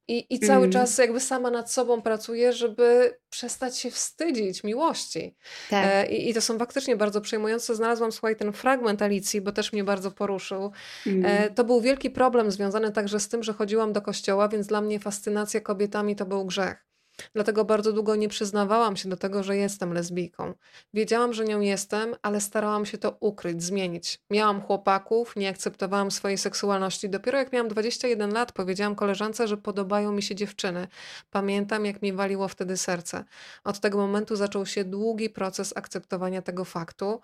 I, 0.08 0.34
I 0.34 0.38
cały 0.38 0.58
mm. 0.58 0.72
czas 0.72 0.98
jakby 0.98 1.20
sama 1.20 1.50
nad 1.50 1.72
sobą 1.72 2.02
pracuje, 2.02 2.52
żeby 2.52 3.18
przestać 3.30 3.78
się 3.78 3.90
wstydzić 3.90 4.64
miłości. 4.64 5.36
Tak. 5.70 5.86
E, 5.86 6.12
i, 6.12 6.30
I 6.30 6.34
to 6.34 6.40
są 6.40 6.58
faktycznie 6.58 6.96
bardzo 6.96 7.20
przejmujące. 7.20 7.74
Znalazłam, 7.74 8.12
słuchaj, 8.12 8.36
ten 8.36 8.52
fragment 8.52 9.02
Alicji, 9.02 9.40
bo 9.40 9.52
też 9.52 9.72
mnie 9.72 9.84
bardzo 9.84 10.10
poruszył. 10.10 10.72
Mm. 11.06 11.26
E, 11.26 11.50
to 11.50 11.64
był 11.64 11.80
wielki 11.80 12.10
problem 12.10 12.50
związany 12.50 12.92
także 12.92 13.20
z 13.20 13.28
tym, 13.28 13.42
że 13.42 13.52
chodziłam 13.52 13.92
do 13.92 14.02
kościoła, 14.02 14.48
więc 14.48 14.66
dla 14.66 14.80
mnie 14.80 15.00
fascynacja 15.00 15.60
kobietami 15.60 16.16
to 16.16 16.26
był 16.26 16.44
grzech. 16.44 16.91
Dlatego 17.34 17.64
bardzo 17.64 17.92
długo 17.92 18.16
nie 18.16 18.28
przyznawałam 18.28 18.96
się 18.96 19.08
do 19.08 19.16
tego, 19.16 19.42
że 19.42 19.56
jestem 19.56 19.92
lesbijką. 19.92 20.54
Wiedziałam, 20.94 21.32
że 21.32 21.44
nią 21.44 21.60
jestem, 21.60 22.16
ale 22.22 22.40
starałam 22.40 22.86
się 22.86 22.98
to 22.98 23.16
ukryć, 23.20 23.62
zmienić. 23.62 24.20
Miałam 24.30 24.60
chłopaków, 24.60 25.36
nie 25.36 25.48
akceptowałam 25.48 26.10
swojej 26.10 26.38
seksualności. 26.38 27.10
Dopiero 27.10 27.38
jak 27.38 27.52
miałam 27.52 27.68
21 27.68 28.32
lat, 28.32 28.52
powiedziałam 28.52 28.94
koleżance, 28.94 29.48
że 29.48 29.56
podobają 29.56 30.12
mi 30.12 30.22
się 30.22 30.34
dziewczyny. 30.34 30.88
Pamiętam, 31.30 31.86
jak 31.86 32.02
mi 32.02 32.12
waliło 32.12 32.48
wtedy 32.48 32.76
serce. 32.76 33.24
Od 33.64 33.80
tego 33.80 33.98
momentu 33.98 34.36
zaczął 34.36 34.66
się 34.66 34.84
długi 34.84 35.30
proces 35.30 35.72
akceptowania 35.76 36.42
tego 36.42 36.64
faktu. 36.64 37.20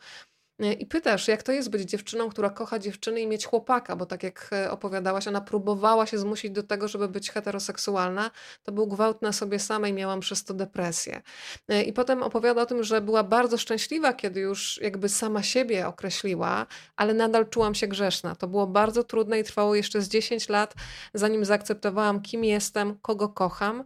I 0.58 0.86
pytasz, 0.86 1.28
jak 1.28 1.42
to 1.42 1.52
jest 1.52 1.70
być 1.70 1.90
dziewczyną, 1.90 2.28
która 2.28 2.50
kocha 2.50 2.78
dziewczyny 2.78 3.20
i 3.20 3.26
mieć 3.26 3.46
chłopaka, 3.46 3.96
bo 3.96 4.06
tak 4.06 4.22
jak 4.22 4.50
e, 4.52 4.70
opowiadałaś, 4.70 5.28
ona 5.28 5.40
próbowała 5.40 6.06
się 6.06 6.18
zmusić 6.18 6.50
do 6.50 6.62
tego, 6.62 6.88
żeby 6.88 7.08
być 7.08 7.30
heteroseksualna. 7.30 8.30
To 8.62 8.72
był 8.72 8.86
gwałt 8.86 9.22
na 9.22 9.32
sobie 9.32 9.58
samej, 9.58 9.92
miałam 9.92 10.20
przez 10.20 10.44
to 10.44 10.54
depresję. 10.54 11.22
E, 11.68 11.82
I 11.82 11.92
potem 11.92 12.22
opowiada 12.22 12.62
o 12.62 12.66
tym, 12.66 12.84
że 12.84 13.00
była 13.00 13.22
bardzo 13.22 13.58
szczęśliwa, 13.58 14.12
kiedy 14.12 14.40
już 14.40 14.80
jakby 14.82 15.08
sama 15.08 15.42
siebie 15.42 15.86
określiła, 15.86 16.66
ale 16.96 17.14
nadal 17.14 17.48
czułam 17.48 17.74
się 17.74 17.86
grzeszna. 17.86 18.34
To 18.34 18.48
było 18.48 18.66
bardzo 18.66 19.04
trudne 19.04 19.40
i 19.40 19.44
trwało 19.44 19.74
jeszcze 19.74 20.02
z 20.02 20.08
10 20.08 20.48
lat, 20.48 20.74
zanim 21.14 21.44
zaakceptowałam, 21.44 22.22
kim 22.22 22.44
jestem, 22.44 22.98
kogo 23.02 23.28
kocham. 23.28 23.84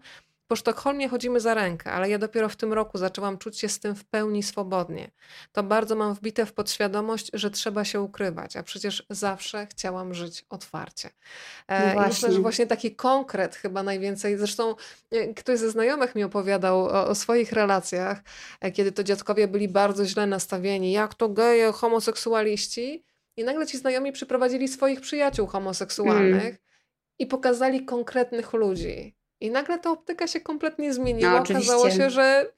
Po 0.53 0.57
Sztokholmie 0.57 1.09
chodzimy 1.09 1.41
za 1.41 1.55
rękę, 1.55 1.93
ale 1.93 2.11
ja 2.11 2.19
dopiero 2.19 2.49
w 2.49 2.57
tym 2.57 2.73
roku 2.73 2.99
zaczęłam 2.99 3.39
czuć 3.39 3.59
się 3.59 3.69
z 3.69 3.81
tym 3.81 3.95
w 3.95 4.05
pełni 4.05 4.43
swobodnie. 4.43 5.11
To 5.53 5.62
bardzo 5.62 5.97
mam 5.97 6.15
wbite 6.15 6.47
w 6.47 6.53
podświadomość, 6.53 7.31
że 7.33 7.51
trzeba 7.51 7.85
się 7.85 8.01
ukrywać, 8.01 8.57
a 8.57 8.62
przecież 8.62 9.07
zawsze 9.11 9.66
chciałam 9.66 10.15
żyć 10.15 10.45
otwarcie. 10.51 11.11
E, 11.69 11.95
no 11.95 12.09
myślę, 12.09 12.33
że 12.33 12.41
właśnie 12.41 12.66
taki 12.66 12.97
konkret 12.97 13.57
chyba 13.57 13.83
najwięcej. 13.83 14.39
Zresztą 14.39 14.74
e, 15.11 15.35
ktoś 15.35 15.59
ze 15.59 15.70
znajomych 15.70 16.15
mi 16.15 16.24
opowiadał 16.24 16.85
o, 16.85 17.07
o 17.07 17.15
swoich 17.15 17.53
relacjach, 17.53 18.23
e, 18.61 18.73
kiedy 18.73 18.93
to 18.93 19.05
dziadkowie 19.05 19.49
byli 19.49 19.69
bardzo 19.69 20.07
źle 20.07 20.27
nastawieni. 20.27 20.93
Jak 20.93 21.15
to 21.15 21.29
geje, 21.29 21.73
homoseksualiści? 21.73 23.05
I 23.37 23.45
nagle 23.45 23.66
ci 23.66 23.79
znajomi 23.79 24.12
przyprowadzili 24.12 24.69
swoich 24.69 25.01
przyjaciół 25.01 25.47
homoseksualnych 25.47 26.45
mm. 26.45 26.57
i 27.19 27.27
pokazali 27.27 27.85
konkretnych 27.85 28.53
ludzi. 28.53 29.22
I 29.43 29.51
nagle 29.51 29.78
ta 29.78 29.90
optyka 29.90 30.27
się 30.27 30.40
kompletnie 30.40 30.94
zmieniła. 30.94 31.31
No, 31.31 31.39
Okazało 31.39 31.90
się, 31.90 32.10
że 32.10 32.52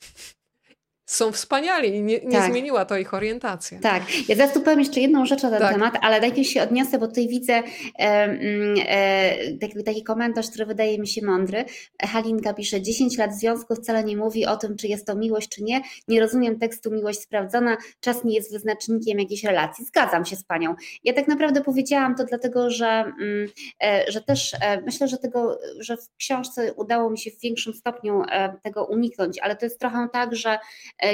są 1.07 1.33
wspaniali 1.33 1.89
i 1.89 2.03
nie, 2.03 2.21
nie 2.21 2.39
tak. 2.39 2.51
zmieniła 2.51 2.85
to 2.85 2.97
ich 2.97 3.15
orientacja. 3.15 3.79
Tak. 3.81 4.03
Ja 4.29 4.37
zaraz 4.37 4.53
tu 4.53 4.61
powiem 4.61 4.79
jeszcze 4.79 5.01
jedną 5.01 5.27
rzecz 5.27 5.43
na 5.43 5.51
ten 5.51 5.59
tak. 5.59 5.73
temat, 5.73 5.95
ale 6.01 6.21
najpierw 6.21 6.49
się 6.49 6.63
odniosę, 6.63 6.99
bo 6.99 7.09
tutaj 7.09 7.29
widzę 7.29 7.53
e, 7.53 7.63
e, 7.99 9.59
taki, 9.61 9.85
taki 9.85 10.03
komentarz, 10.05 10.51
który 10.51 10.67
wydaje 10.67 10.99
mi 10.99 11.09
się 11.09 11.27
mądry. 11.27 11.65
Halinka 12.03 12.55
pisze, 12.55 12.83
10 12.83 13.19
lat 13.19 13.35
związku 13.35 13.75
wcale 13.75 14.05
nie 14.05 14.17
mówi 14.17 14.47
o 14.47 14.57
tym, 14.57 14.77
czy 14.77 14.87
jest 14.87 15.07
to 15.07 15.17
miłość, 15.17 15.49
czy 15.49 15.63
nie. 15.63 15.81
Nie 16.09 16.21
rozumiem 16.21 16.59
tekstu 16.59 16.91
miłość 16.91 17.21
sprawdzona, 17.21 17.77
czas 18.01 18.25
nie 18.25 18.35
jest 18.35 18.53
wyznacznikiem 18.53 19.19
jakiejś 19.19 19.45
relacji. 19.45 19.85
Zgadzam 19.85 20.25
się 20.25 20.37
z 20.37 20.45
Panią. 20.45 20.75
Ja 21.05 21.13
tak 21.13 21.29
naprawdę 21.29 21.61
powiedziałam 21.61 22.15
to 22.15 22.25
dlatego, 22.25 22.71
że, 22.71 22.87
mm, 22.87 23.49
e, 23.83 24.05
że 24.09 24.21
też 24.21 24.55
e, 24.55 24.81
myślę, 24.81 25.09
że 25.09 25.19
tego, 25.19 25.59
że 25.79 25.97
w 25.97 26.09
książce 26.19 26.73
udało 26.73 27.11
mi 27.11 27.19
się 27.19 27.31
w 27.31 27.41
większym 27.41 27.75
stopniu 27.75 28.23
e, 28.31 28.57
tego 28.63 28.85
uniknąć, 28.85 29.39
ale 29.39 29.57
to 29.57 29.67
jest 29.67 29.81
trochę 29.81 30.09
tak, 30.13 30.37
że 30.37 30.59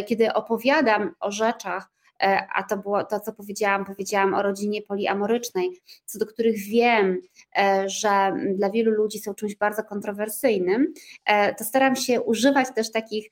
kiedy 0.09 0.33
opowiadam 0.33 1.15
o 1.21 1.31
rzeczach, 1.31 1.91
e, 2.23 2.47
a 2.55 2.63
to 2.63 2.77
było 2.77 3.05
to, 3.05 3.21
co 3.21 3.33
powiedziałam, 3.33 3.85
powiedziałam 3.85 4.35
o 4.35 4.43
rodzinie 4.43 4.83
poliamorycznej, 4.83 5.81
co 6.05 6.19
do 6.19 6.27
których 6.27 6.59
wiem, 6.59 7.21
e, 7.59 7.89
że 7.89 8.33
dla 8.55 8.71
wielu 8.71 8.91
ludzi 8.91 9.19
są 9.19 9.35
czymś 9.35 9.57
bardzo 9.57 9.85
kontrowersyjnym, 9.85 10.93
to 11.59 11.65
staram 11.65 11.97
się 11.97 12.21
używać 12.21 12.69
też 12.75 12.93
takich 12.93 13.31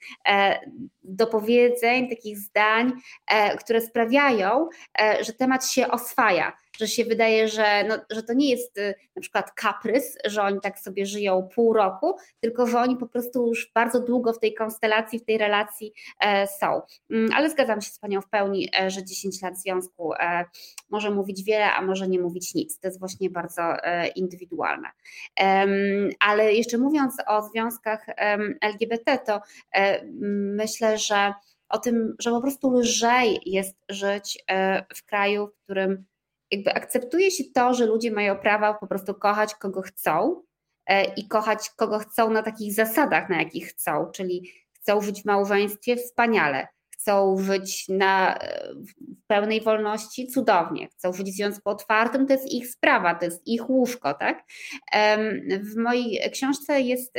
dopowiedzeń, 1.02 2.08
takich 2.08 2.38
zdań, 2.38 2.92
które 3.60 3.80
sprawiają, 3.80 4.68
że 5.20 5.32
temat 5.32 5.66
się 5.66 5.88
oswaja 5.88 6.52
że 6.78 6.88
się 6.88 7.04
wydaje, 7.04 7.48
że, 7.48 7.84
no, 7.88 7.98
że 8.10 8.22
to 8.22 8.32
nie 8.32 8.50
jest 8.50 8.78
y, 8.78 8.94
na 9.16 9.22
przykład 9.22 9.52
kaprys, 9.52 10.18
że 10.24 10.42
oni 10.42 10.60
tak 10.60 10.78
sobie 10.78 11.06
żyją 11.06 11.48
pół 11.54 11.72
roku, 11.72 12.16
tylko 12.40 12.66
że 12.66 12.78
oni 12.78 12.96
po 12.96 13.06
prostu 13.06 13.46
już 13.46 13.70
bardzo 13.74 14.00
długo 14.00 14.32
w 14.32 14.40
tej 14.40 14.54
konstelacji, 14.54 15.18
w 15.18 15.24
tej 15.24 15.38
relacji 15.38 15.92
e, 16.20 16.46
są. 16.46 16.82
Mm, 17.10 17.30
ale 17.36 17.50
zgadzam 17.50 17.80
się 17.80 17.90
z 17.90 17.98
Panią 17.98 18.20
w 18.20 18.28
pełni, 18.28 18.68
e, 18.80 18.90
że 18.90 19.04
10 19.04 19.42
lat 19.42 19.58
związku 19.58 20.12
e, 20.14 20.44
może 20.90 21.10
mówić 21.10 21.44
wiele, 21.44 21.72
a 21.72 21.82
może 21.82 22.08
nie 22.08 22.20
mówić 22.20 22.54
nic. 22.54 22.80
To 22.80 22.88
jest 22.88 22.98
właśnie 22.98 23.30
bardzo 23.30 23.62
indywidualne. 24.16 24.88
Ale 26.20 26.52
jeszcze 26.54 26.78
mówiąc 26.78 27.14
o 27.26 27.42
związkach 27.42 28.06
LGBT, 28.60 29.18
to 29.18 29.40
myślę, 30.56 30.98
że 30.98 31.34
o 31.68 31.78
tym, 31.78 32.14
że 32.18 32.30
po 32.30 32.40
prostu 32.40 32.70
lżej 32.70 33.40
jest 33.46 33.76
żyć 33.88 34.44
w 34.96 35.04
kraju, 35.04 35.46
w 35.46 35.64
którym 35.64 36.04
jakby 36.50 36.74
akceptuje 36.74 37.30
się 37.30 37.44
to, 37.54 37.74
że 37.74 37.86
ludzie 37.86 38.10
mają 38.10 38.36
prawo 38.36 38.78
po 38.80 38.86
prostu 38.86 39.14
kochać 39.14 39.54
kogo 39.54 39.82
chcą 39.82 40.42
e, 40.86 41.14
i 41.14 41.28
kochać 41.28 41.70
kogo 41.76 41.98
chcą 41.98 42.30
na 42.30 42.42
takich 42.42 42.74
zasadach, 42.74 43.28
na 43.28 43.38
jakich 43.38 43.68
chcą, 43.68 44.10
czyli 44.14 44.52
chcą 44.72 45.00
żyć 45.00 45.22
w 45.22 45.26
małżeństwie 45.26 45.96
wspaniale, 45.96 46.68
chcą 46.90 47.38
żyć 47.38 47.88
na, 47.88 48.38
pełnej 49.28 49.60
wolności, 49.60 50.26
cudownie. 50.26 50.88
Chcą 50.88 51.12
żyć 51.12 51.30
w 51.30 51.36
związku 51.36 51.70
otwartym, 51.70 52.26
to 52.26 52.32
jest 52.32 52.52
ich 52.52 52.68
sprawa, 52.68 53.14
to 53.14 53.24
jest 53.24 53.46
ich 53.46 53.70
łóżko, 53.70 54.14
tak? 54.14 54.44
W 55.62 55.76
mojej 55.76 56.30
książce 56.32 56.80
jest 56.80 57.18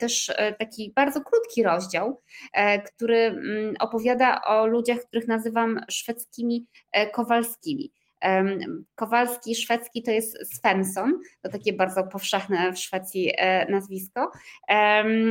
też 0.00 0.30
e, 0.36 0.52
taki 0.52 0.92
bardzo 0.96 1.20
krótki 1.20 1.62
rozdział, 1.62 2.20
e, 2.52 2.82
który 2.82 3.16
mm, 3.16 3.74
opowiada 3.80 4.40
o 4.42 4.66
ludziach, 4.66 4.98
których 4.98 5.28
nazywam 5.28 5.80
szwedzkimi 5.90 6.66
e, 6.92 7.10
Kowalskimi. 7.10 7.92
Kowalski 8.94 9.54
szwedzki 9.54 10.02
to 10.02 10.10
jest 10.10 10.56
Svensson, 10.56 11.20
to 11.42 11.48
takie 11.48 11.72
bardzo 11.72 12.04
powszechne 12.04 12.72
w 12.72 12.78
Szwecji 12.78 13.32
e, 13.36 13.70
nazwisko. 13.70 14.30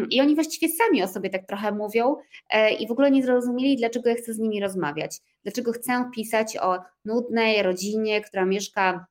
I 0.10 0.22
oni 0.22 0.36
właściwie 0.36 0.74
sami 0.74 1.04
o 1.04 1.08
sobie 1.08 1.30
tak 1.30 1.46
trochę 1.46 1.72
mówią 1.72 2.16
e, 2.50 2.74
i 2.74 2.88
w 2.88 2.92
ogóle 2.92 3.12
nie 3.12 3.24
zrozumieli, 3.24 3.78
dlaczego 3.78 4.10
ja 4.10 4.16
chcę 4.16 4.34
z 4.34 4.40
nimi 4.40 4.62
rozmawiać. 4.62 5.18
Dlaczego 5.44 5.72
chcę 5.72 6.10
pisać 6.16 6.58
o 6.58 6.80
nudnej 7.06 7.64
rodzinie, 7.64 8.22
która 8.22 8.46
mieszka 8.46 9.06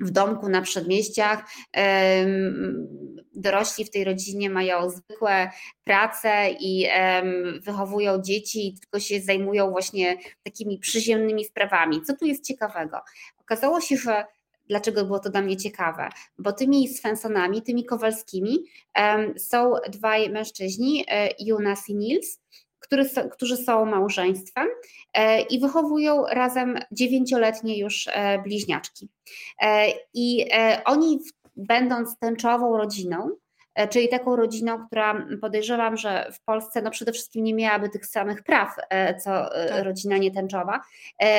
w 0.00 0.10
domku 0.10 0.48
na 0.48 0.62
przedmieściach. 0.62 1.44
Dorośli 3.34 3.84
w 3.84 3.90
tej 3.90 4.04
rodzinie 4.04 4.50
mają 4.50 4.90
zwykłe 4.90 5.50
prace 5.84 6.50
i 6.60 6.86
wychowują 7.60 8.22
dzieci 8.22 8.76
tylko 8.80 9.00
się 9.00 9.20
zajmują 9.20 9.70
właśnie 9.70 10.16
takimi 10.42 10.78
przyziemnymi 10.78 11.44
sprawami. 11.44 12.02
Co 12.02 12.16
tu 12.16 12.24
jest 12.24 12.46
ciekawego? 12.46 12.98
Okazało 13.38 13.80
się, 13.80 13.96
że 13.96 14.24
Dlaczego 14.68 15.04
było 15.04 15.18
to 15.18 15.30
dla 15.30 15.42
mnie 15.42 15.56
ciekawe? 15.56 16.08
Bo 16.38 16.52
tymi 16.52 16.88
Svensonami, 16.88 17.62
tymi 17.62 17.84
Kowalskimi 17.84 18.58
są 19.36 19.72
dwaj 19.88 20.30
mężczyźni, 20.30 21.04
e, 21.08 21.28
Jonas 21.38 21.88
i 21.88 21.94
Nils, 21.94 22.40
który, 22.82 23.04
którzy 23.32 23.56
są 23.56 23.84
małżeństwem 23.84 24.68
e, 25.14 25.40
i 25.40 25.60
wychowują 25.60 26.24
razem 26.26 26.78
dziewięcioletnie 26.92 27.78
już 27.78 28.08
e, 28.12 28.42
bliźniaczki. 28.42 29.08
E, 29.62 29.86
I 30.14 30.50
oni, 30.84 31.18
będąc 31.56 32.18
tęczową 32.18 32.76
rodziną, 32.76 33.30
czyli 33.90 34.08
taką 34.08 34.36
rodziną, 34.36 34.86
która 34.86 35.26
podejrzewam, 35.40 35.96
że 35.96 36.30
w 36.32 36.44
Polsce 36.44 36.82
no 36.82 36.90
przede 36.90 37.12
wszystkim 37.12 37.44
nie 37.44 37.54
miałaby 37.54 37.88
tych 37.88 38.06
samych 38.06 38.42
praw, 38.42 38.76
e, 38.90 39.16
co 39.16 39.56
e, 39.56 39.68
tak. 39.68 39.84
rodzina 39.84 40.16
nietęczowa, 40.16 40.80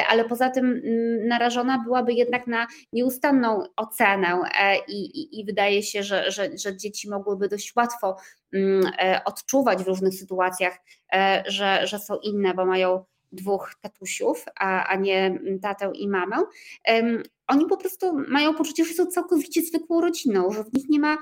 ale 0.10 0.26
poza 0.26 0.50
tym 0.50 0.82
narażona 1.28 1.84
byłaby 1.84 2.14
jednak 2.14 2.48
na 2.48 2.68
nieustanną 2.94 3.64
ocenę 3.76 4.40
i, 4.88 5.06
i, 5.06 5.40
i 5.40 5.46
wydaje 5.46 5.84
się, 5.84 6.04
że, 6.04 6.32
że, 6.32 6.58
że 6.58 6.78
dzieci 6.78 7.10
mogłyby 7.10 7.48
dość 7.48 7.76
łatwo 7.76 8.16
odczuwać 9.26 9.84
w 9.84 9.88
różnych 9.88 10.14
sytuacjach, 10.14 10.78
że, 11.48 11.88
że 11.88 12.00
są 12.00 12.18
inne, 12.18 12.54
bo 12.54 12.66
mają 12.66 13.06
dwóch 13.32 13.72
tatusiów, 13.82 14.46
a, 14.60 14.88
a 14.88 14.96
nie 14.96 15.40
tatę 15.62 15.92
i 15.96 16.08
mamę, 16.08 16.38
oni 17.48 17.66
po 17.66 17.78
prostu 17.78 18.14
mają 18.28 18.54
poczucie, 18.54 18.86
że 18.86 18.94
są 18.94 19.06
całkowicie 19.06 19.62
zwykłą 19.62 20.02
rodziną, 20.02 20.52
że 20.52 20.64
w 20.64 20.74
nich 20.74 20.90
nie 20.90 21.00
ma 21.00 21.18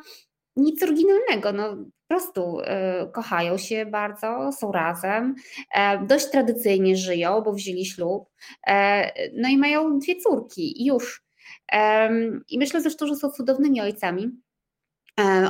nic 0.55 0.83
oryginalnego. 0.83 1.51
No, 1.51 1.75
po 2.11 2.15
prostu 2.15 2.59
y, 2.59 2.63
kochają 3.11 3.57
się 3.57 3.85
bardzo, 3.85 4.51
są 4.51 4.71
razem, 4.71 5.35
e, 5.75 6.05
dość 6.05 6.29
tradycyjnie 6.31 6.97
żyją, 6.97 7.41
bo 7.41 7.53
wzięli 7.53 7.85
ślub, 7.85 8.29
e, 8.67 9.11
no 9.33 9.49
i 9.49 9.57
mają 9.57 9.99
dwie 9.99 10.15
córki 10.15 10.85
już. 10.85 11.23
E, 11.71 12.09
I 12.49 12.57
myślę 12.59 12.81
zresztą, 12.81 13.07
że 13.07 13.15
są 13.15 13.29
cudownymi 13.29 13.81
ojcami. 13.81 14.29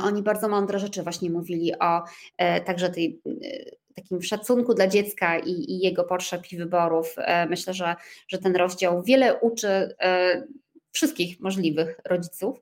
Oni 0.04 0.22
bardzo 0.22 0.48
mądre 0.48 0.78
rzeczy 0.78 1.02
właśnie 1.02 1.30
mówili 1.30 1.78
o 1.78 2.02
także 2.66 2.90
tej 2.90 3.20
takim 3.94 4.22
szacunku 4.22 4.74
dla 4.74 4.86
dziecka 4.86 5.38
i, 5.38 5.50
i, 5.50 5.78
jego 5.78 6.04
potrzeb 6.04 6.52
i 6.52 6.56
wyborów. 6.56 7.16
Myślę, 7.48 7.74
że, 7.74 7.96
że 8.28 8.38
ten 8.38 8.56
rozdział 8.56 9.02
wiele 9.02 9.40
uczy 9.40 9.96
wszystkich 10.92 11.40
możliwych 11.40 12.00
rodziców 12.04 12.58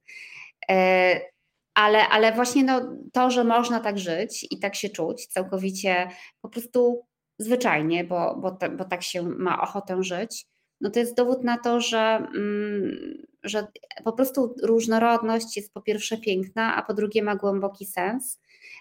ale, 1.80 2.08
ale 2.08 2.32
właśnie 2.32 2.64
no, 2.64 2.96
to, 3.12 3.30
że 3.30 3.44
można 3.44 3.80
tak 3.80 3.98
żyć 3.98 4.46
i 4.50 4.58
tak 4.58 4.74
się 4.74 4.88
czuć 4.88 5.26
całkowicie 5.26 6.08
po 6.40 6.48
prostu 6.48 7.06
zwyczajnie, 7.38 8.04
bo, 8.04 8.36
bo, 8.36 8.58
bo 8.76 8.84
tak 8.84 9.02
się 9.02 9.22
ma 9.22 9.62
ochotę 9.62 10.02
żyć, 10.02 10.46
no 10.80 10.90
to 10.90 10.98
jest 10.98 11.16
dowód 11.16 11.44
na 11.44 11.58
to, 11.58 11.80
że, 11.80 12.28
mm, 12.36 13.26
że 13.42 13.66
po 14.04 14.12
prostu 14.12 14.54
różnorodność 14.62 15.56
jest 15.56 15.74
po 15.74 15.82
pierwsze 15.82 16.18
piękna, 16.18 16.76
a 16.76 16.82
po 16.82 16.94
drugie 16.94 17.22
ma 17.22 17.36
głęboki 17.36 17.86
sens. 17.86 18.40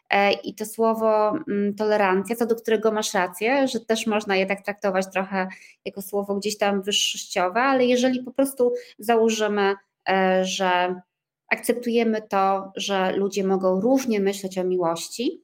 E, 0.09 0.31
I 0.31 0.55
to 0.55 0.65
słowo 0.65 1.29
mm, 1.29 1.75
tolerancja, 1.75 2.35
co 2.35 2.45
do 2.45 2.55
którego 2.55 2.91
masz 2.91 3.13
rację, 3.13 3.67
że 3.67 3.79
też 3.79 4.07
można 4.07 4.35
je 4.35 4.45
tak 4.45 4.61
traktować 4.65 5.05
trochę 5.13 5.47
jako 5.85 6.01
słowo 6.01 6.35
gdzieś 6.35 6.57
tam 6.57 6.81
wyższościowe, 6.81 7.61
ale 7.61 7.85
jeżeli 7.85 8.23
po 8.23 8.31
prostu 8.31 8.73
założymy, 8.99 9.75
e, 10.09 10.45
że 10.45 11.01
akceptujemy 11.49 12.21
to, 12.21 12.71
że 12.75 13.11
ludzie 13.11 13.43
mogą 13.43 13.81
różnie 13.81 14.19
myśleć 14.19 14.57
o 14.57 14.63
miłości 14.63 15.43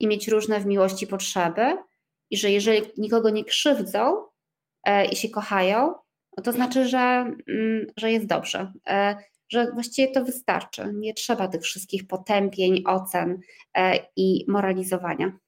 i 0.00 0.06
mieć 0.06 0.28
różne 0.28 0.60
w 0.60 0.66
miłości 0.66 1.06
potrzeby, 1.06 1.76
i 2.30 2.36
że 2.36 2.50
jeżeli 2.50 2.82
nikogo 2.98 3.30
nie 3.30 3.44
krzywdzą 3.44 4.24
e, 4.84 5.06
i 5.06 5.16
się 5.16 5.28
kochają, 5.28 5.94
no 6.36 6.42
to 6.42 6.52
znaczy, 6.52 6.88
że, 6.88 6.98
mm, 7.48 7.86
że 7.96 8.12
jest 8.12 8.26
dobrze, 8.26 8.72
e, 8.86 9.16
że 9.48 9.72
właściwie 9.72 10.12
to 10.12 10.24
wystarczy. 10.24 10.92
Nie 10.94 11.14
trzeba 11.14 11.48
tych 11.48 11.62
wszystkich 11.62 12.06
potępień, 12.06 12.82
ocen 12.86 13.40
e, 13.76 13.98
i 14.16 14.44
moralizowania. 14.48 15.38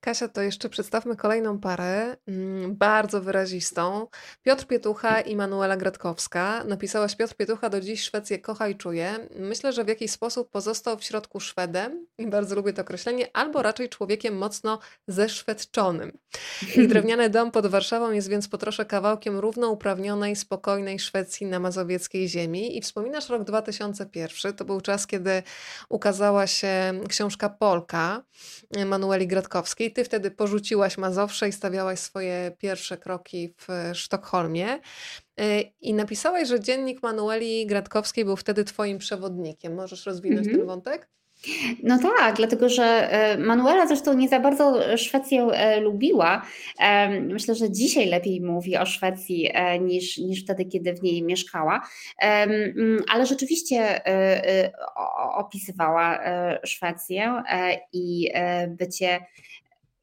Kasia, 0.00 0.28
to 0.28 0.42
jeszcze 0.42 0.68
przedstawmy 0.68 1.16
kolejną 1.16 1.58
parę, 1.58 2.16
mm, 2.26 2.76
bardzo 2.76 3.20
wyrazistą. 3.20 4.06
Piotr 4.42 4.66
Pietucha 4.66 5.20
i 5.20 5.36
Manuela 5.36 5.76
Gratkowska. 5.76 6.64
Napisałaś 6.64 7.16
Piotr 7.16 7.34
Pietucha 7.34 7.70
do 7.70 7.80
dziś 7.80 8.02
Szwecję 8.02 8.38
kocha 8.38 8.68
i 8.68 8.76
czuje. 8.76 9.28
Myślę, 9.36 9.72
że 9.72 9.84
w 9.84 9.88
jakiś 9.88 10.10
sposób 10.10 10.50
pozostał 10.50 10.98
w 10.98 11.04
środku 11.04 11.40
Szwedem 11.40 12.06
i 12.18 12.26
bardzo 12.26 12.54
lubię 12.54 12.72
to 12.72 12.82
określenie, 12.82 13.36
albo 13.36 13.62
raczej 13.62 13.88
człowiekiem 13.88 14.38
mocno 14.38 14.78
zeszwedczonym. 15.08 16.18
Ich 16.62 16.88
drewniany 16.90 17.30
dom 17.30 17.50
pod 17.50 17.66
Warszawą 17.66 18.10
jest 18.10 18.28
więc 18.28 18.48
po 18.48 18.58
trosze 18.58 18.84
kawałkiem 18.84 19.38
równouprawnionej, 19.38 20.36
spokojnej 20.36 20.98
Szwecji 20.98 21.46
na 21.46 21.60
mazowieckiej 21.60 22.28
ziemi. 22.28 22.76
I 22.76 22.80
wspominasz 22.82 23.28
rok 23.28 23.44
2001, 23.44 24.54
to 24.54 24.64
był 24.64 24.80
czas, 24.80 25.06
kiedy 25.06 25.42
ukazała 25.88 26.46
się 26.46 27.00
książka 27.08 27.48
Polka 27.48 28.22
Manueli 28.86 29.26
Ty 29.92 30.04
wtedy 30.04 30.30
porzuciłaś 30.30 30.98
Mazowsze 30.98 31.48
i 31.48 31.52
stawiałaś 31.52 31.98
swoje 31.98 32.52
pierwsze 32.58 32.96
kroki 32.96 33.54
w 33.56 33.68
Sztokholmie. 33.94 34.78
Y, 35.40 35.72
I 35.80 35.94
napisałaś, 35.94 36.48
że 36.48 36.60
dziennik 36.60 37.02
Manueli 37.02 37.66
Gratkowskiej 37.66 38.24
był 38.24 38.36
wtedy 38.36 38.64
twoim 38.64 38.98
przewodnikiem. 38.98 39.74
Możesz 39.74 40.06
rozwinąć 40.06 40.46
mm 40.46 40.54
-hmm. 40.54 40.58
ten 40.58 40.66
wątek? 40.66 41.08
No 41.82 41.98
tak, 41.98 42.36
dlatego 42.36 42.68
że 42.68 42.84
e, 42.84 43.38
Manuela 43.38 43.86
zresztą 43.86 44.14
nie 44.14 44.28
za 44.28 44.40
bardzo 44.40 44.96
Szwecję 44.96 45.42
e, 45.42 45.80
lubiła. 45.80 46.42
Myślę, 47.20 47.54
że 47.54 47.70
dzisiaj 47.70 48.06
lepiej 48.06 48.40
mówi 48.40 48.76
o 48.76 48.86
Szwecji 48.86 49.50
e, 49.54 49.78
niż, 49.78 50.18
niż 50.18 50.44
wtedy, 50.44 50.64
kiedy 50.64 50.94
w 50.94 51.02
niej 51.02 51.22
mieszkała, 51.22 51.80
ale 53.12 53.26
rzeczywiście 53.26 54.00
opisywała 55.34 56.20
Szwecję 56.64 57.42
i 57.92 58.30
bycie 58.68 59.20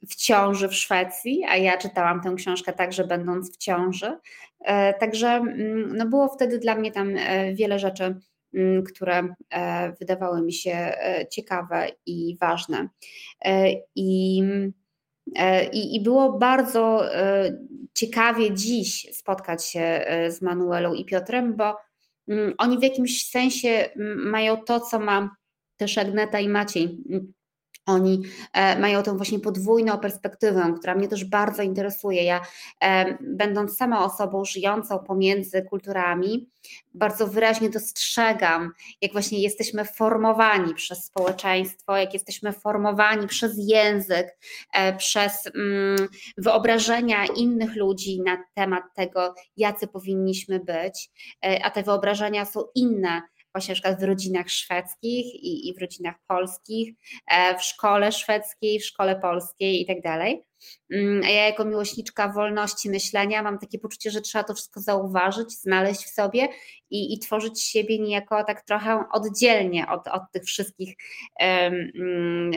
w 0.09 0.15
ciąży 0.15 0.67
w 0.67 0.75
Szwecji, 0.75 1.43
a 1.47 1.57
ja 1.57 1.77
czytałam 1.77 2.21
tę 2.21 2.33
książkę 2.37 2.73
także 2.73 3.07
będąc 3.07 3.53
w 3.53 3.57
ciąży. 3.57 4.17
E, 4.59 4.93
także 4.93 5.27
mm, 5.27 5.97
no 5.97 6.05
było 6.05 6.27
wtedy 6.27 6.59
dla 6.59 6.75
mnie 6.75 6.91
tam 6.91 7.15
e, 7.17 7.53
wiele 7.53 7.79
rzeczy, 7.79 8.15
mm, 8.53 8.83
które 8.83 9.33
e, 9.49 9.91
wydawały 9.99 10.41
mi 10.41 10.53
się 10.53 10.93
ciekawe 11.31 11.87
i 12.05 12.37
ważne. 12.41 12.89
I, 13.95 14.43
i, 15.73 15.95
i 15.95 16.01
było 16.01 16.33
bardzo 16.33 17.01
ciekawie 17.93 18.53
dziś 18.53 19.07
spotkać 19.13 19.65
się 19.65 20.05
z 20.29 20.41
Manuelą 20.41 20.93
i 20.93 21.05
Piotrem, 21.05 21.55
bo 21.55 21.77
mm, 22.27 22.53
oni 22.57 22.77
w 22.77 22.83
jakimś 22.83 23.29
sensie 23.29 23.89
mają 24.15 24.57
to, 24.57 24.79
co 24.79 24.99
ma 24.99 25.35
też 25.77 25.97
Agneta 25.97 26.39
i 26.39 26.49
Maciej 26.49 26.97
oni 27.87 28.21
e, 28.53 28.79
mają 28.79 29.03
tą 29.03 29.17
właśnie 29.17 29.39
podwójną 29.39 29.97
perspektywę, 29.97 30.73
która 30.79 30.95
mnie 30.95 31.07
też 31.07 31.25
bardzo 31.25 31.63
interesuje. 31.63 32.23
Ja, 32.23 32.41
e, 32.83 33.17
będąc 33.21 33.77
sama 33.77 34.05
osobą 34.05 34.45
żyjącą 34.45 34.99
pomiędzy 34.99 35.61
kulturami, 35.61 36.49
bardzo 36.93 37.27
wyraźnie 37.27 37.69
dostrzegam, 37.69 38.71
jak 39.01 39.11
właśnie 39.11 39.41
jesteśmy 39.41 39.85
formowani 39.85 40.73
przez 40.73 41.03
społeczeństwo, 41.03 41.97
jak 41.97 42.13
jesteśmy 42.13 42.53
formowani 42.53 43.27
przez 43.27 43.53
język, 43.57 44.37
e, 44.73 44.97
przez 44.97 45.47
mm, 45.55 46.07
wyobrażenia 46.37 47.25
innych 47.25 47.75
ludzi 47.75 48.21
na 48.21 48.43
temat 48.53 48.83
tego, 48.95 49.35
jacy 49.57 49.87
powinniśmy 49.87 50.59
być, 50.59 51.09
a 51.63 51.69
te 51.69 51.83
wyobrażenia 51.83 52.45
są 52.45 52.63
inne 52.75 53.21
właśnie 53.57 53.75
na 53.83 53.95
w 53.95 54.03
rodzinach 54.03 54.49
szwedzkich 54.49 55.25
i, 55.35 55.69
i 55.69 55.73
w 55.73 55.81
rodzinach 55.81 56.15
polskich, 56.27 56.93
w 57.59 57.63
szkole 57.63 58.11
szwedzkiej, 58.11 58.79
w 58.79 58.85
szkole 58.85 59.19
polskiej 59.19 59.81
i 59.81 59.85
tak 59.85 60.01
dalej. 60.01 60.47
Mm, 60.93 61.23
ja 61.23 61.45
jako 61.45 61.65
miłośniczka 61.65 62.27
wolności 62.27 62.89
myślenia 62.89 63.43
mam 63.43 63.59
takie 63.59 63.79
poczucie, 63.79 64.11
że 64.11 64.21
trzeba 64.21 64.43
to 64.43 64.53
wszystko 64.53 64.79
zauważyć, 64.79 65.51
znaleźć 65.51 66.03
w 66.05 66.09
sobie 66.09 66.47
i, 66.89 67.13
i 67.13 67.19
tworzyć 67.19 67.63
siebie 67.63 67.99
niejako 67.99 68.43
tak 68.43 68.61
trochę 68.65 69.03
oddzielnie 69.11 69.87
od, 69.87 70.07
od 70.07 70.21
tych 70.31 70.43
wszystkich 70.43 70.95
um, 71.39 72.51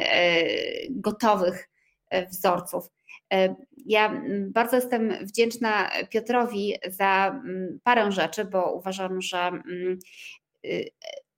gotowych 0.91 1.69
e, 2.11 2.27
wzorców. 2.27 2.85
E, 3.33 3.55
ja 3.87 4.23
bardzo 4.49 4.77
jestem 4.77 5.13
wdzięczna 5.23 5.91
Piotrowi 6.11 6.75
za 6.89 7.43
parę 7.85 8.13
rzeczy, 8.13 8.45
bo 8.45 8.73
uważam, 8.73 9.21
że 9.21 9.51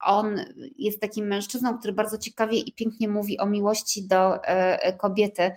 on 0.04 0.40
jest 0.78 1.00
takim 1.00 1.26
mężczyzną, 1.26 1.78
który 1.78 1.92
bardzo 1.92 2.18
ciekawie 2.18 2.58
i 2.58 2.72
pięknie 2.72 3.08
mówi 3.08 3.38
o 3.38 3.46
miłości 3.46 4.08
do 4.08 4.38
kobiety, 4.98 5.50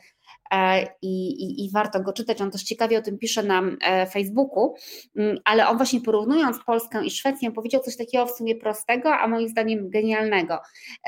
E, 0.53 0.87
i, 1.01 1.29
i, 1.43 1.65
i, 1.65 1.71
warto 1.71 1.99
go 1.99 2.13
czytać. 2.13 2.41
On 2.41 2.51
też 2.51 2.63
ciekawie 2.63 2.97
o 2.97 3.01
tym 3.01 3.17
pisze 3.17 3.43
na 3.43 3.61
e, 3.81 4.05
Facebooku, 4.05 4.75
mm, 5.15 5.37
ale 5.45 5.67
on 5.67 5.77
właśnie 5.77 6.01
porównując 6.01 6.57
Polskę 6.65 7.05
i 7.05 7.11
Szwecję 7.11 7.51
powiedział 7.51 7.81
coś 7.81 7.97
takiego 7.97 8.25
w 8.25 8.37
sumie 8.37 8.55
prostego, 8.55 9.15
a 9.15 9.27
moim 9.27 9.49
zdaniem 9.49 9.89
genialnego, 9.89 10.59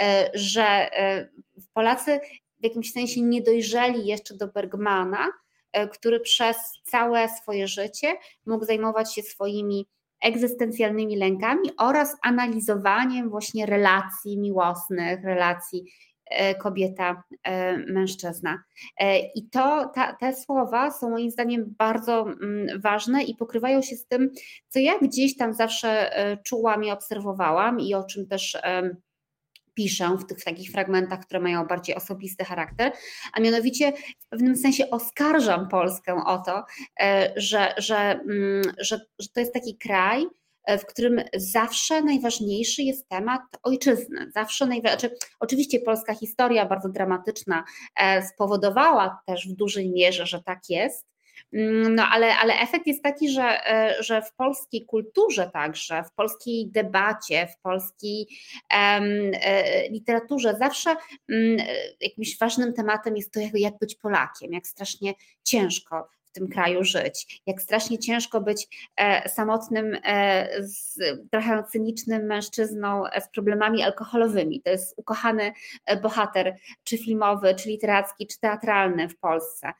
e, 0.01 0.29
że 0.33 0.89
Polacy 1.73 2.19
w 2.59 2.63
jakimś 2.63 2.91
sensie 2.91 3.21
nie 3.21 3.41
dojrzeli 3.41 4.07
jeszcze 4.07 4.35
do 4.35 4.47
Bergmana, 4.47 5.27
który 5.91 6.19
przez 6.19 6.57
całe 6.83 7.29
swoje 7.29 7.67
życie 7.67 8.13
mógł 8.45 8.65
zajmować 8.65 9.15
się 9.15 9.21
swoimi 9.21 9.87
egzystencjalnymi 10.23 11.15
lękami 11.15 11.69
oraz 11.79 12.15
analizowaniem 12.23 13.29
właśnie 13.29 13.65
relacji 13.65 14.39
miłosnych, 14.39 15.23
relacji 15.23 15.85
E, 16.29 16.55
kobieta, 16.55 17.23
e. 17.47 17.77
E, 18.99 19.19
I 19.19 19.49
to, 19.51 19.91
ta, 19.95 20.13
te 20.13 20.35
słowa 20.35 20.91
są 20.91 21.09
moim 21.09 21.31
zdaniem 21.31 21.75
bardzo 21.77 22.21
mm, 22.21 22.81
ważne 22.81 23.23
i 23.23 23.35
pokrywają 23.35 23.81
się 23.81 23.95
z 23.95 24.07
tym, 24.07 24.31
co 24.67 24.79
ja 24.79 24.99
gdzieś 24.99 25.37
tam 25.37 25.53
zawsze 25.53 26.11
czułam 26.45 26.83
i 26.83 26.91
obserwowałam 26.91 27.79
i 27.79 27.93
o 27.93 28.03
czym 28.03 28.27
też 28.27 28.57
piszę 29.77 30.17
w 30.19 30.25
tych 30.25 30.43
takich 30.43 30.71
fragmentach, 30.71 31.19
które 31.25 31.39
mają 31.39 31.65
bardziej 31.67 31.95
osobisty 31.95 32.45
charakter, 32.45 32.91
a 33.33 33.39
mianowicie 33.39 33.93
w 34.19 34.29
pewnym 34.29 34.55
sensie 34.55 34.89
oskarżam 34.89 35.67
Polskę 35.67 36.23
o 36.25 36.37
to, 36.37 36.63
że, 37.35 37.73
że, 37.77 37.97
mm, 37.97 38.61
że, 38.79 38.99
że 39.19 39.27
to 39.33 39.39
jest 39.39 39.53
taki 39.53 39.77
kraj, 39.77 40.25
w 40.67 40.85
którym 40.85 41.21
zawsze 41.35 42.01
najważniejszy 42.01 42.83
jest 42.83 43.09
temat 43.09 43.41
ojczyzny. 43.63 44.31
Zawsze 44.35 44.65
najważniejszy, 44.65 44.99
znaczy, 44.99 45.15
oczywiście 45.39 45.79
polska 45.79 46.13
historia 46.15 46.65
bardzo 46.65 46.89
dramatyczna 46.89 47.63
e, 47.95 48.27
spowodowała 48.27 49.19
też 49.25 49.47
w 49.47 49.55
dużej 49.55 49.91
mierze, 49.91 50.25
że 50.25 50.43
tak 50.43 50.59
jest. 50.69 51.16
Mm, 51.53 51.95
no 51.95 52.03
ale, 52.11 52.37
ale 52.37 52.53
efekt 52.53 52.87
jest 52.87 53.03
taki, 53.03 53.29
że, 53.29 53.67
e, 53.67 54.03
że 54.03 54.21
w 54.21 54.33
polskiej 54.33 54.85
kulturze 54.85 55.49
także, 55.53 56.03
w 56.03 56.13
polskiej 56.13 56.71
debacie, 56.71 57.47
w 57.47 57.61
polskiej 57.61 58.27
um, 58.73 59.31
literaturze 59.91 60.55
zawsze 60.59 60.89
um, 60.89 61.57
jakimś 62.01 62.37
ważnym 62.37 62.73
tematem 62.73 63.17
jest 63.17 63.33
to, 63.33 63.39
jak, 63.39 63.51
jak 63.53 63.77
być 63.79 63.95
Polakiem, 63.95 64.53
jak 64.53 64.67
strasznie 64.67 65.13
ciężko 65.43 66.07
tym 66.37 66.47
kraju 66.47 66.83
żyć. 66.83 67.41
Jak 67.45 67.61
strasznie 67.61 67.99
ciężko 67.99 68.41
być 68.41 68.89
e, 68.97 69.29
samotnym, 69.29 69.97
e, 70.03 70.47
z, 70.63 70.99
trochę 71.31 71.63
cynicznym 71.71 72.25
mężczyzną 72.25 73.07
e, 73.07 73.21
z 73.21 73.29
problemami 73.29 73.83
alkoholowymi. 73.83 74.61
To 74.61 74.69
jest 74.69 74.93
ukochany 74.97 75.51
bohater, 76.01 76.55
czy 76.83 76.97
filmowy, 76.97 77.55
czy 77.55 77.69
literacki, 77.69 78.27
czy 78.27 78.39
teatralny 78.39 79.09
w 79.09 79.17
Polsce. 79.17 79.73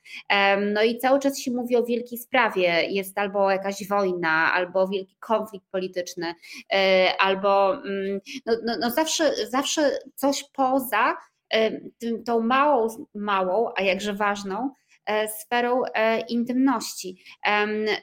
No 0.74 0.84
i 0.84 0.98
cały 0.98 1.20
czas 1.20 1.40
się 1.40 1.52
mówi 1.52 1.76
o 1.76 1.84
wielkiej 1.84 2.18
sprawie. 2.18 2.84
Jest 2.90 3.18
albo 3.18 3.52
jakaś 3.52 3.88
wojna, 3.88 4.54
albo 4.54 4.88
wielki 4.88 5.16
konflikt 5.20 5.66
polityczny, 5.72 6.34
albo 7.20 7.74
mm, 7.74 8.20
no, 8.46 8.54
no, 8.66 8.74
no 8.80 8.90
zawsze, 8.90 9.34
zawsze 9.50 9.92
coś 10.16 10.44
poza 10.54 11.18
tą 12.26 12.42
małą, 12.42 12.88
małą, 13.16 13.72
a 13.76 13.82
jakże 13.82 14.14
ważną 14.14 14.72
sferą 15.28 15.82
e, 15.94 16.20
intymności, 16.20 17.24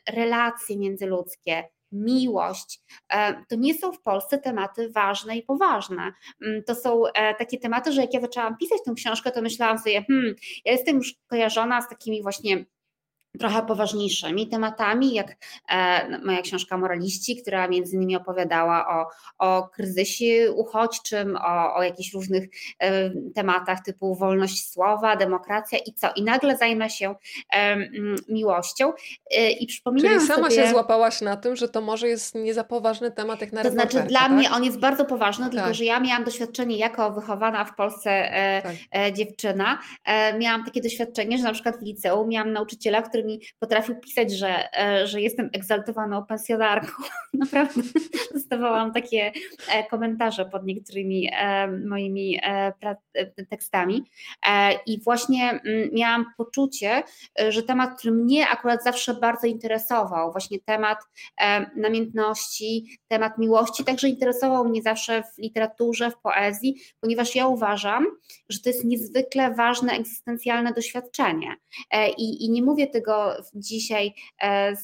relacje 0.08 0.78
międzyludzkie, 0.78 1.68
miłość. 1.92 2.80
E, 3.12 3.44
to 3.48 3.56
nie 3.56 3.74
są 3.74 3.92
w 3.92 4.02
Polsce 4.02 4.38
tematy 4.38 4.90
ważne 4.90 5.36
i 5.36 5.42
poważne. 5.42 6.12
Mm, 6.42 6.62
to 6.64 6.74
są 6.74 7.02
takie 7.38 7.58
tematy, 7.58 7.92
że 7.92 8.00
jak 8.00 8.14
ja 8.14 8.20
zaczęłam 8.20 8.56
pisać 8.56 8.78
tę 8.86 8.92
książkę, 8.96 9.30
to 9.30 9.42
myślałam 9.42 9.78
sobie, 9.78 10.04
hmm, 10.04 10.34
ja 10.64 10.72
jestem 10.72 10.96
już 10.96 11.14
kojarzona 11.26 11.82
z 11.82 11.88
takimi 11.88 12.22
właśnie 12.22 12.64
trochę 13.38 13.66
poważniejszymi 13.66 14.48
tematami, 14.48 15.14
jak 15.14 15.36
e, 15.68 16.18
moja 16.18 16.42
książka 16.42 16.78
Moraliści, 16.78 17.42
która 17.42 17.68
między 17.68 17.96
innymi 17.96 18.16
opowiadała 18.16 18.86
o, 18.88 19.06
o 19.38 19.68
kryzysie 19.68 20.52
uchodźczym, 20.56 21.36
o, 21.36 21.74
o 21.74 21.82
jakichś 21.82 22.14
różnych 22.14 22.48
e, 22.78 23.10
tematach 23.34 23.84
typu 23.84 24.14
wolność 24.14 24.72
słowa, 24.72 25.16
demokracja 25.16 25.78
i 25.78 25.92
co. 25.92 26.08
I 26.16 26.22
nagle 26.22 26.56
zajmę 26.56 26.90
się 26.90 27.14
e, 27.54 27.76
miłością 28.28 28.92
i 29.60 29.66
przypominam 29.66 30.14
Czyli 30.14 30.26
sama 30.26 30.50
sobie, 30.50 30.62
się 30.62 30.70
złapałaś 30.70 31.20
na 31.20 31.36
tym, 31.36 31.56
że 31.56 31.68
to 31.68 31.80
może 31.80 32.08
jest 32.08 32.34
nie 32.34 32.54
za 32.54 32.64
poważny 32.64 33.10
temat 33.10 33.40
jak 33.40 33.52
na 33.52 33.62
To 33.62 33.70
znaczy 33.70 34.02
dla 34.02 34.20
tak? 34.20 34.32
mnie 34.32 34.50
on 34.50 34.64
jest 34.64 34.78
bardzo 34.78 35.04
poważny, 35.04 35.44
tak. 35.44 35.54
tylko 35.54 35.74
że 35.74 35.84
ja 35.84 36.00
miałam 36.00 36.24
doświadczenie 36.24 36.76
jako 36.76 37.10
wychowana 37.10 37.64
w 37.64 37.76
Polsce 37.76 38.32
tak. 38.62 39.14
dziewczyna, 39.14 39.78
miałam 40.38 40.64
takie 40.64 40.80
doświadczenie, 40.80 41.38
że 41.38 41.44
na 41.44 41.52
przykład 41.52 41.78
w 41.78 41.82
liceum 41.82 42.28
miałam 42.28 42.52
nauczyciela, 42.52 43.02
który 43.02 43.23
mi 43.24 43.40
potrafił 43.58 43.96
pisać, 43.96 44.32
że, 44.32 44.78
e, 44.78 45.06
że 45.06 45.20
jestem 45.20 45.50
egzaltowaną 45.52 46.26
pensjonarką. 46.26 47.02
Naprawdę 47.32 47.82
dostawałam 48.34 48.92
takie 48.92 49.32
e, 49.72 49.84
komentarze 49.84 50.44
pod 50.44 50.66
niektórymi 50.66 51.30
e, 51.32 51.68
moimi 51.68 52.40
tekstami. 53.50 54.04
I 54.86 55.00
właśnie 55.02 55.50
mm, 55.50 55.90
miałam 55.92 56.24
poczucie, 56.36 57.02
że 57.48 57.62
temat, 57.62 57.98
który 57.98 58.14
mnie 58.14 58.48
akurat 58.48 58.84
zawsze 58.84 59.14
bardzo 59.14 59.46
interesował, 59.46 60.32
właśnie 60.32 60.58
temat 60.60 60.98
namiętności, 61.76 62.98
temat 63.08 63.38
miłości, 63.38 63.84
także 63.84 64.08
interesował 64.08 64.64
mnie 64.64 64.82
zawsze 64.82 65.22
w 65.22 65.38
literaturze, 65.38 66.10
w 66.10 66.18
poezji, 66.18 66.80
ponieważ 67.00 67.34
ja 67.34 67.46
uważam, 67.46 68.06
że 68.48 68.60
to 68.60 68.68
jest 68.68 68.84
niezwykle 68.84 69.54
ważne, 69.54 69.92
egzystencjalne 69.92 70.72
doświadczenie. 70.72 71.56
I, 72.18 72.44
i 72.44 72.50
nie 72.50 72.62
mówię 72.62 72.86
tego 72.86 73.13
dzisiaj, 73.54 74.14
e, 74.42 74.74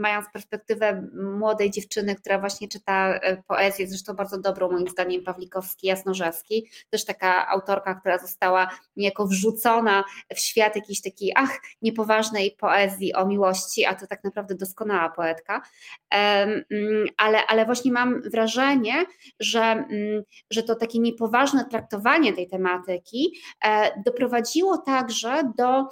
mając 0.00 0.26
perspektywę 0.32 1.08
młodej 1.38 1.70
dziewczyny, 1.70 2.14
która 2.14 2.38
właśnie 2.38 2.68
czyta 2.68 3.14
e, 3.14 3.42
poezję, 3.42 3.86
zresztą 3.86 4.14
bardzo 4.14 4.40
dobrą 4.40 4.72
moim 4.72 4.88
zdaniem 4.88 5.24
Pawlikowski, 5.24 5.86
Jasnorzewski, 5.86 6.70
też 6.90 7.04
taka 7.04 7.48
autorka, 7.48 7.94
która 7.94 8.18
została 8.18 8.70
niejako 8.96 9.26
wrzucona 9.26 10.04
w 10.34 10.38
świat 10.38 10.76
jakiejś 10.76 11.02
takiej, 11.02 11.32
ach, 11.36 11.50
niepoważnej 11.82 12.56
poezji 12.60 13.14
o 13.14 13.26
miłości, 13.26 13.84
a 13.84 13.94
to 13.94 14.06
tak 14.06 14.24
naprawdę 14.24 14.54
doskonała 14.54 15.10
poetka, 15.10 15.62
mm, 16.10 17.06
ale, 17.16 17.46
ale 17.46 17.64
właśnie 17.64 17.92
mam 17.92 18.22
wrażenie, 18.22 19.04
że, 19.40 19.62
mm, 19.62 20.22
że 20.50 20.62
to 20.62 20.74
takie 20.74 20.98
niepoważne 20.98 21.64
traktowanie 21.64 22.32
tej 22.32 22.48
tematyki 22.48 23.38
e, 23.64 24.02
doprowadziło 24.02 24.78
także 24.78 25.52
do 25.58 25.88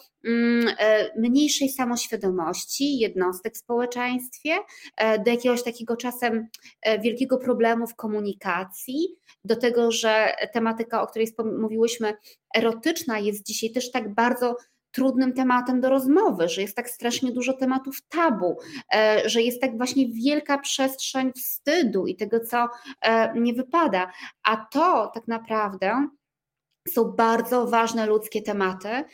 mniejszej 1.17 1.69
samoświadomości 1.69 2.99
jednostek 2.99 3.55
w 3.55 3.59
społeczeństwie, 3.59 4.59
e, 4.97 5.19
do 5.19 5.31
jakiegoś 5.31 5.63
takiego 5.63 5.97
czasem 5.97 6.49
e, 6.83 6.99
wielkiego 6.99 7.39
problemu 7.39 7.87
w 7.87 7.97
komunikacji, 7.97 9.09
do 9.45 9.57
tego, 9.57 9.91
że 9.91 10.35
tematyka, 10.53 11.03
o 11.03 11.07
której 11.07 11.29
mówiłyśmy, 11.61 12.15
erotyczna 12.57 13.19
jest 13.19 13.47
dzisiaj 13.47 13.71
też 13.71 13.91
tak 13.91 14.15
bardzo 14.15 14.57
trudnym 14.93 15.33
tematem 15.33 15.81
do 15.81 15.89
rozmowy, 15.89 16.49
że 16.49 16.63
jest 16.63 16.77
tak 16.77 16.91
strasznie 16.91 17.33
dużo 17.33 17.53
tematów 17.53 17.97
tabu, 18.09 18.57
e, 18.95 19.23
że 19.29 19.43
jest 19.43 19.61
tak 19.61 19.77
właśnie 19.77 20.09
wielka 20.09 20.59
przestrzeń 20.59 21.33
wstydu 21.33 22.07
i 22.07 22.17
tego, 22.17 22.41
co 22.41 22.69
nie 23.35 23.55
wypada. 23.55 24.13
A 24.43 24.57
to 24.57 25.11
tak 25.15 25.29
naprawdę 25.29 26.09
są 26.89 27.05
bardzo 27.05 27.67
ważne 27.67 28.07
ludzkie 28.07 28.43
tematy. 28.43 28.89
Y, 28.89 29.05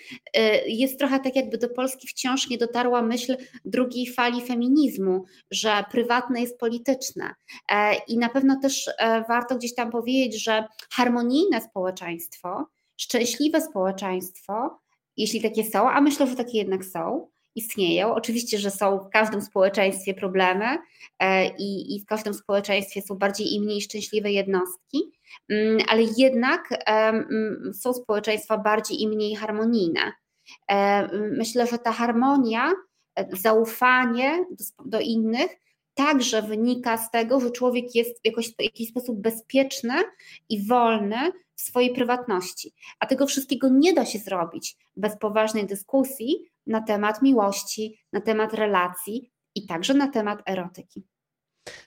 jest 0.66 0.98
trochę 0.98 1.20
tak, 1.20 1.36
jakby 1.36 1.58
do 1.58 1.68
Polski 1.68 2.08
wciąż 2.08 2.48
nie 2.48 2.58
dotarła 2.58 3.02
myśl 3.02 3.36
drugiej 3.64 4.06
fali 4.06 4.46
feminizmu, 4.46 5.24
że 5.50 5.84
prywatne 5.90 6.40
jest 6.40 6.58
polityczne. 6.58 7.34
E, 7.72 7.94
I 8.08 8.18
na 8.18 8.28
pewno 8.28 8.60
też 8.62 8.90
e, 8.98 9.24
warto 9.28 9.56
gdzieś 9.56 9.74
tam 9.74 9.90
powiedzieć, 9.90 10.44
że 10.44 10.64
harmonijne 10.90 11.60
społeczeństwo, 11.60 12.66
szczęśliwe 12.96 13.60
społeczeństwo, 13.60 14.78
jeśli 15.16 15.42
takie 15.42 15.64
są, 15.64 15.90
a 15.90 16.00
myślę, 16.00 16.26
że 16.26 16.36
takie 16.36 16.58
jednak 16.58 16.84
są, 16.84 17.28
istnieją. 17.58 18.14
Oczywiście, 18.14 18.58
że 18.58 18.70
są 18.70 18.98
w 18.98 19.10
każdym 19.10 19.42
społeczeństwie 19.42 20.14
problemy 20.14 20.78
e, 21.18 21.46
i, 21.56 21.96
i 21.96 22.00
w 22.00 22.06
każdym 22.06 22.34
społeczeństwie 22.34 23.02
są 23.02 23.14
bardziej 23.14 23.54
i 23.54 23.60
mniej 23.60 23.80
szczęśliwe 23.80 24.32
jednostki, 24.32 25.12
mm, 25.48 25.78
ale 25.88 26.02
jednak 26.16 26.68
są 27.72 27.92
społeczeństwa 27.92 28.58
bardziej 28.58 29.02
i 29.02 29.08
mniej 29.08 29.34
harmonijne. 29.34 30.12
Myślę, 31.12 31.66
że 31.66 31.78
ta 31.78 31.92
harmonia, 31.92 32.72
zaufanie 33.32 34.46
do, 34.50 34.84
do 34.84 35.00
innych 35.00 35.50
także 35.94 36.42
wynika 36.42 36.96
z 36.96 37.10
tego, 37.10 37.40
że 37.40 37.50
człowiek 37.50 37.94
jest 37.94 38.20
jakoś, 38.24 38.48
w 38.48 38.62
jakiś 38.62 38.88
sposób 38.88 39.20
bezpieczny 39.20 39.94
i 40.48 40.66
wolny 40.66 41.32
w 41.58 41.60
swojej 41.60 41.94
prywatności. 41.94 42.74
A 42.98 43.06
tego 43.06 43.26
wszystkiego 43.26 43.68
nie 43.68 43.92
da 43.94 44.06
się 44.06 44.18
zrobić 44.18 44.76
bez 44.96 45.18
poważnej 45.18 45.66
dyskusji 45.66 46.50
na 46.66 46.82
temat 46.82 47.22
miłości, 47.22 48.00
na 48.12 48.20
temat 48.20 48.54
relacji 48.54 49.30
i 49.54 49.66
także 49.66 49.94
na 49.94 50.08
temat 50.08 50.42
erotyki. 50.46 51.06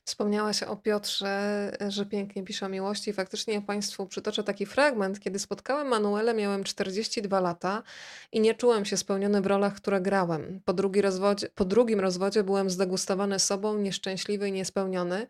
Wspomniałaś 0.03 0.63
o 0.63 0.75
Piotrze, 0.75 1.71
że 1.89 2.05
pięknie 2.05 2.43
pisze 2.43 2.65
o 2.65 2.69
miłości. 2.69 3.13
Faktycznie 3.13 3.53
ja 3.53 3.61
Państwu 3.61 4.07
przytoczę 4.07 4.43
taki 4.43 4.65
fragment. 4.65 5.19
Kiedy 5.19 5.39
spotkałem 5.39 5.87
Manuelę, 5.87 6.33
miałem 6.33 6.63
42 6.63 7.39
lata 7.39 7.83
i 8.31 8.39
nie 8.39 8.55
czułem 8.55 8.85
się 8.85 8.97
spełniony 8.97 9.41
w 9.41 9.45
rolach, 9.45 9.73
które 9.73 10.01
grałem. 10.01 10.61
Po, 10.65 10.73
drugi 10.73 11.01
rozwodzie, 11.01 11.47
po 11.55 11.65
drugim 11.65 11.99
rozwodzie 11.99 12.43
byłem 12.43 12.69
zdegustowany 12.69 13.39
sobą, 13.39 13.77
nieszczęśliwy 13.77 14.47
i 14.47 14.51
niespełniony. 14.51 15.27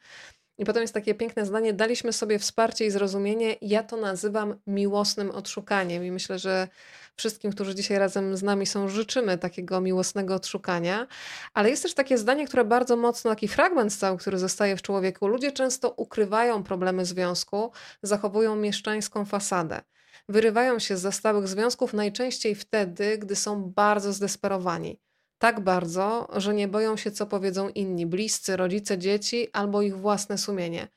I 0.57 0.65
potem 0.65 0.81
jest 0.81 0.93
takie 0.93 1.15
piękne 1.15 1.45
zdanie: 1.45 1.73
daliśmy 1.73 2.13
sobie 2.13 2.39
wsparcie 2.39 2.85
i 2.85 2.91
zrozumienie. 2.91 3.55
Ja 3.61 3.83
to 3.83 3.97
nazywam 3.97 4.55
miłosnym 4.67 5.31
odszukaniem. 5.31 6.03
I 6.03 6.11
myślę, 6.11 6.39
że 6.39 6.67
wszystkim, 7.15 7.51
którzy 7.51 7.75
dzisiaj 7.75 7.97
razem 7.97 8.37
z 8.37 8.43
nami 8.43 8.65
są, 8.65 8.87
życzymy 8.87 9.37
takiego 9.37 9.81
miłosnego 9.81 10.35
odszukania. 10.35 11.07
Ale 11.53 11.69
jest 11.69 11.83
też 11.83 11.93
takie 11.93 12.17
zdanie, 12.17 12.47
które 12.47 12.65
bardzo 12.65 12.97
mocno, 12.97 13.31
taki 13.31 13.47
fragment 13.47 13.95
cały, 13.95 14.17
który 14.17 14.37
zostaje 14.37 14.77
w 14.77 14.81
człowieku. 14.81 15.27
Ludzie 15.27 15.51
często 15.51 15.89
ukrywają 15.89 16.63
problemy 16.63 17.05
związku, 17.05 17.71
zachowują 18.03 18.55
mieszczańską 18.55 19.25
fasadę. 19.25 19.81
Wyrywają 20.29 20.79
się 20.79 20.97
z 20.97 21.01
zastałych 21.01 21.47
związków 21.47 21.93
najczęściej 21.93 22.55
wtedy, 22.55 23.17
gdy 23.17 23.35
są 23.35 23.71
bardzo 23.75 24.13
zdesperowani 24.13 24.99
tak 25.41 25.59
bardzo, 25.59 26.27
że 26.35 26.53
nie 26.53 26.67
boją 26.67 26.97
się, 26.97 27.11
co 27.11 27.25
powiedzą 27.25 27.69
inni, 27.69 28.05
bliscy, 28.05 28.57
rodzice, 28.57 28.97
dzieci 28.97 29.47
albo 29.53 29.81
ich 29.81 29.97
własne 29.97 30.37
sumienie. 30.37 30.87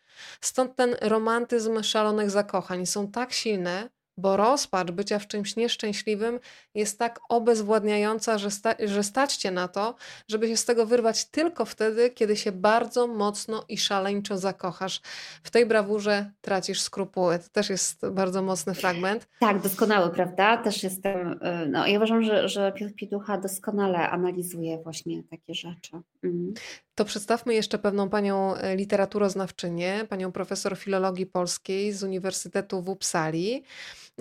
Stąd 0.41 0.77
ten 0.77 0.97
romantyzm 1.01 1.83
szalonych 1.83 2.31
zakochań 2.31 2.87
są 2.87 3.11
tak 3.11 3.33
silne, 3.33 3.91
bo 4.17 4.37
rozpacz 4.37 4.91
bycia 4.91 5.19
w 5.19 5.27
czymś 5.27 5.57
nieszczęśliwym 5.57 6.41
jest 6.75 6.99
tak 6.99 7.21
obezwładniająca, 7.29 8.39
że, 8.39 8.51
sta 8.51 8.75
że 8.85 9.03
stać 9.03 9.37
cię 9.37 9.51
na 9.51 9.69
to, 9.69 9.95
żeby 10.29 10.49
się 10.49 10.57
z 10.57 10.65
tego 10.65 10.87
wyrwać 10.87 11.25
tylko 11.25 11.65
wtedy, 11.65 12.11
kiedy 12.11 12.37
się 12.37 12.53
bardzo 12.53 13.07
mocno 13.07 13.65
i 13.69 13.79
szaleńczo 13.79 14.39
zakochasz. 14.39 15.01
W 15.43 15.51
tej 15.51 15.67
brawurze 15.67 16.31
tracisz 16.41 16.81
skrupuły. 16.81 17.39
To 17.39 17.49
też 17.49 17.71
jest 17.71 18.11
bardzo 18.11 18.43
mocny 18.43 18.75
fragment. 18.75 19.29
Tak, 19.41 19.63
doskonały, 19.63 20.11
prawda? 20.11 20.57
Też 20.57 20.83
jestem, 20.83 21.33
y, 21.33 21.69
no 21.69 21.87
ja 21.87 21.97
uważam, 21.97 22.23
że, 22.23 22.49
że 22.49 22.73
Piotr 22.73 22.95
Pitucha 22.95 23.39
doskonale 23.39 24.11
analizuje 24.11 24.79
właśnie 24.79 25.23
takie 25.23 25.55
rzeczy. 25.55 25.93
Mhm. 26.25 26.55
To 26.95 27.05
przedstawmy 27.05 27.55
jeszcze 27.55 27.79
pewną 27.79 28.09
panią 28.09 28.55
e, 28.55 28.77
literaturoznawczynię, 28.77 30.07
panią 30.09 30.33
profesor 30.33 30.79
filologii 30.79 31.27
polskiej 31.27 31.93
z 31.93 32.03
Uniwersytetu 32.03 32.83
w 32.83 32.89
Uppsali. 32.89 33.65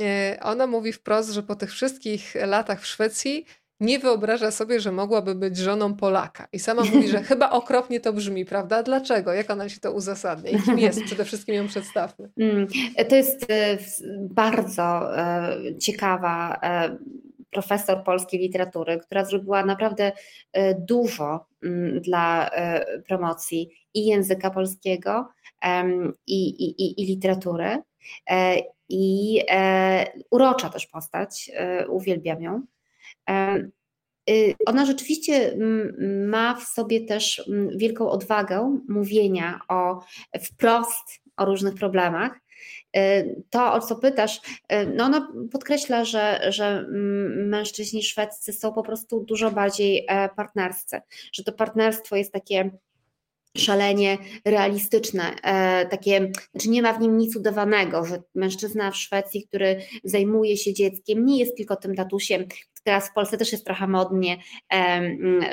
E, 0.02 0.38
ona 0.42 0.68
mówi 0.68 0.94
wprost, 0.94 1.32
że 1.32 1.44
po 1.44 1.56
tych 1.56 1.72
wszystkich 1.72 2.36
latach 2.46 2.82
w 2.82 2.88
Szwecji 2.88 3.46
nie 3.80 4.00
wyobraża 4.00 4.52
sobie, 4.52 4.80
że 4.80 4.92
mogłaby 4.92 5.36
być 5.36 5.58
żoną 5.58 5.96
Polaka. 5.96 6.48
I 6.54 6.60
sama 6.60 6.84
mówi, 6.84 7.08
że 7.08 7.24
chyba 7.34 7.50
okropnie 7.50 8.00
to 8.00 8.14
brzmi, 8.14 8.46
prawda? 8.46 8.84
Dlaczego? 8.84 9.34
Jak 9.34 9.52
ona 9.52 9.70
się 9.70 9.80
to 9.80 9.92
uzasadnia? 9.92 10.50
I 10.50 10.62
kim 10.62 10.80
jest? 10.80 11.04
Przede 11.06 11.26
wszystkim 11.26 11.56
ją 11.56 11.68
przedstawmy. 11.68 12.30
Mm, 12.38 12.68
to 13.10 13.16
jest 13.16 13.52
e, 13.52 13.78
bardzo 14.20 15.10
ciekawa 15.80 16.60
profesor 17.52 18.04
polskiej 18.04 18.40
literatury, 18.40 19.00
która 19.00 19.26
zrobiła 19.26 19.66
naprawdę 19.66 20.12
dużo 20.78 21.46
mm, 21.64 22.02
dla 22.02 22.50
promocji 23.08 23.70
i 23.94 24.06
języka 24.06 24.50
polskiego, 24.50 25.28
i, 26.28 26.50
i, 26.50 27.02
i 27.02 27.06
literatury. 27.06 27.78
E, 28.94 28.96
I 28.96 29.42
e, 29.50 30.06
urocza 30.32 30.70
też 30.70 30.88
postać, 30.88 31.52
e, 31.54 31.88
uwielbiam 31.88 32.42
ją. 32.42 32.62
Y, 34.30 34.56
ona 34.66 34.86
rzeczywiście 34.86 35.58
ma 36.28 36.56
w 36.56 36.64
sobie 36.64 37.06
też 37.06 37.50
wielką 37.76 38.10
odwagę 38.10 38.80
mówienia 38.90 39.60
o 39.70 40.00
wprost 40.44 41.22
o 41.38 41.46
różnych 41.46 41.76
problemach. 41.76 42.40
To, 43.50 43.74
o 43.74 43.80
co 43.80 43.96
pytasz, 43.96 44.42
no 44.96 45.04
ona 45.04 45.28
podkreśla, 45.52 46.06
że, 46.06 46.42
że 46.50 46.86
mężczyźni 47.36 48.04
szwedzcy 48.04 48.54
są 48.54 48.74
po 48.74 48.84
prostu 48.84 49.24
dużo 49.24 49.52
bardziej 49.52 50.08
partnerscy, 50.36 51.02
że 51.34 51.44
to 51.44 51.52
partnerstwo 51.52 52.16
jest 52.16 52.34
takie 52.34 52.72
szalenie 53.58 54.18
realistyczne, 54.46 55.36
e, 55.44 55.86
takie, 55.86 56.32
znaczy 56.52 56.70
nie 56.70 56.82
ma 56.82 56.94
w 56.94 57.02
nim 57.02 57.18
nic 57.18 57.36
udawanego, 57.36 58.06
że 58.06 58.22
mężczyzna 58.36 58.92
w 58.92 58.98
Szwecji, 58.98 59.48
który 59.48 59.82
zajmuje 60.04 60.58
się 60.58 60.74
dzieckiem, 60.74 61.26
nie 61.26 61.40
jest 61.40 61.58
tylko 61.58 61.76
tym 61.76 61.96
tatusiem, 61.96 62.46
teraz 62.84 63.10
w 63.10 63.14
Polsce 63.14 63.38
też 63.38 63.52
jest 63.52 63.66
trochę 63.66 63.88
modnie, 63.88 64.38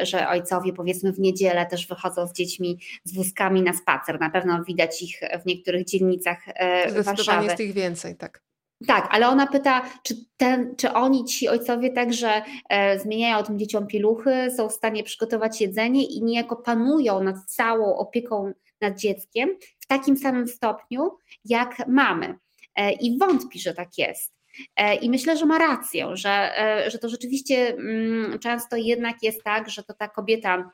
że 0.02 0.28
ojcowie 0.28 0.72
powiedzmy 0.72 1.12
w 1.12 1.18
niedzielę 1.18 1.66
też 1.66 1.86
wychodzą 1.86 2.26
z 2.26 2.32
dziećmi, 2.32 2.78
z 3.04 3.14
wózkami 3.14 3.62
na 3.62 3.72
spacer, 3.72 4.20
na 4.20 4.30
pewno 4.30 4.64
widać 4.64 5.02
ich 5.02 5.20
w 5.42 5.46
niektórych 5.46 5.84
dzielnicach 5.84 6.38
e, 6.46 6.80
Zdecydowanie 6.80 7.16
Warszawy. 7.16 7.46
jest 7.46 7.60
ich 7.60 7.72
więcej, 7.72 8.16
tak. 8.16 8.49
Tak, 8.86 9.08
ale 9.10 9.28
ona 9.28 9.46
pyta, 9.46 9.82
czy, 10.02 10.14
ten, 10.36 10.76
czy 10.76 10.92
oni, 10.92 11.24
ci 11.24 11.48
ojcowie 11.48 11.90
także 11.90 12.42
e, 12.68 12.98
zmieniają 12.98 13.42
tym 13.42 13.58
dzieciom 13.58 13.86
pieluchy, 13.86 14.50
są 14.56 14.68
w 14.68 14.72
stanie 14.72 15.02
przygotować 15.02 15.60
jedzenie 15.60 16.04
i 16.04 16.22
niejako 16.22 16.56
panują 16.56 17.22
nad 17.22 17.36
całą 17.46 17.96
opieką 17.96 18.52
nad 18.80 18.98
dzieckiem 18.98 19.50
w 19.80 19.86
takim 19.86 20.16
samym 20.16 20.48
stopniu, 20.48 21.10
jak 21.44 21.88
mamy. 21.88 22.38
E, 22.76 22.92
I 22.92 23.18
wątpi, 23.18 23.58
że 23.60 23.74
tak 23.74 23.98
jest. 23.98 24.34
E, 24.76 24.94
I 24.94 25.10
myślę, 25.10 25.36
że 25.36 25.46
ma 25.46 25.58
rację, 25.58 26.16
że, 26.16 26.58
e, 26.58 26.90
że 26.90 26.98
to 26.98 27.08
rzeczywiście 27.08 27.68
mm, 27.68 28.38
często 28.38 28.76
jednak 28.76 29.22
jest 29.22 29.44
tak, 29.44 29.70
że 29.70 29.82
to 29.82 29.94
ta 29.94 30.08
kobieta 30.08 30.70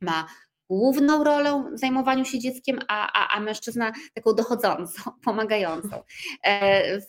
ma 0.00 0.26
główną 0.70 1.24
rolę 1.24 1.64
w 1.74 1.78
zajmowaniu 1.78 2.24
się 2.24 2.38
dzieckiem, 2.38 2.78
a, 2.88 3.12
a, 3.12 3.36
a 3.36 3.40
mężczyzna 3.40 3.92
taką 4.14 4.34
dochodzącą, 4.34 5.02
pomagającą. 5.24 6.02
E, 6.42 7.00
w, 7.00 7.06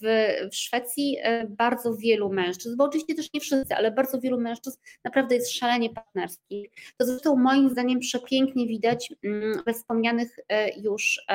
w 0.52 0.56
Szwecji 0.56 1.18
e, 1.22 1.48
bardzo 1.48 1.96
wielu 1.96 2.30
mężczyzn, 2.34 2.78
bo 2.78 2.84
oczywiście 2.84 3.16
też 3.16 3.34
nie 3.34 3.40
wszyscy, 3.40 3.76
ale 3.76 3.92
bardzo 3.92 4.20
wielu 4.20 4.40
mężczyzn 4.40 4.78
naprawdę 5.04 5.36
jest 5.36 5.52
szalenie 5.52 5.90
partnerskich. 5.90 6.70
To 6.98 7.06
zresztą 7.06 7.36
moim 7.36 7.70
zdaniem 7.70 8.00
przepięknie 8.00 8.68
widać 8.68 9.14
mm, 9.24 9.64
we 9.66 9.74
wspomnianych 9.74 10.40
e, 10.50 10.80
już 10.80 11.26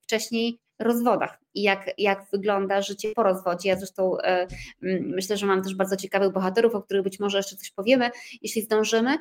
wcześniej 0.00 0.61
rozwodach 0.82 1.38
i 1.54 1.62
jak, 1.62 1.90
jak 1.98 2.26
wygląda 2.32 2.82
życie 2.82 3.12
po 3.14 3.22
rozwodzie. 3.22 3.68
Ja 3.68 3.76
zresztą 3.76 4.18
e, 4.18 4.46
myślę, 5.00 5.36
że 5.36 5.46
mam 5.46 5.62
też 5.62 5.74
bardzo 5.74 5.96
ciekawych 5.96 6.32
bohaterów, 6.32 6.74
o 6.74 6.82
których 6.82 7.02
być 7.02 7.20
może 7.20 7.36
jeszcze 7.36 7.56
coś 7.56 7.70
powiemy, 7.70 8.10
jeśli 8.42 8.62
zdążymy, 8.62 9.18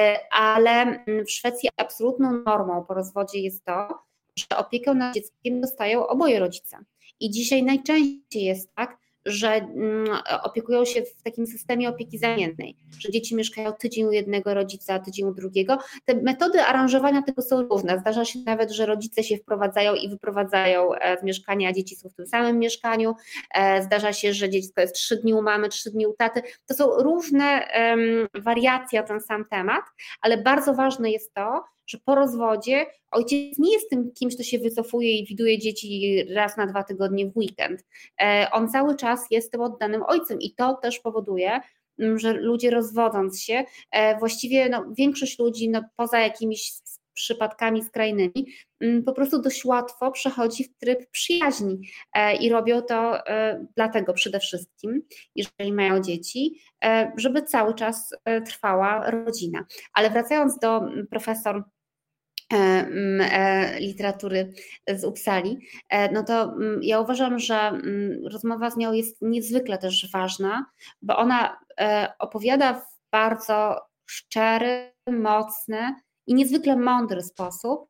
e, 0.00 0.18
ale 0.30 1.04
w 1.26 1.30
Szwecji 1.30 1.68
absolutną 1.76 2.32
normą 2.32 2.84
po 2.84 2.94
rozwodzie 2.94 3.38
jest 3.38 3.64
to, 3.64 3.88
że 4.36 4.58
opiekę 4.58 4.94
nad 4.94 5.14
dzieckiem 5.14 5.60
dostają 5.60 6.06
oboje 6.06 6.38
rodzice. 6.38 6.78
I 7.20 7.30
dzisiaj 7.30 7.62
najczęściej 7.62 8.44
jest 8.44 8.74
tak, 8.74 9.01
że 9.26 9.48
mm, 9.48 10.18
opiekują 10.42 10.84
się 10.84 11.02
w 11.02 11.22
takim 11.22 11.46
systemie 11.46 11.88
opieki 11.88 12.18
zamiennej, 12.18 12.76
że 12.98 13.10
dzieci 13.10 13.36
mieszkają 13.36 13.72
tydzień 13.72 14.06
u 14.06 14.12
jednego 14.12 14.54
rodzica, 14.54 14.98
tydzień 14.98 15.26
u 15.26 15.34
drugiego. 15.34 15.78
Te 16.04 16.14
metody 16.14 16.60
aranżowania 16.60 17.22
tego 17.22 17.42
są 17.42 17.62
różne. 17.62 17.98
Zdarza 17.98 18.24
się 18.24 18.38
nawet, 18.46 18.70
że 18.70 18.86
rodzice 18.86 19.24
się 19.24 19.36
wprowadzają 19.36 19.94
i 19.94 20.08
wyprowadzają 20.08 20.94
e, 20.94 21.18
z 21.20 21.22
mieszkania, 21.22 21.68
a 21.68 21.72
dzieci 21.72 21.96
są 21.96 22.08
w 22.08 22.14
tym 22.14 22.26
samym 22.26 22.58
mieszkaniu. 22.58 23.14
E, 23.54 23.82
zdarza 23.82 24.12
się, 24.12 24.34
że 24.34 24.50
dziecko 24.50 24.80
jest 24.80 24.94
trzy 24.94 25.16
dni 25.16 25.34
u 25.34 25.42
mamy, 25.42 25.68
trzy 25.68 25.90
dni 25.90 26.06
u 26.06 26.12
taty. 26.12 26.42
To 26.66 26.74
są 26.74 27.02
różne 27.02 27.68
um, 27.76 28.42
wariacje 28.44 29.00
o 29.00 29.06
ten 29.06 29.20
sam 29.20 29.44
temat, 29.44 29.84
ale 30.20 30.38
bardzo 30.38 30.74
ważne 30.74 31.10
jest 31.10 31.34
to, 31.34 31.64
że 31.86 31.98
po 32.04 32.14
rozwodzie 32.14 32.86
ojciec 33.10 33.58
nie 33.58 33.72
jest 33.72 33.90
tym 33.90 34.12
kimś, 34.12 34.34
kto 34.34 34.42
się 34.42 34.58
wycofuje 34.58 35.18
i 35.18 35.26
widuje 35.26 35.58
dzieci 35.58 36.24
raz 36.34 36.56
na 36.56 36.66
dwa 36.66 36.84
tygodnie 36.84 37.26
w 37.26 37.36
weekend. 37.36 37.84
E, 38.22 38.48
on 38.52 38.68
cały 38.68 38.96
czas 38.96 39.26
jest 39.30 39.52
tym 39.52 39.60
oddanym 39.60 40.02
ojcem 40.06 40.40
i 40.40 40.54
to 40.54 40.74
też 40.74 40.98
powoduje, 40.98 41.60
mm, 41.98 42.18
że 42.18 42.32
ludzie 42.32 42.70
rozwodząc 42.70 43.40
się, 43.40 43.64
e, 43.90 44.18
właściwie 44.18 44.68
no, 44.68 44.84
większość 44.98 45.38
ludzi, 45.38 45.68
no, 45.68 45.82
poza 45.96 46.20
jakimiś 46.20 46.72
przypadkami 47.14 47.82
skrajnymi, 47.82 48.46
mm, 48.80 49.02
po 49.04 49.12
prostu 49.12 49.42
dość 49.42 49.64
łatwo 49.64 50.10
przechodzi 50.10 50.64
w 50.64 50.76
tryb 50.78 51.10
przyjaźni 51.10 51.80
e, 52.14 52.36
i 52.36 52.48
robią 52.48 52.82
to 52.82 53.26
e, 53.26 53.66
dlatego 53.76 54.12
przede 54.12 54.40
wszystkim, 54.40 55.02
jeżeli 55.36 55.72
mają 55.72 56.00
dzieci, 56.00 56.60
e, 56.84 57.12
żeby 57.16 57.42
cały 57.42 57.74
czas 57.74 58.14
trwała 58.46 59.10
rodzina. 59.10 59.64
Ale 59.92 60.10
wracając 60.10 60.58
do 60.58 60.80
profesor 61.10 61.64
literatury 63.78 64.52
z 64.88 65.04
Uppsali, 65.04 65.58
no 66.12 66.24
to 66.24 66.54
ja 66.82 67.00
uważam, 67.00 67.38
że 67.38 67.80
rozmowa 68.30 68.70
z 68.70 68.76
nią 68.76 68.92
jest 68.92 69.22
niezwykle 69.22 69.78
też 69.78 70.10
ważna, 70.12 70.66
bo 71.02 71.16
ona 71.16 71.58
opowiada 72.18 72.74
w 72.74 73.10
bardzo 73.12 73.80
szczery, 74.06 74.92
mocny 75.10 75.94
i 76.26 76.34
niezwykle 76.34 76.76
mądry 76.76 77.22
sposób 77.22 77.88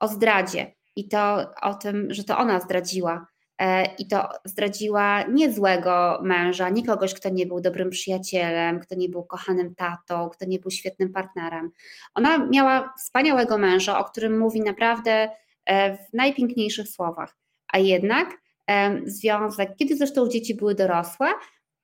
o 0.00 0.08
zdradzie 0.08 0.74
i 0.96 1.08
to 1.08 1.54
o 1.62 1.74
tym, 1.74 2.14
że 2.14 2.24
to 2.24 2.38
ona 2.38 2.60
zdradziła. 2.60 3.26
E, 3.58 3.94
I 3.98 4.08
to 4.08 4.28
zdradziła 4.44 5.22
nie 5.22 5.52
złego 5.52 6.20
męża, 6.22 6.68
nie 6.68 6.86
kogoś, 6.86 7.14
kto 7.14 7.28
nie 7.28 7.46
był 7.46 7.60
dobrym 7.60 7.90
przyjacielem, 7.90 8.80
kto 8.80 8.94
nie 8.94 9.08
był 9.08 9.24
kochanym 9.24 9.74
tatą, 9.74 10.28
kto 10.28 10.44
nie 10.44 10.58
był 10.58 10.70
świetnym 10.70 11.12
partnerem. 11.12 11.70
Ona 12.14 12.38
miała 12.38 12.94
wspaniałego 12.98 13.58
męża, 13.58 13.98
o 13.98 14.04
którym 14.04 14.38
mówi 14.38 14.60
naprawdę 14.60 15.30
e, 15.64 15.96
w 15.96 16.12
najpiękniejszych 16.12 16.88
słowach. 16.88 17.36
A 17.72 17.78
jednak 17.78 18.28
e, 18.70 19.00
związek, 19.04 19.76
kiedy 19.78 19.96
zresztą 19.96 20.28
dzieci 20.28 20.54
były 20.54 20.74
dorosłe, 20.74 21.26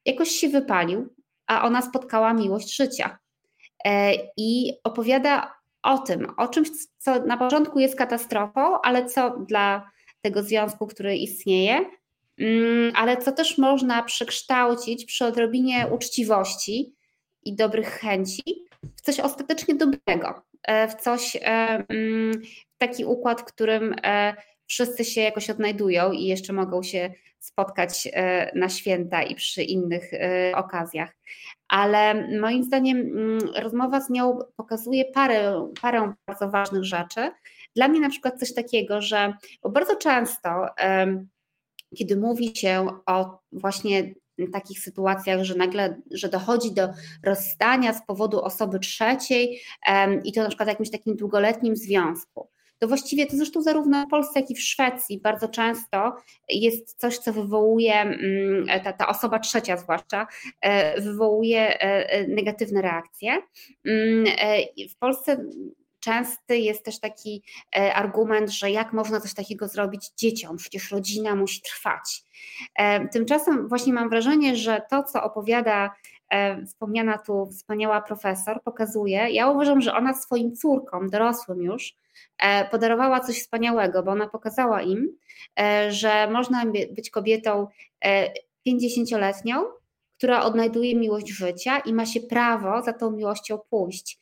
jakoś 0.05 0.29
się 0.29 0.49
wypalił, 0.49 1.15
a 1.47 1.63
ona 1.63 1.83
spotkała 1.83 2.35
miłość 2.35 2.77
życia. 2.77 3.19
I 4.37 4.73
opowiada 4.85 5.58
o 5.83 5.99
tym, 5.99 6.27
o 6.37 6.49
czymś, 6.49 6.69
co 6.99 7.25
na 7.25 7.37
początku 7.37 7.79
jest 7.79 7.97
katastrofą, 7.97 8.81
ale 8.81 9.07
co 9.07 9.31
dla 9.31 9.91
tego 10.21 10.43
związku, 10.43 10.87
który 10.87 11.17
istnieje, 11.17 11.85
mm, 12.39 12.93
ale 12.95 13.17
co 13.17 13.33
też 13.33 13.59
można 13.59 14.03
przekształcić 14.03 15.05
przy 15.05 15.25
odrobinie 15.25 15.87
uczciwości 15.93 16.95
i 17.45 17.57
dobrych 17.57 17.89
chęci 17.89 18.43
w 18.97 19.01
coś 19.01 19.21
ostatecznie 19.21 19.75
dobrego, 19.75 20.43
e, 20.63 20.89
w 20.89 20.95
coś, 20.95 21.37
e, 21.37 21.41
mm, 21.89 22.43
w 22.75 22.79
taki 22.79 23.05
układ, 23.05 23.41
w 23.41 23.45
którym 23.45 23.95
e, 24.05 24.35
wszyscy 24.67 25.05
się 25.05 25.21
jakoś 25.21 25.51
odnajdują 25.51 26.13
i 26.13 26.25
jeszcze 26.25 26.53
mogą 26.53 26.83
się 26.83 27.13
spotkać 27.39 28.09
na 28.55 28.69
święta 28.69 29.23
i 29.23 29.35
przy 29.35 29.63
innych 29.63 30.11
okazjach 30.55 31.19
ale 31.69 32.29
moim 32.41 32.65
zdaniem 32.65 32.99
mm, 32.99 33.39
rozmowa 33.63 34.01
z 34.01 34.11
nią 34.11 34.39
pokazuje 34.57 35.05
parę, 35.05 35.71
parę 35.83 36.13
bardzo 36.27 36.51
ważnych 36.51 36.85
rzeczy. 36.85 37.31
Dla 37.77 37.89
mnie 37.89 38.01
na 38.01 38.11
przykład 38.11 38.39
coś 38.39 38.55
takiego, 38.55 39.01
że 39.03 39.35
bo 39.63 39.71
bardzo 39.71 39.97
często, 39.97 40.67
kiedy 41.99 42.17
mówi 42.17 42.57
się 42.57 42.87
o 43.07 43.39
właśnie 43.53 44.15
takich 44.53 44.81
sytuacjach, 44.81 45.45
że 45.45 45.55
nagle, 45.55 46.01
że 46.11 46.29
dochodzi 46.29 46.75
do 46.75 46.89
rozstania 47.25 47.93
z 47.93 48.07
powodu 48.07 48.43
osoby 48.43 48.79
trzeciej 48.79 49.61
i 50.25 50.33
to 50.33 50.43
na 50.43 50.49
przykład 50.49 50.69
w 50.69 50.73
jakimś 50.73 50.91
takim 50.91 51.17
długoletnim 51.17 51.77
związku 51.77 52.49
to 52.79 52.89
właściwie 52.89 53.27
to 53.27 53.37
zresztą 53.37 53.63
zarówno 53.63 54.07
w 54.07 54.11
Polsce, 54.11 54.41
jak 54.41 54.51
i 54.51 54.55
w 54.55 54.63
Szwecji 54.63 55.21
bardzo 55.21 55.49
często 55.49 56.17
jest 56.49 57.01
coś, 57.01 57.19
co 57.19 57.33
wywołuje, 57.33 57.95
mm, 58.01 58.67
ta, 58.85 58.93
ta 58.93 59.09
osoba 59.09 59.39
trzecia 59.39 59.77
zwłaszcza, 59.77 60.27
e, 60.61 61.01
wywołuje 61.01 61.61
e, 61.61 62.11
e, 62.11 62.27
negatywne 62.29 62.83
reakcje. 62.83 63.43
Mm, 63.85 64.25
w 64.91 64.99
Polsce 64.99 65.45
częsty 66.01 66.59
jest 66.59 66.85
też 66.85 67.01
taki 67.01 67.43
argument, 67.95 68.51
że 68.51 68.71
jak 68.71 68.93
można 68.93 69.21
coś 69.21 69.35
takiego 69.35 69.69
zrobić 69.69 70.11
dzieciom, 70.17 70.57
przecież 70.57 70.91
rodzina 70.91 71.35
musi 71.35 71.63
trwać. 71.63 72.23
Tymczasem 73.13 73.69
właśnie 73.69 73.93
mam 73.93 74.11
wrażenie, 74.11 74.57
że 74.57 74.83
to, 74.91 75.03
co 75.03 75.23
opowiada 75.23 75.91
wspomniana 76.67 77.19
tu 77.19 77.47
wspaniała 77.47 78.01
profesor, 78.01 78.63
pokazuje, 78.63 79.31
ja 79.31 79.51
uważam, 79.51 79.81
że 79.81 79.95
ona 79.95 80.15
swoim 80.15 80.57
córkom, 80.57 81.11
dorosłym 81.11 81.63
już, 81.63 81.95
podarowała 82.71 83.21
coś 83.21 83.41
wspaniałego, 83.41 84.03
bo 84.03 84.11
ona 84.11 84.29
pokazała 84.29 84.83
im, 84.83 85.19
e, 85.61 85.93
że 85.93 86.31
można 86.31 86.67
być 86.97 87.11
kobietą 87.11 87.67
50-letnią, 88.67 89.61
e, 89.61 89.71
która 90.19 90.43
odnajduje 90.43 90.97
miłość 90.97 91.29
życia 91.29 91.79
i 91.79 91.93
ma 91.93 92.07
się 92.07 92.21
prawo 92.21 92.83
za 92.83 92.93
tą 92.93 93.11
miłością 93.11 93.59
pójść. 93.71 94.19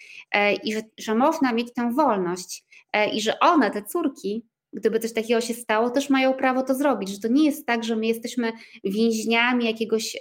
I 0.64 0.73
że, 0.73 0.81
że 0.98 1.14
można 1.14 1.52
mieć 1.52 1.74
tę 1.74 1.90
wolność. 1.93 2.64
I 3.12 3.20
że 3.20 3.39
one, 3.39 3.70
te 3.70 3.82
córki, 3.82 4.47
gdyby 4.73 5.01
coś 5.01 5.12
takiego 5.12 5.40
się 5.40 5.55
stało, 5.55 5.90
też 5.90 6.10
mają 6.10 6.35
prawo 6.35 6.62
to 6.62 6.74
zrobić. 6.74 7.09
Że 7.09 7.20
to 7.20 7.28
nie 7.28 7.44
jest 7.44 7.66
tak, 7.66 7.85
że 7.85 7.97
my 7.97 8.06
jesteśmy 8.06 8.52
więźniami 8.85 9.64
jakiegoś 9.64 10.16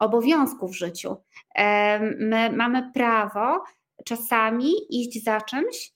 obowiązku 0.00 0.68
w 0.68 0.76
życiu. 0.76 1.16
My 2.18 2.52
mamy 2.52 2.90
prawo 2.94 3.64
czasami 4.04 4.72
iść 4.90 5.24
za 5.24 5.40
czymś, 5.40 5.95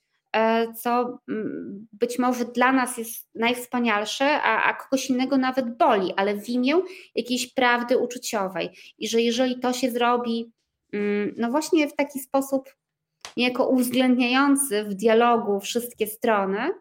co 0.81 1.19
mm, 1.29 1.87
być 1.93 2.19
może 2.19 2.45
dla 2.45 2.71
nas 2.71 2.97
jest 2.97 3.29
najwspanialsze, 3.35 4.25
a, 4.25 4.63
a 4.63 4.73
kogoś 4.73 5.09
innego 5.09 5.37
nawet 5.37 5.77
boli, 5.77 6.13
ale 6.15 6.35
w 6.35 6.49
imię 6.49 6.73
jakiejś 7.15 7.53
prawdy 7.53 7.97
uczuciowej. 7.97 8.69
I 8.97 9.07
że 9.07 9.21
jeżeli 9.21 9.59
to 9.59 9.73
się 9.73 9.91
zrobi, 9.91 10.51
mm, 10.93 11.33
no 11.37 11.51
właśnie 11.51 11.87
w 11.87 11.95
taki 11.95 12.19
sposób 12.19 12.69
niejako 13.37 13.67
uwzględniający 13.67 14.83
w 14.83 14.93
dialogu 14.93 15.59
wszystkie 15.59 16.07
strony, 16.07 16.71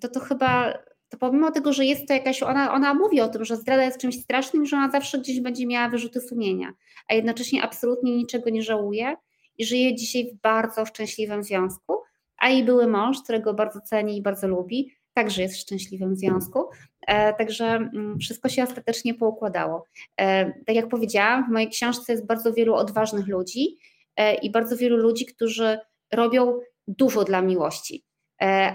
to 0.00 0.08
to 0.08 0.20
chyba, 0.20 0.78
to 1.08 1.18
pomimo 1.18 1.50
tego, 1.50 1.72
że 1.72 1.84
jest 1.84 2.08
to 2.08 2.14
jakaś, 2.14 2.42
ona, 2.42 2.72
ona 2.72 2.94
mówi 2.94 3.20
o 3.20 3.28
tym, 3.28 3.44
że 3.44 3.56
zdrada 3.56 3.84
jest 3.84 4.00
czymś 4.00 4.20
strasznym, 4.20 4.66
że 4.66 4.76
ona 4.76 4.90
zawsze 4.90 5.18
gdzieś 5.18 5.40
będzie 5.40 5.66
miała 5.66 5.88
wyrzuty 5.88 6.20
sumienia, 6.20 6.72
a 7.08 7.14
jednocześnie 7.14 7.62
absolutnie 7.62 8.16
niczego 8.16 8.50
nie 8.50 8.62
żałuje 8.62 9.16
i 9.58 9.64
żyje 9.64 9.94
dzisiaj 9.94 10.30
w 10.30 10.40
bardzo 10.40 10.86
szczęśliwym 10.86 11.42
związku, 11.42 12.05
a 12.46 12.48
jej 12.48 12.64
były 12.64 12.86
mąż, 12.86 13.22
którego 13.22 13.54
bardzo 13.54 13.80
ceni 13.80 14.16
i 14.16 14.22
bardzo 14.22 14.48
lubi, 14.48 14.92
także 15.14 15.42
jest 15.42 15.54
w 15.54 15.60
szczęśliwym 15.60 16.16
związku. 16.16 16.64
E, 17.06 17.34
także 17.34 17.66
mm, 17.66 18.18
wszystko 18.18 18.48
się 18.48 18.62
ostatecznie 18.62 19.14
poukładało. 19.14 19.84
E, 20.20 20.52
tak 20.66 20.76
jak 20.76 20.88
powiedziałam, 20.88 21.44
w 21.44 21.52
mojej 21.52 21.70
książce 21.70 22.12
jest 22.12 22.26
bardzo 22.26 22.52
wielu 22.52 22.74
odważnych 22.74 23.28
ludzi 23.28 23.78
e, 24.16 24.34
i 24.34 24.50
bardzo 24.50 24.76
wielu 24.76 24.96
ludzi, 24.96 25.26
którzy 25.26 25.78
robią 26.12 26.58
dużo 26.88 27.24
dla 27.24 27.42
miłości. 27.42 28.04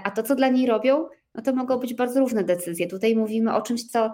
A 0.04 0.12
to, 0.12 0.24
co 0.24 0.36
dla 0.36 0.50
niej 0.50 0.68
robią, 0.68 1.08
no 1.36 1.42
to 1.42 1.56
mogą 1.56 1.78
być 1.78 1.94
bardzo 1.94 2.20
różne 2.20 2.44
decyzje. 2.44 2.88
Tutaj 2.88 3.16
mówimy 3.16 3.56
o 3.56 3.62
czymś, 3.62 3.84
co 3.84 4.12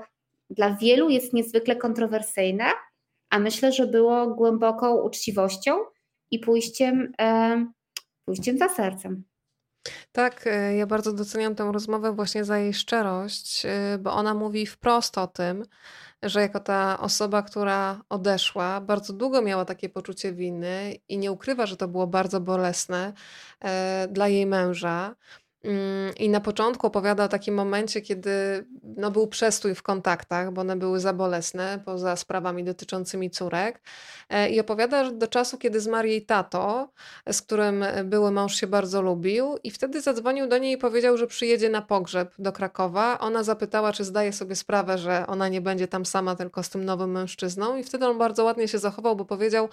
dla 0.49 0.75
wielu 0.75 1.09
jest 1.09 1.34
niezwykle 1.34 1.75
kontrowersyjne, 1.75 2.65
a 3.29 3.39
myślę, 3.39 3.71
że 3.71 3.88
było 3.88 4.27
głęboką 4.27 5.01
uczciwością 5.01 5.71
i 6.31 6.39
pójściem, 6.39 7.11
pójściem 8.25 8.57
za 8.57 8.69
sercem. 8.69 9.23
Tak, 10.11 10.47
e, 10.47 10.76
ja 10.76 10.88
bardzo 10.88 11.14
doceniam 11.14 11.55
tę 11.55 11.72
rozmowę 11.73 12.11
właśnie 12.11 12.45
za 12.45 12.57
jej 12.57 12.73
szczerość, 12.73 13.65
e, 13.65 13.97
bo 13.99 14.14
ona 14.14 14.34
mówi 14.34 14.65
wprost 14.65 15.18
o 15.18 15.27
tym, 15.27 15.64
że 16.23 16.41
jako 16.41 16.59
ta 16.59 16.99
osoba, 16.99 17.41
która 17.41 18.01
odeszła, 18.09 18.81
bardzo 18.81 19.14
długo 19.14 19.41
miała 19.41 19.65
takie 19.65 19.89
poczucie 19.89 20.34
winy 20.34 20.95
i 21.09 21.18
nie 21.18 21.31
ukrywa, 21.31 21.65
że 21.65 21.77
to 21.77 21.88
było 21.88 22.07
bardzo 22.07 22.41
bolesne 22.41 23.14
e, 23.61 24.07
dla 24.11 24.27
jej 24.27 24.45
męża. 24.45 25.15
Mm, 25.63 26.15
I 26.15 26.29
na 26.29 26.39
początku 26.41 26.88
opowiada 26.88 27.23
o 27.23 27.27
takim 27.27 27.55
momencie, 27.55 28.01
kiedy 28.01 28.31
no, 28.84 29.11
był 29.11 29.27
przestój 29.27 29.75
w 29.75 29.84
kontaktach, 29.84 30.51
bo 30.53 30.61
one 30.61 30.75
były 30.75 30.99
za 30.99 31.13
bolesne, 31.13 31.79
poza 31.85 32.15
sprawami 32.15 32.63
dotyczącymi 32.63 33.29
córek. 33.29 33.81
E, 34.29 34.49
I 34.49 34.59
opowiada 34.59 35.05
że 35.05 35.11
do 35.11 35.27
czasu, 35.27 35.57
kiedy 35.57 35.79
zmarł 35.79 36.07
jej 36.07 36.25
tato, 36.25 36.89
z 37.31 37.41
którym 37.41 37.85
były 38.05 38.31
mąż 38.31 38.55
się 38.55 38.67
bardzo 38.67 39.01
lubił, 39.01 39.57
i 39.63 39.71
wtedy 39.71 40.01
zadzwonił 40.01 40.47
do 40.47 40.57
niej 40.57 40.73
i 40.73 40.77
powiedział, 40.77 41.17
że 41.17 41.27
przyjedzie 41.27 41.69
na 41.69 41.81
pogrzeb 41.81 42.34
do 42.39 42.51
Krakowa. 42.51 43.19
Ona 43.19 43.43
zapytała, 43.43 43.93
czy 43.93 44.03
zdaje 44.03 44.34
sobie 44.34 44.55
sprawę, 44.55 44.97
że 44.97 45.27
ona 45.27 45.47
nie 45.47 45.61
będzie 45.61 45.88
tam 45.88 46.05
sama, 46.05 46.35
tylko 46.35 46.63
z 46.63 46.69
tym 46.69 46.85
nowym 46.85 47.11
mężczyzną. 47.11 47.77
I 47.77 47.84
wtedy 47.84 48.05
on 48.07 48.17
bardzo 48.17 48.43
ładnie 48.43 48.67
się 48.67 48.79
zachował, 48.79 49.15
bo 49.15 49.25
powiedział, 49.25 49.69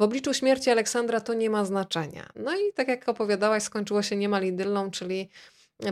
w 0.00 0.02
obliczu 0.02 0.34
śmierci 0.34 0.70
Aleksandra 0.70 1.20
to 1.20 1.34
nie 1.34 1.50
ma 1.50 1.64
znaczenia. 1.64 2.28
No 2.36 2.56
i 2.56 2.72
tak 2.74 2.88
jak 2.88 3.08
opowiadałaś, 3.08 3.62
skończyło 3.62 4.02
się 4.02 4.16
niemal 4.16 4.44
idylną, 4.44 4.90
czyli 4.90 5.30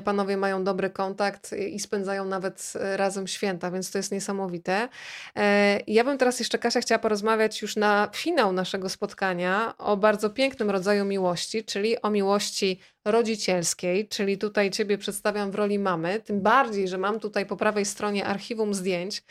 panowie 0.05 0.37
mają 0.37 0.65
dobry 0.65 0.91
kontakt 0.91 1.53
i 1.53 1.81
spędzają 1.81 2.25
nawet 2.25 2.73
razem 2.97 3.27
święta, 3.27 3.71
więc 3.71 3.91
to 3.91 3.99
jest 3.99 4.13
niesamowite. 4.13 4.89
E, 5.37 5.81
ja 5.87 6.05
bym 6.05 6.19
teraz 6.19 6.39
jeszcze, 6.39 6.59
Kasia, 6.59 6.81
chciała 6.81 6.99
porozmawiać 6.99 7.63
już 7.63 7.77
na 7.77 8.11
finał 8.15 8.53
naszego 8.53 8.89
spotkania 8.89 9.75
o 9.79 9.97
bardzo 9.97 10.31
pięknym 10.31 10.71
rodzaju 10.71 11.05
miłości, 11.05 11.65
czyli 11.65 12.03
o 12.03 12.11
miłości 12.11 12.81
rodzicielskiej, 13.05 14.09
czyli 14.09 14.39
tutaj 14.39 14.71
Ciebie 14.71 14.99
przedstawiam 14.99 15.51
w 15.51 15.55
roli 15.55 15.79
mamy, 15.79 16.21
tym 16.21 16.41
bardziej, 16.41 16.89
że 16.89 16.99
mam 16.99 17.21
tutaj 17.21 17.47
po 17.47 17.57
prawej 17.57 17.85
stronie 17.85 18.27
archiwum 18.27 18.75
zdjęć. 18.75 19.23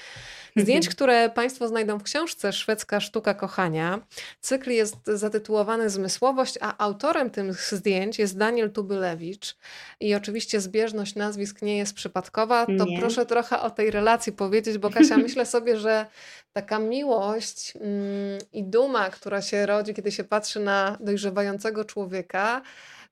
Zdjęć, 0.55 0.85
mhm. 0.85 0.91
które 0.95 1.29
Państwo 1.29 1.67
znajdą 1.67 1.99
w 1.99 2.03
książce 2.03 2.53
Szwedzka 2.53 2.99
Sztuka 2.99 3.33
Kochania. 3.33 3.99
Cykl 4.41 4.71
jest 4.71 4.95
zatytułowany 5.07 5.89
Zmysłowość, 5.89 6.57
a 6.61 6.77
autorem 6.77 7.29
tych 7.29 7.61
zdjęć 7.61 8.19
jest 8.19 8.37
Daniel 8.37 8.71
Tubylewicz. 8.71 9.55
I 9.99 10.15
oczywiście 10.15 10.61
zbieżność 10.61 11.15
nazwisk 11.15 11.61
nie 11.61 11.77
jest 11.77 11.93
przypadkowa. 11.93 12.65
To 12.65 12.85
nie. 12.85 12.99
proszę 12.99 13.25
trochę 13.25 13.59
o 13.59 13.69
tej 13.69 13.91
relacji 13.91 14.33
powiedzieć, 14.33 14.77
bo 14.77 14.89
Kasia, 14.89 15.17
myślę 15.27 15.45
sobie, 15.45 15.77
że 15.77 16.05
taka 16.53 16.79
miłość 16.79 17.73
mm, 17.75 18.39
i 18.53 18.63
duma, 18.63 19.09
która 19.09 19.41
się 19.41 19.65
rodzi, 19.65 19.93
kiedy 19.93 20.11
się 20.11 20.23
patrzy 20.23 20.59
na 20.59 20.97
dojrzewającego 20.99 21.85
człowieka, 21.85 22.61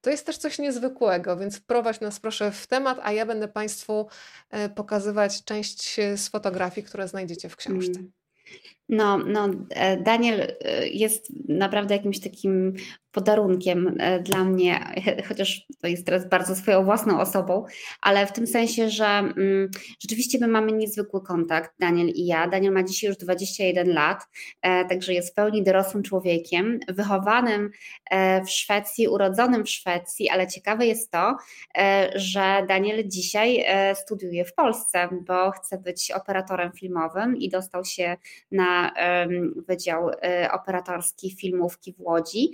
to 0.01 0.09
jest 0.09 0.25
też 0.25 0.37
coś 0.37 0.59
niezwykłego, 0.59 1.37
więc 1.37 1.57
wprowadź 1.57 1.99
nas 1.99 2.19
proszę 2.19 2.51
w 2.51 2.67
temat, 2.67 2.99
a 3.03 3.11
ja 3.11 3.25
będę 3.25 3.47
Państwu 3.47 4.07
e, 4.49 4.69
pokazywać 4.69 5.43
część 5.43 5.95
z 6.15 6.29
fotografii, 6.29 6.87
które 6.87 7.07
znajdziecie 7.07 7.49
w 7.49 7.55
książce. 7.55 7.99
No, 8.91 9.17
no, 9.17 9.49
e, 9.69 9.97
Daniel 9.97 10.41
e, 10.41 10.87
jest 10.87 11.33
naprawdę 11.47 11.95
jakimś 11.95 12.19
takim 12.19 12.73
podarunkiem 13.11 13.95
e, 13.99 14.19
dla 14.19 14.43
mnie, 14.43 14.79
chociaż 15.27 15.65
to 15.81 15.87
jest 15.87 16.05
teraz 16.05 16.29
bardzo 16.29 16.55
swoją 16.55 16.83
własną 16.83 17.19
osobą, 17.19 17.65
ale 18.01 18.27
w 18.27 18.31
tym 18.31 18.47
sensie, 18.47 18.89
że 18.89 19.05
mm, 19.05 19.69
rzeczywiście 19.99 20.37
my 20.41 20.47
mamy 20.47 20.71
niezwykły 20.71 21.21
kontakt, 21.21 21.71
Daniel 21.79 22.07
i 22.07 22.25
ja. 22.25 22.47
Daniel 22.47 22.73
ma 22.73 22.83
dzisiaj 22.83 23.07
już 23.07 23.17
21 23.17 23.93
lat, 23.93 24.27
e, 24.61 24.85
także 24.85 25.13
jest 25.13 25.31
w 25.31 25.33
pełni 25.33 25.63
dorosłym 25.63 26.03
człowiekiem, 26.03 26.79
wychowanym 26.87 27.71
e, 28.11 28.43
w 28.45 28.49
Szwecji, 28.49 29.07
urodzonym 29.07 29.65
w 29.65 29.69
Szwecji, 29.69 30.29
ale 30.29 30.47
ciekawe 30.47 30.85
jest 30.85 31.11
to, 31.11 31.37
e, 31.77 32.11
że 32.15 32.65
Daniel 32.67 33.03
dzisiaj 33.07 33.65
studiuje 33.95 34.45
w 34.45 34.53
Polsce, 34.53 35.09
bo 35.27 35.51
chce 35.51 35.77
być 35.77 36.11
operatorem 36.11 36.71
filmowym 36.71 37.37
i 37.37 37.49
dostał 37.49 37.85
się 37.85 38.17
na 38.51 38.80
Wydział 39.67 40.09
e, 40.09 40.51
Operatorski 40.51 41.35
Filmówki 41.35 41.93
w 41.93 42.01
Łodzi. 42.01 42.51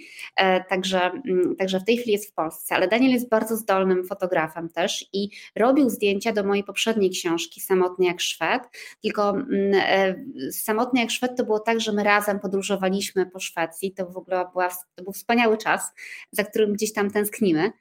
Także, 0.69 1.01
mm, 1.01 1.55
także 1.55 1.79
w 1.79 1.85
tej 1.85 1.97
chwili 1.97 2.11
jest 2.11 2.31
w 2.31 2.33
Polsce, 2.33 2.75
ale 2.75 2.87
Daniel 2.87 3.11
jest 3.11 3.29
bardzo 3.29 3.55
zdolnym 3.55 4.05
fotografem 4.05 4.69
też 4.69 5.05
i 5.13 5.29
robił 5.55 5.89
zdjęcia 5.89 6.33
do 6.33 6.43
mojej 6.43 6.63
poprzedniej 6.63 7.09
książki 7.09 7.61
Samotny 7.61 8.05
jak 8.05 8.21
Szwed, 8.21 8.61
tylko 9.01 9.29
mm, 9.29 9.71
e, 9.75 10.15
Samotny 10.51 10.99
jak 10.99 11.11
Szwed 11.11 11.37
to 11.37 11.45
było 11.45 11.59
tak, 11.59 11.81
że 11.81 11.91
my 11.91 12.03
razem 12.03 12.39
podróżowaliśmy 12.39 13.25
po 13.25 13.39
Szwecji, 13.39 13.91
to 13.93 14.05
w 14.05 14.17
ogóle 14.17 14.45
była, 14.51 14.69
to 14.95 15.03
był 15.03 15.13
wspaniały 15.13 15.57
czas, 15.57 15.93
za 16.31 16.43
którym 16.43 16.73
gdzieś 16.73 16.93
tam 16.93 17.11
tęsknimy. 17.11 17.71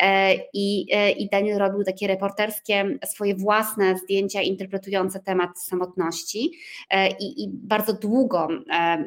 E, 0.00 0.34
i, 0.54 0.86
e, 0.92 1.10
i 1.10 1.28
Daniel 1.28 1.58
robił 1.58 1.84
takie 1.84 2.06
reporterskie, 2.06 2.98
swoje 3.04 3.34
własne 3.34 3.98
zdjęcia 3.98 4.42
interpretujące 4.42 5.20
temat 5.20 5.60
samotności. 5.60 6.52
I, 7.20 7.44
i 7.44 7.48
bardzo 7.52 7.93
długo 7.94 8.48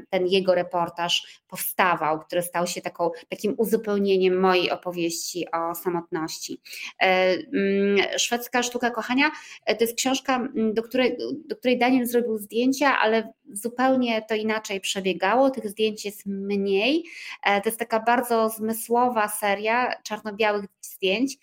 ten 0.10 0.28
jego 0.28 0.56
reportaż 0.56 1.42
powstawał, 1.48 2.20
który 2.20 2.42
stał 2.42 2.68
się 2.68 2.82
taką 2.82 3.12
takim 3.30 3.56
uzupełnieniem 3.58 4.40
mojej 4.40 4.72
opowieści 4.72 5.46
o 5.52 5.76
samotności. 5.76 6.62
E, 7.02 7.38
mm, 7.54 7.98
Szwedzka 8.18 8.64
sztuka 8.64 8.92
kochania 8.92 9.32
e, 9.66 9.76
to 9.76 9.84
jest 9.84 9.98
książka, 9.98 10.48
do 10.74 10.84
której, 10.84 11.18
do 11.46 11.56
której 11.56 11.80
Daniel 11.80 12.06
zrobił 12.06 12.38
zdjęcia, 12.38 13.00
ale 13.00 13.34
zupełnie 13.54 14.22
to 14.22 14.36
inaczej 14.36 14.82
przebiegało. 14.82 15.50
Tych 15.50 15.70
zdjęć 15.70 16.06
jest 16.06 16.26
mniej. 16.26 17.04
E, 17.44 17.62
to 17.62 17.70
jest 17.70 17.80
taka 17.80 18.00
bardzo 18.00 18.50
zmysłowa 18.50 19.28
seria 19.28 20.02
czarno-białych 20.04 20.66
zdjęć 20.82 21.38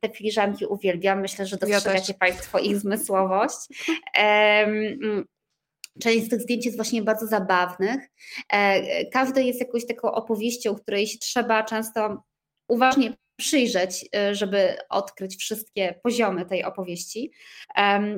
te 0.00 0.08
filiżanki 0.08 0.66
uwielbiam. 0.66 1.20
Myślę, 1.20 1.46
że 1.46 1.56
dostrzegacie 1.56 2.12
ja 2.12 2.18
Państwo 2.18 2.58
ich 2.58 2.76
zmysłowość. 2.76 3.68
Część 6.02 6.26
z 6.26 6.28
tych 6.28 6.40
zdjęć 6.40 6.64
jest 6.64 6.78
właśnie 6.78 7.02
bardzo 7.02 7.26
zabawnych. 7.26 8.08
E, 8.52 9.04
każde 9.06 9.42
jest 9.42 9.60
jakąś 9.60 9.86
taką 9.86 10.12
opowieścią, 10.12 10.74
której 10.74 11.06
się 11.06 11.18
trzeba 11.18 11.64
często 11.64 12.22
uważnie 12.68 13.12
przyjrzeć, 13.38 14.08
e, 14.16 14.34
żeby 14.34 14.76
odkryć 14.88 15.36
wszystkie 15.36 15.94
poziomy 16.02 16.46
tej 16.46 16.64
opowieści. 16.64 17.32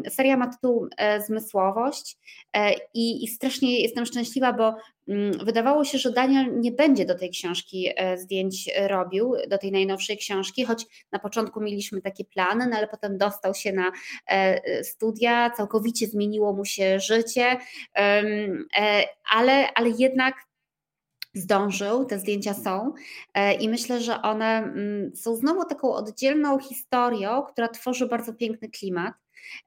Seria 0.09 0.37
ma 0.37 0.47
tytuł 0.47 0.89
e, 0.97 1.23
Zmysłowość 1.23 2.17
e, 2.57 2.75
i, 2.95 3.29
strasznie 3.29 3.81
jestem 3.81 4.07
szczęśliwa, 4.07 4.53
bo 4.53 4.75
mm, 5.09 5.33
wydawało 5.45 5.85
się, 5.85 5.99
że 5.99 6.13
Daniel 6.13 6.61
nie 6.61 6.73
będzie 6.73 7.05
do 7.05 7.15
tej 7.15 7.31
książki 7.31 7.89
zdjęć 8.17 8.71
robił, 8.87 9.35
do 9.49 9.59
tej 9.59 9.73
najnowszej 9.73 10.19
książki, 10.19 10.65
choć 10.65 10.87
na 11.13 11.19
początku 11.19 11.61
mieliśmy 11.61 12.03
takie 12.03 12.25
plany, 12.25 12.67
no 12.67 12.77
ale 12.77 12.89
potem 12.89 13.19
dostał 13.19 13.55
się 13.55 13.73
na 13.73 13.93
studia, 14.83 15.51
całkowicie 15.51 16.07
zmieniło 16.07 16.53
mu 16.53 16.65
się 16.65 17.01
życie, 17.01 17.57
ale, 19.31 19.75
ale 19.75 19.91
jednak 19.99 20.35
zdążył, 21.35 22.05
te 22.05 22.19
zdjęcia 22.19 22.55
są 22.55 22.93
e, 23.35 23.55
i 23.55 23.69
myślę, 23.69 24.01
że 24.01 24.23
one 24.23 24.59
mm, 24.59 25.17
są 25.17 25.37
znowu 25.37 25.65
taką 25.65 25.93
oddzielną 25.93 26.59
historią, 26.59 27.43
która 27.43 27.69
tworzy 27.69 28.07
bardzo 28.07 28.35
piękny 28.35 28.69
klimat. 28.69 29.15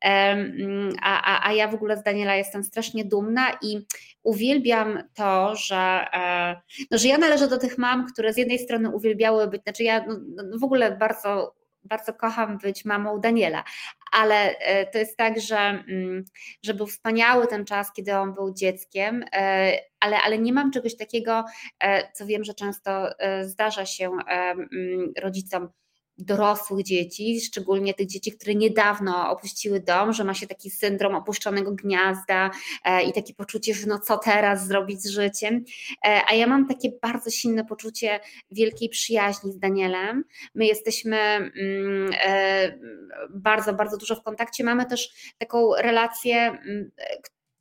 Mm, 0.02 0.94
a, 1.02 1.22
a, 1.22 1.50
a 1.50 1.54
ja 1.54 1.68
w 1.68 1.76
ogóle 1.76 1.98
z 1.98 2.04
Daniela 2.04 2.36
jestem 2.36 2.64
strasznie 2.64 3.06
dumna 3.06 3.58
i 3.62 3.86
uwielbiam 4.24 5.04
to, 5.14 5.56
że, 5.56 6.06
e, 6.14 6.62
no, 6.92 6.98
że 6.98 7.08
ja 7.08 7.18
należę 7.18 7.48
do 7.48 7.58
tych 7.58 7.78
mam, 7.78 8.08
które 8.08 8.34
z 8.34 8.38
jednej 8.38 8.60
strony 8.60 8.90
uwielbiały 8.90 9.48
być, 9.48 9.64
znaczy 9.64 9.84
ja 9.84 10.06
no, 10.08 10.20
no 10.36 10.60
w 10.60 10.64
ogóle 10.64 10.98
bardzo 10.98 11.56
bardzo 11.86 12.14
kocham 12.14 12.58
być 12.58 12.86
mamą 12.86 13.20
Daniela, 13.20 13.64
ale 14.12 14.58
e, 14.58 14.86
to 14.86 14.98
jest 14.98 15.18
tak, 15.18 15.42
że, 15.42 15.58
mm, 15.58 16.26
że 16.64 16.74
był 16.74 16.88
wspaniały 16.88 17.48
ten 17.48 17.66
czas, 17.66 17.94
kiedy 17.94 18.16
on 18.16 18.34
był 18.34 18.54
dzieckiem, 18.54 19.26
e, 19.34 19.78
ale, 20.00 20.22
ale 20.22 20.40
nie 20.40 20.54
mam 20.54 20.72
czegoś 20.72 20.98
takiego, 20.98 21.46
e, 21.80 22.12
co 22.12 22.26
wiem, 22.26 22.44
że 22.44 22.54
często 22.54 23.10
zdarza 23.42 23.86
się 23.86 24.12
mm, 24.28 25.14
rodzicom 25.18 25.70
dorosłych 26.18 26.86
dzieci, 26.86 27.42
szczególnie 27.42 27.94
tych 27.94 28.08
dzieci, 28.08 28.32
które 28.32 28.56
niedawno 28.56 29.30
opuściły 29.30 29.80
dom, 29.80 30.14
że 30.14 30.24
ma 30.24 30.34
się 30.34 30.48
taki 30.48 30.70
syndrom 30.70 31.16
opuszczonego 31.16 31.72
gniazda 31.72 32.52
e, 32.86 33.04
i 33.04 33.14
takie 33.14 33.34
poczucie, 33.34 33.74
że 33.74 33.88
no 33.88 34.00
co 34.00 34.18
teraz 34.18 34.68
zrobić 34.68 35.02
z 35.02 35.10
życiem. 35.10 35.64
E, 36.06 36.22
a 36.28 36.34
ja 36.34 36.48
mam 36.48 36.68
takie 36.68 36.90
bardzo 37.02 37.30
silne 37.30 37.66
poczucie 37.66 38.20
wielkiej 38.52 38.90
przyjaźni 38.90 39.52
z 39.52 39.60
Danielem. 39.60 40.24
My 40.56 40.66
jesteśmy 40.66 41.18
mm, 41.18 42.12
e, 42.24 42.80
bardzo, 43.30 43.74
bardzo 43.74 43.98
dużo 43.98 44.16
w 44.16 44.24
kontakcie. 44.24 44.64
Mamy 44.64 44.86
też 44.86 45.34
taką 45.38 45.76
relację, 45.76 46.36
mm, 46.38 46.92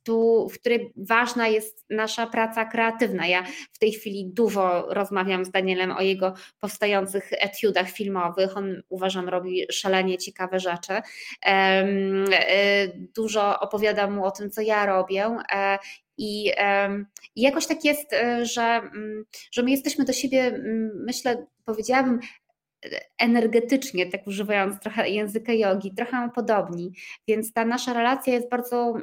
tu, 0.03 0.49
w 0.49 0.59
której 0.59 0.93
ważna 0.95 1.47
jest 1.47 1.85
nasza 1.89 2.27
praca 2.27 2.65
kreatywna. 2.65 3.27
Ja 3.27 3.43
w 3.73 3.79
tej 3.79 3.91
chwili 3.91 4.31
dużo 4.33 4.85
rozmawiam 4.89 5.45
z 5.45 5.51
Danielem 5.51 5.91
o 5.91 6.01
jego 6.01 6.33
powstających 6.59 7.29
etiudach 7.31 7.89
filmowych. 7.89 8.57
On 8.57 8.81
uważam 8.89 9.29
robi 9.29 9.65
szalenie 9.71 10.17
ciekawe 10.17 10.59
rzeczy. 10.59 10.93
E, 11.45 11.83
dużo 13.15 13.59
opowiadam 13.59 14.13
mu 14.13 14.25
o 14.25 14.31
tym, 14.31 14.51
co 14.51 14.61
ja 14.61 14.85
robię. 14.85 15.37
E, 15.53 15.77
I, 16.17 16.51
I 17.35 17.41
jakoś 17.41 17.67
tak 17.67 17.85
jest, 17.85 18.13
e, 18.13 18.45
że, 18.45 18.63
mm, 18.63 19.25
że 19.51 19.63
my 19.63 19.71
jesteśmy 19.71 20.05
do 20.05 20.13
siebie, 20.13 20.59
myślę, 20.93 21.45
powiedziałabym, 21.65 22.19
energetycznie, 23.17 24.05
tak 24.05 24.27
używając 24.27 24.79
trochę 24.79 25.09
języka 25.09 25.53
jogi, 25.53 25.95
trochę 25.95 26.29
podobni, 26.35 26.91
więc 27.27 27.53
ta 27.53 27.65
nasza 27.65 27.93
relacja 27.93 28.33
jest 28.33 28.49
bardzo 28.49 28.93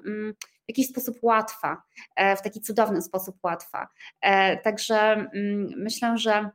w 0.71 0.79
jakiś 0.79 0.89
sposób 0.89 1.17
łatwa, 1.23 1.83
e, 2.17 2.37
w 2.37 2.43
taki 2.43 2.61
cudowny 2.61 3.03
sposób 3.03 3.37
łatwa. 3.43 3.89
E, 4.21 4.57
także 4.57 4.97
mm, 5.35 5.69
myślę, 5.77 6.19
że 6.19 6.51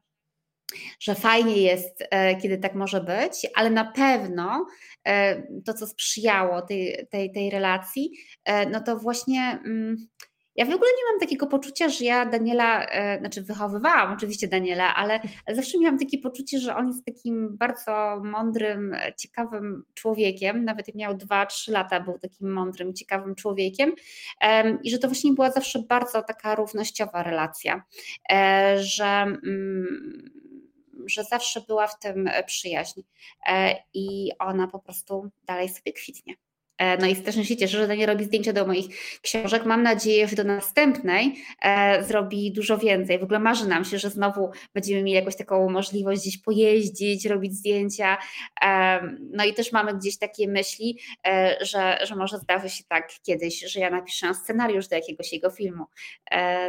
że 0.99 1.15
fajnie 1.15 1.57
jest, 1.57 2.03
e, 2.11 2.35
kiedy 2.35 2.57
tak 2.57 2.75
może 2.75 3.01
być, 3.01 3.47
ale 3.55 3.69
na 3.69 3.91
pewno 3.91 4.65
to, 5.65 5.73
co 5.73 5.87
sprzyjało 5.87 6.61
tej, 6.61 7.07
tej, 7.11 7.31
tej 7.31 7.49
relacji, 7.49 8.11
no 8.71 8.81
to 8.81 8.97
właśnie 8.97 9.59
mm, 9.65 10.07
ja 10.56 10.65
w 10.65 10.69
ogóle 10.69 10.90
nie 10.98 11.11
mam 11.11 11.19
takiego 11.19 11.48
poczucia, 11.48 11.90
że 11.90 12.06
ja 12.06 12.26
Daniela, 12.26 12.86
e, 12.86 13.19
znaczy 13.19 13.41
wychowywałam 13.41 14.14
oczywiście 14.14 14.48
Daniela, 14.48 14.95
ale, 14.95 15.19
zawsze 15.53 15.80
miałam 15.80 15.99
takie 15.99 16.18
poczucie, 16.18 16.60
że 16.60 16.76
on 16.76 16.88
jest 16.88 17.06
takim 17.06 17.57
bardzo 17.57 18.22
mądrym, 18.23 18.95
ciekawym 19.18 19.84
człowiekiem. 19.94 20.65
Nawet 20.65 20.95
miał 20.95 21.14
2-3 21.18 21.72
lata, 21.72 21.99
był 21.99 22.19
takim 22.19 22.53
mądrym, 22.53 22.94
ciekawym 22.94 23.36
człowiekiem 23.36 23.94
i 24.84 24.91
że 24.91 24.98
to 24.99 25.07
właśnie 25.07 25.34
była 25.34 25.52
zawsze 25.52 25.80
bardzo 25.80 26.22
taka 26.22 26.56
równościowa 26.56 27.23
relacja, 27.23 27.84
e, 28.32 28.76
że 28.80 29.06
mm, 29.06 30.32
że 31.06 31.23
zawsze 31.23 31.61
była 31.61 31.88
w 31.88 31.99
tym 31.99 32.30
przyjaźń 32.45 33.02
e, 33.48 33.76
i 33.94 34.32
ona 34.40 34.68
po 34.68 34.80
prostu 34.80 35.30
dalej 35.44 35.69
sobie 35.69 35.94
kwitnie. 35.94 36.36
E, 36.77 36.97
no 36.97 37.07
i 37.07 37.15
strasznie 37.15 37.45
się 37.45 37.57
cieszę, 37.57 37.77
że 37.77 37.88
Daniel 37.88 38.07
robi 38.07 38.26
zdjęcia 38.26 38.53
do 38.53 38.68
moich 38.68 38.85
książek. 39.22 39.65
Mam 39.65 39.84
nadzieję, 39.84 40.27
że 40.27 40.35
do 40.35 40.43
następnej 40.43 41.43
e, 41.61 42.03
zrobi 42.03 42.52
dużo 42.52 42.77
więcej. 42.77 43.19
W 43.19 43.23
ogóle 43.23 43.39
marzy 43.39 43.68
nam 43.68 43.85
się, 43.85 43.99
że 43.99 44.10
znowu 44.10 44.52
będziemy 44.73 45.03
mieli 45.03 45.15
jakąś 45.15 45.35
taką 45.35 45.69
możliwość 45.69 46.22
gdzieś 46.22 46.38
pojeździć, 46.38 47.26
robić 47.26 47.53
zdjęcia. 47.53 48.18
E, 48.61 48.99
no 49.31 49.45
i 49.45 49.53
też 49.53 49.72
mamy 49.72 49.97
gdzieś 49.97 50.18
takie 50.18 50.47
myśli, 50.47 50.99
że, 51.61 51.97
że 52.03 52.15
może 52.15 52.38
zdarzy 52.38 52.69
się 52.69 52.84
tak 52.84 53.10
kiedyś, 53.23 53.60
że 53.60 53.80
ja 53.80 53.89
napiszę 53.89 54.34
scenariusz 54.34 54.88
do 54.88 54.95
jakiegoś 54.95 55.34
jego 55.34 55.49
filmu. 55.49 55.85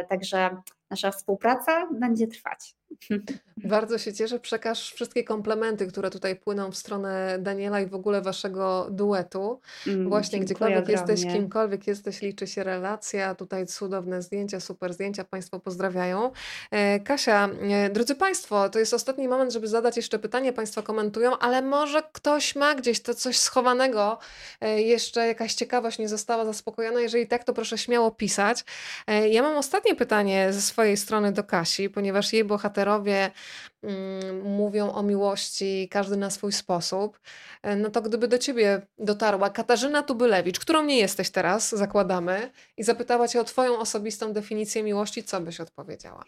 Także 0.09 0.49
nasza 0.89 1.11
współpraca 1.11 1.87
będzie 1.91 2.27
trwać. 2.27 2.76
Bardzo 3.57 3.97
się 3.97 4.13
cieszę. 4.13 4.39
Przekaż 4.39 4.93
wszystkie 4.93 5.23
komplementy, 5.23 5.87
które 5.87 6.09
tutaj 6.09 6.35
płyną 6.35 6.71
w 6.71 6.77
stronę 6.77 7.37
Daniela 7.39 7.81
i 7.81 7.87
w 7.87 7.95
ogóle 7.95 8.21
waszego 8.21 8.87
duetu. 8.91 9.59
Mm, 9.87 10.09
Właśnie 10.09 10.39
gdziekolwiek 10.39 10.89
jesteś, 10.89 11.21
kimkolwiek 11.21 11.87
jesteś, 11.87 12.21
liczy 12.21 12.47
się 12.47 12.63
relacja. 12.63 13.35
Tutaj 13.35 13.67
cudowne 13.67 14.21
zdjęcia, 14.21 14.59
super 14.59 14.93
zdjęcia. 14.93 15.23
Państwo 15.23 15.59
pozdrawiają. 15.59 16.31
E, 16.71 16.99
Kasia, 16.99 17.49
e, 17.61 17.89
drodzy 17.89 18.15
Państwo, 18.15 18.69
to 18.69 18.79
jest 18.79 18.93
ostatni 18.93 19.27
moment, 19.27 19.53
żeby 19.53 19.67
zadać 19.67 19.97
jeszcze 19.97 20.19
pytanie. 20.19 20.53
Państwo 20.53 20.83
komentują, 20.83 21.37
ale 21.37 21.61
może 21.61 22.03
ktoś 22.11 22.55
ma 22.55 22.75
gdzieś 22.75 23.01
to 23.01 23.13
coś 23.13 23.37
schowanego, 23.37 24.17
e, 24.61 24.81
jeszcze 24.81 25.27
jakaś 25.27 25.53
ciekawość 25.53 25.99
nie 25.99 26.09
została 26.09 26.45
zaspokojona. 26.45 26.99
Jeżeli 26.99 27.27
tak, 27.27 27.43
to 27.43 27.53
proszę 27.53 27.77
śmiało 27.77 28.11
pisać. 28.11 28.65
Ja 29.29 29.41
mam 29.41 29.57
ostatnie 29.57 29.95
pytanie 29.95 30.53
ze 30.53 30.61
swojej 30.61 30.97
strony 30.97 31.31
do 31.31 31.43
Kasi, 31.43 31.89
ponieważ 31.89 32.33
jej 32.33 32.43
bohaterowie 32.77 33.31
mm, 33.83 34.41
mówią 34.41 34.91
o 34.91 35.03
miłości, 35.03 35.87
każdy 35.91 36.17
na 36.17 36.29
swój 36.29 36.51
sposób. 36.51 37.19
E, 37.63 37.75
no 37.75 37.89
to 37.89 38.01
gdyby 38.01 38.27
do 38.27 38.37
ciebie 38.37 38.81
dotarła 38.97 39.49
Katarzyna 39.49 40.03
Tubylewicz, 40.03 40.59
którą 40.59 40.83
nie 40.83 40.97
jesteś 40.97 41.29
teraz, 41.29 41.69
zakładamy, 41.69 42.51
i 42.77 42.83
zapytała 42.83 43.27
cię 43.27 43.41
o 43.41 43.43
twoją 43.43 43.79
osobistą 43.79 44.33
definicję 44.33 44.83
miłości, 44.83 45.23
co 45.23 45.41
byś 45.41 45.59
odpowiedziała? 45.59 46.23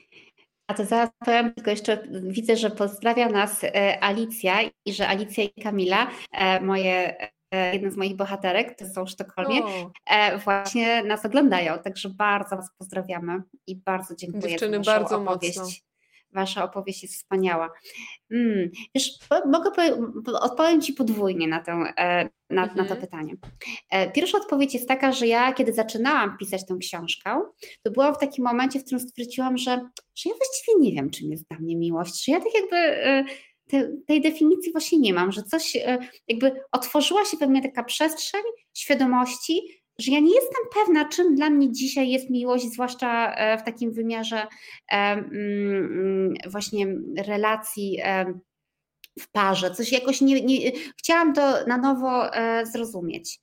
A 0.67 0.73
to 0.73 0.85
zaraz 0.85 1.09
powiem, 1.25 1.53
tylko 1.53 1.71
jeszcze 1.71 2.03
widzę, 2.23 2.57
że 2.57 2.69
pozdrawia 2.69 3.29
nas 3.29 3.63
e, 3.63 4.03
Alicja 4.03 4.55
i 4.85 4.93
że 4.93 5.07
Alicja 5.07 5.43
i 5.43 5.61
Kamila, 5.61 6.07
e, 6.31 6.61
moje 6.61 7.15
jeden 7.73 7.91
z 7.91 7.97
moich 7.97 8.15
bohaterek, 8.15 8.77
to 8.77 8.85
są 8.85 9.05
w 9.05 9.09
Sztokholmie, 9.09 9.63
o. 9.63 9.91
właśnie 10.43 11.03
nas 11.03 11.25
oglądają. 11.25 11.79
Także 11.79 12.09
bardzo 12.09 12.55
Was 12.55 12.69
pozdrawiamy 12.77 13.41
i 13.67 13.75
bardzo 13.75 14.15
dziękuję 14.15 14.49
Dziewczyny, 14.49 14.77
za 14.77 14.91
bardzo 14.91 15.17
opowieść. 15.17 15.57
Mocno. 15.57 15.88
Wasza 16.31 16.63
opowieść 16.63 17.03
jest 17.03 17.15
wspaniała. 17.15 17.69
Mm, 18.31 18.71
wiesz, 18.95 19.19
mogę 19.45 19.69
odpowiem 20.41 20.81
Ci 20.81 20.93
podwójnie 20.93 21.47
na, 21.47 21.59
tę, 21.59 21.71
e, 21.97 22.29
na, 22.49 22.63
mhm. 22.63 22.77
na 22.77 22.83
to 22.83 22.93
mhm. 22.93 23.01
pytanie. 23.01 23.35
E, 23.89 24.11
pierwsza 24.11 24.37
odpowiedź 24.37 24.73
jest 24.73 24.87
taka, 24.87 25.11
że 25.11 25.27
ja, 25.27 25.53
kiedy 25.53 25.73
zaczynałam 25.73 26.37
pisać 26.37 26.65
tę 26.65 26.77
książkę, 26.81 27.41
to 27.83 27.91
byłam 27.91 28.15
w 28.15 28.17
takim 28.17 28.43
momencie, 28.43 28.79
w 28.79 28.83
którym 28.83 28.99
stwierdziłam, 28.99 29.57
że, 29.57 29.71
że 30.15 30.29
ja 30.29 30.35
właściwie 30.35 30.79
nie 30.79 30.91
wiem, 30.91 31.09
czym 31.09 31.31
jest 31.31 31.47
dla 31.47 31.59
mnie 31.59 31.75
miłość, 31.75 32.25
że 32.25 32.31
ja 32.31 32.39
tak 32.39 32.53
jakby 32.53 32.77
e, 32.77 33.25
te, 33.67 33.91
tej 34.07 34.21
definicji 34.21 34.71
właśnie 34.71 34.99
nie 34.99 35.13
mam, 35.13 35.31
że 35.31 35.43
coś 35.43 35.77
jakby 36.27 36.61
otworzyła 36.71 37.25
się 37.25 37.37
we 37.37 37.47
mnie 37.47 37.61
taka 37.61 37.83
przestrzeń 37.83 38.41
świadomości, 38.73 39.78
że 39.99 40.11
ja 40.11 40.19
nie 40.19 40.35
jestem 40.35 40.63
pewna, 40.73 41.09
czym 41.09 41.35
dla 41.35 41.49
mnie 41.49 41.71
dzisiaj 41.71 42.09
jest 42.09 42.29
miłość, 42.29 42.65
zwłaszcza 42.65 43.33
e, 43.33 43.57
w 43.57 43.63
takim 43.63 43.91
wymiarze 43.91 44.37
e, 44.37 44.47
mm, 44.91 45.29
mm, 45.31 46.33
właśnie 46.47 46.87
relacji 47.17 47.99
e, 48.03 48.33
w 49.19 49.31
parze. 49.31 49.71
Coś 49.71 49.91
jakoś 49.91 50.21
nie, 50.21 50.41
nie 50.41 50.71
chciałam 50.97 51.33
to 51.33 51.65
na 51.67 51.77
nowo 51.77 52.31
zrozumieć. 52.63 53.39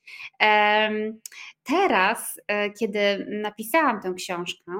Teraz, 1.62 2.40
kiedy 2.78 3.26
napisałam 3.42 4.00
tę 4.00 4.14
książkę, 4.16 4.72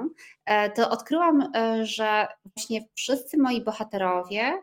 to 0.75 0.89
odkryłam, 0.89 1.51
że 1.81 2.27
właśnie 2.55 2.81
wszyscy 2.95 3.37
moi 3.37 3.63
bohaterowie 3.63 4.61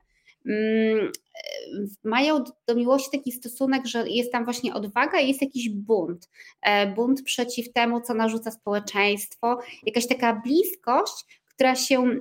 mają 2.05 2.45
do 2.69 2.75
miłości 2.75 3.19
taki 3.19 3.33
stosunek, 3.33 3.87
że 3.87 4.09
jest 4.09 4.33
tam 4.33 4.45
właśnie 4.45 4.75
odwaga 4.75 5.21
i 5.21 5.29
jest 5.29 5.43
jakiś 5.43 5.71
bunt. 5.71 6.31
E, 6.63 6.87
bunt 6.87 7.23
przeciw 7.23 7.73
temu, 7.73 8.01
co 8.01 8.15
narzuca 8.15 8.51
społeczeństwo, 8.51 9.59
jakaś 9.87 10.07
taka 10.07 10.41
bliskość, 10.45 11.43
która 11.55 11.75
się 11.75 12.21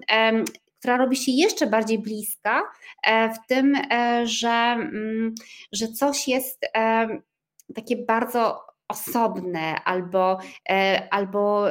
która 0.79 0.97
robi 0.97 1.15
się 1.15 1.31
jeszcze 1.31 1.67
bardziej 1.67 1.99
bliska 1.99 2.61
e, 3.03 3.33
w 3.33 3.37
tym, 3.47 3.75
e, 3.75 4.21
że, 4.27 4.49
mm, 4.49 5.35
że 5.71 5.87
coś 5.87 6.27
jest 6.27 6.65
takie 7.75 7.97
bardzo 7.97 8.61
osobne 8.87 9.83
albo, 9.83 10.39
albo 11.11 11.65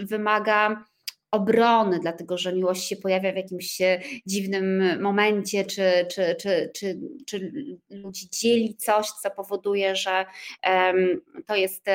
wymaga 0.00 0.84
obrony, 1.32 1.98
dlatego 2.00 2.38
że 2.38 2.52
miłość 2.52 2.88
się 2.88 2.96
pojawia 2.96 3.32
w 3.32 3.36
jakimś 3.36 3.78
dziwnym 4.26 4.82
momencie, 5.02 5.64
czy, 5.64 5.82
czy, 6.14 6.36
czy, 6.40 6.70
czy, 6.74 7.00
czy 7.26 7.52
ludzi 7.90 8.28
dzieli 8.30 8.76
coś, 8.76 9.06
co 9.22 9.30
powoduje, 9.30 9.96
że 9.96 10.26
um, 10.66 11.20
to 11.46 11.56
jest 11.56 11.86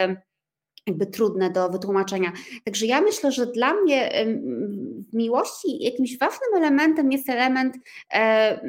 jakby 0.88 1.06
trudne 1.06 1.50
do 1.50 1.70
wytłumaczenia. 1.70 2.32
Także 2.66 2.86
ja 2.86 3.02
myślę, 3.02 3.32
że 3.32 3.46
dla 3.46 3.74
mnie 3.74 4.26
w 5.12 5.14
miłości 5.14 5.84
jakimś 5.84 6.18
ważnym 6.18 6.56
elementem 6.56 7.12
jest 7.12 7.30
element 7.30 7.76
e, 8.14 8.60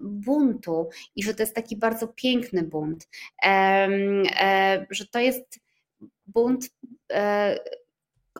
buntu 0.00 0.88
i 1.16 1.22
że 1.22 1.34
to 1.34 1.42
jest 1.42 1.54
taki 1.54 1.76
bardzo 1.76 2.08
piękny 2.08 2.62
bunt, 2.62 3.08
e, 3.42 3.48
e, 4.40 4.86
że 4.90 5.06
to 5.06 5.18
jest 5.18 5.60
bunt 6.26 6.70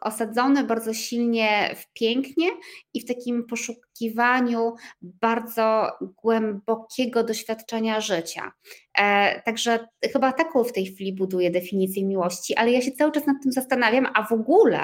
osadzony 0.01 0.65
bardzo 0.65 0.95
silnie 0.95 1.75
w 1.77 1.93
pięknie 1.93 2.47
i 2.95 3.01
w 3.01 3.05
takim 3.05 3.47
poszukiwaniu 3.47 4.75
bardzo 5.03 5.91
głębokiego 6.23 7.25
doświadczenia 7.25 8.01
życia. 8.01 8.53
E, 8.99 9.43
także 9.43 9.89
chyba 10.13 10.33
taką 10.33 10.65
w 10.65 10.73
tej 10.73 10.87
chwili 10.87 11.13
buduję 11.13 11.51
definicję 11.51 12.05
miłości, 12.05 12.57
ale 12.57 12.71
ja 12.71 12.81
się 12.81 12.93
cały 12.93 13.13
czas 13.13 13.27
nad 13.27 13.37
tym 13.43 13.53
zastanawiam, 13.53 14.07
a 14.15 14.23
w 14.23 14.33
ogóle 14.33 14.81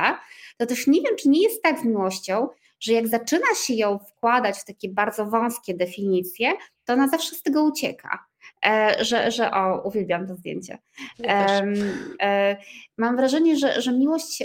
to 0.56 0.66
też 0.66 0.86
nie 0.86 1.00
wiem, 1.02 1.16
czy 1.18 1.28
nie 1.28 1.42
jest 1.42 1.62
tak 1.62 1.80
z 1.80 1.84
miłością, 1.84 2.48
że 2.80 2.92
jak 2.92 3.08
zaczyna 3.08 3.46
się 3.66 3.74
ją 3.74 3.98
wkładać 3.98 4.58
w 4.58 4.64
takie 4.64 4.88
bardzo 4.88 5.26
wąskie 5.26 5.74
definicje, 5.74 6.52
to 6.84 6.92
ona 6.92 7.08
zawsze 7.08 7.34
z 7.34 7.42
tego 7.42 7.64
ucieka. 7.64 8.26
E, 8.66 9.04
że, 9.04 9.30
że 9.30 9.50
o, 9.50 9.82
uwielbiam 9.82 10.26
to 10.26 10.36
zdjęcie. 10.36 10.78
Ja 11.18 11.62
e, 12.22 12.56
mam 12.98 13.16
wrażenie, 13.16 13.56
że, 13.56 13.82
że 13.82 13.92
miłość 13.92 14.42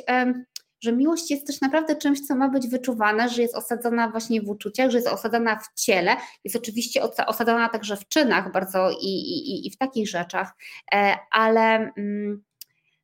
że 0.81 0.91
miłość 0.91 1.31
jest 1.31 1.47
też 1.47 1.61
naprawdę 1.61 1.95
czymś, 1.95 2.21
co 2.21 2.35
ma 2.35 2.49
być 2.49 2.67
wyczuwane, 2.67 3.29
że 3.29 3.41
jest 3.41 3.55
osadzona 3.55 4.09
właśnie 4.09 4.41
w 4.41 4.49
uczuciach, 4.49 4.91
że 4.91 4.97
jest 4.97 5.07
osadzona 5.07 5.59
w 5.59 5.81
ciele, 5.81 6.15
jest 6.43 6.55
oczywiście 6.55 7.01
osadzona 7.27 7.69
także 7.69 7.97
w 7.97 8.07
czynach 8.07 8.51
bardzo 8.51 8.91
i, 9.01 9.05
i, 9.05 9.67
i 9.67 9.71
w 9.71 9.77
takich 9.77 10.09
rzeczach, 10.09 10.55
e, 10.93 11.15
ale 11.31 11.91
mm, 11.97 12.43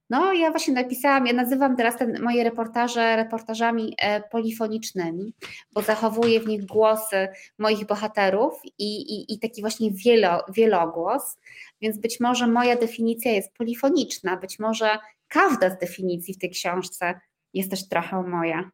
no 0.09 0.33
ja 0.33 0.51
właśnie 0.51 0.73
napisałam, 0.73 1.27
ja 1.27 1.33
nazywam 1.33 1.75
teraz 1.75 1.97
te 1.97 2.19
moje 2.19 2.43
reportaże 2.43 3.15
reportażami 3.15 3.95
e, 3.97 4.21
polifonicznymi, 4.21 5.33
bo 5.73 5.81
zachowuję 5.81 6.39
w 6.39 6.47
nich 6.47 6.65
głosy 6.65 7.27
moich 7.57 7.85
bohaterów 7.85 8.61
i, 8.77 9.01
i, 9.01 9.33
i 9.33 9.39
taki 9.39 9.61
właśnie 9.61 9.91
wielo, 9.91 10.45
wielogłos, 10.49 11.37
więc 11.81 11.97
być 11.97 12.19
może 12.19 12.47
moja 12.47 12.75
definicja 12.75 13.31
jest 13.31 13.53
polifoniczna, 13.53 14.37
być 14.37 14.59
może 14.59 14.89
każda 15.27 15.69
z 15.69 15.77
definicji 15.77 16.33
w 16.33 16.37
tej 16.37 16.49
książce 16.49 17.19
jest 17.53 17.71
też 17.71 17.87
trochę 17.87 18.23
moja. 18.23 18.71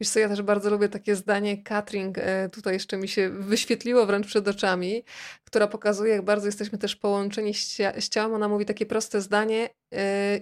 Wiesz 0.00 0.10
co, 0.10 0.18
ja 0.18 0.28
też 0.28 0.42
bardzo 0.42 0.70
lubię 0.70 0.88
takie 0.88 1.16
zdanie 1.16 1.62
Katrin, 1.62 2.12
e, 2.16 2.48
tutaj 2.48 2.74
jeszcze 2.74 2.96
mi 2.96 3.08
się 3.08 3.30
wyświetliło 3.30 4.06
wręcz 4.06 4.26
przed 4.26 4.48
oczami, 4.48 5.04
która 5.44 5.66
pokazuje, 5.66 6.12
jak 6.12 6.24
bardzo 6.24 6.46
jesteśmy 6.46 6.78
też 6.78 6.96
połączeni 6.96 7.54
z 7.98 8.08
ciałem. 8.08 8.34
Ona 8.34 8.48
mówi 8.48 8.64
takie 8.64 8.86
proste 8.86 9.20
zdanie, 9.20 9.68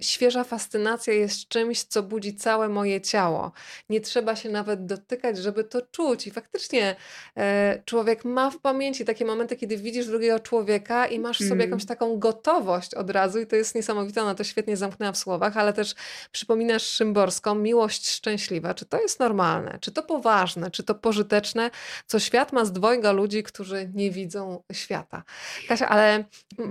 świeża 0.01 0.45
fascynacja 0.45 1.13
jest 1.13 1.49
czymś, 1.49 1.83
co 1.83 2.03
budzi 2.03 2.35
całe 2.35 2.69
moje 2.69 3.01
ciało. 3.01 3.53
Nie 3.89 4.01
trzeba 4.01 4.37
się 4.37 4.49
nawet 4.49 4.87
dotykać, 4.87 5.39
żeby 5.39 5.65
to 5.65 5.83
czuć. 5.83 6.27
I 6.27 6.31
faktycznie 6.31 6.97
e, 7.37 7.83
człowiek 7.85 8.25
ma 8.25 8.51
w 8.51 8.59
pamięci 8.59 9.05
takie 9.05 9.25
momenty, 9.25 9.57
kiedy 9.57 9.77
widzisz 9.77 10.07
drugiego 10.07 10.41
człowieka 10.41 11.07
i 11.07 11.19
masz 11.19 11.41
w 11.41 11.49
sobie 11.49 11.61
jakąś 11.61 11.83
mm. 11.83 11.89
taką 11.89 12.19
gotowość 12.19 12.95
od 12.95 13.11
razu, 13.11 13.41
i 13.41 13.47
to 13.47 13.57
jest 13.57 13.75
niesamowite. 13.75 14.23
Ona 14.23 14.35
to 14.35 14.45
świetnie 14.45 14.77
zamknęła 14.77 15.13
w 15.13 15.19
słowach, 15.19 15.57
ale 15.57 15.73
też 15.73 15.95
przypominasz 16.33 16.83
Szymborską, 16.83 17.55
miłość 17.55 18.11
szczęśliwa. 18.11 18.75
Czy 18.75 18.87
to 18.87 19.01
jest 19.01 19.21
normalne? 19.21 19.79
Czy 19.81 19.93
to 19.93 20.03
poważne? 20.03 20.71
Czy 20.71 20.83
to 20.83 20.95
pożyteczne? 20.95 21.71
Co 22.07 22.19
świat 22.19 22.53
ma 22.53 22.65
z 22.65 22.73
dwojga 22.73 23.13
ludzi, 23.13 23.43
którzy 23.43 23.91
nie 23.95 24.11
widzą 24.11 24.63
świata. 24.73 25.23
Kasia, 25.69 25.89
ale 25.89 26.25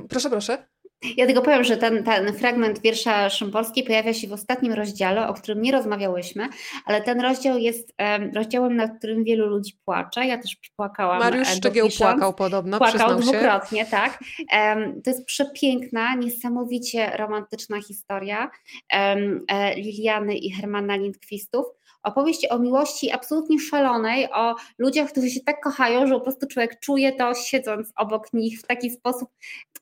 proszę, 0.09 0.29
proszę. 0.29 0.70
Ja 1.17 1.25
tylko 1.25 1.41
powiem, 1.41 1.63
że 1.63 1.77
ten, 1.77 2.03
ten 2.03 2.33
fragment 2.33 2.81
wiersza 2.81 3.29
Szymborskiej 3.29 3.83
pojawia 3.83 4.13
się 4.13 4.27
w 4.27 4.33
ostatnim 4.33 4.73
rozdziale, 4.73 5.27
o 5.27 5.33
którym 5.33 5.61
nie 5.61 5.71
rozmawiałyśmy, 5.71 6.47
ale 6.85 7.01
ten 7.01 7.21
rozdział 7.21 7.57
jest 7.57 7.93
um, 7.99 8.31
rozdziałem, 8.35 8.75
nad 8.75 8.97
którym 8.97 9.23
wielu 9.23 9.47
ludzi 9.47 9.73
płacze. 9.85 10.25
Ja 10.25 10.37
też 10.37 10.57
płakałam. 10.75 11.19
Mariusz 11.19 11.47
e, 11.47 11.55
Szczegieł 11.55 11.87
płakał 11.97 12.33
podobno, 12.33 12.77
Płakał 12.77 13.19
dwukrotnie, 13.19 13.85
tak. 13.85 14.19
Um, 14.53 15.01
to 15.01 15.09
jest 15.09 15.25
przepiękna, 15.25 16.15
niesamowicie 16.15 17.11
romantyczna 17.17 17.81
historia 17.81 18.51
um, 18.93 19.45
Liliany 19.75 20.35
i 20.35 20.51
Hermana 20.51 20.95
Lindquistów 20.95 21.65
opowieść 22.03 22.47
o 22.49 22.59
miłości 22.59 23.11
absolutnie 23.11 23.59
szalonej, 23.59 24.31
o 24.33 24.55
ludziach, 24.77 25.11
którzy 25.11 25.29
się 25.29 25.39
tak 25.39 25.61
kochają, 25.61 26.07
że 26.07 26.13
po 26.13 26.21
prostu 26.21 26.47
człowiek 26.47 26.79
czuje 26.79 27.11
to 27.11 27.33
siedząc 27.33 27.91
obok 27.95 28.33
nich 28.33 28.59
w 28.59 28.67
taki 28.67 28.91
sposób, 28.91 29.29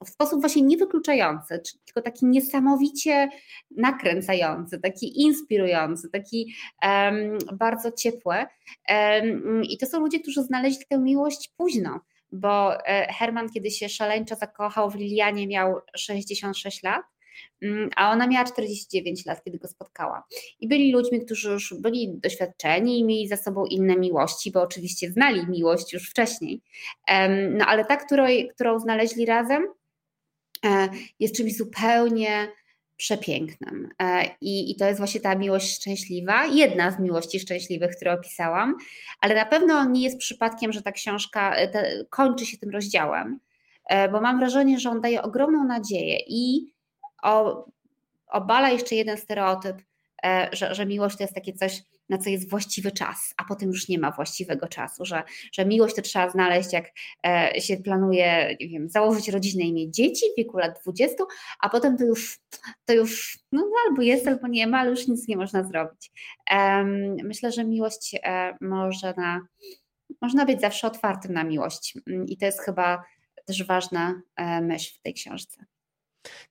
w 0.05 0.09
sposób 0.09 0.41
właśnie 0.41 0.61
niewykluczający, 0.61 1.61
tylko 1.85 2.01
taki 2.01 2.25
niesamowicie 2.25 3.29
nakręcający, 3.77 4.79
taki 4.79 5.21
inspirujący, 5.21 6.09
taki 6.09 6.53
um, 6.83 7.37
bardzo 7.53 7.91
ciepły. 7.91 8.35
Um, 8.89 9.63
I 9.63 9.77
to 9.77 9.85
są 9.85 9.99
ludzie, 9.99 10.19
którzy 10.19 10.43
znaleźli 10.43 10.85
tę 10.89 10.99
miłość 10.99 11.53
późno 11.57 11.99
bo 12.31 12.85
e, 12.85 13.13
Herman, 13.13 13.49
kiedy 13.49 13.71
się 13.71 13.89
szaleńczo 13.89 14.35
zakochał 14.35 14.89
w 14.89 14.95
Lilianie, 14.95 15.47
miał 15.47 15.81
66 15.97 16.83
lat, 16.83 17.01
a 17.95 18.11
ona 18.11 18.27
miała 18.27 18.45
49 18.45 19.25
lat, 19.25 19.43
kiedy 19.43 19.57
go 19.57 19.67
spotkała. 19.67 20.23
I 20.59 20.67
byli 20.67 20.91
ludźmi, 20.91 21.25
którzy 21.25 21.49
już 21.49 21.73
byli 21.79 22.09
doświadczeni 22.13 22.99
i 22.99 23.03
mieli 23.03 23.27
za 23.27 23.37
sobą 23.37 23.65
inne 23.65 23.95
miłości, 23.95 24.51
bo 24.51 24.61
oczywiście 24.61 25.11
znali 25.11 25.47
miłość 25.47 25.93
już 25.93 26.09
wcześniej. 26.09 26.61
No 27.49 27.65
ale 27.65 27.85
ta, 27.85 27.97
której, 27.97 28.49
którą 28.55 28.79
znaleźli 28.79 29.25
razem, 29.25 29.67
e, 30.65 30.89
jest 31.19 31.35
czymś 31.35 31.57
zupełnie 31.57 32.47
przepięknym. 32.97 33.89
E, 34.01 34.23
I, 34.41 34.71
I 34.71 34.75
to 34.75 34.85
jest 34.85 34.97
właśnie 34.99 35.21
ta 35.21 35.35
miłość 35.35 35.75
szczęśliwa, 35.75 36.45
jedna 36.45 36.91
z 36.91 36.99
miłości 36.99 37.39
szczęśliwych, 37.39 37.95
które 37.95 38.13
opisałam, 38.13 38.75
ale 39.21 39.35
na 39.35 39.45
pewno 39.45 39.85
nie 39.85 40.03
jest 40.03 40.17
przypadkiem, 40.17 40.71
że 40.71 40.81
ta 40.81 40.91
książka 40.91 41.55
e, 41.55 42.05
kończy 42.09 42.45
się 42.45 42.57
tym 42.57 42.69
rozdziałem, 42.69 43.39
bo 44.11 44.21
mam 44.21 44.39
wrażenie, 44.39 44.79
że 44.79 44.89
on 44.89 45.01
daje 45.01 45.21
ogromną 45.21 45.63
nadzieję 45.63 46.17
i 46.27 46.73
o, 47.23 47.65
obala 48.27 48.69
jeszcze 48.69 48.95
jeden 48.95 49.17
stereotyp, 49.17 49.75
e, 50.25 50.49
że, 50.53 50.75
że 50.75 50.85
miłość 50.85 51.17
to 51.17 51.23
jest 51.23 51.35
takie 51.35 51.53
coś, 51.53 51.81
na 52.09 52.17
co 52.17 52.29
jest 52.29 52.49
właściwy 52.49 52.91
czas, 52.91 53.33
a 53.37 53.43
potem 53.43 53.69
już 53.69 53.87
nie 53.87 53.99
ma 53.99 54.11
właściwego 54.11 54.67
czasu, 54.67 55.05
że, 55.05 55.23
że 55.53 55.65
miłość 55.65 55.95
to 55.95 56.01
trzeba 56.01 56.29
znaleźć, 56.29 56.73
jak 56.73 56.85
e, 57.25 57.61
się 57.61 57.77
planuje, 57.77 58.57
nie 58.59 58.69
wiem, 58.69 58.89
założyć 58.89 59.29
rodzinę 59.29 59.63
i 59.63 59.73
mieć 59.73 59.95
dzieci 59.95 60.25
w 60.33 60.37
wieku 60.37 60.57
lat 60.57 60.79
20, 60.83 61.23
a 61.59 61.69
potem 61.69 61.97
to 61.97 62.03
już, 62.03 62.39
to 62.85 62.93
już 62.93 63.39
no, 63.51 63.69
albo 63.89 64.01
jest, 64.01 64.27
albo 64.27 64.47
nie 64.47 64.67
ma, 64.67 64.79
ale 64.79 64.89
już 64.89 65.07
nic 65.07 65.27
nie 65.27 65.37
można 65.37 65.63
zrobić. 65.63 66.11
Myślę, 67.23 67.51
że 67.51 67.63
miłość 67.63 68.15
e, 68.23 68.57
można, 68.61 69.41
można 70.21 70.45
być 70.45 70.61
zawsze 70.61 70.87
otwartym 70.87 71.33
na 71.33 71.43
miłość 71.43 71.97
i 72.27 72.37
to 72.37 72.45
jest 72.45 72.61
chyba 72.61 73.03
też 73.45 73.63
ważna 73.63 74.21
myśl 74.61 74.99
w 74.99 75.01
tej 75.01 75.13
książce. 75.13 75.65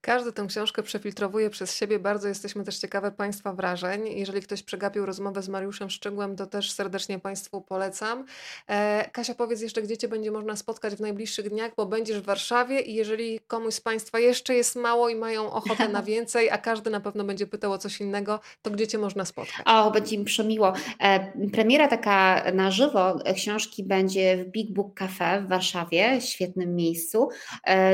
Każdy 0.01 0.33
tę 0.33 0.47
książkę 0.49 0.83
przefiltrowuje 0.83 1.51
przez 1.51 1.75
siebie. 1.75 1.99
Bardzo 1.99 2.29
jesteśmy 2.29 2.65
też 2.65 2.79
ciekawe 2.79 3.13
Państwa 3.13 3.53
wrażeń. 3.53 4.09
Jeżeli 4.09 4.43
ktoś 4.43 4.63
przegapił 4.63 5.07
rozmowę 5.07 5.43
z 5.43 5.49
Mariuszem 5.49 5.91
Szczygłem, 5.91 6.37
to 6.37 6.47
też 6.47 6.73
serdecznie 6.73 7.19
Państwu 7.19 7.61
polecam. 7.61 8.25
E, 8.69 9.11
Kasia, 9.13 9.35
powiedz 9.35 9.61
jeszcze, 9.61 9.83
gdzie 9.83 9.97
Cię 9.97 10.09
będzie 10.09 10.31
można 10.31 10.57
spotkać 10.57 10.95
w 10.95 11.01
najbliższych 11.01 11.51
dniach, 11.51 11.73
bo 11.77 11.87
będziesz 11.87 12.21
w 12.21 12.25
Warszawie 12.25 12.81
i 12.81 12.95
jeżeli 12.95 13.41
komuś 13.47 13.75
z 13.75 13.81
Państwa 13.81 14.19
jeszcze 14.19 14.55
jest 14.55 14.77
mało 14.77 15.09
i 15.09 15.15
mają 15.15 15.53
ochotę 15.53 15.89
na 15.89 16.03
więcej, 16.13 16.51
a 16.51 16.59
każdy 16.59 16.91
na 16.91 17.01
pewno 17.01 17.25
będzie 17.25 17.47
pytał 17.47 17.73
o 17.73 17.79
coś 17.79 18.01
innego, 18.01 18.41
to 18.63 18.71
gdzie 18.71 18.87
Cię 18.87 18.99
można 18.99 19.25
spotkać? 19.25 19.63
O, 19.67 19.91
będzie 19.91 20.19
mi 20.19 20.25
przemiło. 20.25 20.73
E, 21.01 21.33
premiera 21.53 21.89
taka 21.89 22.43
na 22.53 22.71
żywo 22.71 23.19
książki 23.35 23.85
będzie 23.85 24.45
w 24.45 24.49
Big 24.49 24.73
Book 24.73 24.95
Cafe 24.95 25.43
w 25.43 25.49
Warszawie, 25.49 26.21
świetnym 26.21 26.75
miejscu, 26.75 27.29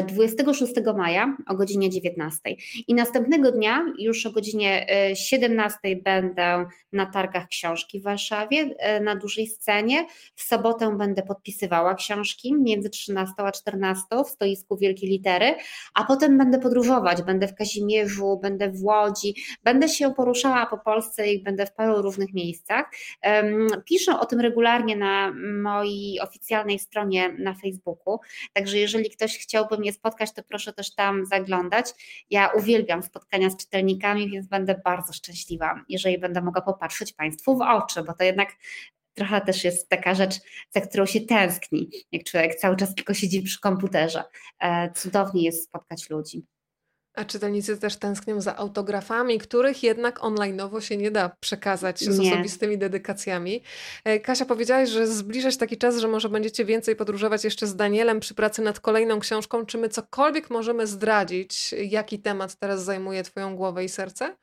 26 0.06 0.72
e, 0.78 0.92
maja 0.92 1.36
o 1.46 1.54
godzinie 1.54 1.73
19. 1.80 2.40
I 2.88 2.94
następnego 2.94 3.52
dnia, 3.52 3.86
już 3.98 4.26
o 4.26 4.30
godzinie 4.30 4.86
17 5.14 5.78
e, 5.82 5.96
będę 5.96 6.66
na 6.92 7.06
targach 7.06 7.48
książki 7.48 8.00
w 8.00 8.02
Warszawie, 8.02 8.74
e, 8.78 9.00
na 9.00 9.16
dużej 9.16 9.46
scenie. 9.46 10.06
W 10.34 10.42
sobotę 10.42 10.96
będę 10.98 11.22
podpisywała 11.22 11.94
książki 11.94 12.54
między 12.54 12.90
13 12.90 13.34
a 13.36 13.52
14 13.52 14.04
w 14.24 14.28
stoisku 14.28 14.76
Wielkiej 14.76 15.10
Litery, 15.10 15.54
a 15.94 16.04
potem 16.04 16.38
będę 16.38 16.58
podróżować. 16.58 17.22
Będę 17.22 17.48
w 17.48 17.54
Kazimierzu, 17.54 18.38
będę 18.42 18.70
w 18.70 18.82
Łodzi, 18.82 19.34
będę 19.64 19.88
się 19.88 20.14
poruszała 20.14 20.66
po 20.66 20.78
Polsce 20.78 21.32
i 21.32 21.42
będę 21.42 21.66
w 21.66 21.72
paru 21.72 22.02
różnych 22.02 22.34
miejscach. 22.34 22.90
Piszę 23.84 24.20
o 24.20 24.26
tym 24.26 24.40
regularnie 24.40 24.96
na 24.96 25.32
mojej 25.62 26.20
oficjalnej 26.20 26.78
stronie 26.78 27.36
na 27.38 27.54
Facebooku, 27.54 28.18
także 28.52 28.78
jeżeli 28.78 29.10
ktoś 29.10 29.38
chciałby 29.38 29.78
mnie 29.78 29.92
spotkać, 29.92 30.32
to 30.32 30.42
proszę 30.42 30.72
też 30.72 30.94
tam 30.94 31.26
zaglądać. 31.26 31.53
Ja 32.30 32.48
uwielbiam 32.48 33.02
spotkania 33.02 33.50
z 33.50 33.56
czytelnikami, 33.56 34.30
więc 34.30 34.46
będę 34.46 34.80
bardzo 34.84 35.12
szczęśliwa, 35.12 35.84
jeżeli 35.88 36.18
będę 36.18 36.40
mogła 36.40 36.62
popatrzeć 36.62 37.12
Państwu 37.12 37.56
w 37.56 37.60
oczy, 37.60 38.02
bo 38.02 38.14
to 38.14 38.24
jednak 38.24 38.56
trochę 39.14 39.40
też 39.40 39.64
jest 39.64 39.88
taka 39.88 40.14
rzecz, 40.14 40.34
za 40.70 40.80
którą 40.80 41.06
się 41.06 41.20
tęskni, 41.20 41.90
jak 42.12 42.24
człowiek 42.24 42.54
cały 42.54 42.76
czas 42.76 42.94
tylko 42.94 43.14
siedzi 43.14 43.42
przy 43.42 43.60
komputerze. 43.60 44.24
E, 44.58 44.92
cudownie 44.92 45.42
jest 45.42 45.64
spotkać 45.64 46.10
ludzi. 46.10 46.46
A 47.14 47.24
czytelnicy 47.24 47.78
też 47.78 47.96
tęsknią 47.96 48.40
za 48.40 48.56
autografami, 48.56 49.38
których 49.38 49.82
jednak 49.82 50.20
online'owo 50.20 50.80
się 50.80 50.96
nie 50.96 51.10
da 51.10 51.36
przekazać 51.40 52.00
z 52.00 52.18
nie. 52.18 52.32
osobistymi 52.32 52.78
dedykacjami. 52.78 53.62
E, 54.04 54.20
Kasia, 54.20 54.44
powiedziałaś, 54.44 54.88
że 54.88 55.06
zbliża 55.06 55.50
się 55.50 55.58
taki 55.58 55.76
czas, 55.76 55.98
że 55.98 56.08
może 56.08 56.28
będziecie 56.28 56.64
więcej 56.64 56.96
podróżować 56.96 57.44
jeszcze 57.44 57.66
z 57.66 57.76
Danielem 57.76 58.20
przy 58.20 58.34
pracy 58.34 58.62
nad 58.62 58.80
kolejną 58.80 59.20
książką. 59.20 59.66
Czy 59.66 59.78
my 59.78 59.88
cokolwiek 59.88 60.50
możemy 60.50 60.86
zdradzić, 60.86 61.72
jaki 61.72 62.18
temat 62.18 62.54
teraz 62.56 62.84
zajmuje 62.84 63.22
Twoją 63.22 63.56
głowę 63.56 63.84
i 63.84 63.88
serce? 63.88 64.36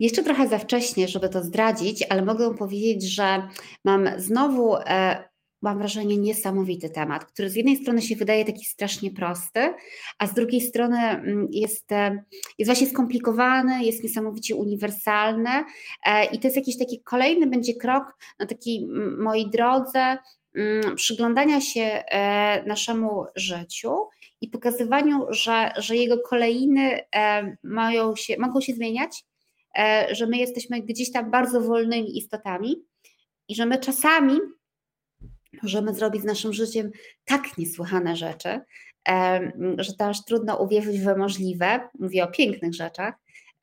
Jeszcze 0.00 0.22
trochę 0.22 0.48
za 0.48 0.58
wcześnie, 0.58 1.08
żeby 1.08 1.28
to 1.28 1.42
zdradzić, 1.42 2.04
ale 2.08 2.24
mogę 2.24 2.54
powiedzieć, 2.54 3.02
że 3.14 3.48
mam 3.84 4.08
znowu 4.16 4.76
e, 4.76 5.28
mam 5.62 5.78
wrażenie, 5.78 6.16
niesamowity 6.16 6.90
temat, 6.90 7.24
który 7.24 7.50
z 7.50 7.56
jednej 7.56 7.76
strony 7.76 8.02
się 8.02 8.16
wydaje 8.16 8.44
taki 8.44 8.64
strasznie 8.64 9.10
prosty, 9.10 9.74
a 10.18 10.26
z 10.26 10.34
drugiej 10.34 10.60
strony 10.60 10.98
mm, 10.98 11.48
jest, 11.50 11.92
e, 11.92 12.24
jest 12.58 12.68
właśnie 12.68 12.86
skomplikowany, 12.86 13.84
jest 13.84 14.02
niesamowicie 14.02 14.56
uniwersalny 14.56 15.64
e, 16.06 16.24
i 16.24 16.38
to 16.38 16.46
jest 16.46 16.56
jakiś 16.56 16.78
taki 16.78 17.02
kolejny 17.02 17.46
będzie 17.46 17.74
krok 17.74 18.04
na 18.38 18.46
takiej 18.46 18.86
mojej 19.18 19.50
drodze 19.50 20.18
mm, 20.54 20.96
przyglądania 20.96 21.60
się 21.60 21.82
e, 21.82 22.64
naszemu 22.66 23.24
życiu 23.36 23.96
i 24.40 24.48
pokazywaniu, 24.48 25.26
że, 25.30 25.72
że 25.76 25.96
jego 25.96 26.18
kolejny 26.18 27.00
mają 27.62 28.16
się, 28.16 28.36
mogą 28.38 28.60
się 28.60 28.72
zmieniać, 28.72 29.24
że 30.10 30.26
my 30.26 30.36
jesteśmy 30.36 30.80
gdzieś 30.80 31.12
tam 31.12 31.30
bardzo 31.30 31.60
wolnymi 31.60 32.18
istotami 32.18 32.76
i 33.48 33.54
że 33.54 33.66
my 33.66 33.78
czasami 33.78 34.38
możemy 35.62 35.94
zrobić 35.94 36.22
z 36.22 36.24
naszym 36.24 36.52
życiem 36.52 36.90
tak 37.24 37.58
niesłychane 37.58 38.16
rzeczy, 38.16 38.60
że 39.78 39.94
to 39.98 40.04
aż 40.04 40.24
trudno 40.24 40.56
uwierzyć 40.56 41.00
w 41.00 41.16
możliwe. 41.16 41.80
Mówię 41.98 42.24
o 42.24 42.26
pięknych 42.28 42.74
rzeczach, 42.74 43.14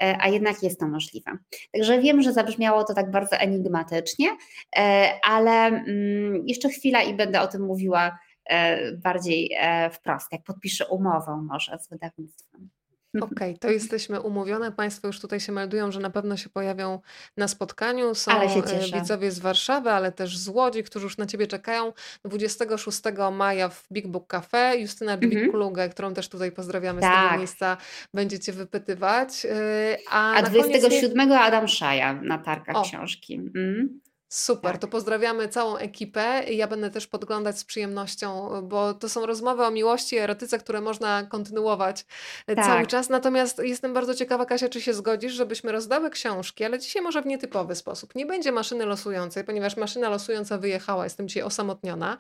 e, 0.02 0.18
a 0.20 0.30
jednak 0.30 0.64
jest 0.64 0.80
to 0.80 0.88
możliwe. 0.88 1.32
Także 1.72 2.02
wiem, 2.02 2.22
że 2.22 2.34
zabrzmiało 2.34 2.84
to 2.84 2.94
tak 2.94 3.12
bardzo 3.12 3.36
enigmatycznie, 3.36 4.38
e, 4.78 5.12
ale 5.24 5.68
mm, 5.68 6.48
jeszcze 6.48 6.70
chwila 6.70 7.04
i 7.04 7.14
będę 7.14 7.42
o 7.42 7.48
tym 7.48 7.62
mówiła 7.62 8.20
e, 8.46 8.92
bardziej 8.92 9.56
wprost, 9.92 10.32
jak 10.32 10.44
podpiszę 10.44 10.88
umowę 10.88 11.46
może 11.50 11.78
z 11.80 11.90
wydawnictwem. 11.90 12.70
Okej, 13.22 13.28
okay, 13.32 13.58
to 13.58 13.70
jesteśmy 13.70 14.22
umówione. 14.22 14.72
Państwo 14.72 15.08
już 15.08 15.20
tutaj 15.20 15.40
się 15.40 15.52
meldują, 15.52 15.92
że 15.92 16.00
na 16.00 16.10
pewno 16.10 16.38
się 16.38 16.50
pojawią 16.50 17.00
na 17.38 17.48
spotkaniu. 17.48 18.16
Są 18.16 18.32
e, 18.32 19.00
widzowie 19.00 19.32
z 19.32 19.40
Warszawy, 19.40 19.92
ale 19.92 20.12
też 20.12 20.38
z 20.38 20.48
Łodzi, 20.48 20.84
którzy 20.84 21.06
już 21.06 21.18
na 21.18 21.26
Ciebie 21.26 21.48
czekają. 21.48 21.94
26 22.26 23.02
maja 23.32 23.70
w 23.70 23.88
Big 23.92 24.08
Book 24.08 24.28
Cafe. 24.28 24.78
Justyna 24.78 25.18
Dźwig-Klugę, 25.18 25.90
którą 25.90 26.14
też 26.14 26.30
tutaj 26.30 26.52
pozdrawiamy 26.52 27.02
z 27.02 27.04
tego 27.04 27.16
tak. 27.16 27.38
miejsca, 27.38 27.78
będziecie 28.14 28.54
wypytywać. 28.54 29.46
E, 29.46 29.98
a, 30.10 30.34
A 30.34 30.42
27 30.42 31.30
nie... 31.30 31.40
Adam 31.40 31.68
Szaja 31.68 32.14
na 32.14 32.38
targach 32.38 32.76
o. 32.76 32.82
książki. 32.82 33.36
Mm. 33.56 34.00
Super, 34.36 34.72
tak. 34.72 34.82
to 34.82 34.88
pozdrawiamy 34.88 35.50
całą 35.50 35.78
ekipę. 35.78 36.44
Ja 36.50 36.68
będę 36.68 36.90
też 36.90 37.08
podglądać 37.08 37.60
z 37.60 37.64
przyjemnością, 37.64 38.50
bo 38.64 38.94
to 38.94 39.10
są 39.10 39.26
rozmowy 39.26 39.64
o 39.66 39.72
miłości 39.72 40.16
i 40.16 40.20
erotyce, 40.20 40.60
które 40.60 40.82
można 40.82 41.24
kontynuować 41.24 42.06
e, 42.48 42.56
tak. 42.56 42.66
cały 42.66 42.88
czas. 42.88 43.10
Natomiast 43.10 43.60
jestem 43.60 43.94
bardzo 43.94 44.16
ciekawa, 44.16 44.46
Kasia, 44.46 44.70
czy 44.70 44.82
się 44.82 44.94
zgodzisz, 44.94 45.34
żebyśmy 45.34 45.72
rozdały 45.72 46.10
książki, 46.10 46.64
ale 46.64 46.80
dzisiaj 46.80 47.02
może 47.02 47.22
w 47.22 47.26
nietypowy 47.26 47.76
sposób. 47.76 48.16
Nie 48.16 48.26
będzie 48.26 48.52
maszyny 48.52 48.86
losującej, 48.86 49.44
ponieważ 49.44 49.78
maszyna 49.78 50.10
losująca 50.10 50.58
wyjechała, 50.58 51.04
jestem 51.04 51.28
dzisiaj 51.28 51.44
osamotniona. 51.44 52.18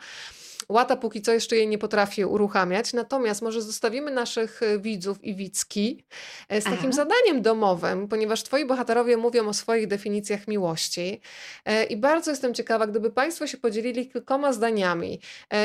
Łata 0.69 0.95
póki 0.95 1.21
co 1.21 1.31
jeszcze 1.31 1.55
jej 1.55 1.67
nie 1.67 1.77
potrafi 1.77 2.25
uruchamiać, 2.25 2.93
natomiast 2.93 3.41
może 3.41 3.61
zostawimy 3.61 4.11
naszych 4.11 4.63
e, 4.63 4.79
widzów 4.79 5.23
i 5.23 5.35
widzki 5.35 6.05
e, 6.49 6.61
z 6.61 6.63
takim 6.63 6.79
Aha. 6.79 6.91
zadaniem 6.91 7.41
domowym, 7.41 8.07
ponieważ 8.07 8.43
twoi 8.43 8.65
bohaterowie 8.65 9.17
mówią 9.17 9.47
o 9.47 9.53
swoich 9.53 9.87
definicjach 9.87 10.47
miłości 10.47 11.21
e, 11.65 11.83
i 11.83 11.97
bardzo 11.97 12.31
jestem 12.31 12.53
ciekawa, 12.53 12.87
gdyby 12.87 13.11
państwo 13.11 13.47
się 13.47 13.57
podzielili 13.57 14.09
kilkoma 14.09 14.53
zdaniami 14.53 15.19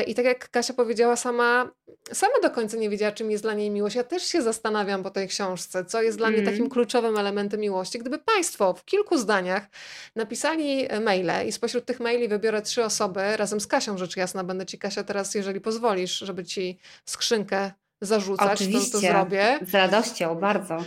i 0.07 0.15
tak 0.15 0.25
jak 0.25 0.49
Kasia 0.49 0.73
powiedziała, 0.73 1.15
sama, 1.15 1.71
sama 2.13 2.33
do 2.43 2.51
końca 2.51 2.77
nie 2.77 2.89
wiedziała, 2.89 3.11
czym 3.11 3.31
jest 3.31 3.43
dla 3.43 3.53
niej 3.53 3.69
miłość. 3.69 3.95
Ja 3.95 4.03
też 4.03 4.23
się 4.23 4.41
zastanawiam 4.41 5.03
po 5.03 5.09
tej 5.09 5.27
książce, 5.27 5.85
co 5.85 6.01
jest 6.01 6.17
dla 6.17 6.27
mm. 6.27 6.39
mnie 6.39 6.45
takim 6.45 6.63
mhm. 6.63 6.71
kluczowym 6.71 7.17
elementem 7.17 7.59
miłości. 7.59 7.99
Gdyby 7.99 8.19
państwo 8.19 8.73
w 8.73 8.85
kilku 8.85 9.17
zdaniach 9.17 9.67
napisali 10.15 10.87
maile 11.01 11.47
i 11.47 11.51
spośród 11.51 11.85
tych 11.85 11.99
maili 11.99 12.27
wybiorę 12.27 12.61
trzy 12.61 12.85
osoby, 12.85 13.37
razem 13.37 13.59
z 13.59 13.67
Kasią 13.67 13.97
rzecz 13.97 14.17
jasna, 14.17 14.43
będę 14.43 14.65
ci 14.65 14.79
Kasia 14.79 14.88
teraz, 15.03 15.35
jeżeli 15.35 15.61
pozwolisz, 15.61 16.19
żeby 16.19 16.45
ci 16.45 16.79
skrzynkę 17.05 17.71
zarzucać, 18.01 18.53
Oczywiście. 18.53 18.91
to, 18.91 19.01
to 19.01 19.07
zrobię. 19.07 19.59
Z 19.67 19.73
radością, 19.73 20.35
bardzo. 20.35 20.77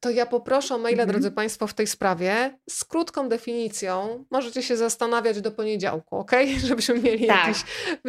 To 0.00 0.10
ja 0.10 0.26
poproszę 0.26 0.74
o 0.74 0.78
maila, 0.78 1.02
mhm. 1.02 1.08
drodzy 1.08 1.30
Państwo, 1.30 1.66
w 1.66 1.74
tej 1.74 1.86
sprawie 1.86 2.58
z 2.70 2.84
krótką 2.84 3.28
definicją. 3.28 4.24
Możecie 4.30 4.62
się 4.62 4.76
zastanawiać 4.76 5.40
do 5.40 5.50
poniedziałku, 5.50 6.16
ok? 6.16 6.30
Żebyśmy 6.68 6.98
mieli 6.98 7.26
tak. 7.26 7.46
jakiś 7.46 7.64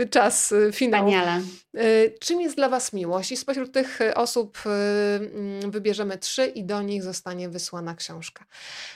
czas 0.09 0.51
y, 0.51 0.69
finał. 0.73 1.01
Wspaniale. 1.07 1.41
Y, 1.77 2.15
czym 2.19 2.41
jest 2.41 2.55
dla 2.55 2.69
Was 2.69 2.93
miłość? 2.93 3.31
I 3.31 3.37
spośród 3.37 3.71
tych 3.71 4.01
y, 4.01 4.15
osób 4.15 4.57
mm, 4.65 5.71
wybierzemy 5.71 6.17
trzy 6.17 6.45
i 6.45 6.63
do 6.63 6.81
nich 6.81 7.03
zostanie 7.03 7.49
wysłana 7.49 7.95
książka. 7.95 8.45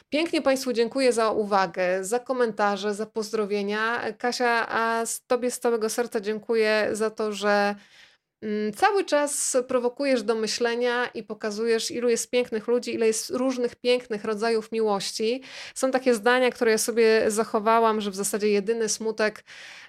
Pięknie 0.09 0.41
Państwu 0.41 0.73
dziękuję 0.73 1.13
za 1.13 1.31
uwagę, 1.31 2.03
za 2.03 2.19
komentarze, 2.19 2.93
za 2.93 3.05
pozdrowienia. 3.05 4.13
Kasia, 4.17 4.67
a 4.69 5.03
Tobie 5.27 5.51
z 5.51 5.59
całego 5.59 5.89
serca 5.89 6.21
dziękuję 6.21 6.89
za 6.91 7.09
to, 7.09 7.31
że 7.31 7.75
cały 8.75 9.05
czas 9.05 9.57
prowokujesz 9.67 10.23
do 10.23 10.35
myślenia 10.35 11.07
i 11.07 11.23
pokazujesz, 11.23 11.91
ilu 11.91 12.09
jest 12.09 12.29
pięknych 12.29 12.67
ludzi, 12.67 12.93
ile 12.93 13.07
jest 13.07 13.29
różnych 13.29 13.75
pięknych 13.75 14.23
rodzajów 14.23 14.71
miłości. 14.71 15.41
Są 15.75 15.91
takie 15.91 16.13
zdania, 16.13 16.51
które 16.51 16.71
ja 16.71 16.77
sobie 16.77 17.31
zachowałam, 17.31 18.01
że 18.01 18.11
w 18.11 18.15
zasadzie 18.15 18.49
jedyny 18.49 18.89
smutek 18.89 19.43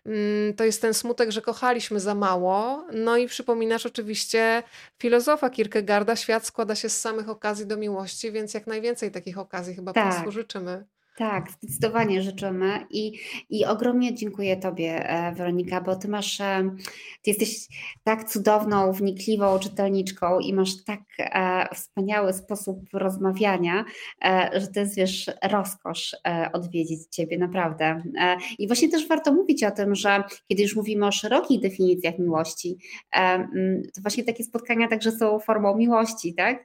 mm, 0.07 0.55
to 0.55 0.65
jest 0.65 0.83
ten 0.83 0.95
smutek, 0.95 1.31
że 1.31 1.43
kochaliśmy 1.43 2.01
za 2.01 2.15
mało. 2.15 2.87
No 2.93 3.17
i 3.17 3.27
przypominasz 3.27 3.87
oczywiście 3.87 4.63
filozofa 4.99 5.51
Kierkegaarda, 5.51 6.17
świat 6.17 6.47
składa 6.47 6.75
się 6.75 6.89
z 6.89 7.01
samych 7.01 7.29
okazji 7.29 7.67
do 7.67 7.77
miłości, 7.77 8.33
więc 8.33 8.55
jak 8.55 8.67
najwięcej 8.67 9.11
takich 9.11 9.39
okazji 9.39 9.75
chyba 9.75 9.93
tak. 9.93 10.05
Państwu 10.05 10.31
życzymy. 10.33 10.85
Tak, 11.17 11.51
zdecydowanie 11.51 12.23
życzymy 12.23 12.87
i, 12.91 13.13
i 13.51 13.65
ogromnie 13.65 14.15
dziękuję 14.15 14.57
Tobie, 14.57 15.09
e, 15.11 15.33
Weronika, 15.35 15.81
bo 15.81 15.97
Ty 15.97 16.09
masz, 16.09 16.41
e, 16.41 16.71
Ty 17.23 17.31
jesteś 17.31 17.69
tak 18.05 18.29
cudowną, 18.29 18.93
wnikliwą 18.93 19.59
czytelniczką 19.59 20.39
i 20.41 20.53
masz 20.53 20.85
tak 20.85 21.01
e, 21.19 21.69
wspaniały 21.75 22.33
sposób 22.33 22.79
rozmawiania, 22.93 23.85
że 24.55 24.67
to 24.67 24.81
jest, 24.81 24.97
wiesz, 24.97 25.31
rozkosz 25.43 26.17
odwiedzić 26.53 27.01
Ciebie, 27.11 27.39
naprawdę. 27.39 28.03
I 28.59 28.67
właśnie 28.67 28.89
też 28.89 29.09
warto 29.09 29.33
mówić 29.33 29.65
o 29.65 29.71
tym, 29.71 29.95
że 29.95 30.25
kiedy 30.49 30.63
już 30.63 30.77
mówimy 30.77 31.07
o 31.07 31.13
szerokich 31.13 31.61
definicjach 31.61 32.19
miłości, 32.19 32.77
mm, 33.13 33.83
to 33.95 34.01
właśnie 34.01 34.25
takie 34.25 34.45
spotkania 34.45 34.89
także 34.89 35.13
są 35.13 35.39
formą 35.39 35.77
miłości, 35.77 36.35
tak? 36.35 36.65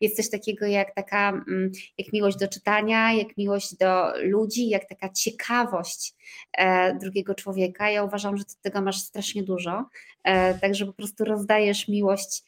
Jest 0.00 0.16
coś 0.16 0.30
takiego 0.30 0.66
jak 0.66 0.94
taka, 0.94 1.28
mm, 1.28 1.70
jak 1.98 2.12
miłość 2.12 2.38
do 2.38 2.48
czytania, 2.48 3.12
jak 3.12 3.36
miłość 3.36 3.76
do 3.76 3.81
ludzi, 4.22 4.68
jak 4.68 4.88
taka 4.88 5.08
ciekawość 5.08 6.14
e, 6.52 6.94
drugiego 6.98 7.34
człowieka. 7.34 7.90
Ja 7.90 8.04
uważam, 8.04 8.36
że 8.36 8.44
ty 8.44 8.54
tego 8.62 8.82
masz 8.82 9.00
strasznie 9.00 9.42
dużo, 9.42 9.84
e, 10.24 10.58
także 10.58 10.86
po 10.86 10.92
prostu 10.92 11.24
rozdajesz 11.24 11.88
miłość 11.88 12.44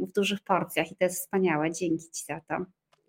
w 0.00 0.12
dużych 0.12 0.40
porcjach 0.40 0.92
i 0.92 0.96
to 0.96 1.04
jest 1.04 1.20
wspaniałe. 1.20 1.72
Dzięki 1.72 2.10
Ci 2.10 2.24
za 2.24 2.40
to. 2.40 2.64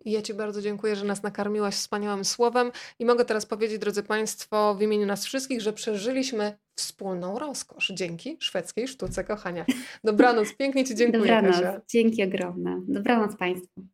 Ja 0.06 0.22
Ci 0.22 0.34
bardzo 0.34 0.62
dziękuję, 0.62 0.96
że 0.96 1.04
nas 1.04 1.22
nakarmiłaś 1.22 1.74
wspaniałym 1.74 2.24
słowem 2.24 2.72
i 2.98 3.04
mogę 3.04 3.24
teraz 3.24 3.46
powiedzieć, 3.46 3.78
drodzy 3.78 4.02
Państwo, 4.02 4.74
w 4.74 4.82
imieniu 4.82 5.06
nas 5.06 5.24
wszystkich, 5.24 5.60
że 5.60 5.72
przeżyliśmy 5.72 6.58
wspólną 6.76 7.38
rozkosz 7.38 7.92
dzięki 7.94 8.36
szwedzkiej 8.40 8.88
sztuce 8.88 9.24
kochania. 9.24 9.64
Dobranoc, 10.04 10.54
pięknie 10.58 10.84
Ci 10.84 10.94
dziękuję. 10.94 11.22
Dobranoc, 11.22 11.56
Kasia. 11.56 11.80
dzięki 11.88 12.24
ogromne. 12.24 12.80
Dobranoc 12.88 13.36
Państwu. 13.36 13.86